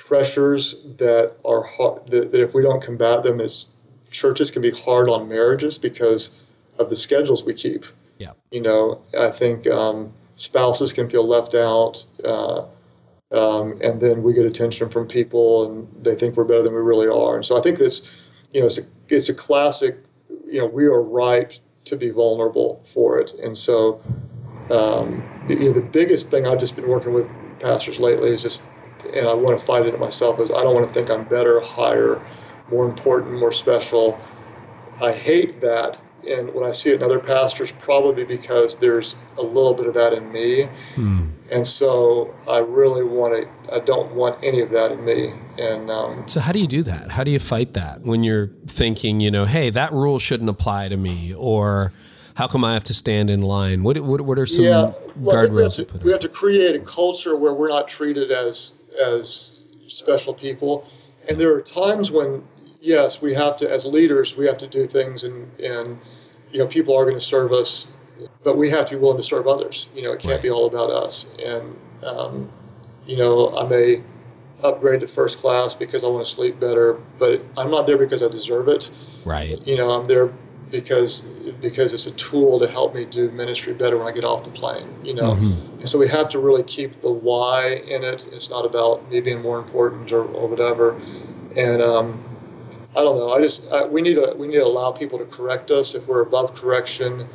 pressures 0.06 0.82
that 0.98 1.34
are 1.44 1.62
hard, 1.62 2.06
that, 2.08 2.30
that 2.30 2.40
if 2.40 2.54
we 2.54 2.62
don't 2.62 2.82
combat 2.82 3.22
them 3.22 3.40
as 3.40 3.66
churches 4.10 4.50
can 4.50 4.60
be 4.60 4.70
hard 4.70 5.08
on 5.08 5.28
marriages 5.28 5.78
because 5.78 6.40
of 6.78 6.90
the 6.90 6.96
schedules 6.96 7.42
we 7.44 7.54
keep. 7.54 7.86
Yeah. 8.18 8.32
You 8.50 8.60
know, 8.60 9.00
I 9.18 9.30
think 9.30 9.66
um, 9.66 10.12
spouses 10.34 10.92
can 10.92 11.08
feel 11.08 11.26
left 11.26 11.54
out. 11.54 12.04
Uh, 12.22 12.66
um, 13.32 13.80
and 13.82 14.00
then 14.00 14.22
we 14.22 14.34
get 14.34 14.44
attention 14.44 14.90
from 14.90 15.08
people 15.08 15.64
and 15.64 15.88
they 16.04 16.14
think 16.14 16.36
we're 16.36 16.44
better 16.44 16.62
than 16.62 16.74
we 16.74 16.80
really 16.80 17.08
are. 17.08 17.36
And 17.36 17.44
so 17.44 17.58
I 17.58 17.62
think 17.62 17.78
this, 17.78 18.08
you 18.52 18.60
know, 18.60 18.66
it's 18.66 18.78
a, 18.78 18.82
it's 19.08 19.28
a 19.30 19.34
classic, 19.34 19.96
you 20.46 20.60
know, 20.60 20.66
we 20.66 20.84
are 20.84 21.02
ripe 21.02 21.52
to 21.86 21.96
be 21.96 22.10
vulnerable 22.10 22.84
for 22.92 23.18
it. 23.18 23.32
And 23.42 23.56
so, 23.56 24.00
um, 24.70 25.24
you 25.48 25.56
know, 25.60 25.72
the 25.72 25.80
biggest 25.80 26.30
thing 26.30 26.46
I've 26.46 26.60
just 26.60 26.76
been 26.76 26.88
working 26.88 27.12
with 27.14 27.28
pastors 27.58 27.98
lately 27.98 28.30
is 28.30 28.42
just, 28.42 28.62
and 29.12 29.28
I 29.28 29.34
want 29.34 29.58
to 29.58 29.64
fight 29.64 29.86
it 29.86 29.94
in 29.94 30.00
myself, 30.00 30.40
is 30.40 30.50
I 30.50 30.62
don't 30.62 30.74
want 30.74 30.86
to 30.86 30.92
think 30.92 31.10
I'm 31.10 31.24
better, 31.24 31.60
higher, 31.60 32.24
more 32.70 32.88
important, 32.88 33.38
more 33.38 33.52
special. 33.52 34.18
I 35.00 35.12
hate 35.12 35.60
that. 35.60 36.00
And 36.26 36.54
when 36.54 36.64
I 36.64 36.72
see 36.72 36.90
it 36.90 36.96
in 36.96 37.02
other 37.02 37.18
pastors, 37.18 37.70
probably 37.72 38.24
because 38.24 38.76
there's 38.76 39.16
a 39.36 39.42
little 39.42 39.74
bit 39.74 39.86
of 39.86 39.94
that 39.94 40.14
in 40.14 40.32
me. 40.32 40.68
Hmm. 40.94 41.26
And 41.50 41.68
so 41.68 42.34
I 42.48 42.58
really 42.58 43.04
want 43.04 43.34
to, 43.34 43.74
I 43.74 43.80
don't 43.80 44.14
want 44.14 44.42
any 44.42 44.60
of 44.60 44.70
that 44.70 44.92
in 44.92 45.04
me. 45.04 45.34
And 45.58 45.90
um, 45.90 46.26
so, 46.26 46.40
how 46.40 46.52
do 46.52 46.58
you 46.58 46.66
do 46.66 46.82
that? 46.84 47.12
How 47.12 47.24
do 47.24 47.30
you 47.30 47.38
fight 47.38 47.74
that 47.74 48.00
when 48.00 48.24
you're 48.24 48.50
thinking, 48.66 49.20
you 49.20 49.30
know, 49.30 49.44
hey, 49.44 49.68
that 49.70 49.92
rule 49.92 50.18
shouldn't 50.18 50.48
apply 50.48 50.88
to 50.88 50.96
me? 50.96 51.34
Or 51.34 51.92
how 52.34 52.48
come 52.48 52.64
I 52.64 52.74
have 52.74 52.84
to 52.84 52.94
stand 52.94 53.30
in 53.30 53.42
line? 53.42 53.82
What, 53.82 53.98
what, 54.00 54.22
what 54.22 54.38
are 54.38 54.46
some 54.46 54.64
yeah, 54.64 54.92
well, 55.16 55.36
guardrails 55.36 55.78
we, 55.92 55.98
we 56.00 56.10
have 56.10 56.20
to 56.20 56.28
create 56.28 56.74
a 56.74 56.80
culture 56.80 57.36
where 57.36 57.54
we're 57.54 57.68
not 57.68 57.86
treated 57.88 58.32
as, 58.32 58.72
as 58.94 59.60
special 59.86 60.34
people. 60.34 60.86
And 61.28 61.40
there 61.40 61.54
are 61.54 61.62
times 61.62 62.10
when 62.10 62.44
yes, 62.84 63.22
we 63.22 63.34
have 63.34 63.56
to, 63.56 63.70
as 63.70 63.86
leaders, 63.86 64.36
we 64.36 64.46
have 64.46 64.58
to 64.58 64.66
do 64.66 64.86
things, 64.86 65.24
and 65.24 65.50
and 65.60 65.98
you 66.52 66.58
know, 66.58 66.66
people 66.66 66.96
are 66.96 67.04
going 67.04 67.16
to 67.16 67.24
serve 67.24 67.52
us, 67.52 67.86
but 68.44 68.56
we 68.56 68.70
have 68.70 68.86
to 68.86 68.94
be 68.94 69.00
willing 69.00 69.16
to 69.16 69.22
serve 69.22 69.48
others. 69.48 69.88
You 69.94 70.02
know, 70.02 70.12
it 70.12 70.20
can't 70.20 70.40
be 70.40 70.50
all 70.50 70.66
about 70.66 70.90
us. 70.90 71.26
And 71.44 71.76
um, 72.04 72.52
you 73.06 73.16
know, 73.16 73.56
I 73.56 73.66
may 73.66 74.02
upgrade 74.62 75.00
to 75.00 75.08
first 75.08 75.38
class 75.38 75.74
because 75.74 76.04
I 76.04 76.08
want 76.08 76.24
to 76.24 76.30
sleep 76.30 76.60
better, 76.60 76.94
but 77.18 77.42
I'm 77.56 77.70
not 77.70 77.86
there 77.86 77.98
because 77.98 78.22
I 78.22 78.28
deserve 78.28 78.68
it. 78.68 78.90
Right. 79.24 79.66
You 79.66 79.76
know, 79.76 79.90
I'm 79.90 80.06
there 80.06 80.32
because 80.74 81.20
because 81.60 81.92
it's 81.92 82.06
a 82.06 82.10
tool 82.12 82.58
to 82.58 82.66
help 82.66 82.94
me 82.94 83.04
do 83.04 83.30
ministry 83.30 83.72
better 83.72 83.96
when 83.96 84.08
I 84.08 84.10
get 84.10 84.24
off 84.24 84.42
the 84.42 84.50
plane. 84.50 84.88
You 85.04 85.14
know, 85.14 85.34
mm-hmm. 85.34 85.78
and 85.78 85.88
so 85.88 85.98
we 85.98 86.08
have 86.08 86.28
to 86.30 86.40
really 86.40 86.64
keep 86.64 86.92
the 87.00 87.12
why 87.12 87.82
in 87.88 88.02
it. 88.02 88.26
It's 88.32 88.50
not 88.50 88.64
about 88.64 89.08
me 89.08 89.20
being 89.20 89.40
more 89.40 89.58
important 89.58 90.10
or, 90.10 90.24
or 90.24 90.48
whatever. 90.48 91.00
And 91.56 91.80
um, 91.80 92.24
I 92.96 93.00
don't 93.02 93.16
know. 93.16 93.32
I 93.32 93.40
just 93.40 93.70
I, 93.70 93.84
we 93.84 94.02
need 94.02 94.14
to 94.14 94.34
we 94.36 94.48
need 94.48 94.56
to 94.56 94.66
allow 94.66 94.90
people 94.90 95.18
to 95.18 95.24
correct 95.26 95.70
us. 95.70 95.94
If 95.94 96.08
we're 96.08 96.22
above 96.22 96.54
correction, 96.54 97.28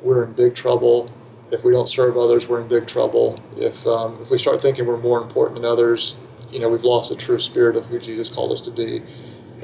we're 0.00 0.24
in 0.24 0.32
big 0.32 0.54
trouble. 0.54 1.10
If 1.50 1.64
we 1.64 1.72
don't 1.72 1.88
serve 1.88 2.16
others, 2.16 2.48
we're 2.48 2.62
in 2.62 2.68
big 2.68 2.86
trouble. 2.86 3.38
If 3.58 3.86
um, 3.86 4.18
if 4.22 4.30
we 4.30 4.38
start 4.38 4.62
thinking 4.62 4.86
we're 4.86 4.96
more 4.96 5.20
important 5.20 5.56
than 5.56 5.66
others, 5.66 6.16
you 6.50 6.58
know, 6.58 6.70
we've 6.70 6.84
lost 6.84 7.10
the 7.10 7.16
true 7.16 7.38
spirit 7.38 7.76
of 7.76 7.84
who 7.86 7.98
Jesus 7.98 8.30
called 8.30 8.52
us 8.52 8.62
to 8.62 8.70
be, 8.70 9.02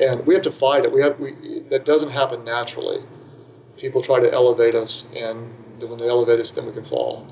and 0.00 0.26
we 0.26 0.34
have 0.34 0.42
to 0.44 0.52
fight 0.52 0.84
it. 0.84 0.92
We 0.92 1.02
have 1.02 1.18
we 1.18 1.62
that 1.70 1.84
doesn't 1.84 2.10
happen 2.10 2.44
naturally. 2.44 3.02
People 3.76 4.02
try 4.02 4.20
to 4.20 4.32
elevate 4.32 4.74
us, 4.74 5.08
and 5.14 5.52
when 5.80 5.98
they 5.98 6.08
elevate 6.08 6.40
us, 6.40 6.50
then 6.52 6.66
we 6.66 6.72
can 6.72 6.84
fall. 6.84 7.26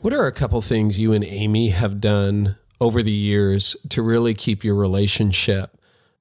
What 0.00 0.12
are 0.12 0.26
a 0.26 0.32
couple 0.32 0.60
things 0.60 1.00
you 1.00 1.12
and 1.12 1.24
Amy 1.24 1.70
have 1.70 2.00
done 2.00 2.56
over 2.80 3.02
the 3.02 3.10
years 3.10 3.76
to 3.88 4.02
really 4.02 4.34
keep 4.34 4.62
your 4.62 4.76
relationship 4.76 5.78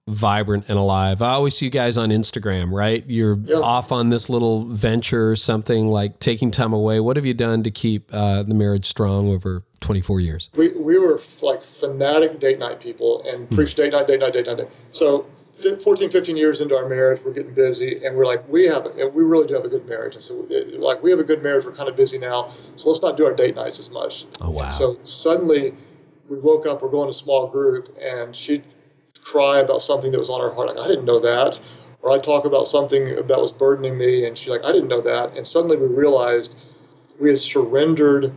vibrant 0.08 0.64
and 0.70 0.78
alive. 0.78 1.22
I 1.22 1.32
always 1.32 1.58
see 1.58 1.66
you 1.66 1.72
guys 1.72 1.98
on 1.98 2.10
Instagram, 2.10 2.72
right? 2.72 3.04
You're 3.08 3.38
yeah. 3.38 3.58
off 3.58 3.92
on 3.92 4.10
this 4.10 4.30
little 4.30 4.64
venture 4.64 5.30
or 5.30 5.36
something 5.36 5.88
like 5.88 6.20
taking 6.20 6.50
time 6.50 6.72
away. 6.72 7.02
What 7.02 7.18
have 7.18 7.26
you 7.26 7.34
done 7.34 7.62
to 7.64 7.72
keep 7.72 8.10
uh, 8.14 8.44
the 8.44 8.56
marriage 8.56 8.86
strong 8.86 9.30
over 9.30 9.64
24 9.82 10.22
years? 10.22 10.50
We, 10.56 10.70
we 10.70 10.98
were 10.98 11.20
like 11.42 11.62
fanatic 11.62 12.40
date 12.40 12.58
night 12.58 12.80
people 12.80 13.22
and 13.28 13.48
hmm. 13.50 13.56
preach 13.56 13.76
date 13.76 13.92
night, 13.92 14.08
date 14.08 14.22
night, 14.22 14.34
date 14.34 14.48
night. 14.48 14.58
Date. 14.58 14.70
So 14.90 15.28
14, 15.58 16.10
15 16.10 16.38
years 16.38 16.62
into 16.62 16.76
our 16.76 16.88
marriage, 16.88 17.22
we're 17.26 17.34
getting 17.34 17.54
busy, 17.54 18.06
and 18.06 18.16
we're 18.16 18.26
like, 18.26 18.48
we 18.48 18.68
have, 18.68 18.86
we 19.14 19.24
really 19.24 19.48
do 19.48 19.56
have 19.56 19.66
a 19.66 19.70
good 19.70 19.88
marriage. 19.88 20.14
And 20.16 20.24
so, 20.24 20.48
uh, 20.52 20.78
like, 20.78 21.02
we 21.02 21.10
have 21.10 21.20
a 21.20 21.24
good 21.24 21.42
marriage. 21.42 21.66
We're 21.66 21.72
kind 21.72 21.90
of 21.90 21.96
busy 21.96 22.18
now, 22.18 22.52
so 22.76 22.90
let's 22.90 23.02
not 23.02 23.18
do 23.18 23.26
our 23.26 23.34
date 23.34 23.56
nights 23.56 23.80
as 23.80 23.90
much. 23.90 24.26
Oh 24.40 24.52
wow! 24.52 24.64
And 24.64 24.74
so 24.74 25.00
suddenly, 25.04 25.74
we 26.30 26.38
woke 26.38 26.66
up. 26.68 26.82
We're 26.82 26.90
going 26.90 27.08
to 27.08 27.12
a 27.12 27.14
small 27.14 27.48
group, 27.48 27.96
and 28.02 28.36
she'd 28.36 28.64
cry 29.22 29.60
about 29.60 29.82
something 29.82 30.12
that 30.12 30.20
was 30.20 30.30
on 30.30 30.42
her 30.42 30.54
heart. 30.54 30.76
Like, 30.76 30.86
I 30.86 30.88
didn't 30.88 31.06
know 31.06 31.20
that. 31.20 31.60
Or 32.02 32.12
I'd 32.12 32.24
talk 32.24 32.46
about 32.46 32.68
something 32.68 33.16
that 33.28 33.40
was 33.40 33.52
burdening 33.52 33.98
me, 33.98 34.26
and 34.26 34.38
she's 34.38 34.50
like, 34.50 34.64
I 34.64 34.72
didn't 34.72 34.88
know 34.88 35.02
that. 35.02 35.36
And 35.36 35.48
suddenly 35.48 35.76
we 35.76 35.88
realized 35.88 36.56
we 37.20 37.30
had 37.30 37.40
surrendered 37.40 38.34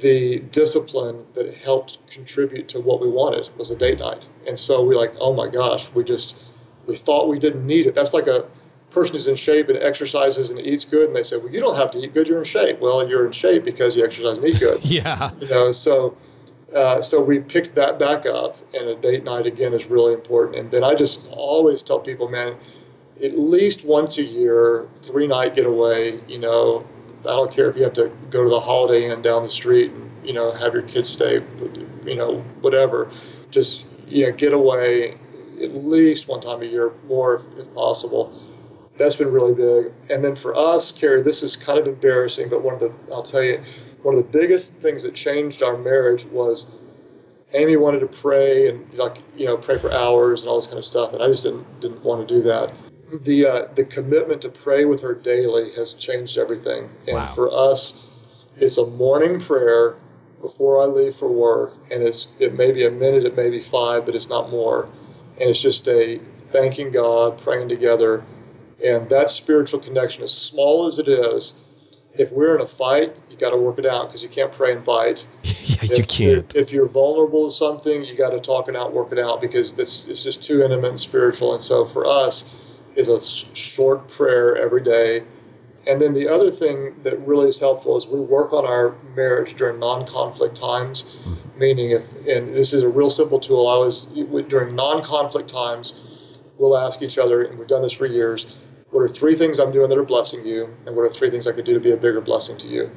the 0.00 0.40
discipline 0.50 1.24
that 1.34 1.54
helped 1.54 2.06
contribute 2.10 2.68
to 2.68 2.80
what 2.80 3.00
we 3.00 3.08
wanted 3.08 3.48
was 3.56 3.70
a 3.70 3.76
date 3.76 3.98
night. 3.98 4.28
And 4.46 4.58
so 4.58 4.82
we're 4.82 4.96
like, 4.96 5.14
oh 5.20 5.32
my 5.32 5.48
gosh, 5.48 5.90
we 5.92 6.04
just 6.04 6.44
we 6.86 6.96
thought 6.96 7.28
we 7.28 7.38
didn't 7.38 7.66
need 7.66 7.86
it. 7.86 7.94
That's 7.94 8.14
like 8.14 8.26
a 8.26 8.46
person 8.90 9.14
who's 9.14 9.26
in 9.26 9.36
shape 9.36 9.68
and 9.68 9.78
exercises 9.78 10.50
and 10.50 10.60
eats 10.60 10.84
good, 10.84 11.08
and 11.08 11.16
they 11.16 11.22
say, 11.22 11.36
well, 11.36 11.50
you 11.50 11.60
don't 11.60 11.76
have 11.76 11.90
to 11.92 11.98
eat 11.98 12.14
good, 12.14 12.26
you're 12.26 12.38
in 12.38 12.44
shape. 12.44 12.80
Well, 12.80 13.06
you're 13.08 13.26
in 13.26 13.32
shape 13.32 13.64
because 13.64 13.96
you 13.96 14.04
exercise 14.04 14.38
and 14.38 14.46
eat 14.46 14.60
good. 14.60 14.84
yeah. 14.84 15.30
You 15.40 15.48
know, 15.48 15.72
so 15.72 16.16
uh, 16.74 17.00
so 17.00 17.22
we 17.22 17.38
picked 17.38 17.74
that 17.74 17.98
back 17.98 18.26
up, 18.26 18.56
and 18.74 18.88
a 18.88 18.96
date 18.96 19.24
night 19.24 19.46
again 19.46 19.72
is 19.72 19.86
really 19.86 20.12
important. 20.12 20.58
And 20.58 20.70
then 20.70 20.84
I 20.84 20.94
just 20.94 21.26
always 21.30 21.82
tell 21.82 22.00
people, 22.00 22.28
man, 22.28 22.56
at 23.22 23.38
least 23.38 23.84
once 23.84 24.18
a 24.18 24.22
year, 24.22 24.88
three 24.96 25.26
night 25.26 25.54
getaway. 25.54 26.20
You 26.28 26.38
know, 26.38 26.86
I 27.26 27.32
don't 27.32 27.50
care 27.50 27.68
if 27.68 27.76
you 27.76 27.84
have 27.84 27.94
to 27.94 28.10
go 28.30 28.44
to 28.44 28.50
the 28.50 28.60
Holiday 28.60 29.10
Inn 29.10 29.22
down 29.22 29.42
the 29.42 29.48
street 29.48 29.92
and 29.92 30.10
you 30.26 30.32
know 30.32 30.52
have 30.52 30.74
your 30.74 30.82
kids 30.82 31.08
stay, 31.08 31.42
you 32.04 32.16
know, 32.16 32.40
whatever. 32.60 33.10
Just 33.50 33.84
you 34.06 34.26
know, 34.26 34.32
get 34.32 34.52
away 34.52 35.18
at 35.62 35.74
least 35.74 36.28
one 36.28 36.40
time 36.40 36.62
a 36.62 36.66
year, 36.66 36.92
more 37.06 37.34
if, 37.34 37.58
if 37.58 37.74
possible. 37.74 38.32
That's 38.98 39.16
been 39.16 39.30
really 39.30 39.54
big. 39.54 39.92
And 40.10 40.24
then 40.24 40.34
for 40.34 40.56
us, 40.56 40.90
Carey, 40.90 41.22
this 41.22 41.42
is 41.42 41.54
kind 41.54 41.78
of 41.78 41.86
embarrassing, 41.86 42.48
but 42.48 42.62
one 42.62 42.74
of 42.74 42.80
the 42.80 42.92
I'll 43.12 43.22
tell 43.22 43.42
you 43.42 43.62
one 44.02 44.14
of 44.14 44.24
the 44.30 44.38
biggest 44.38 44.76
things 44.76 45.02
that 45.02 45.14
changed 45.14 45.62
our 45.62 45.76
marriage 45.76 46.24
was 46.26 46.70
Amy 47.52 47.76
wanted 47.76 48.00
to 48.00 48.06
pray 48.06 48.68
and 48.68 48.92
like 48.94 49.18
you 49.36 49.46
know 49.46 49.56
pray 49.56 49.76
for 49.78 49.92
hours 49.92 50.42
and 50.42 50.50
all 50.50 50.56
this 50.56 50.66
kind 50.66 50.78
of 50.78 50.84
stuff, 50.84 51.12
and 51.12 51.22
I 51.22 51.28
just 51.28 51.42
didn't 51.42 51.80
didn't 51.80 52.02
want 52.02 52.26
to 52.26 52.34
do 52.34 52.42
that. 52.42 52.72
The 53.10 53.46
uh, 53.46 53.64
the 53.74 53.84
commitment 53.84 54.42
to 54.42 54.48
pray 54.48 54.84
with 54.84 55.00
her 55.02 55.14
daily 55.14 55.72
has 55.76 55.94
changed 55.94 56.38
everything, 56.38 56.90
and 57.06 57.16
wow. 57.16 57.26
for 57.26 57.52
us, 57.52 58.06
it's 58.58 58.78
a 58.78 58.86
morning 58.86 59.38
prayer 59.38 59.96
before 60.40 60.82
I 60.82 60.86
leave 60.86 61.14
for 61.14 61.30
work, 61.30 61.74
and 61.90 62.02
it's 62.02 62.28
it 62.40 62.54
may 62.54 62.72
be 62.72 62.84
a 62.84 62.90
minute, 62.90 63.24
it 63.24 63.36
may 63.36 63.48
be 63.48 63.60
five, 63.60 64.04
but 64.04 64.14
it's 64.14 64.28
not 64.28 64.50
more, 64.50 64.88
and 65.40 65.48
it's 65.48 65.60
just 65.60 65.86
a 65.86 66.18
thanking 66.50 66.90
God, 66.90 67.38
praying 67.38 67.68
together, 67.68 68.24
and 68.84 69.08
that 69.08 69.30
spiritual 69.30 69.78
connection, 69.78 70.24
as 70.24 70.36
small 70.36 70.86
as 70.86 70.98
it 70.98 71.06
is, 71.06 71.60
if 72.18 72.32
we're 72.32 72.54
in 72.56 72.60
a 72.60 72.66
fight, 72.66 73.14
you 73.30 73.36
got 73.36 73.50
to 73.50 73.56
work 73.56 73.78
it 73.78 73.86
out 73.86 74.08
because 74.08 74.22
you 74.22 74.28
can't 74.28 74.52
pray 74.52 74.72
and 74.72 74.84
fight. 74.84 75.26
yeah, 75.42 75.76
if, 75.82 75.98
you 75.98 76.04
can't. 76.04 76.54
If 76.54 76.72
you're 76.72 76.88
vulnerable 76.88 77.46
to 77.46 77.50
something, 77.50 78.04
you 78.04 78.16
got 78.16 78.30
to 78.30 78.40
talk 78.40 78.68
it 78.68 78.76
out, 78.76 78.92
work 78.92 79.12
it 79.12 79.18
out 79.18 79.40
because 79.40 79.74
this 79.74 80.08
it's 80.08 80.22
just 80.22 80.42
too 80.42 80.62
intimate 80.62 80.90
and 80.90 81.00
spiritual. 81.00 81.54
And 81.54 81.62
so 81.62 81.84
for 81.84 82.06
us, 82.06 82.56
is 82.96 83.08
a 83.08 83.20
short 83.20 84.08
prayer 84.08 84.56
every 84.56 84.82
day. 84.82 85.24
And 85.86 86.00
then 86.00 86.14
the 86.14 86.28
other 86.28 86.50
thing 86.50 86.96
that 87.04 87.18
really 87.26 87.48
is 87.48 87.60
helpful 87.60 87.96
is 87.96 88.06
we 88.08 88.20
work 88.20 88.52
on 88.52 88.66
our 88.66 88.96
marriage 89.14 89.54
during 89.54 89.78
non-conflict 89.78 90.56
times. 90.56 91.18
Meaning, 91.56 91.92
if 91.92 92.12
and 92.26 92.54
this 92.54 92.72
is 92.72 92.82
a 92.82 92.88
real 92.88 93.08
simple 93.08 93.40
tool. 93.40 93.66
I 93.66 93.76
was 93.76 94.06
during 94.48 94.74
non-conflict 94.74 95.48
times, 95.48 96.38
we'll 96.58 96.76
ask 96.76 97.00
each 97.00 97.16
other, 97.16 97.42
and 97.42 97.58
we've 97.58 97.68
done 97.68 97.82
this 97.82 97.92
for 97.92 98.06
years 98.06 98.56
what 98.90 99.02
are 99.02 99.08
three 99.08 99.34
things 99.34 99.58
I'm 99.58 99.72
doing 99.72 99.88
that 99.90 99.98
are 99.98 100.04
blessing 100.04 100.46
you, 100.46 100.74
and 100.86 100.96
what 100.96 101.02
are 101.02 101.10
three 101.10 101.30
things 101.30 101.46
I 101.46 101.52
could 101.52 101.64
do 101.64 101.74
to 101.74 101.80
be 101.80 101.90
a 101.90 101.96
bigger 101.96 102.20
blessing 102.20 102.56
to 102.58 102.68
you? 102.68 102.90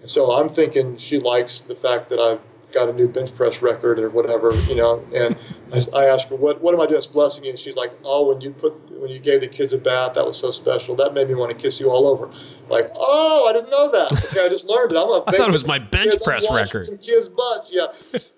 And 0.00 0.08
so 0.08 0.32
I'm 0.32 0.48
thinking 0.48 0.96
she 0.96 1.18
likes 1.18 1.60
the 1.62 1.74
fact 1.74 2.08
that 2.10 2.20
I 2.20 2.38
got 2.72 2.88
a 2.88 2.92
new 2.92 3.08
bench 3.08 3.34
press 3.34 3.62
record 3.62 3.98
or 3.98 4.10
whatever, 4.10 4.54
you 4.68 4.74
know. 4.74 5.04
And 5.14 5.36
I, 5.72 6.02
I 6.02 6.04
asked 6.06 6.28
her, 6.28 6.36
"What 6.36 6.60
what 6.60 6.74
am 6.74 6.80
I 6.80 6.84
doing 6.84 6.94
that's 6.94 7.06
blessing 7.06 7.44
you?" 7.44 7.50
And 7.50 7.58
she's 7.58 7.76
like, 7.76 7.92
"Oh, 8.04 8.28
when 8.28 8.40
you 8.40 8.50
put 8.50 8.72
when 8.90 9.10
you 9.10 9.18
gave 9.18 9.40
the 9.40 9.48
kids 9.48 9.72
a 9.72 9.78
bath, 9.78 10.14
that 10.14 10.24
was 10.24 10.36
so 10.36 10.50
special. 10.50 10.94
That 10.96 11.14
made 11.14 11.28
me 11.28 11.34
want 11.34 11.50
to 11.50 11.56
kiss 11.56 11.80
you 11.80 11.90
all 11.90 12.06
over." 12.06 12.30
Like, 12.68 12.90
oh, 12.96 13.48
I 13.48 13.52
didn't 13.52 13.70
know 13.70 13.90
that. 13.90 14.12
Okay, 14.26 14.44
I 14.44 14.48
just 14.48 14.64
learned 14.64 14.92
it. 14.92 14.96
I'm 14.96 15.08
a 15.08 15.24
I 15.26 15.36
thought 15.36 15.48
it 15.48 15.52
was 15.52 15.66
my 15.66 15.78
bench 15.78 16.12
kids. 16.12 16.22
Press 16.22 16.50
record. 16.50 16.86
Some 16.86 16.98
kids' 16.98 17.28
butts, 17.28 17.72
yeah. 17.72 17.86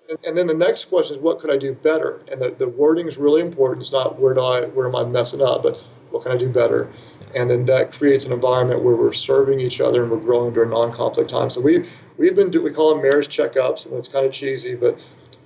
and, 0.09 0.17
and 0.25 0.37
then 0.37 0.47
the 0.47 0.53
next 0.53 0.85
question 0.85 1.15
is, 1.15 1.21
what 1.21 1.39
could 1.39 1.51
I 1.51 1.57
do 1.57 1.73
better? 1.73 2.21
And 2.31 2.41
the, 2.41 2.51
the 2.51 2.67
wording 2.67 3.07
is 3.07 3.17
really 3.17 3.41
important. 3.41 3.81
It's 3.81 3.91
not 3.91 4.19
where 4.19 4.33
do 4.33 4.41
I 4.41 4.65
where 4.65 4.87
am 4.87 4.95
I 4.95 5.03
messing 5.03 5.41
up, 5.41 5.63
but 5.63 5.79
what 6.13 6.21
can 6.21 6.31
I 6.31 6.37
do 6.37 6.47
better? 6.47 6.89
And 7.35 7.49
then 7.49 7.65
that 7.65 7.91
creates 7.91 8.25
an 8.25 8.31
environment 8.31 8.83
where 8.83 8.95
we're 8.95 9.13
serving 9.13 9.59
each 9.59 9.81
other 9.81 10.03
and 10.03 10.11
we're 10.11 10.19
growing 10.19 10.53
during 10.53 10.69
non-conflict 10.69 11.27
time. 11.27 11.49
So 11.49 11.59
we 11.59 11.85
we've 12.17 12.35
been 12.35 12.51
do, 12.51 12.61
we 12.61 12.71
call 12.71 12.93
them 12.93 13.01
marriage 13.01 13.35
checkups, 13.35 13.87
and 13.87 13.95
it's 13.95 14.07
kind 14.07 14.23
of 14.23 14.31
cheesy, 14.31 14.75
but 14.75 14.99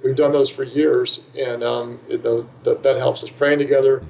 we've 0.03 0.15
done 0.15 0.31
those 0.31 0.49
for 0.49 0.63
years, 0.63 1.21
and 1.39 1.63
um, 1.63 1.99
it, 2.09 2.21
the, 2.21 2.45
that 2.63 2.83
that 2.83 2.97
helps 2.97 3.23
us 3.23 3.29
praying 3.29 3.59
together, 3.59 4.03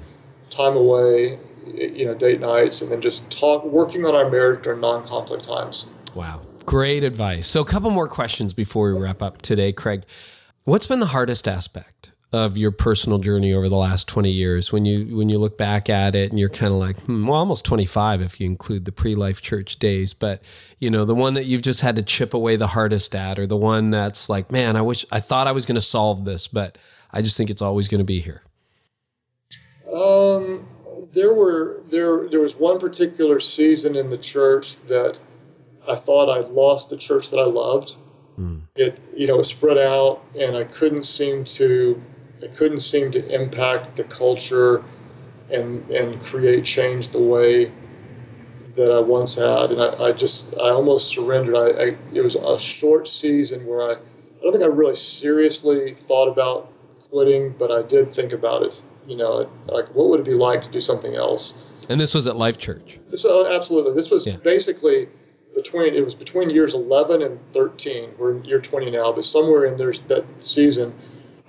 time 0.50 0.76
away, 0.76 1.38
you 1.64 2.04
know, 2.04 2.14
date 2.14 2.40
nights, 2.40 2.82
and 2.82 2.90
then 2.90 3.00
just 3.00 3.30
talk, 3.30 3.64
working 3.64 4.04
on 4.04 4.16
our 4.16 4.28
marriage 4.28 4.64
during 4.64 4.80
non-conflict 4.80 5.44
times. 5.44 5.86
Wow. 6.16 6.40
Great 6.66 7.04
advice. 7.04 7.46
So, 7.46 7.60
a 7.60 7.64
couple 7.64 7.90
more 7.90 8.08
questions 8.08 8.52
before 8.52 8.92
we 8.92 9.00
wrap 9.00 9.22
up 9.22 9.40
today, 9.42 9.72
Craig. 9.72 10.02
What's 10.64 10.86
been 10.86 10.98
the 10.98 11.06
hardest 11.06 11.46
aspect 11.46 12.10
of 12.30 12.58
your 12.58 12.70
personal 12.70 13.18
journey 13.18 13.54
over 13.54 13.68
the 13.70 13.76
last 13.76 14.06
20 14.06 14.30
years 14.30 14.70
when 14.70 14.84
you 14.84 15.16
when 15.16 15.30
you 15.30 15.38
look 15.38 15.56
back 15.56 15.88
at 15.88 16.14
it 16.14 16.30
and 16.30 16.38
you're 16.38 16.50
kind 16.50 16.72
of 16.72 16.78
like, 16.78 17.00
hmm, 17.00 17.26
well, 17.26 17.38
almost 17.38 17.64
25 17.64 18.20
if 18.20 18.38
you 18.38 18.46
include 18.46 18.84
the 18.84 18.92
pre-life 18.92 19.40
church 19.40 19.78
days, 19.78 20.12
but 20.12 20.42
you 20.78 20.90
know, 20.90 21.06
the 21.06 21.14
one 21.14 21.34
that 21.34 21.46
you've 21.46 21.62
just 21.62 21.80
had 21.80 21.96
to 21.96 22.02
chip 22.02 22.34
away 22.34 22.56
the 22.56 22.68
hardest 22.68 23.14
at 23.14 23.38
or 23.38 23.46
the 23.46 23.56
one 23.56 23.90
that's 23.90 24.28
like, 24.28 24.52
man, 24.52 24.76
I 24.76 24.82
wish 24.82 25.06
I 25.10 25.20
thought 25.20 25.46
I 25.46 25.52
was 25.52 25.64
going 25.64 25.76
to 25.76 25.80
solve 25.80 26.26
this, 26.26 26.48
but 26.48 26.76
I 27.10 27.22
just 27.22 27.36
think 27.36 27.48
it's 27.48 27.62
always 27.62 27.88
going 27.88 28.00
to 28.00 28.04
be 28.04 28.20
here. 28.20 28.42
Um, 29.90 30.68
there 31.12 31.32
were 31.32 31.82
there 31.90 32.28
there 32.28 32.40
was 32.40 32.56
one 32.56 32.78
particular 32.78 33.40
season 33.40 33.96
in 33.96 34.10
the 34.10 34.18
church 34.18 34.76
that 34.86 35.18
I 35.88 35.94
thought 35.94 36.28
I'd 36.28 36.50
lost 36.50 36.90
the 36.90 36.96
church 36.98 37.30
that 37.30 37.38
I 37.38 37.46
loved. 37.46 37.96
It 38.76 39.00
you 39.16 39.26
know 39.26 39.40
spread 39.40 39.78
out, 39.78 40.22
and 40.38 40.56
I 40.56 40.64
couldn't 40.64 41.04
seem 41.04 41.44
to 41.44 42.02
I 42.42 42.46
couldn't 42.48 42.80
seem 42.80 43.10
to 43.12 43.34
impact 43.34 43.96
the 43.96 44.04
culture 44.04 44.84
and 45.50 45.88
and 45.90 46.22
create 46.22 46.64
change 46.64 47.08
the 47.08 47.22
way 47.22 47.72
that 48.76 48.92
I 48.92 49.00
once 49.00 49.34
had, 49.34 49.72
and 49.72 49.80
I, 49.82 50.04
I 50.04 50.12
just 50.12 50.54
I 50.54 50.70
almost 50.70 51.08
surrendered. 51.08 51.56
I, 51.56 51.82
I 51.82 51.96
it 52.12 52.22
was 52.22 52.36
a 52.36 52.58
short 52.58 53.08
season 53.08 53.66
where 53.66 53.90
I 53.90 53.92
I 53.94 54.42
don't 54.42 54.52
think 54.52 54.62
I 54.64 54.68
really 54.68 54.96
seriously 54.96 55.92
thought 55.94 56.28
about 56.28 56.72
quitting, 57.10 57.54
but 57.58 57.70
I 57.72 57.82
did 57.82 58.12
think 58.14 58.32
about 58.32 58.62
it. 58.62 58.80
You 59.06 59.16
know, 59.16 59.50
like 59.66 59.88
what 59.94 60.10
would 60.10 60.20
it 60.20 60.26
be 60.26 60.34
like 60.34 60.62
to 60.62 60.70
do 60.70 60.80
something 60.80 61.16
else? 61.16 61.64
And 61.88 61.98
this 61.98 62.14
was 62.14 62.26
at 62.26 62.36
Life 62.36 62.58
Church. 62.58 63.00
This 63.08 63.24
uh, 63.24 63.48
absolutely. 63.50 63.94
This 63.94 64.10
was 64.10 64.26
Yeah. 64.26 64.36
basically 64.36 65.08
between 65.54 65.94
it 65.94 66.04
was 66.04 66.14
between 66.14 66.50
years 66.50 66.74
11 66.74 67.22
and 67.22 67.40
13. 67.52 68.10
We're 68.18 68.36
in 68.36 68.44
year 68.44 68.60
20 68.60 68.90
now, 68.90 69.12
but 69.12 69.24
somewhere 69.24 69.64
in 69.64 69.76
there 69.78 69.92
that 70.08 70.24
season, 70.38 70.94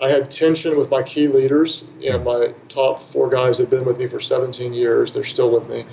I 0.02 0.10
had 0.10 0.32
tension 0.32 0.78
with 0.78 0.90
my 0.90 1.04
key 1.04 1.28
leaders. 1.28 1.86
You 2.00 2.12
know, 2.12 2.20
my 2.20 2.54
top 2.68 3.00
four 3.00 3.30
guys 3.30 3.58
have 3.58 3.70
been 3.70 3.86
with 3.86 3.98
me 3.98 4.08
for 4.08 4.20
17 4.20 4.74
years. 4.74 5.14
They're 5.14 5.24
still 5.24 5.52
with 5.52 5.70
me, 5.70 5.86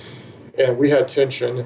and 0.57 0.77
we 0.77 0.89
had 0.89 1.07
tension, 1.07 1.65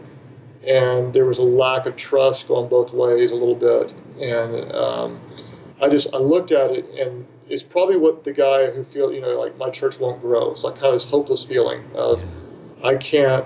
and 0.65 1.13
there 1.13 1.25
was 1.25 1.37
a 1.37 1.43
lack 1.43 1.85
of 1.85 1.95
trust 1.95 2.47
going 2.47 2.69
both 2.69 2.93
ways 2.93 3.31
a 3.31 3.35
little 3.35 3.55
bit. 3.55 3.93
And 4.19 4.71
um, 4.73 5.21
I 5.81 5.89
just 5.89 6.13
I 6.13 6.17
looked 6.17 6.51
at 6.51 6.71
it, 6.71 6.89
and 6.99 7.27
it's 7.47 7.63
probably 7.63 7.97
what 7.97 8.23
the 8.23 8.33
guy 8.33 8.71
who 8.71 8.83
feel 8.83 9.13
you 9.13 9.21
know 9.21 9.39
like 9.39 9.57
my 9.57 9.69
church 9.69 9.99
won't 9.99 10.21
grow. 10.21 10.51
It's 10.51 10.63
like 10.63 10.75
kind 10.75 10.87
of 10.87 10.93
this 10.93 11.05
hopeless 11.05 11.43
feeling 11.43 11.83
of 11.93 12.23
I 12.83 12.95
can't 12.95 13.45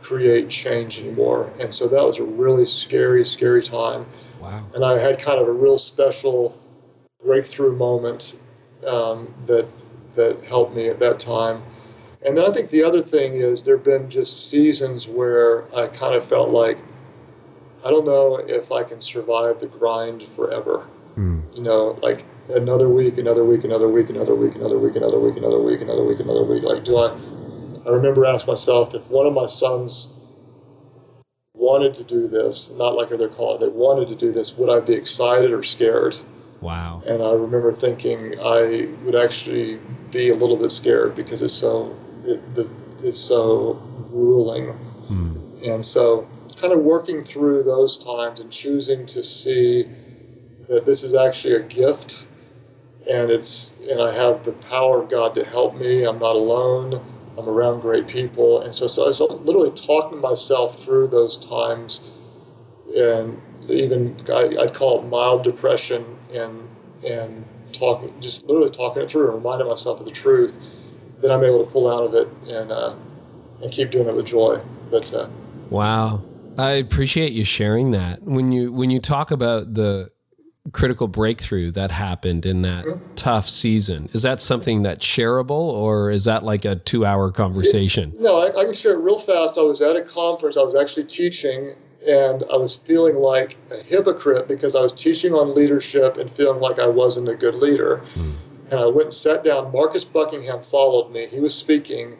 create 0.00 0.48
change 0.48 0.98
anymore. 0.98 1.52
And 1.60 1.74
so 1.74 1.88
that 1.88 2.04
was 2.04 2.18
a 2.18 2.24
really 2.24 2.66
scary, 2.66 3.26
scary 3.26 3.62
time. 3.62 4.06
Wow. 4.40 4.62
And 4.74 4.84
I 4.84 4.98
had 4.98 5.18
kind 5.18 5.40
of 5.40 5.48
a 5.48 5.52
real 5.52 5.78
special 5.78 6.57
breakthrough 7.24 7.76
moment 7.76 8.36
um, 8.86 9.34
that 9.46 9.66
that 10.14 10.42
helped 10.44 10.74
me 10.74 10.88
at 10.88 10.98
that 11.00 11.20
time. 11.20 11.62
And 12.24 12.36
then 12.36 12.44
I 12.44 12.50
think 12.50 12.70
the 12.70 12.82
other 12.82 13.00
thing 13.00 13.34
is 13.34 13.62
there 13.62 13.76
have 13.76 13.84
been 13.84 14.10
just 14.10 14.50
seasons 14.50 15.06
where 15.06 15.72
I 15.74 15.86
kind 15.86 16.14
of 16.14 16.24
felt 16.24 16.50
like 16.50 16.78
I 17.84 17.90
don't 17.90 18.04
know 18.04 18.36
if 18.36 18.72
I 18.72 18.82
can 18.82 19.00
survive 19.00 19.60
the 19.60 19.66
grind 19.66 20.22
forever. 20.22 20.88
You 21.54 21.62
know, 21.62 21.98
like 22.02 22.24
another 22.48 22.88
week, 22.88 23.18
another 23.18 23.44
week, 23.44 23.64
another 23.64 23.88
week, 23.88 24.08
another 24.10 24.34
week, 24.34 24.54
another 24.56 24.78
week, 24.78 24.96
another 24.96 25.18
week, 25.18 25.36
another 25.36 25.60
week, 25.60 25.80
another 25.80 26.04
week, 26.04 26.20
another 26.20 26.44
week. 26.44 26.62
Like, 26.62 26.84
do 26.84 26.96
I? 26.96 27.16
I 27.86 27.90
remember 27.90 28.26
asking 28.26 28.52
myself 28.52 28.94
if 28.94 29.08
one 29.10 29.26
of 29.26 29.32
my 29.32 29.46
sons 29.46 30.18
wanted 31.54 31.94
to 31.96 32.04
do 32.04 32.28
this, 32.28 32.70
not 32.72 32.94
like 32.94 33.08
they're 33.10 33.28
calling, 33.28 33.60
they 33.60 33.68
wanted 33.68 34.08
to 34.08 34.14
do 34.14 34.32
this, 34.32 34.56
would 34.56 34.70
I 34.70 34.80
be 34.80 34.94
excited 34.94 35.52
or 35.52 35.62
scared? 35.62 36.16
Wow. 36.60 37.02
And 37.06 37.22
I 37.22 37.32
remember 37.32 37.72
thinking 37.72 38.38
I 38.40 38.88
would 39.04 39.14
actually 39.14 39.78
be 40.10 40.30
a 40.30 40.34
little 40.34 40.56
bit 40.56 40.70
scared 40.70 41.14
because 41.14 41.40
it's 41.42 41.54
so 41.54 41.96
it, 42.24 42.54
the, 42.54 42.68
it's 42.98 43.18
so 43.18 43.74
grueling, 44.10 44.72
hmm. 44.72 45.64
and 45.64 45.86
so 45.86 46.28
kind 46.56 46.72
of 46.72 46.80
working 46.80 47.22
through 47.22 47.62
those 47.62 48.02
times 48.02 48.40
and 48.40 48.50
choosing 48.50 49.06
to 49.06 49.22
see 49.22 49.84
that 50.68 50.84
this 50.84 51.04
is 51.04 51.14
actually 51.14 51.54
a 51.54 51.62
gift, 51.62 52.26
and 53.08 53.30
it's 53.30 53.78
and 53.86 54.02
I 54.02 54.12
have 54.12 54.44
the 54.44 54.52
power 54.52 55.02
of 55.02 55.08
God 55.08 55.36
to 55.36 55.44
help 55.44 55.76
me. 55.76 56.04
I'm 56.04 56.18
not 56.18 56.34
alone. 56.34 57.04
I'm 57.38 57.48
around 57.48 57.82
great 57.82 58.08
people, 58.08 58.62
and 58.62 58.74
so 58.74 58.88
so 58.88 59.04
I 59.04 59.06
was 59.06 59.20
literally 59.20 59.70
talking 59.70 60.20
myself 60.20 60.80
through 60.80 61.06
those 61.06 61.38
times, 61.38 62.10
and 62.96 63.40
even 63.68 64.16
I, 64.28 64.56
I'd 64.60 64.74
call 64.74 65.00
it 65.00 65.06
mild 65.06 65.44
depression 65.44 66.17
and 66.32 66.68
and 67.04 67.44
talking 67.72 68.12
just 68.20 68.42
literally 68.44 68.70
talking 68.70 69.02
it 69.02 69.10
through 69.10 69.26
and 69.26 69.34
reminding 69.34 69.68
myself 69.68 70.00
of 70.00 70.06
the 70.06 70.12
truth 70.12 70.58
then 71.20 71.30
i'm 71.30 71.44
able 71.44 71.64
to 71.64 71.70
pull 71.70 71.90
out 71.90 72.02
of 72.02 72.14
it 72.14 72.28
and 72.48 72.72
uh, 72.72 72.94
and 73.62 73.70
keep 73.72 73.90
doing 73.90 74.08
it 74.08 74.14
with 74.14 74.26
joy 74.26 74.60
but 74.90 75.12
uh, 75.14 75.28
Wow. 75.70 76.22
I 76.56 76.72
appreciate 76.72 77.32
you 77.32 77.44
sharing 77.44 77.90
that. 77.92 78.22
When 78.22 78.52
you 78.52 78.72
when 78.72 78.90
you 78.90 79.00
talk 79.00 79.30
about 79.30 79.74
the 79.74 80.10
critical 80.72 81.08
breakthrough 81.08 81.70
that 81.72 81.90
happened 81.90 82.44
in 82.44 82.62
that 82.62 82.84
tough 83.16 83.48
season, 83.48 84.08
is 84.12 84.22
that 84.22 84.40
something 84.40 84.82
that's 84.82 85.06
shareable 85.06 85.50
or 85.50 86.10
is 86.10 86.24
that 86.24 86.42
like 86.44 86.64
a 86.64 86.76
2-hour 86.76 87.30
conversation? 87.32 88.14
no 88.18 88.40
I, 88.40 88.60
I 88.60 88.64
can 88.64 88.74
share 88.74 88.92
it 88.92 88.98
real 88.98 89.18
fast 89.18 89.56
i 89.56 89.62
was 89.62 89.80
at 89.80 89.96
a 89.96 90.02
conference 90.02 90.56
i 90.56 90.62
was 90.62 90.74
actually 90.74 91.04
teaching 91.04 91.74
and 92.08 92.44
i 92.52 92.56
was 92.56 92.74
feeling 92.74 93.16
like 93.16 93.56
a 93.70 93.82
hypocrite 93.84 94.48
because 94.48 94.74
i 94.74 94.80
was 94.80 94.92
teaching 94.92 95.34
on 95.34 95.54
leadership 95.54 96.16
and 96.16 96.30
feeling 96.30 96.60
like 96.60 96.78
i 96.78 96.86
wasn't 96.86 97.28
a 97.28 97.34
good 97.34 97.54
leader 97.54 98.02
and 98.70 98.80
i 98.80 98.86
went 98.86 99.06
and 99.06 99.14
sat 99.14 99.44
down 99.44 99.70
marcus 99.72 100.04
buckingham 100.04 100.62
followed 100.62 101.12
me 101.12 101.26
he 101.26 101.40
was 101.40 101.54
speaking 101.54 102.16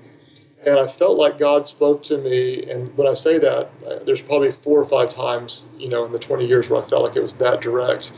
and 0.66 0.78
I 0.78 0.86
felt 0.86 1.16
like 1.16 1.38
God 1.38 1.68
spoke 1.68 2.02
to 2.04 2.18
me. 2.18 2.68
And 2.70 2.96
when 2.96 3.06
I 3.06 3.14
say 3.14 3.38
that, 3.38 3.70
uh, 3.86 3.98
there's 4.04 4.22
probably 4.22 4.50
four 4.50 4.80
or 4.80 4.84
five 4.84 5.10
times, 5.10 5.68
you 5.78 5.88
know, 5.88 6.04
in 6.04 6.12
the 6.12 6.18
20 6.18 6.46
years 6.46 6.68
where 6.68 6.82
I 6.82 6.84
felt 6.86 7.04
like 7.04 7.16
it 7.16 7.22
was 7.22 7.34
that 7.34 7.60
direct, 7.60 8.08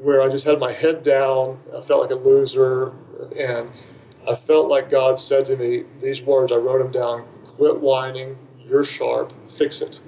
where 0.00 0.22
I 0.22 0.28
just 0.28 0.46
had 0.46 0.58
my 0.60 0.72
head 0.72 1.02
down. 1.02 1.58
I 1.76 1.80
felt 1.80 2.02
like 2.02 2.10
a 2.10 2.14
loser, 2.22 2.92
and 3.36 3.70
I 4.28 4.34
felt 4.34 4.68
like 4.68 4.90
God 4.90 5.18
said 5.18 5.46
to 5.46 5.56
me 5.56 5.84
these 6.00 6.22
words. 6.22 6.52
I 6.52 6.56
wrote 6.56 6.78
them 6.78 6.92
down: 6.92 7.26
"Quit 7.44 7.80
whining. 7.80 8.38
You're 8.64 8.84
sharp. 8.84 9.32
Fix 9.48 9.80
it." 9.80 10.00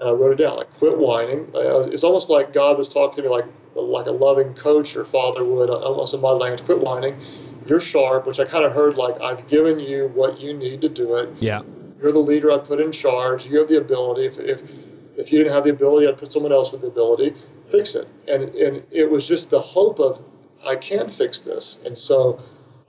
And 0.00 0.10
I 0.10 0.12
wrote 0.12 0.32
it 0.32 0.42
down, 0.42 0.56
like 0.56 0.72
"Quit 0.74 0.98
whining." 0.98 1.50
Uh, 1.54 1.80
It's 1.92 2.04
almost 2.04 2.28
like 2.28 2.52
God 2.52 2.76
was 2.78 2.88
talking 2.88 3.16
to 3.16 3.22
me 3.22 3.28
like 3.28 3.46
like 3.74 4.06
a 4.06 4.10
loving 4.10 4.54
coach 4.54 4.96
or 4.96 5.04
father 5.04 5.44
would, 5.44 5.68
uh, 5.68 5.74
almost 5.74 6.14
in 6.14 6.20
my 6.20 6.30
language. 6.30 6.64
Quit 6.64 6.80
whining 6.80 7.20
you're 7.68 7.80
sharp, 7.80 8.26
which 8.26 8.40
I 8.40 8.44
kind 8.44 8.64
of 8.64 8.72
heard 8.72 8.96
like 8.96 9.20
I've 9.20 9.46
given 9.48 9.78
you 9.78 10.08
what 10.08 10.40
you 10.40 10.54
need 10.54 10.80
to 10.82 10.88
do 10.88 11.16
it. 11.16 11.30
Yeah. 11.40 11.62
You're 12.00 12.12
the 12.12 12.18
leader 12.18 12.52
I 12.52 12.58
put 12.58 12.80
in 12.80 12.92
charge. 12.92 13.46
You 13.46 13.58
have 13.58 13.68
the 13.68 13.78
ability. 13.78 14.26
If 14.26 14.38
if, 14.38 14.62
if 15.16 15.32
you 15.32 15.38
didn't 15.38 15.52
have 15.52 15.64
the 15.64 15.70
ability, 15.70 16.06
I'd 16.06 16.18
put 16.18 16.32
someone 16.32 16.52
else 16.52 16.72
with 16.72 16.82
the 16.82 16.88
ability. 16.88 17.34
Fix 17.70 17.94
it. 17.94 18.08
And 18.28 18.54
and 18.54 18.84
it 18.90 19.10
was 19.10 19.26
just 19.26 19.50
the 19.50 19.60
hope 19.60 19.98
of 19.98 20.22
I 20.64 20.76
can 20.76 21.08
fix 21.08 21.40
this. 21.40 21.80
And 21.84 21.96
so 21.96 22.40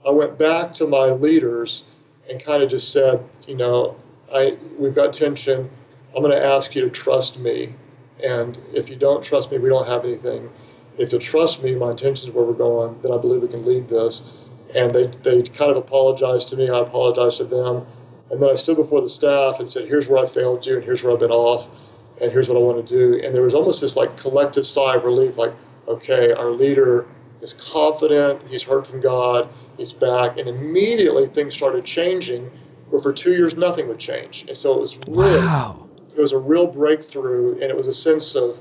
I 0.06 0.10
went 0.10 0.38
back 0.38 0.74
to 0.74 0.86
my 0.86 1.10
leaders 1.10 1.84
and 2.28 2.42
kind 2.42 2.62
of 2.62 2.70
just 2.70 2.92
said, 2.92 3.24
you 3.46 3.56
know, 3.56 3.96
I 4.32 4.58
we've 4.78 4.94
got 4.94 5.12
tension. 5.12 5.70
I'm 6.14 6.22
going 6.22 6.32
to 6.32 6.44
ask 6.44 6.74
you 6.74 6.82
to 6.82 6.90
trust 6.90 7.38
me. 7.38 7.74
And 8.22 8.58
if 8.72 8.88
you 8.88 8.96
don't 8.96 9.22
trust 9.22 9.52
me, 9.52 9.58
we 9.58 9.68
don't 9.68 9.86
have 9.86 10.04
anything. 10.04 10.50
If 10.96 11.12
you 11.12 11.18
trust 11.18 11.62
me, 11.62 11.74
my 11.76 11.90
intentions 11.90 12.30
where 12.32 12.44
we're 12.44 12.54
going, 12.54 13.00
then 13.02 13.12
I 13.12 13.18
believe 13.18 13.42
we 13.42 13.48
can 13.48 13.64
lead 13.64 13.88
this 13.88 14.46
and 14.74 14.94
they, 14.94 15.06
they 15.06 15.42
kind 15.42 15.70
of 15.70 15.76
apologized 15.76 16.48
to 16.50 16.56
me. 16.56 16.68
I 16.68 16.80
apologized 16.80 17.38
to 17.38 17.44
them. 17.44 17.86
And 18.30 18.42
then 18.42 18.50
I 18.50 18.54
stood 18.54 18.76
before 18.76 19.00
the 19.00 19.08
staff 19.08 19.58
and 19.58 19.68
said, 19.68 19.88
here's 19.88 20.08
where 20.08 20.22
I 20.22 20.26
failed 20.26 20.66
you, 20.66 20.76
and 20.76 20.84
here's 20.84 21.02
where 21.02 21.12
I've 21.12 21.18
been 21.18 21.30
off, 21.30 21.72
and 22.20 22.30
here's 22.30 22.48
what 22.48 22.58
I 22.58 22.60
want 22.60 22.86
to 22.86 22.94
do. 22.94 23.24
And 23.24 23.34
there 23.34 23.42
was 23.42 23.54
almost 23.54 23.80
this 23.80 23.96
like 23.96 24.16
collective 24.18 24.66
sigh 24.66 24.96
of 24.96 25.04
relief, 25.04 25.38
like, 25.38 25.54
okay, 25.86 26.32
our 26.32 26.50
leader 26.50 27.06
is 27.40 27.54
confident, 27.54 28.46
he's 28.48 28.62
heard 28.62 28.86
from 28.86 29.00
God, 29.00 29.48
he's 29.78 29.94
back, 29.94 30.36
and 30.36 30.48
immediately 30.48 31.26
things 31.26 31.54
started 31.54 31.84
changing. 31.84 32.50
Where 32.90 33.00
for 33.02 33.12
two 33.12 33.32
years 33.32 33.54
nothing 33.54 33.86
would 33.88 33.98
change, 33.98 34.46
and 34.48 34.56
so 34.56 34.74
it 34.74 34.80
was 34.80 34.98
really 35.06 35.18
Wow. 35.18 35.87
It 36.18 36.22
was 36.22 36.32
a 36.32 36.38
real 36.38 36.66
breakthrough, 36.66 37.52
and 37.54 37.64
it 37.64 37.76
was 37.76 37.86
a 37.86 37.92
sense 37.92 38.34
of 38.34 38.60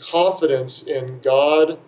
confidence 0.00 0.82
in 0.82 1.20
God 1.20 1.78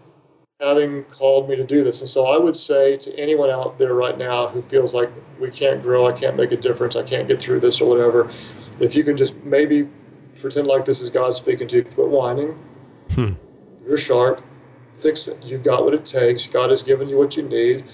having 0.61 1.05
called 1.05 1.49
me 1.49 1.57
to 1.57 1.65
do 1.65 1.83
this. 1.83 2.01
And 2.01 2.09
so 2.09 2.27
I 2.27 2.39
would 2.39 2.57
say 2.57 2.97
to 2.99 3.19
anyone 3.19 3.51
out 3.51 3.79
there 3.79 3.95
right 3.95 4.17
now 4.17 4.47
who 4.49 4.63
feels 4.63 4.95
like 4.95 5.11
we 5.41 5.51
can't 5.51 5.83
grow, 5.83 6.07
I 6.07 6.13
can't 6.13 6.37
make 6.37 6.53
a 6.53 6.57
difference, 6.57 6.97
I 6.97 7.03
can't 7.03 7.27
get 7.27 7.41
through 7.41 7.61
this 7.61 7.81
or 7.81 7.89
whatever, 7.89 8.31
if 8.79 8.95
you 8.95 9.03
can 9.03 9.17
just 9.17 9.35
maybe 9.43 9.89
pretend 10.39 10.67
like 10.67 10.85
this 10.85 11.01
is 11.01 11.11
God 11.11 11.35
speaking 11.35 11.67
to 11.69 11.77
you, 11.77 11.85
quit 11.85 12.09
whining. 12.09 12.59
Hmm. 13.15 13.33
You're 13.87 13.99
sharp. 13.99 14.45
Fix 15.01 15.27
it. 15.29 15.43
You've 15.43 15.63
got 15.63 15.85
what 15.85 15.95
it 15.95 16.05
takes. 16.05 16.47
God 16.47 16.71
has 16.71 16.83
given 16.83 17.09
you 17.09 17.17
what 17.17 17.37
you 17.37 17.43
need. 17.43 17.85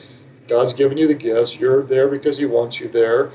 God's 0.49 0.73
given 0.73 0.99
you 0.99 1.07
the 1.07 1.15
gifts. 1.15 1.59
You're 1.59 1.83
there 1.83 2.09
because 2.09 2.37
He 2.37 2.47
wants 2.47 2.81
you 2.81 2.89
there. 2.89 3.31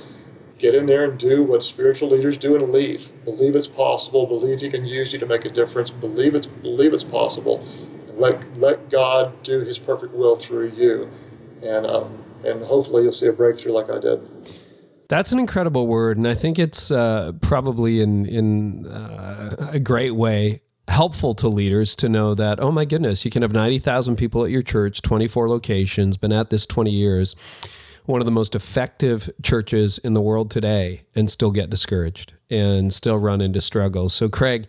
Get 0.61 0.75
in 0.75 0.85
there 0.85 1.09
and 1.09 1.17
do 1.17 1.41
what 1.41 1.63
spiritual 1.63 2.09
leaders 2.09 2.37
do 2.37 2.55
and 2.55 2.71
lead. 2.71 3.03
Believe 3.25 3.55
it's 3.55 3.67
possible. 3.67 4.27
Believe 4.27 4.59
He 4.59 4.69
can 4.69 4.85
use 4.85 5.11
you 5.11 5.17
to 5.17 5.25
make 5.25 5.43
a 5.43 5.49
difference. 5.49 5.89
Believe 5.89 6.35
it's 6.35 6.45
believe 6.45 6.93
it's 6.93 7.03
possible. 7.03 7.65
And 8.07 8.19
let 8.19 8.59
let 8.59 8.91
God 8.91 9.41
do 9.41 9.61
His 9.61 9.79
perfect 9.79 10.13
will 10.13 10.35
through 10.35 10.73
you, 10.77 11.09
and 11.63 11.87
um, 11.87 12.23
and 12.45 12.63
hopefully 12.63 13.01
you'll 13.01 13.11
see 13.11 13.25
a 13.25 13.33
breakthrough 13.33 13.71
like 13.71 13.89
I 13.89 13.97
did. 13.97 14.29
That's 15.07 15.31
an 15.31 15.39
incredible 15.39 15.87
word, 15.87 16.17
and 16.17 16.27
I 16.27 16.35
think 16.35 16.59
it's 16.59 16.91
uh, 16.91 17.31
probably 17.41 17.99
in 17.99 18.27
in 18.27 18.85
uh, 18.85 19.69
a 19.71 19.79
great 19.79 20.11
way 20.11 20.61
helpful 20.87 21.33
to 21.35 21.47
leaders 21.47 21.95
to 21.95 22.09
know 22.09 22.35
that. 22.35 22.59
Oh 22.59 22.71
my 22.71 22.85
goodness, 22.85 23.25
you 23.25 23.31
can 23.31 23.41
have 23.41 23.51
ninety 23.51 23.79
thousand 23.79 24.17
people 24.17 24.45
at 24.45 24.51
your 24.51 24.61
church, 24.61 25.01
twenty 25.01 25.27
four 25.27 25.49
locations, 25.49 26.17
been 26.17 26.31
at 26.31 26.51
this 26.51 26.67
twenty 26.67 26.91
years, 26.91 27.33
one 28.11 28.21
of 28.21 28.25
the 28.25 28.31
most 28.31 28.53
effective 28.55 29.29
churches 29.41 29.97
in 29.97 30.13
the 30.13 30.21
world 30.21 30.51
today, 30.51 31.01
and 31.15 31.31
still 31.31 31.51
get 31.51 31.69
discouraged 31.69 32.33
and 32.49 32.93
still 32.93 33.17
run 33.17 33.41
into 33.41 33.61
struggles. 33.61 34.13
So, 34.13 34.29
Craig. 34.29 34.67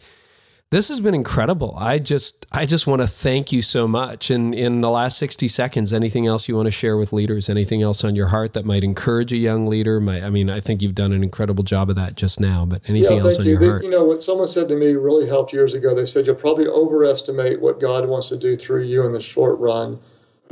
This 0.70 0.88
has 0.88 1.00
been 1.00 1.14
incredible. 1.14 1.74
I 1.76 1.98
just 1.98 2.46
I 2.50 2.64
just 2.64 2.86
want 2.86 3.02
to 3.02 3.06
thank 3.06 3.52
you 3.52 3.60
so 3.60 3.86
much. 3.86 4.30
And 4.30 4.54
in 4.54 4.80
the 4.80 4.88
last 4.88 5.18
60 5.18 5.46
seconds, 5.46 5.92
anything 5.92 6.26
else 6.26 6.48
you 6.48 6.56
want 6.56 6.64
to 6.66 6.70
share 6.70 6.96
with 6.96 7.12
leaders? 7.12 7.50
Anything 7.50 7.82
else 7.82 8.04
on 8.04 8.16
your 8.16 8.28
heart 8.28 8.54
that 8.54 8.64
might 8.64 8.82
encourage 8.82 9.34
a 9.34 9.36
young 9.36 9.66
leader? 9.66 10.00
Might, 10.00 10.22
I 10.22 10.30
mean, 10.30 10.48
I 10.48 10.60
think 10.60 10.80
you've 10.80 10.94
done 10.94 11.12
an 11.12 11.22
incredible 11.22 11.62
job 11.62 11.90
of 11.90 11.96
that 11.96 12.14
just 12.16 12.40
now, 12.40 12.64
but 12.64 12.80
anything 12.88 13.18
yeah, 13.18 13.22
else 13.22 13.38
on 13.38 13.44
you. 13.44 13.50
your 13.50 13.60
They- 13.60 13.66
heart? 13.66 13.84
you 13.84 13.90
know 13.90 14.04
what 14.04 14.22
someone 14.22 14.48
said 14.48 14.66
to 14.68 14.74
me 14.74 14.92
really 14.92 15.26
helped 15.26 15.52
years 15.52 15.74
ago. 15.74 15.94
They 15.94 16.06
said 16.06 16.24
you'll 16.24 16.36
probably 16.36 16.66
overestimate 16.68 17.60
what 17.60 17.78
God 17.78 18.08
wants 18.08 18.30
to 18.30 18.38
do 18.38 18.56
through 18.56 18.84
you 18.84 19.04
in 19.04 19.12
the 19.12 19.20
short 19.20 19.58
run, 19.60 19.98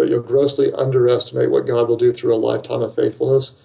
but 0.01 0.09
you'll 0.09 0.23
grossly 0.23 0.73
underestimate 0.73 1.51
what 1.51 1.67
God 1.67 1.87
will 1.87 1.97
do 1.99 2.11
through 2.11 2.35
a 2.35 2.41
lifetime 2.41 2.81
of 2.81 2.95
faithfulness. 2.95 3.61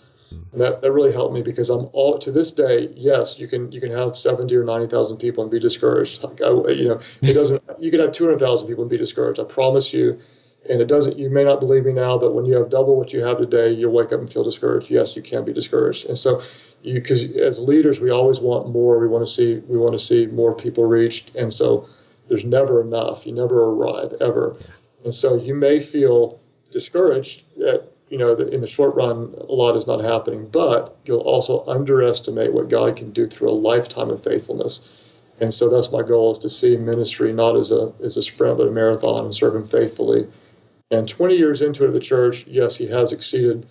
And 0.52 0.60
that, 0.60 0.82
that 0.82 0.92
really 0.92 1.14
helped 1.14 1.34
me 1.34 1.42
because 1.42 1.70
I'm 1.70 1.88
all 1.94 2.20
to 2.20 2.30
this 2.30 2.52
day. 2.52 2.90
Yes, 2.94 3.40
you 3.40 3.48
can 3.48 3.72
you 3.72 3.80
can 3.80 3.90
have 3.92 4.18
seventy 4.18 4.54
or 4.58 4.66
ninety 4.66 4.88
thousand 4.88 5.16
people 5.16 5.44
and 5.44 5.50
be 5.50 5.62
discouraged. 5.62 6.22
Like 6.26 6.42
I, 6.42 6.50
you 6.72 6.90
know, 6.90 7.00
it 7.22 7.34
doesn't. 7.34 7.64
You 7.80 7.90
can 7.90 8.02
have 8.02 8.12
two 8.12 8.26
hundred 8.26 8.40
thousand 8.40 8.68
people 8.68 8.84
and 8.84 8.90
be 8.90 8.98
discouraged. 8.98 9.40
I 9.40 9.46
promise 9.46 9.94
you. 9.94 10.20
And 10.70 10.82
it 10.82 10.88
doesn't. 10.88 11.18
You 11.18 11.30
may 11.30 11.46
not 11.46 11.62
believe 11.62 11.86
me 11.86 11.94
now, 11.94 12.18
but 12.18 12.34
when 12.34 12.44
you 12.46 12.56
have 12.56 12.70
double 12.70 12.98
what 12.98 13.14
you 13.14 13.24
have 13.24 13.38
today, 13.38 13.72
you'll 13.72 13.94
wake 13.94 14.12
up 14.12 14.20
and 14.20 14.30
feel 14.30 14.44
discouraged. 14.44 14.90
Yes, 14.90 15.16
you 15.16 15.22
can 15.22 15.46
be 15.46 15.54
discouraged. 15.54 16.08
And 16.08 16.18
so, 16.18 16.42
you 16.82 16.96
because 16.96 17.24
as 17.38 17.62
leaders, 17.62 18.02
we 18.02 18.10
always 18.10 18.42
want 18.42 18.68
more. 18.70 19.00
We 19.00 19.08
want 19.08 19.26
to 19.26 19.32
see 19.32 19.60
we 19.70 19.78
want 19.78 19.94
to 19.94 20.00
see 20.00 20.26
more 20.28 20.54
people 20.54 20.84
reached. 20.84 21.34
And 21.36 21.54
so, 21.54 21.88
there's 22.28 22.44
never 22.44 22.82
enough. 22.82 23.26
You 23.26 23.32
never 23.32 23.64
arrive 23.64 24.14
ever. 24.20 24.58
And 25.06 25.14
so, 25.14 25.36
you 25.36 25.54
may 25.54 25.80
feel 25.80 26.42
discouraged 26.72 27.44
that 27.58 27.90
you 28.10 28.18
know 28.18 28.36
that 28.36 28.54
in 28.54 28.62
the 28.62 28.68
short 28.68 28.96
run 28.96 29.34
a 29.40 29.54
lot 29.54 29.76
is 29.76 29.88
not 29.88 30.04
happening, 30.04 30.48
but 30.48 30.98
you'll 31.06 31.20
also 31.20 31.66
underestimate 31.68 32.54
what 32.54 32.70
God 32.70 32.96
can 32.96 33.12
do 33.12 33.28
through 33.28 33.50
a 33.50 33.64
lifetime 33.72 34.10
of 34.10 34.24
faithfulness. 34.24 34.90
And 35.40 35.54
so 35.54 35.70
that's 35.70 35.92
my 35.92 36.02
goal 36.02 36.32
is 36.32 36.38
to 36.40 36.50
see 36.50 36.78
ministry 36.78 37.34
not 37.34 37.56
as 37.56 37.72
a 37.72 37.94
as 38.04 38.18
a 38.18 38.22
sprint 38.22 38.58
but 38.58 38.68
a 38.68 38.72
marathon 38.72 39.26
and 39.26 39.36
serve 39.36 39.56
Him 39.56 39.66
faithfully. 39.66 40.28
And 40.92 41.10
20 41.10 41.36
years 41.36 41.62
into 41.62 41.86
it 41.86 41.92
the 41.92 42.00
church, 42.00 42.46
yes, 42.48 42.76
He 42.76 42.88
has 42.88 43.12
exceeded 43.12 43.66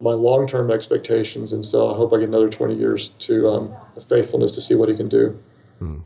my 0.00 0.12
long 0.12 0.46
term 0.46 0.70
expectations, 0.70 1.52
and 1.52 1.64
so 1.64 1.92
I 1.92 1.96
hope 1.96 2.12
I 2.12 2.18
get 2.18 2.28
another 2.28 2.48
20 2.48 2.74
years 2.74 3.08
to 3.08 3.48
um, 3.48 3.74
faithfulness 4.08 4.52
to 4.52 4.60
see 4.60 4.74
what 4.74 4.88
He 4.88 4.96
can 4.96 5.08
do. 5.08 5.38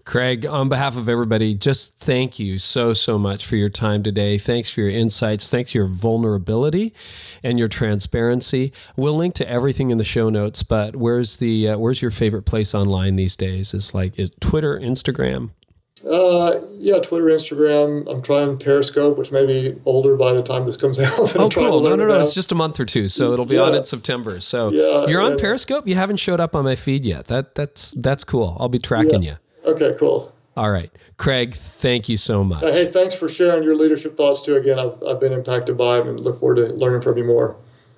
Craig, 0.04 0.46
on 0.46 0.68
behalf 0.68 0.96
of 0.96 1.08
everybody, 1.08 1.54
just 1.54 1.98
thank 1.98 2.38
you 2.38 2.58
so, 2.58 2.92
so 2.92 3.18
much 3.18 3.46
for 3.46 3.56
your 3.56 3.68
time 3.68 4.02
today. 4.02 4.38
Thanks 4.38 4.70
for 4.70 4.80
your 4.82 4.90
insights. 4.90 5.50
Thanks 5.50 5.72
for 5.72 5.78
your 5.78 5.86
vulnerability 5.86 6.92
and 7.42 7.58
your 7.58 7.68
transparency. 7.68 8.72
We'll 8.96 9.16
link 9.16 9.34
to 9.36 9.48
everything 9.48 9.90
in 9.90 9.98
the 9.98 10.04
show 10.04 10.30
notes, 10.30 10.62
but 10.62 10.96
where's 10.96 11.38
the 11.38 11.68
uh, 11.70 11.78
where's 11.78 12.02
your 12.02 12.10
favorite 12.10 12.42
place 12.42 12.74
online 12.74 13.16
these 13.16 13.36
days? 13.36 13.74
Is 13.74 13.94
like 13.94 14.18
is 14.18 14.32
Twitter, 14.40 14.78
Instagram? 14.78 15.50
Uh, 16.08 16.60
yeah, 16.74 16.98
Twitter, 17.00 17.24
Instagram. 17.24 18.08
I'm 18.08 18.22
trying 18.22 18.56
Periscope, 18.58 19.18
which 19.18 19.32
may 19.32 19.44
be 19.44 19.76
older 19.84 20.16
by 20.16 20.32
the 20.32 20.42
time 20.42 20.64
this 20.64 20.76
comes 20.76 20.98
out. 21.00 21.12
Oh, 21.18 21.24
I'm 21.24 21.50
trying 21.50 21.66
to 21.66 21.70
cool. 21.72 21.80
No, 21.80 21.90
no, 21.96 22.06
no. 22.06 22.14
now. 22.14 22.20
It's 22.20 22.34
just 22.34 22.52
a 22.52 22.54
month 22.54 22.78
or 22.78 22.84
two, 22.84 23.08
so 23.08 23.32
it'll 23.32 23.46
be 23.46 23.58
on 23.58 23.74
in 23.74 23.84
September. 23.84 24.40
So 24.40 24.70
Yeah, 24.70 25.06
you're 25.10 25.20
on 25.20 25.32
yeah. 25.32 25.38
Periscope. 25.40 25.86
You 25.88 25.96
haven't 25.96 26.18
showed 26.18 26.40
up 26.40 26.54
on 26.54 26.64
my 26.64 26.76
feed 26.76 27.04
yet. 27.04 27.26
That 27.26 27.54
that's 27.54 27.92
that's 27.92 28.24
cool. 28.24 28.56
I'll 28.60 28.68
be 28.68 28.78
tracking 28.78 29.22
you. 29.22 29.36
Okay, 29.68 29.92
cool. 29.98 30.32
All 30.56 30.70
right, 30.70 30.90
Craig. 31.18 31.54
Thank 31.54 32.08
you 32.08 32.16
so 32.16 32.42
much. 32.42 32.64
Uh, 32.64 32.72
hey, 32.72 32.86
thanks 32.90 33.14
for 33.14 33.28
sharing 33.28 33.62
your 33.62 33.76
leadership 33.76 34.16
thoughts 34.16 34.42
too. 34.42 34.56
Again, 34.56 34.78
I've, 34.78 35.00
I've 35.04 35.20
been 35.20 35.32
impacted 35.32 35.76
by 35.76 35.98
them 35.98 36.08
and 36.08 36.20
look 36.20 36.40
forward 36.40 36.56
to 36.56 36.74
learning 36.74 37.02
from 37.02 37.16
you 37.16 37.24
more. 37.24 37.56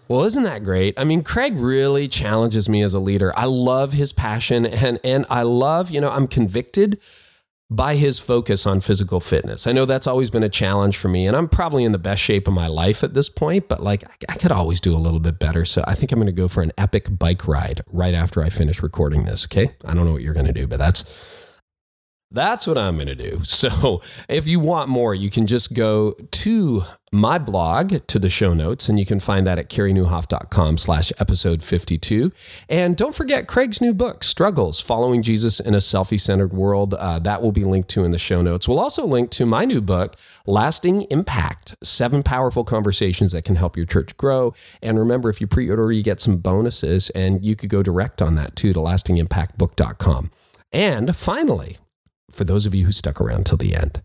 Well, 0.09 0.25
isn't 0.25 0.43
that 0.43 0.65
great? 0.65 0.99
I 0.99 1.05
mean, 1.05 1.23
Craig 1.23 1.55
really 1.57 2.09
challenges 2.09 2.69
me 2.69 2.83
as 2.83 2.95
a 2.95 2.99
leader. 2.99 3.33
I 3.37 3.45
love 3.45 3.93
his 3.93 4.13
passion 4.13 4.67
and 4.67 4.99
and 5.05 5.25
I 5.31 5.43
love, 5.43 5.91
you 5.91 6.01
know, 6.01 6.11
I'm 6.11 6.27
convicted 6.27 6.99
by 7.71 7.95
his 7.95 8.19
focus 8.19 8.67
on 8.67 8.81
physical 8.81 9.21
fitness. 9.21 9.69
I 9.69 9.73
know 9.73 9.85
that's 9.85 10.09
always 10.09 10.29
been 10.29 10.43
a 10.43 10.49
challenge 10.49 10.97
for 10.97 11.07
me 11.07 11.29
and 11.29 11.37
I'm 11.37 11.49
probably 11.49 11.85
in 11.85 11.93
the 11.93 11.99
best 11.99 12.21
shape 12.21 12.49
of 12.49 12.53
my 12.55 12.67
life 12.67 13.05
at 13.05 13.15
this 13.15 13.29
point, 13.29 13.69
but 13.69 13.81
like 13.81 14.03
I, 14.05 14.33
I 14.33 14.37
could 14.37 14.51
always 14.51 14.81
do 14.81 14.93
a 14.95 14.99
little 14.99 15.21
bit 15.21 15.39
better. 15.39 15.65
So 15.65 15.85
I 15.87 15.95
think 15.95 16.11
I'm 16.11 16.19
going 16.19 16.27
to 16.27 16.33
go 16.33 16.49
for 16.49 16.63
an 16.63 16.73
epic 16.77 17.07
bike 17.17 17.47
ride 17.47 17.85
right 17.93 18.13
after 18.13 18.43
I 18.43 18.49
finish 18.49 18.83
recording 18.83 19.25
this, 19.25 19.47
okay? 19.47 19.73
I 19.85 19.95
don't 19.95 20.05
know 20.05 20.13
what 20.13 20.23
you're 20.23 20.35
going 20.35 20.47
to 20.47 20.53
do, 20.53 20.67
but 20.67 20.81
that's 20.81 21.05
that's 22.33 22.67
what 22.67 22.79
I'm 22.79 22.97
going 22.97 23.09
to 23.09 23.15
do. 23.15 23.41
So, 23.61 24.01
if 24.29 24.49
you 24.49 24.59
want 24.59 24.89
more, 24.89 25.15
you 25.15 25.29
can 25.29 25.47
just 25.47 25.75
go 25.75 26.13
to 26.13 26.85
my 27.13 27.37
blog 27.39 28.07
to 28.07 28.19
the 28.19 28.31
show 28.31 28.55
notes 28.55 28.89
and 28.89 28.99
you 28.99 29.05
can 29.05 29.19
find 29.19 29.47
that 29.47 29.59
at 29.59 29.69
careynieuwhof.com 29.69 30.79
slash 30.79 31.13
episode 31.19 31.63
52. 31.63 32.33
And 32.69 32.97
don't 32.97 33.15
forget 33.15 33.49
Craig's 33.49 33.81
new 33.81 33.93
book, 33.93 34.25
Struggles, 34.25 34.81
Following 34.81 35.23
Jesus 35.23 35.61
in 35.61 35.75
a 35.75 35.79
Selfie-Centered 35.79 36.53
World. 36.53 36.95
Uh, 36.95 37.19
that 37.19 37.43
will 37.43 37.53
be 37.53 37.65
linked 37.65 37.91
to 37.91 38.05
in 38.05 38.13
the 38.13 38.19
show 38.19 38.41
notes. 38.41 38.67
We'll 38.67 38.81
also 38.81 39.05
link 39.05 39.31
to 39.33 39.45
my 39.45 39.65
new 39.65 39.81
book, 39.81 40.17
Lasting 40.47 41.03
Impact, 41.11 41.77
Seven 41.83 42.23
Powerful 42.23 42.65
Conversations 42.65 43.33
That 43.33 43.45
Can 43.45 43.57
Help 43.57 43.77
Your 43.77 43.87
Church 43.87 44.17
Grow. 44.17 44.55
And 44.81 44.99
remember, 44.99 45.29
if 45.29 45.41
you 45.41 45.47
pre-order, 45.47 45.93
you 45.93 46.03
get 46.03 46.21
some 46.21 46.39
bonuses 46.39 47.11
and 47.11 47.45
you 47.45 47.57
could 47.57 47.71
go 47.71 47.83
direct 47.83 48.23
on 48.23 48.37
that 48.37 48.57
too 48.57 48.73
to 48.73 48.79
lastingimpactbook.com. 48.79 50.31
And 50.73 51.17
finally, 51.17 51.79
for 52.31 52.45
those 52.45 52.67
of 52.67 52.75
you 52.75 52.87
who 52.87 52.93
stuck 52.93 53.21
around 53.21 53.47
till 53.47 53.59
the 53.59 53.75
end, 53.75 54.03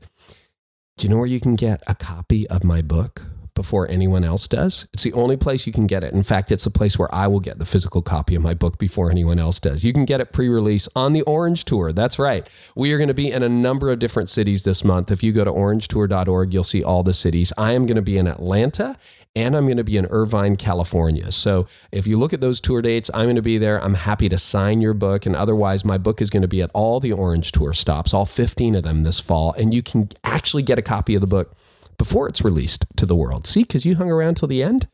do 0.98 1.04
you 1.04 1.10
know 1.10 1.18
where 1.18 1.26
you 1.26 1.40
can 1.40 1.56
get 1.56 1.84
a 1.88 1.96
copy 1.96 2.48
of 2.48 2.64
my 2.64 2.82
book 2.82 3.24
before 3.54 3.90
anyone 3.90 4.24
else 4.24 4.48
does? 4.48 4.88
It's 4.94 5.04
the 5.04 5.14
only 5.14 5.36
place 5.38 5.66
you 5.68 5.74
can 5.74 5.88
get 5.88 6.04
it. 6.04 6.14
In 6.14 6.24
fact, 6.24 6.52
it's 6.52 6.64
the 6.64 6.72
place 6.72 6.98
where 6.98 7.14
I 7.14 7.28
will 7.28 7.40
get 7.40 7.60
the 7.60 7.66
physical 7.66 8.02
copy 8.02 8.36
of 8.36 8.42
my 8.42 8.54
book 8.54 8.78
before 8.78 9.12
anyone 9.12 9.40
else 9.40 9.60
does. 9.60 9.84
You 9.84 9.94
can 9.94 10.06
get 10.06 10.22
it 10.22 10.32
pre 10.32 10.48
release 10.48 10.88
on 10.96 11.14
the 11.14 11.22
Orange 11.24 11.66
Tour. 11.66 11.92
That's 11.92 12.18
right. 12.20 12.48
We 12.76 12.94
are 12.94 12.98
going 12.98 13.10
to 13.10 13.14
be 13.14 13.32
in 13.32 13.44
a 13.44 13.50
number 13.50 13.92
of 13.92 14.00
different 14.00 14.30
cities 14.30 14.64
this 14.64 14.84
month. 14.84 15.12
If 15.12 15.24
you 15.24 15.32
go 15.32 15.44
to 15.44 15.52
orangetour.org, 15.52 16.54
you'll 16.54 16.64
see 16.64 16.84
all 16.84 17.04
the 17.04 17.14
cities. 17.14 17.52
I 17.58 17.74
am 17.74 17.86
going 17.86 17.96
to 17.96 18.02
be 18.02 18.18
in 18.18 18.28
Atlanta 18.28 18.98
and 19.36 19.56
I'm 19.56 19.66
going 19.66 19.78
to 19.78 19.84
be 19.84 19.98
in 19.98 20.06
Irvine, 20.08 20.56
California. 20.56 21.32
So 21.32 21.68
if 21.92 22.08
you 22.08 22.18
look 22.18 22.34
at 22.34 22.42
those 22.42 22.62
tour 22.62 22.82
dates, 22.82 23.12
I'm 23.14 23.26
going 23.26 23.36
to 23.36 23.42
be 23.42 23.58
there. 23.58 23.84
I'm 23.84 23.94
happy 23.94 24.30
to 24.30 24.38
sign 24.38 24.82
your 24.82 24.94
book. 24.94 25.26
And 25.26 25.36
otherwise, 25.36 25.84
my 25.84 25.98
book 25.98 26.22
is 26.22 26.30
going 26.30 26.42
to 26.42 26.48
be 26.48 26.62
at 26.62 26.72
all 26.74 27.00
the 27.00 27.12
Orange 27.12 27.52
Tour 27.52 27.74
stops, 27.74 28.14
all 28.14 28.26
15 28.26 28.76
of 28.76 28.84
them 28.84 29.04
this 29.04 29.20
fall. 29.20 29.54
And 29.54 29.74
you 29.74 29.84
can 29.84 30.10
actually 30.24 30.64
get 30.64 30.80
a 30.80 30.82
copy 30.82 31.16
of 31.16 31.22
the 31.22 31.28
book 31.28 31.54
before 31.98 32.28
it's 32.28 32.44
released 32.44 32.86
to 32.96 33.06
the 33.06 33.16
world. 33.16 33.48
See, 33.48 33.64
because 33.64 33.86
you 33.86 33.96
hung 33.96 34.10
around 34.10 34.36
till 34.36 34.48
the 34.48 34.64
end. 34.64 34.88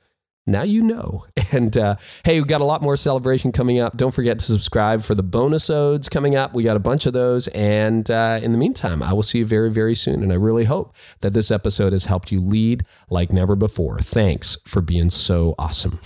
Now 0.47 0.63
you 0.63 0.81
know. 0.81 1.25
And 1.53 1.75
uh, 1.75 1.97
hey, 2.23 2.39
we've 2.39 2.47
got 2.47 2.61
a 2.61 2.65
lot 2.65 2.81
more 2.81 2.95
celebration 2.95 3.51
coming 3.51 3.77
up. 3.77 3.97
Don't 3.97 4.13
forget 4.13 4.39
to 4.39 4.45
subscribe 4.45 5.01
for 5.01 5.15
the 5.15 5.23
bonus 5.23 5.69
odes 5.69 6.07
coming 6.07 6.37
up. 6.37 6.53
We 6.53 6.63
got 6.63 6.77
a 6.77 6.79
bunch 6.79 7.05
of 7.05 7.11
those. 7.11 7.49
And 7.49 8.09
uh, 8.09 8.39
in 8.41 8.53
the 8.53 8.57
meantime, 8.57 9.03
I 9.03 9.11
will 9.11 9.21
see 9.21 9.39
you 9.39 9.45
very, 9.45 9.69
very 9.69 9.93
soon. 9.93 10.23
And 10.23 10.31
I 10.31 10.35
really 10.35 10.63
hope 10.63 10.95
that 11.19 11.33
this 11.33 11.51
episode 11.51 11.91
has 11.91 12.05
helped 12.05 12.31
you 12.31 12.39
lead 12.39 12.85
like 13.09 13.33
never 13.33 13.57
before. 13.57 13.99
Thanks 13.99 14.57
for 14.65 14.81
being 14.81 15.09
so 15.09 15.55
awesome. 15.59 15.99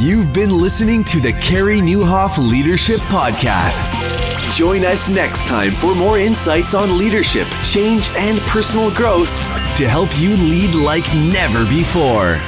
You've 0.00 0.34
been 0.34 0.50
listening 0.50 1.04
to 1.04 1.20
the 1.20 1.38
Carey 1.40 1.78
Nieuwhof 1.78 2.36
Leadership 2.50 2.98
Podcast. 3.02 3.94
Join 4.52 4.84
us 4.84 5.08
next 5.08 5.46
time 5.46 5.70
for 5.70 5.94
more 5.94 6.18
insights 6.18 6.74
on 6.74 6.98
leadership, 6.98 7.46
change, 7.62 8.10
and 8.16 8.40
personal 8.40 8.92
growth 8.92 9.30
to 9.76 9.88
help 9.88 10.08
you 10.18 10.30
lead 10.30 10.74
like 10.74 11.06
never 11.14 11.64
before. 11.66 12.40